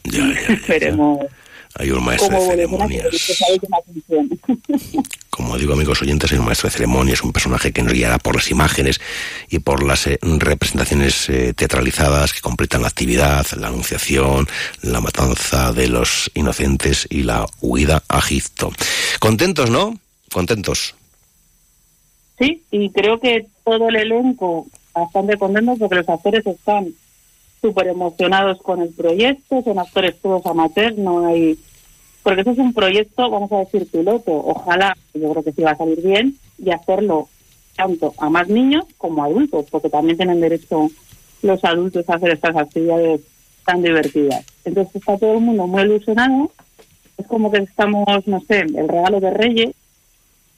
ya, 0.06 0.32
esperemos 0.54 1.20
Hay 1.76 1.92
un 1.92 2.04
maestro 2.04 2.40
de 2.40 2.48
ceremonias. 2.48 3.08
Como 5.30 5.58
digo, 5.58 5.74
amigos 5.74 6.02
oyentes, 6.02 6.32
hay 6.32 6.38
un 6.38 6.46
maestro 6.46 6.70
de 6.70 6.74
ceremonias, 6.74 7.24
un 7.24 7.34
personaje 7.34 7.72
que 7.72 7.82
nos 7.82 7.94
guiará 7.94 8.20
por 8.20 8.36
las 8.36 8.52
imágenes 8.52 9.02
y 9.50 9.60
por 9.60 9.84
las 9.84 10.06
eh, 10.06 10.20
representaciones 10.22 11.28
eh, 11.30 11.54
teatralizadas 11.56 12.34
que 12.34 12.42
completan 12.42 12.84
la 12.84 12.90
actividad, 12.90 13.46
la 13.58 13.70
anunciación, 13.70 14.48
la 14.84 15.02
matanza 15.02 15.74
de 15.74 15.88
los 15.88 16.30
inocentes 16.36 17.08
y 17.10 17.24
la 17.24 17.48
huida 17.62 18.04
a 18.08 18.20
Egipto. 18.20 18.72
Contentos, 19.20 19.72
¿no? 19.72 19.98
Contentos. 20.32 20.94
Sí, 22.38 22.64
y 22.70 22.92
creo 22.92 23.20
que 23.20 23.48
todo 23.64 23.90
el 23.90 23.96
elenco 23.96 24.68
bastante 24.94 25.38
contento 25.38 25.76
porque 25.78 25.96
los 25.96 26.10
actores 26.10 26.46
están 26.46 26.94
súper 27.62 27.88
emocionados 27.88 28.62
con 28.62 28.82
el 28.82 28.90
proyecto, 28.90 29.62
son 29.64 29.80
actores 29.80 30.20
todos 30.22 30.46
amateurs, 30.46 30.98
no 30.98 31.26
hay... 31.26 31.58
Porque 32.24 32.42
eso 32.42 32.52
es 32.52 32.58
un 32.58 32.74
proyecto, 32.74 33.30
vamos 33.30 33.52
a 33.52 33.60
decir, 33.60 33.86
piloto. 33.90 34.32
Ojalá, 34.32 34.96
yo 35.14 35.32
creo 35.32 35.44
que 35.44 35.52
sí 35.52 35.62
va 35.62 35.72
a 35.72 35.78
salir 35.78 36.02
bien, 36.02 36.36
y 36.58 36.72
hacerlo 36.72 37.28
tanto 37.76 38.14
a 38.18 38.30
más 38.30 38.48
niños 38.48 38.86
como 38.98 39.24
a 39.24 39.28
adultos, 39.28 39.66
porque 39.70 39.90
también 39.90 40.18
tienen 40.18 40.40
derecho 40.40 40.90
los 41.42 41.64
adultos 41.64 42.10
a 42.10 42.16
hacer 42.16 42.32
estas 42.32 42.56
actividades 42.56 43.22
tan 43.66 43.82
divertidas. 43.82 44.46
Entonces 44.64 44.96
está 44.96 45.18
todo 45.18 45.34
el 45.34 45.42
mundo 45.42 45.68
muy 45.68 45.84
ilusionado, 45.84 46.52
es 47.18 47.28
como 47.28 47.52
que 47.52 47.60
estamos, 47.60 48.28
no 48.28 48.40
sé, 48.42 48.62
el 48.62 48.88
regalo 48.88 49.20
de 49.20 49.32
Reyes, 49.32 49.76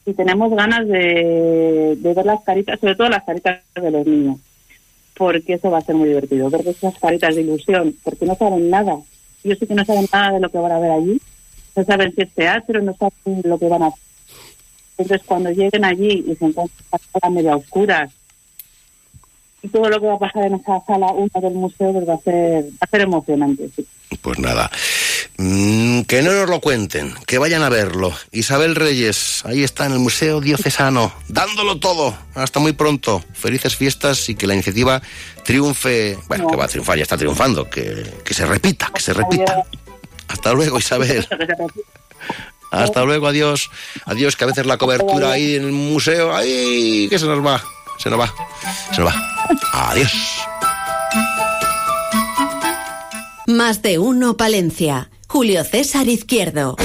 y 0.05 0.13
tenemos 0.13 0.53
ganas 0.53 0.87
de, 0.87 1.95
de 1.97 2.13
ver 2.13 2.25
las 2.25 2.43
caritas, 2.43 2.79
sobre 2.79 2.95
todo 2.95 3.09
las 3.09 3.23
caritas 3.23 3.61
de 3.73 3.91
los 3.91 4.05
niños 4.05 4.37
porque 5.15 5.53
eso 5.53 5.71
va 5.71 5.79
a 5.79 5.81
ser 5.81 5.95
muy 5.95 6.09
divertido. 6.09 6.49
Ver 6.49 6.67
esas 6.67 6.97
caritas 6.99 7.35
de 7.35 7.41
ilusión, 7.41 7.95
porque 8.03 8.25
no 8.25 8.35
saben 8.35 8.69
nada. 8.69 8.97
Yo 9.43 9.55
sé 9.55 9.67
que 9.67 9.75
no 9.75 9.85
saben 9.85 10.07
nada 10.11 10.33
de 10.33 10.39
lo 10.39 10.49
que 10.49 10.57
van 10.57 10.71
a 10.71 10.79
ver 10.79 10.91
allí. 10.91 11.21
No 11.75 11.83
saben 11.83 12.13
si 12.15 12.21
es 12.21 12.33
teatro, 12.33 12.81
no 12.81 12.95
saben 12.95 13.41
lo 13.43 13.57
que 13.59 13.67
van 13.67 13.83
a 13.83 13.87
hacer. 13.87 13.99
Entonces, 14.97 15.27
cuando 15.27 15.51
lleguen 15.51 15.83
allí 15.83 16.25
y 16.27 16.35
se 16.35 16.45
encuentran 16.45 16.69
en 16.91 16.99
salas 17.11 17.35
media 17.35 17.55
oscuras, 17.55 18.11
y 19.61 19.67
todo 19.67 19.89
lo 19.89 19.99
que 19.99 20.05
va 20.05 20.13
a 20.13 20.19
pasar 20.19 20.45
en 20.45 20.55
esa 20.55 20.79
sala 20.85 21.07
una 21.07 21.41
del 21.41 21.55
museo, 21.55 21.91
pues 21.91 22.07
va 22.07 22.13
a 22.13 22.19
ser, 22.19 22.65
va 22.65 22.77
a 22.81 22.87
ser 22.87 23.01
emocionante. 23.01 23.69
Pues 24.21 24.39
nada. 24.39 24.69
Mm, 25.37 26.01
que 26.01 26.21
no 26.21 26.31
nos 26.31 26.49
lo 26.49 26.61
cuenten, 26.61 27.13
que 27.25 27.39
vayan 27.39 27.63
a 27.63 27.69
verlo. 27.69 28.13
Isabel 28.31 28.75
Reyes, 28.75 29.43
ahí 29.45 29.63
está 29.63 29.87
en 29.87 29.93
el 29.93 29.99
Museo 29.99 30.39
Diocesano, 30.39 31.11
dándolo 31.27 31.79
todo. 31.79 32.15
Hasta 32.35 32.59
muy 32.59 32.73
pronto. 32.73 33.23
Felices 33.33 33.75
fiestas 33.75 34.29
y 34.29 34.35
que 34.35 34.47
la 34.47 34.53
iniciativa 34.53 35.01
triunfe. 35.43 36.17
Bueno, 36.27 36.47
que 36.47 36.55
va 36.55 36.65
a 36.65 36.69
triunfar, 36.69 36.97
ya 36.97 37.03
está 37.03 37.17
triunfando. 37.17 37.69
Que, 37.69 38.05
que 38.23 38.33
se 38.33 38.45
repita, 38.45 38.91
que 38.93 39.01
se 39.01 39.13
repita. 39.13 39.65
Hasta 40.35 40.51
luego, 40.51 40.77
Isabel. 40.77 41.25
Hasta 42.71 43.05
luego, 43.05 43.27
adiós. 43.27 43.69
Adiós, 44.03 44.35
que 44.35 44.43
a 44.43 44.47
veces 44.47 44.65
la 44.65 44.77
cobertura 44.77 45.31
ahí 45.31 45.55
en 45.55 45.63
el 45.63 45.71
museo, 45.71 46.35
¡ay! 46.35 47.07
que 47.09 47.17
se 47.17 47.25
nos 47.25 47.43
va. 47.43 47.63
Se 47.97 48.09
nos 48.09 48.19
va. 48.19 48.33
Se 48.93 48.99
nos 48.99 49.13
va. 49.13 49.91
Adiós. 49.91 50.11
Más 53.47 53.81
de 53.81 53.97
uno, 53.97 54.35
Palencia. 54.35 55.09
Julio 55.29 55.63
César 55.63 56.09
Izquierdo. 56.09 56.75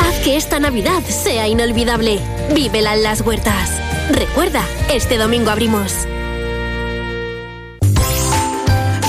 Haz 0.00 0.20
que 0.22 0.36
esta 0.36 0.60
Navidad 0.60 1.02
sea 1.02 1.48
inolvidable. 1.48 2.20
Vívela 2.54 2.94
en 2.94 3.02
las 3.02 3.22
huertas. 3.22 3.70
Recuerda, 4.12 4.64
este 4.88 5.18
domingo 5.18 5.50
abrimos. 5.50 6.06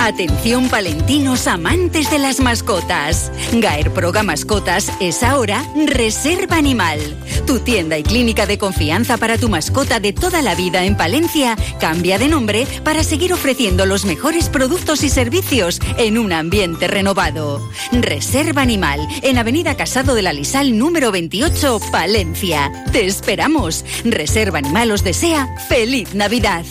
Atención 0.02 0.68
palentinos 0.68 1.45
amantes 1.45 2.10
de 2.10 2.18
las 2.18 2.40
mascotas. 2.40 3.32
Gaer 3.53 3.94
Proga 3.94 4.23
Mascotas 4.23 4.91
es 4.99 5.22
ahora 5.22 5.64
Reserva 5.86 6.56
Animal. 6.56 6.99
Tu 7.45 7.60
tienda 7.60 7.99
y 7.99 8.03
clínica 8.03 8.48
de 8.48 8.57
confianza 8.57 9.18
para 9.18 9.38
tu 9.38 9.48
mascota 9.48 9.99
de 9.99 10.11
toda 10.11 10.41
la 10.41 10.56
vida 10.56 10.86
en 10.86 10.98
Palencia 10.98 11.56
cambia 11.80 12.18
de 12.18 12.30
nombre 12.30 12.65
para 12.84 13.03
seguir 13.03 13.32
ofreciendo 13.32 13.86
los 13.86 14.03
mejores 14.03 14.49
productos 14.49 15.03
y 15.03 15.10
servicios 15.10 15.80
en 15.99 16.18
un 16.18 16.34
ambiente 16.34 16.88
renovado. 16.88 17.61
Reserva 17.91 18.64
Animal 18.64 19.07
en 19.22 19.38
Avenida 19.38 19.78
Casado 19.78 20.15
de 20.15 20.23
la 20.23 20.34
Lisal 20.34 20.80
número 20.80 21.11
28, 21.11 21.80
Palencia. 21.91 22.72
Te 22.91 23.06
esperamos. 23.06 23.86
Reserva 24.03 24.57
Animal 24.57 24.94
os 24.94 25.03
desea 25.03 25.48
feliz 25.69 26.15
Navidad. 26.15 26.65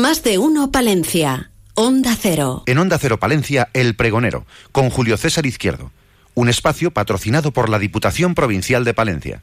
Más 0.00 0.22
de 0.22 0.38
uno 0.38 0.72
Palencia. 0.72 1.50
Onda 1.74 2.16
Cero. 2.18 2.62
En 2.64 2.78
Onda 2.78 2.96
Cero 2.98 3.20
Palencia, 3.20 3.68
El 3.74 3.94
Pregonero, 3.94 4.46
con 4.72 4.88
Julio 4.88 5.18
César 5.18 5.44
Izquierdo. 5.44 5.90
Un 6.32 6.48
espacio 6.48 6.92
patrocinado 6.92 7.52
por 7.52 7.68
la 7.68 7.78
Diputación 7.78 8.34
Provincial 8.34 8.84
de 8.84 8.94
Palencia. 8.94 9.42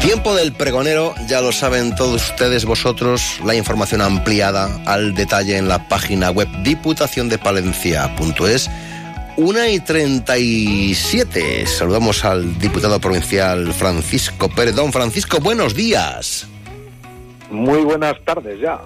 Tiempo 0.00 0.36
del 0.36 0.52
pregonero, 0.52 1.16
ya 1.28 1.40
lo 1.40 1.50
saben 1.50 1.96
todos 1.96 2.30
ustedes, 2.30 2.64
vosotros, 2.64 3.40
la 3.44 3.56
información 3.56 4.02
ampliada 4.02 4.84
al 4.86 5.14
detalle 5.14 5.56
en 5.56 5.66
la 5.66 5.88
página 5.88 6.30
web 6.30 6.46
diputaciondepalencia.es 6.62 8.70
1 9.36 9.66
y 9.68 9.80
37. 9.80 11.66
Saludamos 11.66 12.24
al 12.24 12.58
diputado 12.58 13.00
provincial 13.00 13.72
Francisco 13.72 14.48
Pérez. 14.48 14.74
Don 14.74 14.92
Francisco, 14.92 15.40
buenos 15.40 15.74
días. 15.74 16.46
Muy 17.52 17.82
buenas 17.82 18.16
tardes 18.24 18.60
ya. 18.60 18.80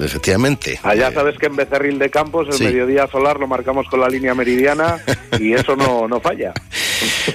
Efectivamente. 0.00 0.78
Allá 0.82 1.08
ah, 1.08 1.12
sabes 1.12 1.38
que 1.38 1.46
en 1.46 1.56
Becerril 1.56 1.98
de 1.98 2.10
Campos 2.10 2.48
el 2.50 2.66
mediodía 2.66 3.06
solar 3.08 3.38
lo 3.38 3.46
marcamos 3.46 3.86
con 3.88 4.00
la 4.00 4.08
línea 4.08 4.34
meridiana 4.34 4.98
y 5.38 5.52
eso 5.52 5.76
no, 5.76 6.08
no 6.08 6.20
falla. 6.20 6.52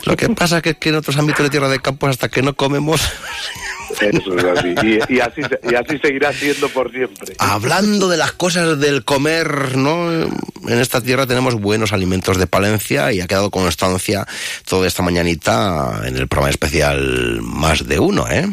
Lo 0.05 0.15
que 0.15 0.29
pasa 0.29 0.61
es 0.63 0.77
que 0.77 0.89
en 0.89 0.95
otros 0.95 1.17
ámbitos 1.17 1.43
de 1.43 1.49
tierra 1.49 1.69
de 1.69 1.79
campos 1.79 2.09
hasta 2.09 2.29
que 2.29 2.41
no 2.41 2.55
comemos 2.55 3.01
eso 4.01 4.37
es 4.37 4.43
así. 4.43 4.75
Y, 5.09 5.19
así. 5.19 5.41
y 5.69 5.75
así 5.75 5.97
seguirá 5.99 6.33
siendo 6.33 6.69
por 6.69 6.91
siempre. 6.91 7.35
Hablando 7.39 8.07
de 8.07 8.17
las 8.17 8.31
cosas 8.33 8.79
del 8.79 9.03
comer, 9.03 9.77
¿no? 9.77 10.11
En 10.11 10.79
esta 10.79 11.01
tierra 11.01 11.25
tenemos 11.25 11.55
buenos 11.55 11.93
alimentos 11.93 12.37
de 12.37 12.47
Palencia 12.47 13.11
y 13.11 13.21
ha 13.21 13.27
quedado 13.27 13.51
constancia 13.51 14.27
toda 14.67 14.87
esta 14.87 15.03
mañanita 15.03 16.01
en 16.05 16.17
el 16.17 16.27
programa 16.27 16.49
especial 16.49 17.39
Más 17.41 17.87
de 17.87 17.99
Uno, 17.99 18.27
¿eh? 18.29 18.47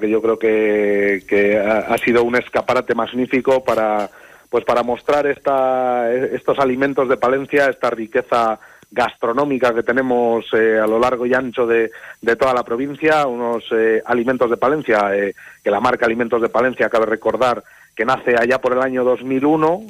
Que 0.00 0.10
yo 0.10 0.22
creo 0.22 0.38
que, 0.38 1.22
que 1.26 1.58
ha 1.58 1.96
sido 1.98 2.24
un 2.24 2.36
escaparate 2.36 2.94
magnífico 2.94 3.62
para 3.64 4.10
pues 4.52 4.66
para 4.66 4.82
mostrar 4.82 5.26
esta, 5.26 6.12
estos 6.12 6.58
alimentos 6.58 7.08
de 7.08 7.16
Palencia, 7.16 7.70
esta 7.70 7.88
riqueza 7.88 8.60
gastronómica 8.90 9.72
que 9.72 9.82
tenemos 9.82 10.44
eh, 10.52 10.78
a 10.78 10.86
lo 10.86 10.98
largo 10.98 11.24
y 11.24 11.32
ancho 11.32 11.66
de, 11.66 11.90
de 12.20 12.36
toda 12.36 12.52
la 12.52 12.62
provincia, 12.62 13.26
unos 13.26 13.64
eh, 13.72 14.02
alimentos 14.04 14.50
de 14.50 14.58
Palencia, 14.58 15.16
eh, 15.16 15.34
que 15.64 15.70
la 15.70 15.80
marca 15.80 16.04
Alimentos 16.04 16.42
de 16.42 16.50
Palencia, 16.50 16.90
cabe 16.90 17.06
recordar 17.06 17.64
que 17.94 18.04
nace 18.04 18.34
allá 18.36 18.58
por 18.58 18.72
el 18.72 18.80
año 18.80 19.04
2001 19.04 19.82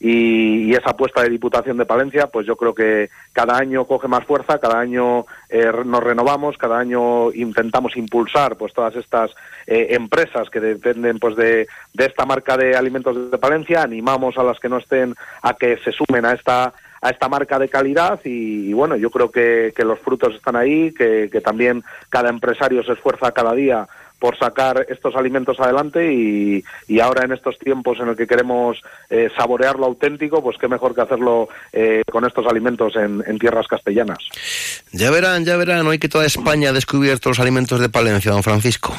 y, 0.00 0.68
y, 0.68 0.74
esa 0.74 0.90
apuesta 0.90 1.22
de 1.22 1.30
Diputación 1.30 1.76
de 1.76 1.86
Palencia, 1.86 2.26
pues 2.26 2.46
yo 2.46 2.56
creo 2.56 2.74
que 2.74 3.10
cada 3.32 3.56
año 3.56 3.84
coge 3.84 4.08
más 4.08 4.24
fuerza, 4.24 4.58
cada 4.58 4.80
año 4.80 5.24
nos 5.84 6.02
renovamos, 6.02 6.58
cada 6.58 6.78
año 6.78 7.32
intentamos 7.32 7.96
impulsar 7.96 8.56
pues 8.56 8.74
todas 8.74 8.96
estas 8.96 9.30
empresas 9.66 10.50
que 10.50 10.60
dependen 10.60 11.18
pues 11.18 11.36
de, 11.36 11.68
de 11.92 12.04
esta 12.04 12.26
marca 12.26 12.56
de 12.56 12.76
Alimentos 12.76 13.30
de 13.30 13.38
Palencia, 13.38 13.82
animamos 13.82 14.36
a 14.36 14.42
las 14.42 14.58
que 14.58 14.68
no 14.68 14.78
estén 14.78 15.14
a 15.42 15.54
que 15.54 15.78
se 15.78 15.92
sumen 15.92 16.26
a 16.26 16.32
esta 16.32 16.74
a 17.04 17.10
esta 17.10 17.28
marca 17.28 17.58
de 17.58 17.68
calidad 17.68 18.18
y, 18.24 18.72
bueno, 18.72 18.96
yo 18.96 19.10
creo 19.10 19.30
que, 19.30 19.74
los 19.84 19.98
frutos 19.98 20.34
están 20.34 20.56
ahí, 20.56 20.90
que, 20.94 21.28
también 21.44 21.84
cada 22.08 22.30
empresario 22.30 22.82
se 22.82 22.92
esfuerza 22.92 23.32
cada 23.32 23.52
día 23.52 23.86
por 24.24 24.38
sacar 24.38 24.86
estos 24.88 25.14
alimentos 25.16 25.60
adelante 25.60 26.10
y, 26.10 26.64
ahora 26.98 27.26
en 27.26 27.32
estos 27.32 27.58
tiempos 27.58 28.00
en 28.00 28.08
el 28.08 28.16
que 28.16 28.26
queremos 28.26 28.82
eh, 29.10 29.28
saborear 29.36 29.78
lo 29.78 29.84
auténtico, 29.84 30.42
pues 30.42 30.56
qué 30.56 30.66
mejor 30.66 30.94
que 30.94 31.02
hacerlo 31.02 31.50
eh, 31.74 32.00
con 32.10 32.24
estos 32.24 32.46
alimentos 32.46 32.96
en, 32.96 33.22
en, 33.26 33.38
tierras 33.38 33.68
castellanas. 33.68 34.20
Ya 34.92 35.10
verán, 35.10 35.44
ya 35.44 35.58
verán, 35.58 35.86
hoy 35.86 35.98
que 35.98 36.08
toda 36.08 36.24
España 36.24 36.70
ha 36.70 36.72
descubierto 36.72 37.28
los 37.28 37.38
alimentos 37.38 37.78
de 37.80 37.90
Palencia, 37.90 38.32
don 38.32 38.42
Francisco. 38.42 38.96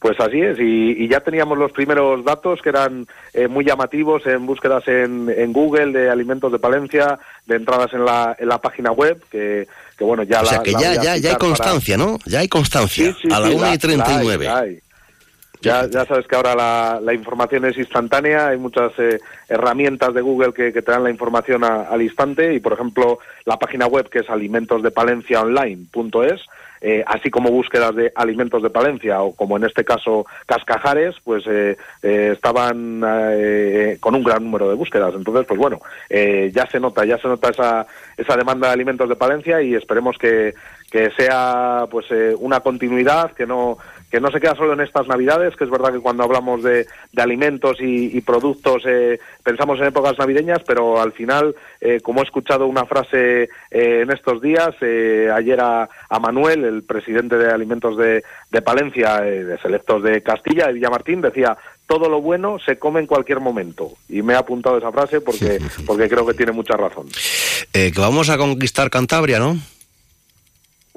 Pues 0.00 0.20
así 0.20 0.38
es, 0.42 0.58
y, 0.60 1.08
ya 1.08 1.20
teníamos 1.20 1.56
los 1.56 1.72
primeros 1.72 2.22
datos 2.22 2.60
que 2.60 2.68
eran 2.68 3.06
eh, 3.32 3.48
muy 3.48 3.64
llamativos 3.64 4.26
en 4.26 4.44
búsquedas 4.44 4.86
en, 4.86 5.32
en, 5.34 5.50
Google 5.50 5.92
de 5.92 6.10
alimentos 6.10 6.52
de 6.52 6.58
Palencia, 6.58 7.18
de 7.46 7.56
entradas 7.56 7.94
en 7.94 8.04
la, 8.04 8.36
en 8.38 8.48
la 8.48 8.58
página 8.58 8.92
web, 8.92 9.18
que, 9.30 9.66
que 9.98 10.04
bueno, 10.04 10.22
ya 10.22 10.42
o 10.42 10.46
sea, 10.46 10.62
que 10.62 10.72
ya, 10.72 10.94
ya, 10.94 11.16
ya 11.16 11.30
hay 11.30 11.36
constancia, 11.36 11.96
¿no? 11.96 12.20
Ya 12.24 12.38
hay 12.38 12.48
constancia, 12.48 13.16
a 13.32 13.40
la 13.40 13.50
1 13.50 13.74
y 13.74 13.78
39. 13.78 14.80
Ya, 15.60 15.90
ya 15.90 16.04
sabes 16.04 16.24
que 16.28 16.36
ahora 16.36 16.54
la, 16.54 17.00
la, 17.02 17.12
información 17.12 17.64
es 17.64 17.76
instantánea, 17.76 18.46
hay 18.46 18.58
muchas 18.58 18.92
eh, 18.98 19.18
herramientas 19.48 20.14
de 20.14 20.20
Google 20.20 20.52
que, 20.52 20.72
que, 20.72 20.82
te 20.82 20.92
dan 20.92 21.02
la 21.02 21.10
información 21.10 21.64
al 21.64 22.00
instante 22.00 22.54
y, 22.54 22.60
por 22.60 22.74
ejemplo, 22.74 23.18
la 23.44 23.58
página 23.58 23.88
web 23.88 24.08
que 24.08 24.20
es 24.20 24.30
alimentosdepalenciaonline.es 24.30 26.42
eh, 26.80 27.04
así 27.06 27.30
como 27.30 27.50
búsquedas 27.50 27.94
de 27.94 28.12
alimentos 28.14 28.62
de 28.62 28.70
Palencia 28.70 29.22
o 29.22 29.34
como 29.34 29.56
en 29.56 29.64
este 29.64 29.84
caso 29.84 30.26
Cascajares, 30.46 31.16
pues 31.24 31.44
eh, 31.46 31.76
estaban 32.02 33.00
con 34.00 34.14
un 34.14 34.24
gran 34.24 34.44
número 34.44 34.68
de 34.68 34.74
búsquedas. 34.74 35.14
Entonces, 35.14 35.46
pues 35.46 35.58
bueno, 35.58 35.80
ya 36.10 36.66
se 36.70 36.80
nota, 36.80 37.04
ya 37.04 37.18
se 37.18 37.28
nota 37.28 37.50
esa, 37.50 37.86
esa 38.16 38.36
demanda 38.36 38.68
de 38.68 38.74
alimentos 38.74 39.08
de 39.08 39.16
Palencia 39.16 39.62
y 39.62 39.74
esperemos 39.74 40.16
que, 40.18 40.54
que 40.90 41.10
sea 41.16 41.86
pues 41.90 42.06
una 42.38 42.60
continuidad, 42.60 43.32
que 43.32 43.46
no 43.46 43.78
que 44.10 44.20
no 44.20 44.30
se 44.30 44.40
queda 44.40 44.54
solo 44.54 44.72
en 44.72 44.80
estas 44.80 45.06
navidades, 45.06 45.54
que 45.54 45.64
es 45.64 45.70
verdad 45.70 45.92
que 45.92 46.00
cuando 46.00 46.22
hablamos 46.22 46.62
de, 46.62 46.86
alimentos 47.16 47.78
y, 47.80 48.20
productos 48.22 48.82
eh, 48.86 49.18
pensamos 49.42 49.78
en 49.80 49.86
épocas 49.86 50.18
navideñas, 50.18 50.60
pero 50.66 51.00
al 51.00 51.12
final, 51.12 51.54
eh, 51.80 52.00
como 52.00 52.20
he 52.20 52.24
escuchado 52.24 52.66
una 52.66 52.86
frase 52.86 53.42
eh, 53.70 54.00
en 54.02 54.10
estos 54.10 54.40
días, 54.40 54.74
ayer 54.80 55.60
a, 55.60 55.88
Manuel, 56.20 56.64
el 56.68 56.82
presidente 56.82 57.36
de 57.36 57.50
Alimentos 57.50 57.96
de, 57.96 58.22
Palencia, 58.62 59.20
de 59.20 59.58
Selectos 59.58 60.02
de 60.02 60.22
Castilla, 60.22 60.66
de 60.66 60.74
Villamartín, 60.74 61.20
decía, 61.20 61.56
todo 61.86 62.08
lo 62.08 62.20
bueno 62.20 62.58
se 62.58 62.78
come 62.78 63.00
en 63.00 63.06
cualquier 63.06 63.40
momento. 63.40 63.92
Y 64.08 64.22
me 64.22 64.34
he 64.34 64.36
apuntado 64.36 64.78
esa 64.78 64.92
frase 64.92 65.20
porque, 65.20 65.58
porque 65.86 66.08
creo 66.08 66.26
que 66.26 66.34
tiene 66.34 66.52
mucha 66.52 66.76
razón. 66.76 67.06
que 67.72 67.92
vamos 67.96 68.30
a 68.30 68.38
conquistar 68.38 68.90
Cantabria, 68.90 69.38
¿no? 69.38 69.56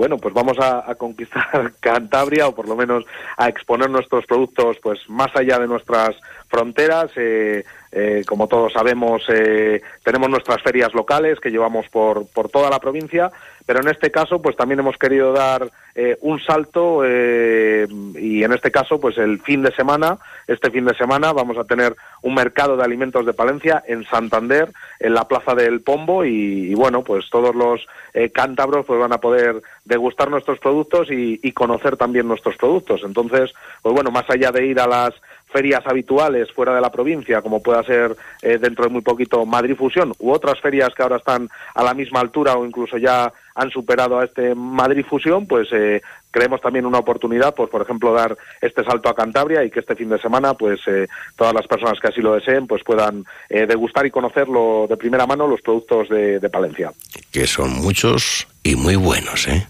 bueno, 0.02 0.18
pues 0.18 0.34
vamos 0.34 0.58
a, 0.60 0.96
conquistar 0.96 1.74
Cantabria 1.80 2.48
o 2.48 2.56
por 2.56 2.68
lo 2.68 2.76
menos 2.76 3.06
a 3.38 3.48
exponer 3.48 3.88
nuestros 3.88 4.26
productos 4.26 4.78
pues 4.82 5.00
más 5.08 5.30
allá 5.36 5.60
de 5.60 5.68
nuestras 5.68 6.16
fronteras. 6.48 7.12
Eh, 7.16 7.64
eh, 7.92 8.24
como 8.26 8.48
todos 8.48 8.74
sabemos, 8.74 9.22
eh, 9.30 9.80
tenemos 10.04 10.28
nuestras 10.28 10.60
ferias 10.64 10.92
locales 10.96 11.40
que 11.40 11.52
llevamos 11.52 11.88
por, 11.90 12.26
por 12.30 12.50
toda 12.50 12.72
la 12.72 12.80
provincia, 12.80 13.32
pero 13.66 13.82
en 13.82 13.90
este 13.90 14.12
caso, 14.12 14.42
pues 14.42 14.56
también 14.56 14.80
hemos 14.80 14.98
querido 14.98 15.34
dar 15.34 15.70
eh, 15.96 16.18
un 16.22 16.40
salto 16.40 17.04
y 17.06 18.44
en 18.44 18.54
este 18.54 18.72
caso, 18.72 19.00
pues 19.00 19.18
el 19.18 19.40
fin 19.42 19.62
de 19.62 19.74
semana, 19.74 20.18
este 20.48 20.72
fin 20.72 20.86
de 20.86 20.96
semana 20.96 21.34
vamos 21.34 21.58
a 21.58 21.64
tener 21.64 21.96
un 22.22 22.34
mercado 22.34 22.78
de 22.78 22.84
alimentos 22.84 23.26
de 23.26 23.34
Palencia 23.34 23.84
en 23.88 24.06
Santander, 24.06 24.70
en 25.00 25.14
la 25.14 25.28
Plaza 25.28 25.56
del 25.56 25.82
Pombo 25.82 26.24
y, 26.26 26.74
bueno, 26.76 27.04
pues 27.04 27.30
todos 27.30 27.56
los 27.56 27.86
cántabros 28.34 28.86
pues 28.86 29.00
van 29.00 29.14
a 29.14 29.20
poder 29.20 29.62
degustar 29.86 30.30
nuestros 30.30 30.60
productos 30.60 31.10
y, 31.12 31.40
y 31.42 31.52
conocer 31.52 31.98
también 31.98 32.28
nuestros 32.28 32.58
productos. 32.58 33.02
Entonces, 33.04 33.54
pues 33.82 33.94
bueno, 33.94 34.12
más 34.12 34.30
allá 34.30 34.52
de 34.52 34.66
ir 34.66 34.80
a 34.80 34.88
las 34.88 35.14
ferias 35.52 35.82
habituales 35.86 36.52
fuera 36.52 36.74
de 36.74 36.82
la 36.82 36.92
provincia, 36.92 37.42
como 37.42 37.62
pueda 37.62 37.84
ser 37.84 38.16
eh, 38.42 38.58
dentro 38.60 38.86
de 38.86 38.92
muy 38.92 39.02
poquito 39.02 39.46
Madrid 39.46 39.76
Fusión, 39.76 40.14
u 40.20 40.32
otras 40.32 40.60
ferias 40.60 40.94
que 40.96 41.04
ahora 41.04 41.18
están 41.18 41.50
a 41.76 41.84
la 41.84 41.94
misma 41.94 42.20
altura 42.20 42.56
o 42.56 42.66
incluso 42.66 42.98
ya 42.98 43.32
han 43.56 43.70
superado 43.70 44.20
a 44.20 44.26
este 44.26 44.56
Madrid 44.56 45.06
Fusión, 45.08 45.46
pues 45.46 45.68
eh, 45.74 46.02
creemos 46.32 46.62
también 46.62 46.86
una 46.86 47.00
oportunidad, 47.00 47.54
pues 47.54 47.70
por 47.70 47.82
ejemplo, 47.82 48.14
dar 48.14 48.38
este 48.62 48.84
salto 48.84 49.10
a 49.10 49.16
Cantabria 49.16 49.64
y 49.64 49.70
que 49.70 49.82
este 49.82 49.96
fin 49.96 50.10
de 50.10 50.20
semana, 50.20 50.54
pues 50.54 50.80
eh, 50.88 51.08
todas 51.36 51.54
las 51.54 51.68
personas 51.68 52.00
que 52.00 52.08
así 52.08 52.22
lo 52.22 52.36
deseen, 52.36 52.68
pues 52.68 52.84
puedan 52.84 53.26
degustar 53.50 54.06
y 54.06 54.12
conocerlo 54.12 54.86
de 54.90 54.98
primera 54.98 55.28
mano 55.28 55.48
los 55.48 55.62
productos 55.62 56.10
de, 56.10 56.40
de 56.40 56.50
Palencia. 56.50 56.92
Que 57.32 57.46
son 57.46 57.74
muchos 57.74 58.48
y 58.64 58.76
muy 58.76 58.96
buenos, 58.96 59.48
¿eh? 59.48 59.68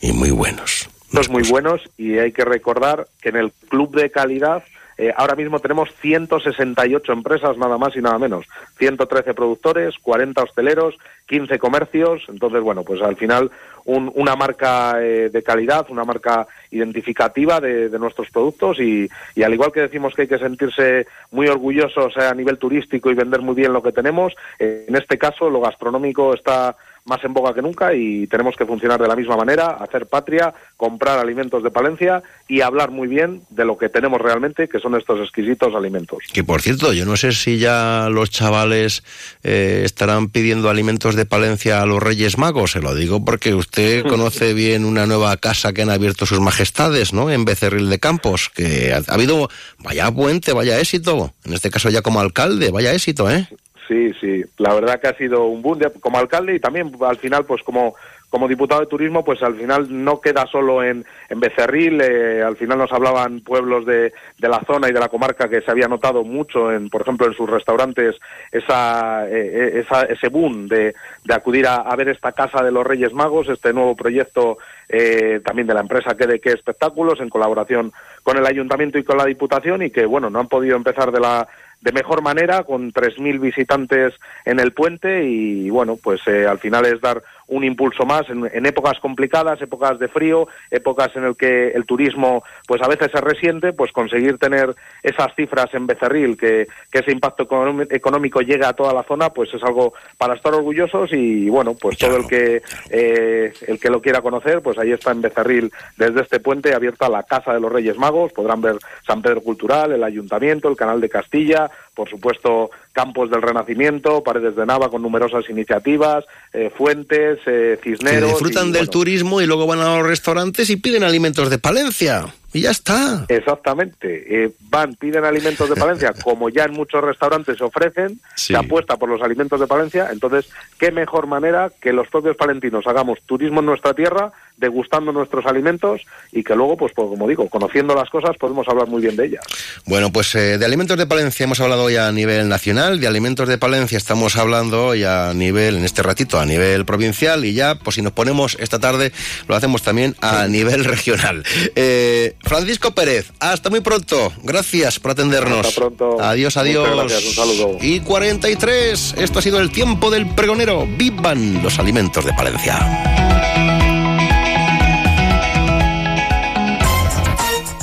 Y 0.00 0.12
muy 0.12 0.30
buenos. 0.30 0.88
Los 1.12 1.28
muy 1.28 1.42
buenos 1.48 1.80
y 1.96 2.18
hay 2.18 2.32
que 2.32 2.44
recordar 2.44 3.06
que 3.20 3.30
en 3.30 3.36
el 3.36 3.52
club 3.68 3.94
de 3.96 4.10
calidad 4.10 4.64
eh, 4.98 5.12
ahora 5.16 5.34
mismo 5.34 5.58
tenemos 5.58 5.94
168 6.00 7.12
empresas, 7.12 7.56
nada 7.58 7.76
más 7.76 7.94
y 7.96 8.00
nada 8.00 8.18
menos. 8.18 8.46
113 8.78 9.34
productores, 9.34 9.94
40 10.00 10.42
hosteleros, 10.42 10.94
15 11.26 11.58
comercios. 11.58 12.22
Entonces, 12.28 12.62
bueno, 12.62 12.82
pues 12.82 13.02
al 13.02 13.16
final 13.16 13.50
una 13.86 14.34
marca 14.34 15.00
eh, 15.00 15.30
de 15.30 15.42
calidad, 15.42 15.86
una 15.90 16.04
marca 16.04 16.46
identificativa 16.70 17.60
de, 17.60 17.88
nuestros 17.98 18.30
productos 18.30 18.80
y, 18.80 19.08
al 19.42 19.54
igual 19.54 19.70
que 19.70 19.82
decimos 19.82 20.12
que 20.14 20.22
hay 20.22 20.28
que 20.28 20.38
sentirse 20.38 21.06
muy 21.30 21.46
orgullosos 21.46 22.16
a 22.16 22.34
nivel 22.34 22.58
turístico 22.58 23.10
y 23.10 23.14
vender 23.14 23.42
muy 23.42 23.54
bien 23.54 23.72
lo 23.72 23.82
que 23.82 23.92
tenemos, 23.92 24.34
eh, 24.58 24.86
en 24.88 24.96
este 24.96 25.16
caso 25.18 25.48
lo 25.48 25.60
gastronómico 25.60 26.34
está 26.34 26.76
más 27.06 27.22
en 27.24 27.32
boga 27.32 27.54
que 27.54 27.62
nunca 27.62 27.94
y 27.94 28.26
tenemos 28.26 28.56
que 28.56 28.66
funcionar 28.66 29.00
de 29.00 29.08
la 29.08 29.16
misma 29.16 29.36
manera, 29.36 29.76
hacer 29.80 30.06
patria, 30.06 30.52
comprar 30.76 31.18
alimentos 31.18 31.62
de 31.62 31.70
Palencia 31.70 32.22
y 32.48 32.60
hablar 32.60 32.90
muy 32.90 33.08
bien 33.08 33.42
de 33.50 33.64
lo 33.64 33.78
que 33.78 33.88
tenemos 33.88 34.20
realmente, 34.20 34.68
que 34.68 34.80
son 34.80 34.94
estos 34.96 35.20
exquisitos 35.20 35.74
alimentos. 35.74 36.18
Que 36.32 36.44
por 36.44 36.60
cierto, 36.60 36.92
yo 36.92 37.06
no 37.06 37.16
sé 37.16 37.32
si 37.32 37.58
ya 37.58 38.08
los 38.10 38.30
chavales 38.30 39.04
eh, 39.42 39.82
estarán 39.84 40.28
pidiendo 40.28 40.68
alimentos 40.68 41.14
de 41.14 41.26
Palencia 41.26 41.80
a 41.80 41.86
los 41.86 42.02
Reyes 42.02 42.38
Magos, 42.38 42.72
se 42.72 42.80
lo 42.80 42.94
digo 42.94 43.24
porque 43.24 43.54
usted 43.54 44.04
conoce 44.08 44.52
bien 44.52 44.84
una 44.84 45.06
nueva 45.06 45.36
casa 45.36 45.72
que 45.72 45.82
han 45.82 45.90
abierto 45.90 46.26
sus 46.26 46.40
majestades, 46.40 47.12
¿no? 47.12 47.30
En 47.30 47.44
Becerril 47.44 47.88
de 47.88 47.98
Campos, 48.00 48.50
que 48.54 48.92
ha, 48.92 48.98
ha 48.98 49.14
habido, 49.14 49.48
vaya 49.78 50.10
puente, 50.10 50.52
vaya 50.52 50.78
éxito, 50.80 51.34
en 51.44 51.52
este 51.52 51.70
caso 51.70 51.88
ya 51.88 52.02
como 52.02 52.20
alcalde, 52.20 52.70
vaya 52.70 52.92
éxito, 52.92 53.30
¿eh? 53.30 53.48
Sí, 53.86 54.12
sí, 54.20 54.42
la 54.58 54.74
verdad 54.74 55.00
que 55.00 55.08
ha 55.08 55.16
sido 55.16 55.44
un 55.44 55.62
boom 55.62 55.78
como 56.00 56.18
alcalde 56.18 56.56
y 56.56 56.60
también 56.60 56.92
al 57.00 57.18
final 57.18 57.44
pues 57.44 57.62
como 57.62 57.94
como 58.28 58.48
diputado 58.48 58.80
de 58.80 58.88
turismo, 58.88 59.24
pues 59.24 59.42
al 59.42 59.54
final 59.54 59.86
no 60.04 60.20
queda 60.20 60.46
solo 60.46 60.82
en, 60.82 61.04
en 61.28 61.40
Becerril, 61.40 62.00
eh, 62.00 62.42
al 62.42 62.56
final 62.56 62.78
nos 62.78 62.92
hablaban 62.92 63.40
pueblos 63.40 63.86
de, 63.86 64.12
de, 64.38 64.48
la 64.48 64.60
zona 64.66 64.88
y 64.88 64.92
de 64.92 64.98
la 64.98 65.08
comarca 65.08 65.48
que 65.48 65.60
se 65.60 65.70
había 65.70 65.86
notado 65.86 66.24
mucho, 66.24 66.72
en, 66.72 66.90
por 66.90 67.02
ejemplo, 67.02 67.26
en 67.26 67.34
sus 67.34 67.48
restaurantes, 67.48 68.16
esa, 68.50 69.28
eh, 69.28 69.80
esa 69.80 70.02
ese 70.02 70.28
boom 70.28 70.66
de, 70.66 70.94
de 71.24 71.34
acudir 71.34 71.66
a, 71.68 71.94
ver 71.96 72.08
esta 72.08 72.32
Casa 72.32 72.64
de 72.64 72.72
los 72.72 72.86
Reyes 72.86 73.12
Magos, 73.12 73.48
este 73.48 73.72
nuevo 73.72 73.94
proyecto 73.94 74.58
eh, 74.88 75.40
también 75.44 75.68
de 75.68 75.74
la 75.74 75.80
empresa 75.80 76.16
que 76.16 76.26
de 76.26 76.40
qué 76.40 76.50
espectáculos, 76.50 77.20
en 77.20 77.30
colaboración 77.30 77.92
con 78.22 78.36
el 78.36 78.46
ayuntamiento 78.46 78.98
y 78.98 79.04
con 79.04 79.18
la 79.18 79.24
diputación, 79.24 79.82
y 79.82 79.90
que, 79.90 80.04
bueno, 80.04 80.30
no 80.30 80.40
han 80.40 80.48
podido 80.48 80.76
empezar 80.76 81.12
de 81.12 81.20
la 81.20 81.46
de 81.86 81.92
mejor 81.92 82.20
manera, 82.20 82.64
con 82.64 82.92
3.000 82.92 83.38
visitantes 83.38 84.12
en 84.44 84.58
el 84.58 84.72
puente 84.72 85.22
y 85.22 85.70
bueno, 85.70 85.96
pues 85.96 86.20
eh, 86.26 86.44
al 86.44 86.58
final 86.58 86.84
es 86.84 87.00
dar 87.00 87.22
un 87.48 87.64
impulso 87.64 88.04
más 88.04 88.28
en, 88.28 88.66
épocas 88.66 88.98
complicadas, 89.00 89.60
épocas 89.62 89.98
de 89.98 90.08
frío, 90.08 90.48
épocas 90.70 91.14
en 91.16 91.24
el 91.24 91.36
que 91.36 91.68
el 91.68 91.84
turismo 91.84 92.42
pues 92.66 92.82
a 92.82 92.88
veces 92.88 93.10
se 93.12 93.20
resiente, 93.20 93.72
pues 93.72 93.92
conseguir 93.92 94.38
tener 94.38 94.74
esas 95.02 95.34
cifras 95.34 95.72
en 95.74 95.86
Becerril, 95.86 96.36
que, 96.36 96.66
que 96.90 96.98
ese 96.98 97.12
impacto 97.12 97.48
económico 97.90 98.40
llega 98.40 98.68
a 98.68 98.72
toda 98.72 98.92
la 98.92 99.04
zona, 99.04 99.30
pues 99.30 99.52
es 99.54 99.62
algo 99.62 99.94
para 100.18 100.34
estar 100.34 100.54
orgullosos 100.54 101.12
y 101.12 101.48
bueno, 101.48 101.74
pues 101.74 101.98
todo 101.98 102.16
el 102.16 102.26
que 102.26 102.62
eh, 102.90 103.52
el 103.68 103.78
que 103.78 103.90
lo 103.90 104.00
quiera 104.00 104.22
conocer, 104.22 104.60
pues 104.60 104.78
ahí 104.78 104.92
está 104.92 105.12
en 105.12 105.22
Becerril 105.22 105.70
desde 105.96 106.22
este 106.22 106.40
puente 106.40 106.74
abierta 106.74 107.08
la 107.08 107.22
Casa 107.22 107.52
de 107.52 107.60
los 107.60 107.72
Reyes 107.72 107.96
Magos, 107.96 108.32
podrán 108.32 108.60
ver 108.60 108.76
San 109.06 109.22
Pedro 109.22 109.40
Cultural, 109.40 109.92
el 109.92 110.02
Ayuntamiento, 110.02 110.68
el 110.68 110.76
Canal 110.76 111.00
de 111.00 111.08
Castilla, 111.08 111.70
por 111.96 112.08
supuesto 112.08 112.70
Campos 112.92 113.30
del 113.30 113.42
Renacimiento, 113.42 114.22
Paredes 114.22 114.54
de 114.54 114.66
Nava 114.66 114.90
con 114.90 115.02
numerosas 115.02 115.48
iniciativas, 115.48 116.24
eh, 116.52 116.70
fuentes, 116.70 117.40
eh, 117.46 117.78
cisneros. 117.82 118.20
Que 118.20 118.26
disfrutan 118.26 118.70
del 118.70 118.90
turismo 118.90 119.40
y 119.40 119.46
luego 119.46 119.66
van 119.66 119.80
a 119.80 119.96
los 119.96 120.06
restaurantes 120.06 120.70
y 120.70 120.76
piden 120.76 121.02
alimentos 121.02 121.50
de 121.50 121.58
Palencia. 121.58 122.26
Y 122.56 122.62
ya 122.62 122.70
está. 122.70 123.26
Exactamente. 123.28 124.44
Eh, 124.44 124.50
van, 124.70 124.94
piden 124.94 125.24
alimentos 125.24 125.68
de 125.68 125.76
Palencia, 125.76 126.14
como 126.24 126.48
ya 126.48 126.64
en 126.64 126.72
muchos 126.72 127.04
restaurantes 127.04 127.58
se 127.58 127.64
ofrecen, 127.64 128.18
se 128.34 128.56
apuesta 128.56 128.96
por 128.96 129.10
los 129.10 129.20
alimentos 129.20 129.60
de 129.60 129.66
Palencia. 129.66 130.08
Entonces, 130.10 130.48
qué 130.78 130.90
mejor 130.90 131.26
manera 131.26 131.70
que 131.80 131.92
los 131.92 132.08
propios 132.08 132.36
palentinos 132.36 132.86
hagamos 132.86 133.20
turismo 133.26 133.60
en 133.60 133.66
nuestra 133.66 133.92
tierra, 133.92 134.32
degustando 134.56 135.12
nuestros 135.12 135.44
alimentos 135.44 136.00
y 136.32 136.42
que 136.42 136.56
luego, 136.56 136.78
pues, 136.78 136.92
pues 136.94 137.10
como 137.10 137.28
digo, 137.28 137.46
conociendo 137.50 137.94
las 137.94 138.08
cosas, 138.08 138.36
podemos 138.38 138.66
hablar 138.68 138.88
muy 138.88 139.02
bien 139.02 139.16
de 139.16 139.26
ellas. 139.26 139.44
Bueno, 139.84 140.10
pues 140.10 140.32
de 140.32 140.64
alimentos 140.64 140.96
de 140.96 141.06
Palencia 141.06 141.44
hemos 141.44 141.60
hablado 141.60 141.90
ya 141.90 142.08
a 142.08 142.12
nivel 142.12 142.48
nacional 142.48 142.98
de 143.00 143.06
alimentos 143.06 143.48
de 143.48 143.58
Palencia 143.58 143.98
estamos 143.98 144.36
hablando 144.36 144.94
ya 144.94 145.28
a 145.28 145.34
nivel, 145.34 145.76
en 145.76 145.84
este 145.84 146.02
ratito, 146.02 146.40
a 146.40 146.46
nivel 146.46 146.86
provincial 146.86 147.44
y 147.44 147.52
ya, 147.52 147.74
pues 147.74 147.96
si 147.96 148.02
nos 148.02 148.12
ponemos 148.12 148.56
esta 148.60 148.78
tarde, 148.78 149.12
lo 149.46 149.54
hacemos 149.54 149.82
también 149.82 150.16
a 150.20 150.46
nivel 150.46 150.84
regional. 150.86 151.44
Eh, 151.74 152.34
Francisco 152.46 152.92
Pérez, 152.92 153.32
hasta 153.40 153.70
muy 153.70 153.80
pronto. 153.80 154.32
Gracias 154.44 155.00
por 155.00 155.10
atendernos. 155.10 155.66
Hasta 155.66 155.80
pronto. 155.80 156.20
Adiós, 156.20 156.56
adiós. 156.56 156.88
Gracias, 156.96 157.24
un 157.24 157.34
saludo. 157.34 157.78
Y 157.80 158.00
43, 158.00 159.14
esto 159.18 159.40
ha 159.40 159.42
sido 159.42 159.58
el 159.58 159.70
tiempo 159.70 160.10
del 160.10 160.28
pregonero. 160.28 160.86
Vivan 160.96 161.62
los 161.62 161.78
alimentos 161.80 162.24
de 162.24 162.32
Palencia. 162.34 163.85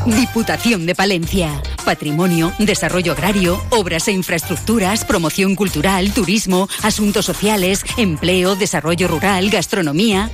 Diputación 0.05 0.85
de 0.85 0.95
Palencia. 0.95 1.61
Patrimonio, 1.85 2.51
desarrollo 2.59 3.13
agrario, 3.13 3.63
obras 3.69 4.09
e 4.09 4.11
infraestructuras, 4.11 5.05
promoción 5.05 5.55
cultural, 5.55 6.13
turismo, 6.13 6.67
asuntos 6.81 7.25
sociales, 7.25 7.85
empleo, 7.95 8.57
desarrollo 8.57 9.07
rural, 9.07 9.49
gastronomía. 9.49 10.29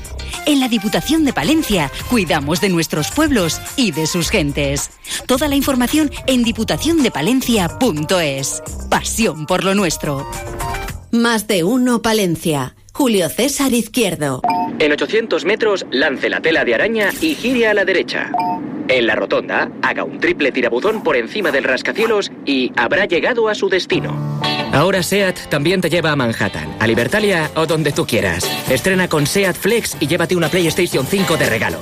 En 0.47 0.59
la 0.59 0.69
Diputación 0.69 1.23
de 1.23 1.33
Palencia 1.33 1.91
cuidamos 2.09 2.61
de 2.61 2.69
nuestros 2.69 3.11
pueblos 3.11 3.61
y 3.75 3.91
de 3.91 4.07
sus 4.07 4.31
gentes. 4.31 4.89
Toda 5.27 5.47
la 5.47 5.55
información 5.55 6.09
en 6.25 6.43
diputaciondepalencia.es. 6.43 8.63
Pasión 8.89 9.45
por 9.45 9.63
lo 9.63 9.75
nuestro. 9.75 10.27
Más 11.11 11.45
de 11.45 11.63
uno 11.63 12.01
Palencia. 12.01 12.75
Julio 12.91 13.29
César 13.29 13.71
Izquierdo. 13.73 14.41
En 14.79 14.93
800 14.93 15.45
metros, 15.45 15.85
lance 15.91 16.27
la 16.27 16.41
tela 16.41 16.65
de 16.65 16.73
araña 16.73 17.11
y 17.21 17.35
gire 17.35 17.67
a 17.67 17.75
la 17.75 17.85
derecha. 17.85 18.31
En 18.89 19.05
la 19.05 19.13
rotonda, 19.13 19.69
haga 19.83 20.03
un 20.03 20.19
triple 20.19 20.51
tirabuzón 20.51 21.03
por 21.03 21.15
encima 21.15 21.51
del 21.51 21.63
rascacielos 21.63 22.31
y 22.43 22.71
habrá 22.75 23.05
llegado 23.05 23.47
a 23.47 23.53
su 23.53 23.69
destino. 23.69 24.41
Ahora 24.73 25.03
SEAT 25.03 25.47
también 25.49 25.79
te 25.79 25.91
lleva 25.91 26.11
a 26.11 26.15
Manhattan, 26.15 26.75
a 26.79 26.87
Libertalia 26.87 27.51
o 27.55 27.67
donde 27.67 27.91
tú 27.91 28.07
quieras. 28.07 28.43
Estrena 28.67 29.07
con 29.07 29.27
SEAT 29.27 29.55
Flex 29.55 29.97
y 29.99 30.07
llévate 30.07 30.35
una 30.35 30.49
PlayStation 30.49 31.05
5 31.05 31.37
de 31.37 31.45
regalo. 31.45 31.77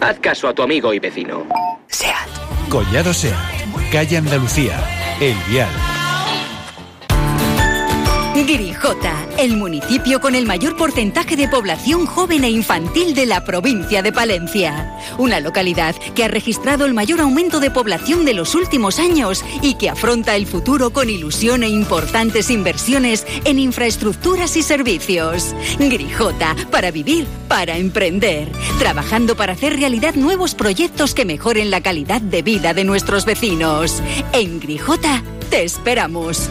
Haz 0.00 0.18
caso 0.18 0.48
a 0.48 0.54
tu 0.54 0.62
amigo 0.62 0.94
y 0.94 0.98
vecino. 0.98 1.46
SEAT. 1.88 2.68
Collado 2.70 3.12
SEAT. 3.12 3.36
Calle 3.92 4.16
Andalucía. 4.16 4.82
El 5.20 5.36
Vial. 5.50 5.99
El 9.40 9.56
municipio 9.56 10.20
con 10.20 10.34
el 10.34 10.44
mayor 10.44 10.76
porcentaje 10.76 11.34
de 11.34 11.48
población 11.48 12.04
joven 12.04 12.44
e 12.44 12.50
infantil 12.50 13.14
de 13.14 13.24
la 13.24 13.42
provincia 13.42 14.02
de 14.02 14.12
Palencia. 14.12 14.98
Una 15.16 15.40
localidad 15.40 15.96
que 16.14 16.24
ha 16.24 16.28
registrado 16.28 16.84
el 16.84 16.92
mayor 16.92 17.22
aumento 17.22 17.58
de 17.58 17.70
población 17.70 18.26
de 18.26 18.34
los 18.34 18.54
últimos 18.54 18.98
años 18.98 19.42
y 19.62 19.74
que 19.74 19.88
afronta 19.88 20.36
el 20.36 20.46
futuro 20.46 20.90
con 20.90 21.08
ilusión 21.08 21.62
e 21.62 21.70
importantes 21.70 22.50
inversiones 22.50 23.26
en 23.44 23.58
infraestructuras 23.58 24.56
y 24.56 24.62
servicios. 24.62 25.54
Grijota, 25.78 26.54
para 26.70 26.90
vivir, 26.90 27.26
para 27.48 27.78
emprender. 27.78 28.52
Trabajando 28.78 29.36
para 29.36 29.54
hacer 29.54 29.78
realidad 29.78 30.16
nuevos 30.16 30.54
proyectos 30.54 31.14
que 31.14 31.24
mejoren 31.24 31.70
la 31.70 31.80
calidad 31.80 32.20
de 32.20 32.42
vida 32.42 32.74
de 32.74 32.84
nuestros 32.84 33.24
vecinos. 33.24 34.02
En 34.34 34.60
Grijota, 34.60 35.22
te 35.48 35.64
esperamos. 35.64 36.50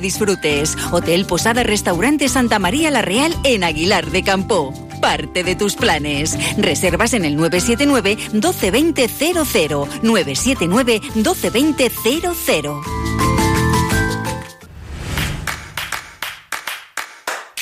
disfrutes. 0.00 0.76
Hotel 0.90 1.26
Posada 1.26 1.62
Restaurante 1.62 2.28
Santa 2.28 2.58
María 2.58 2.90
La 2.90 3.02
Real 3.02 3.34
en 3.44 3.64
Aguilar 3.64 4.10
de 4.10 4.22
Campo. 4.22 4.72
Parte 5.00 5.44
de 5.44 5.54
tus 5.54 5.76
planes. 5.76 6.36
Reservas 6.58 7.14
en 7.14 7.24
el 7.24 7.36
979 7.36 8.16
1220 8.32 9.08
00. 9.08 9.88
979 10.02 11.00
1220 11.14 11.90
00. 11.90 12.82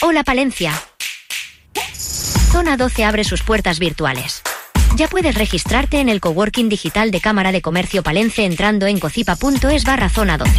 Hola 0.01 0.25
Palencia. 0.25 0.73
Zona 2.53 2.77
12 2.77 3.05
abre 3.05 3.25
sus 3.25 3.43
puertas 3.43 3.79
virtuales. 3.79 4.43
Ya 4.97 5.07
puedes 5.07 5.35
registrarte 5.35 6.01
en 6.01 6.09
el 6.09 6.21
coworking 6.21 6.69
digital 6.69 7.11
de 7.11 7.21
Cámara 7.21 7.53
de 7.53 7.63
Comercio 7.63 8.03
Palencia 8.03 8.45
entrando 8.45 8.87
en 8.87 8.99
cocipa.es 8.99 9.85
barra 9.85 10.09
zona 10.09 10.39
12. 10.39 10.53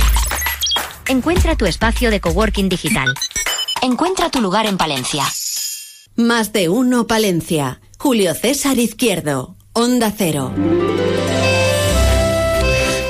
Encuentra 1.10 1.56
tu 1.56 1.66
espacio 1.66 2.12
de 2.12 2.22
coworking 2.22 2.70
digital. 2.70 3.08
Encuentra 3.82 4.30
tu 4.30 4.42
lugar 4.42 4.68
en 4.68 4.78
Palencia. 4.78 5.24
Más 6.16 6.54
de 6.54 6.70
uno 6.70 7.08
Palencia. 7.08 7.82
Julio 7.98 8.36
César 8.36 8.78
Izquierdo. 8.78 9.56
Onda 9.74 10.14
Cero. 10.16 10.54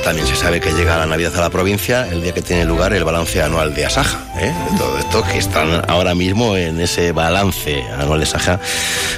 También 0.04 0.26
se 0.26 0.34
sabe 0.34 0.60
que 0.60 0.72
llega 0.72 0.96
la 0.98 1.06
Navidad 1.06 1.36
a 1.36 1.40
la 1.40 1.50
provincia 1.50 2.08
el 2.10 2.22
día 2.22 2.32
que 2.32 2.42
tiene 2.42 2.64
lugar 2.64 2.92
el 2.92 3.04
balance 3.04 3.42
anual 3.42 3.74
de 3.74 3.84
Asaja. 3.86 4.18
¿eh? 4.38 4.52
Todo 4.78 4.98
esto 4.98 5.22
que 5.22 5.38
están 5.38 5.82
ahora 5.88 6.14
mismo 6.14 6.56
en 6.56 6.80
ese 6.80 7.12
balance 7.12 7.82
anual 7.98 8.20
de 8.20 8.24
Asaja, 8.24 8.58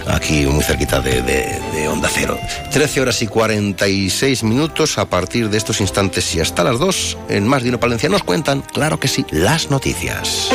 aquí 0.09 0.45
muy 0.47 0.63
cerquita 0.65 1.01
de, 1.01 1.89
Onda 1.89 2.09
Cero. 2.13 2.39
13 2.73 3.01
horas 3.01 3.23
y 3.23 3.27
46 3.27 4.43
minutos 4.43 4.99
a 4.99 5.05
partir 5.05 5.51
de 5.51 5.59
estos 5.59 5.81
instantes 5.81 6.35
y 6.35 6.41
hasta 6.41 6.65
las 6.65 6.79
2 6.79 7.19
en 7.29 7.47
Más 7.47 7.63
de 7.63 7.69
Uno 7.69 7.81
Palencia 7.81 8.09
nos 8.09 8.25
cuentan, 8.25 8.63
claro 8.63 8.99
que 8.99 9.09
sí, 9.09 9.25
las 9.31 9.71
noticias. 9.71 10.51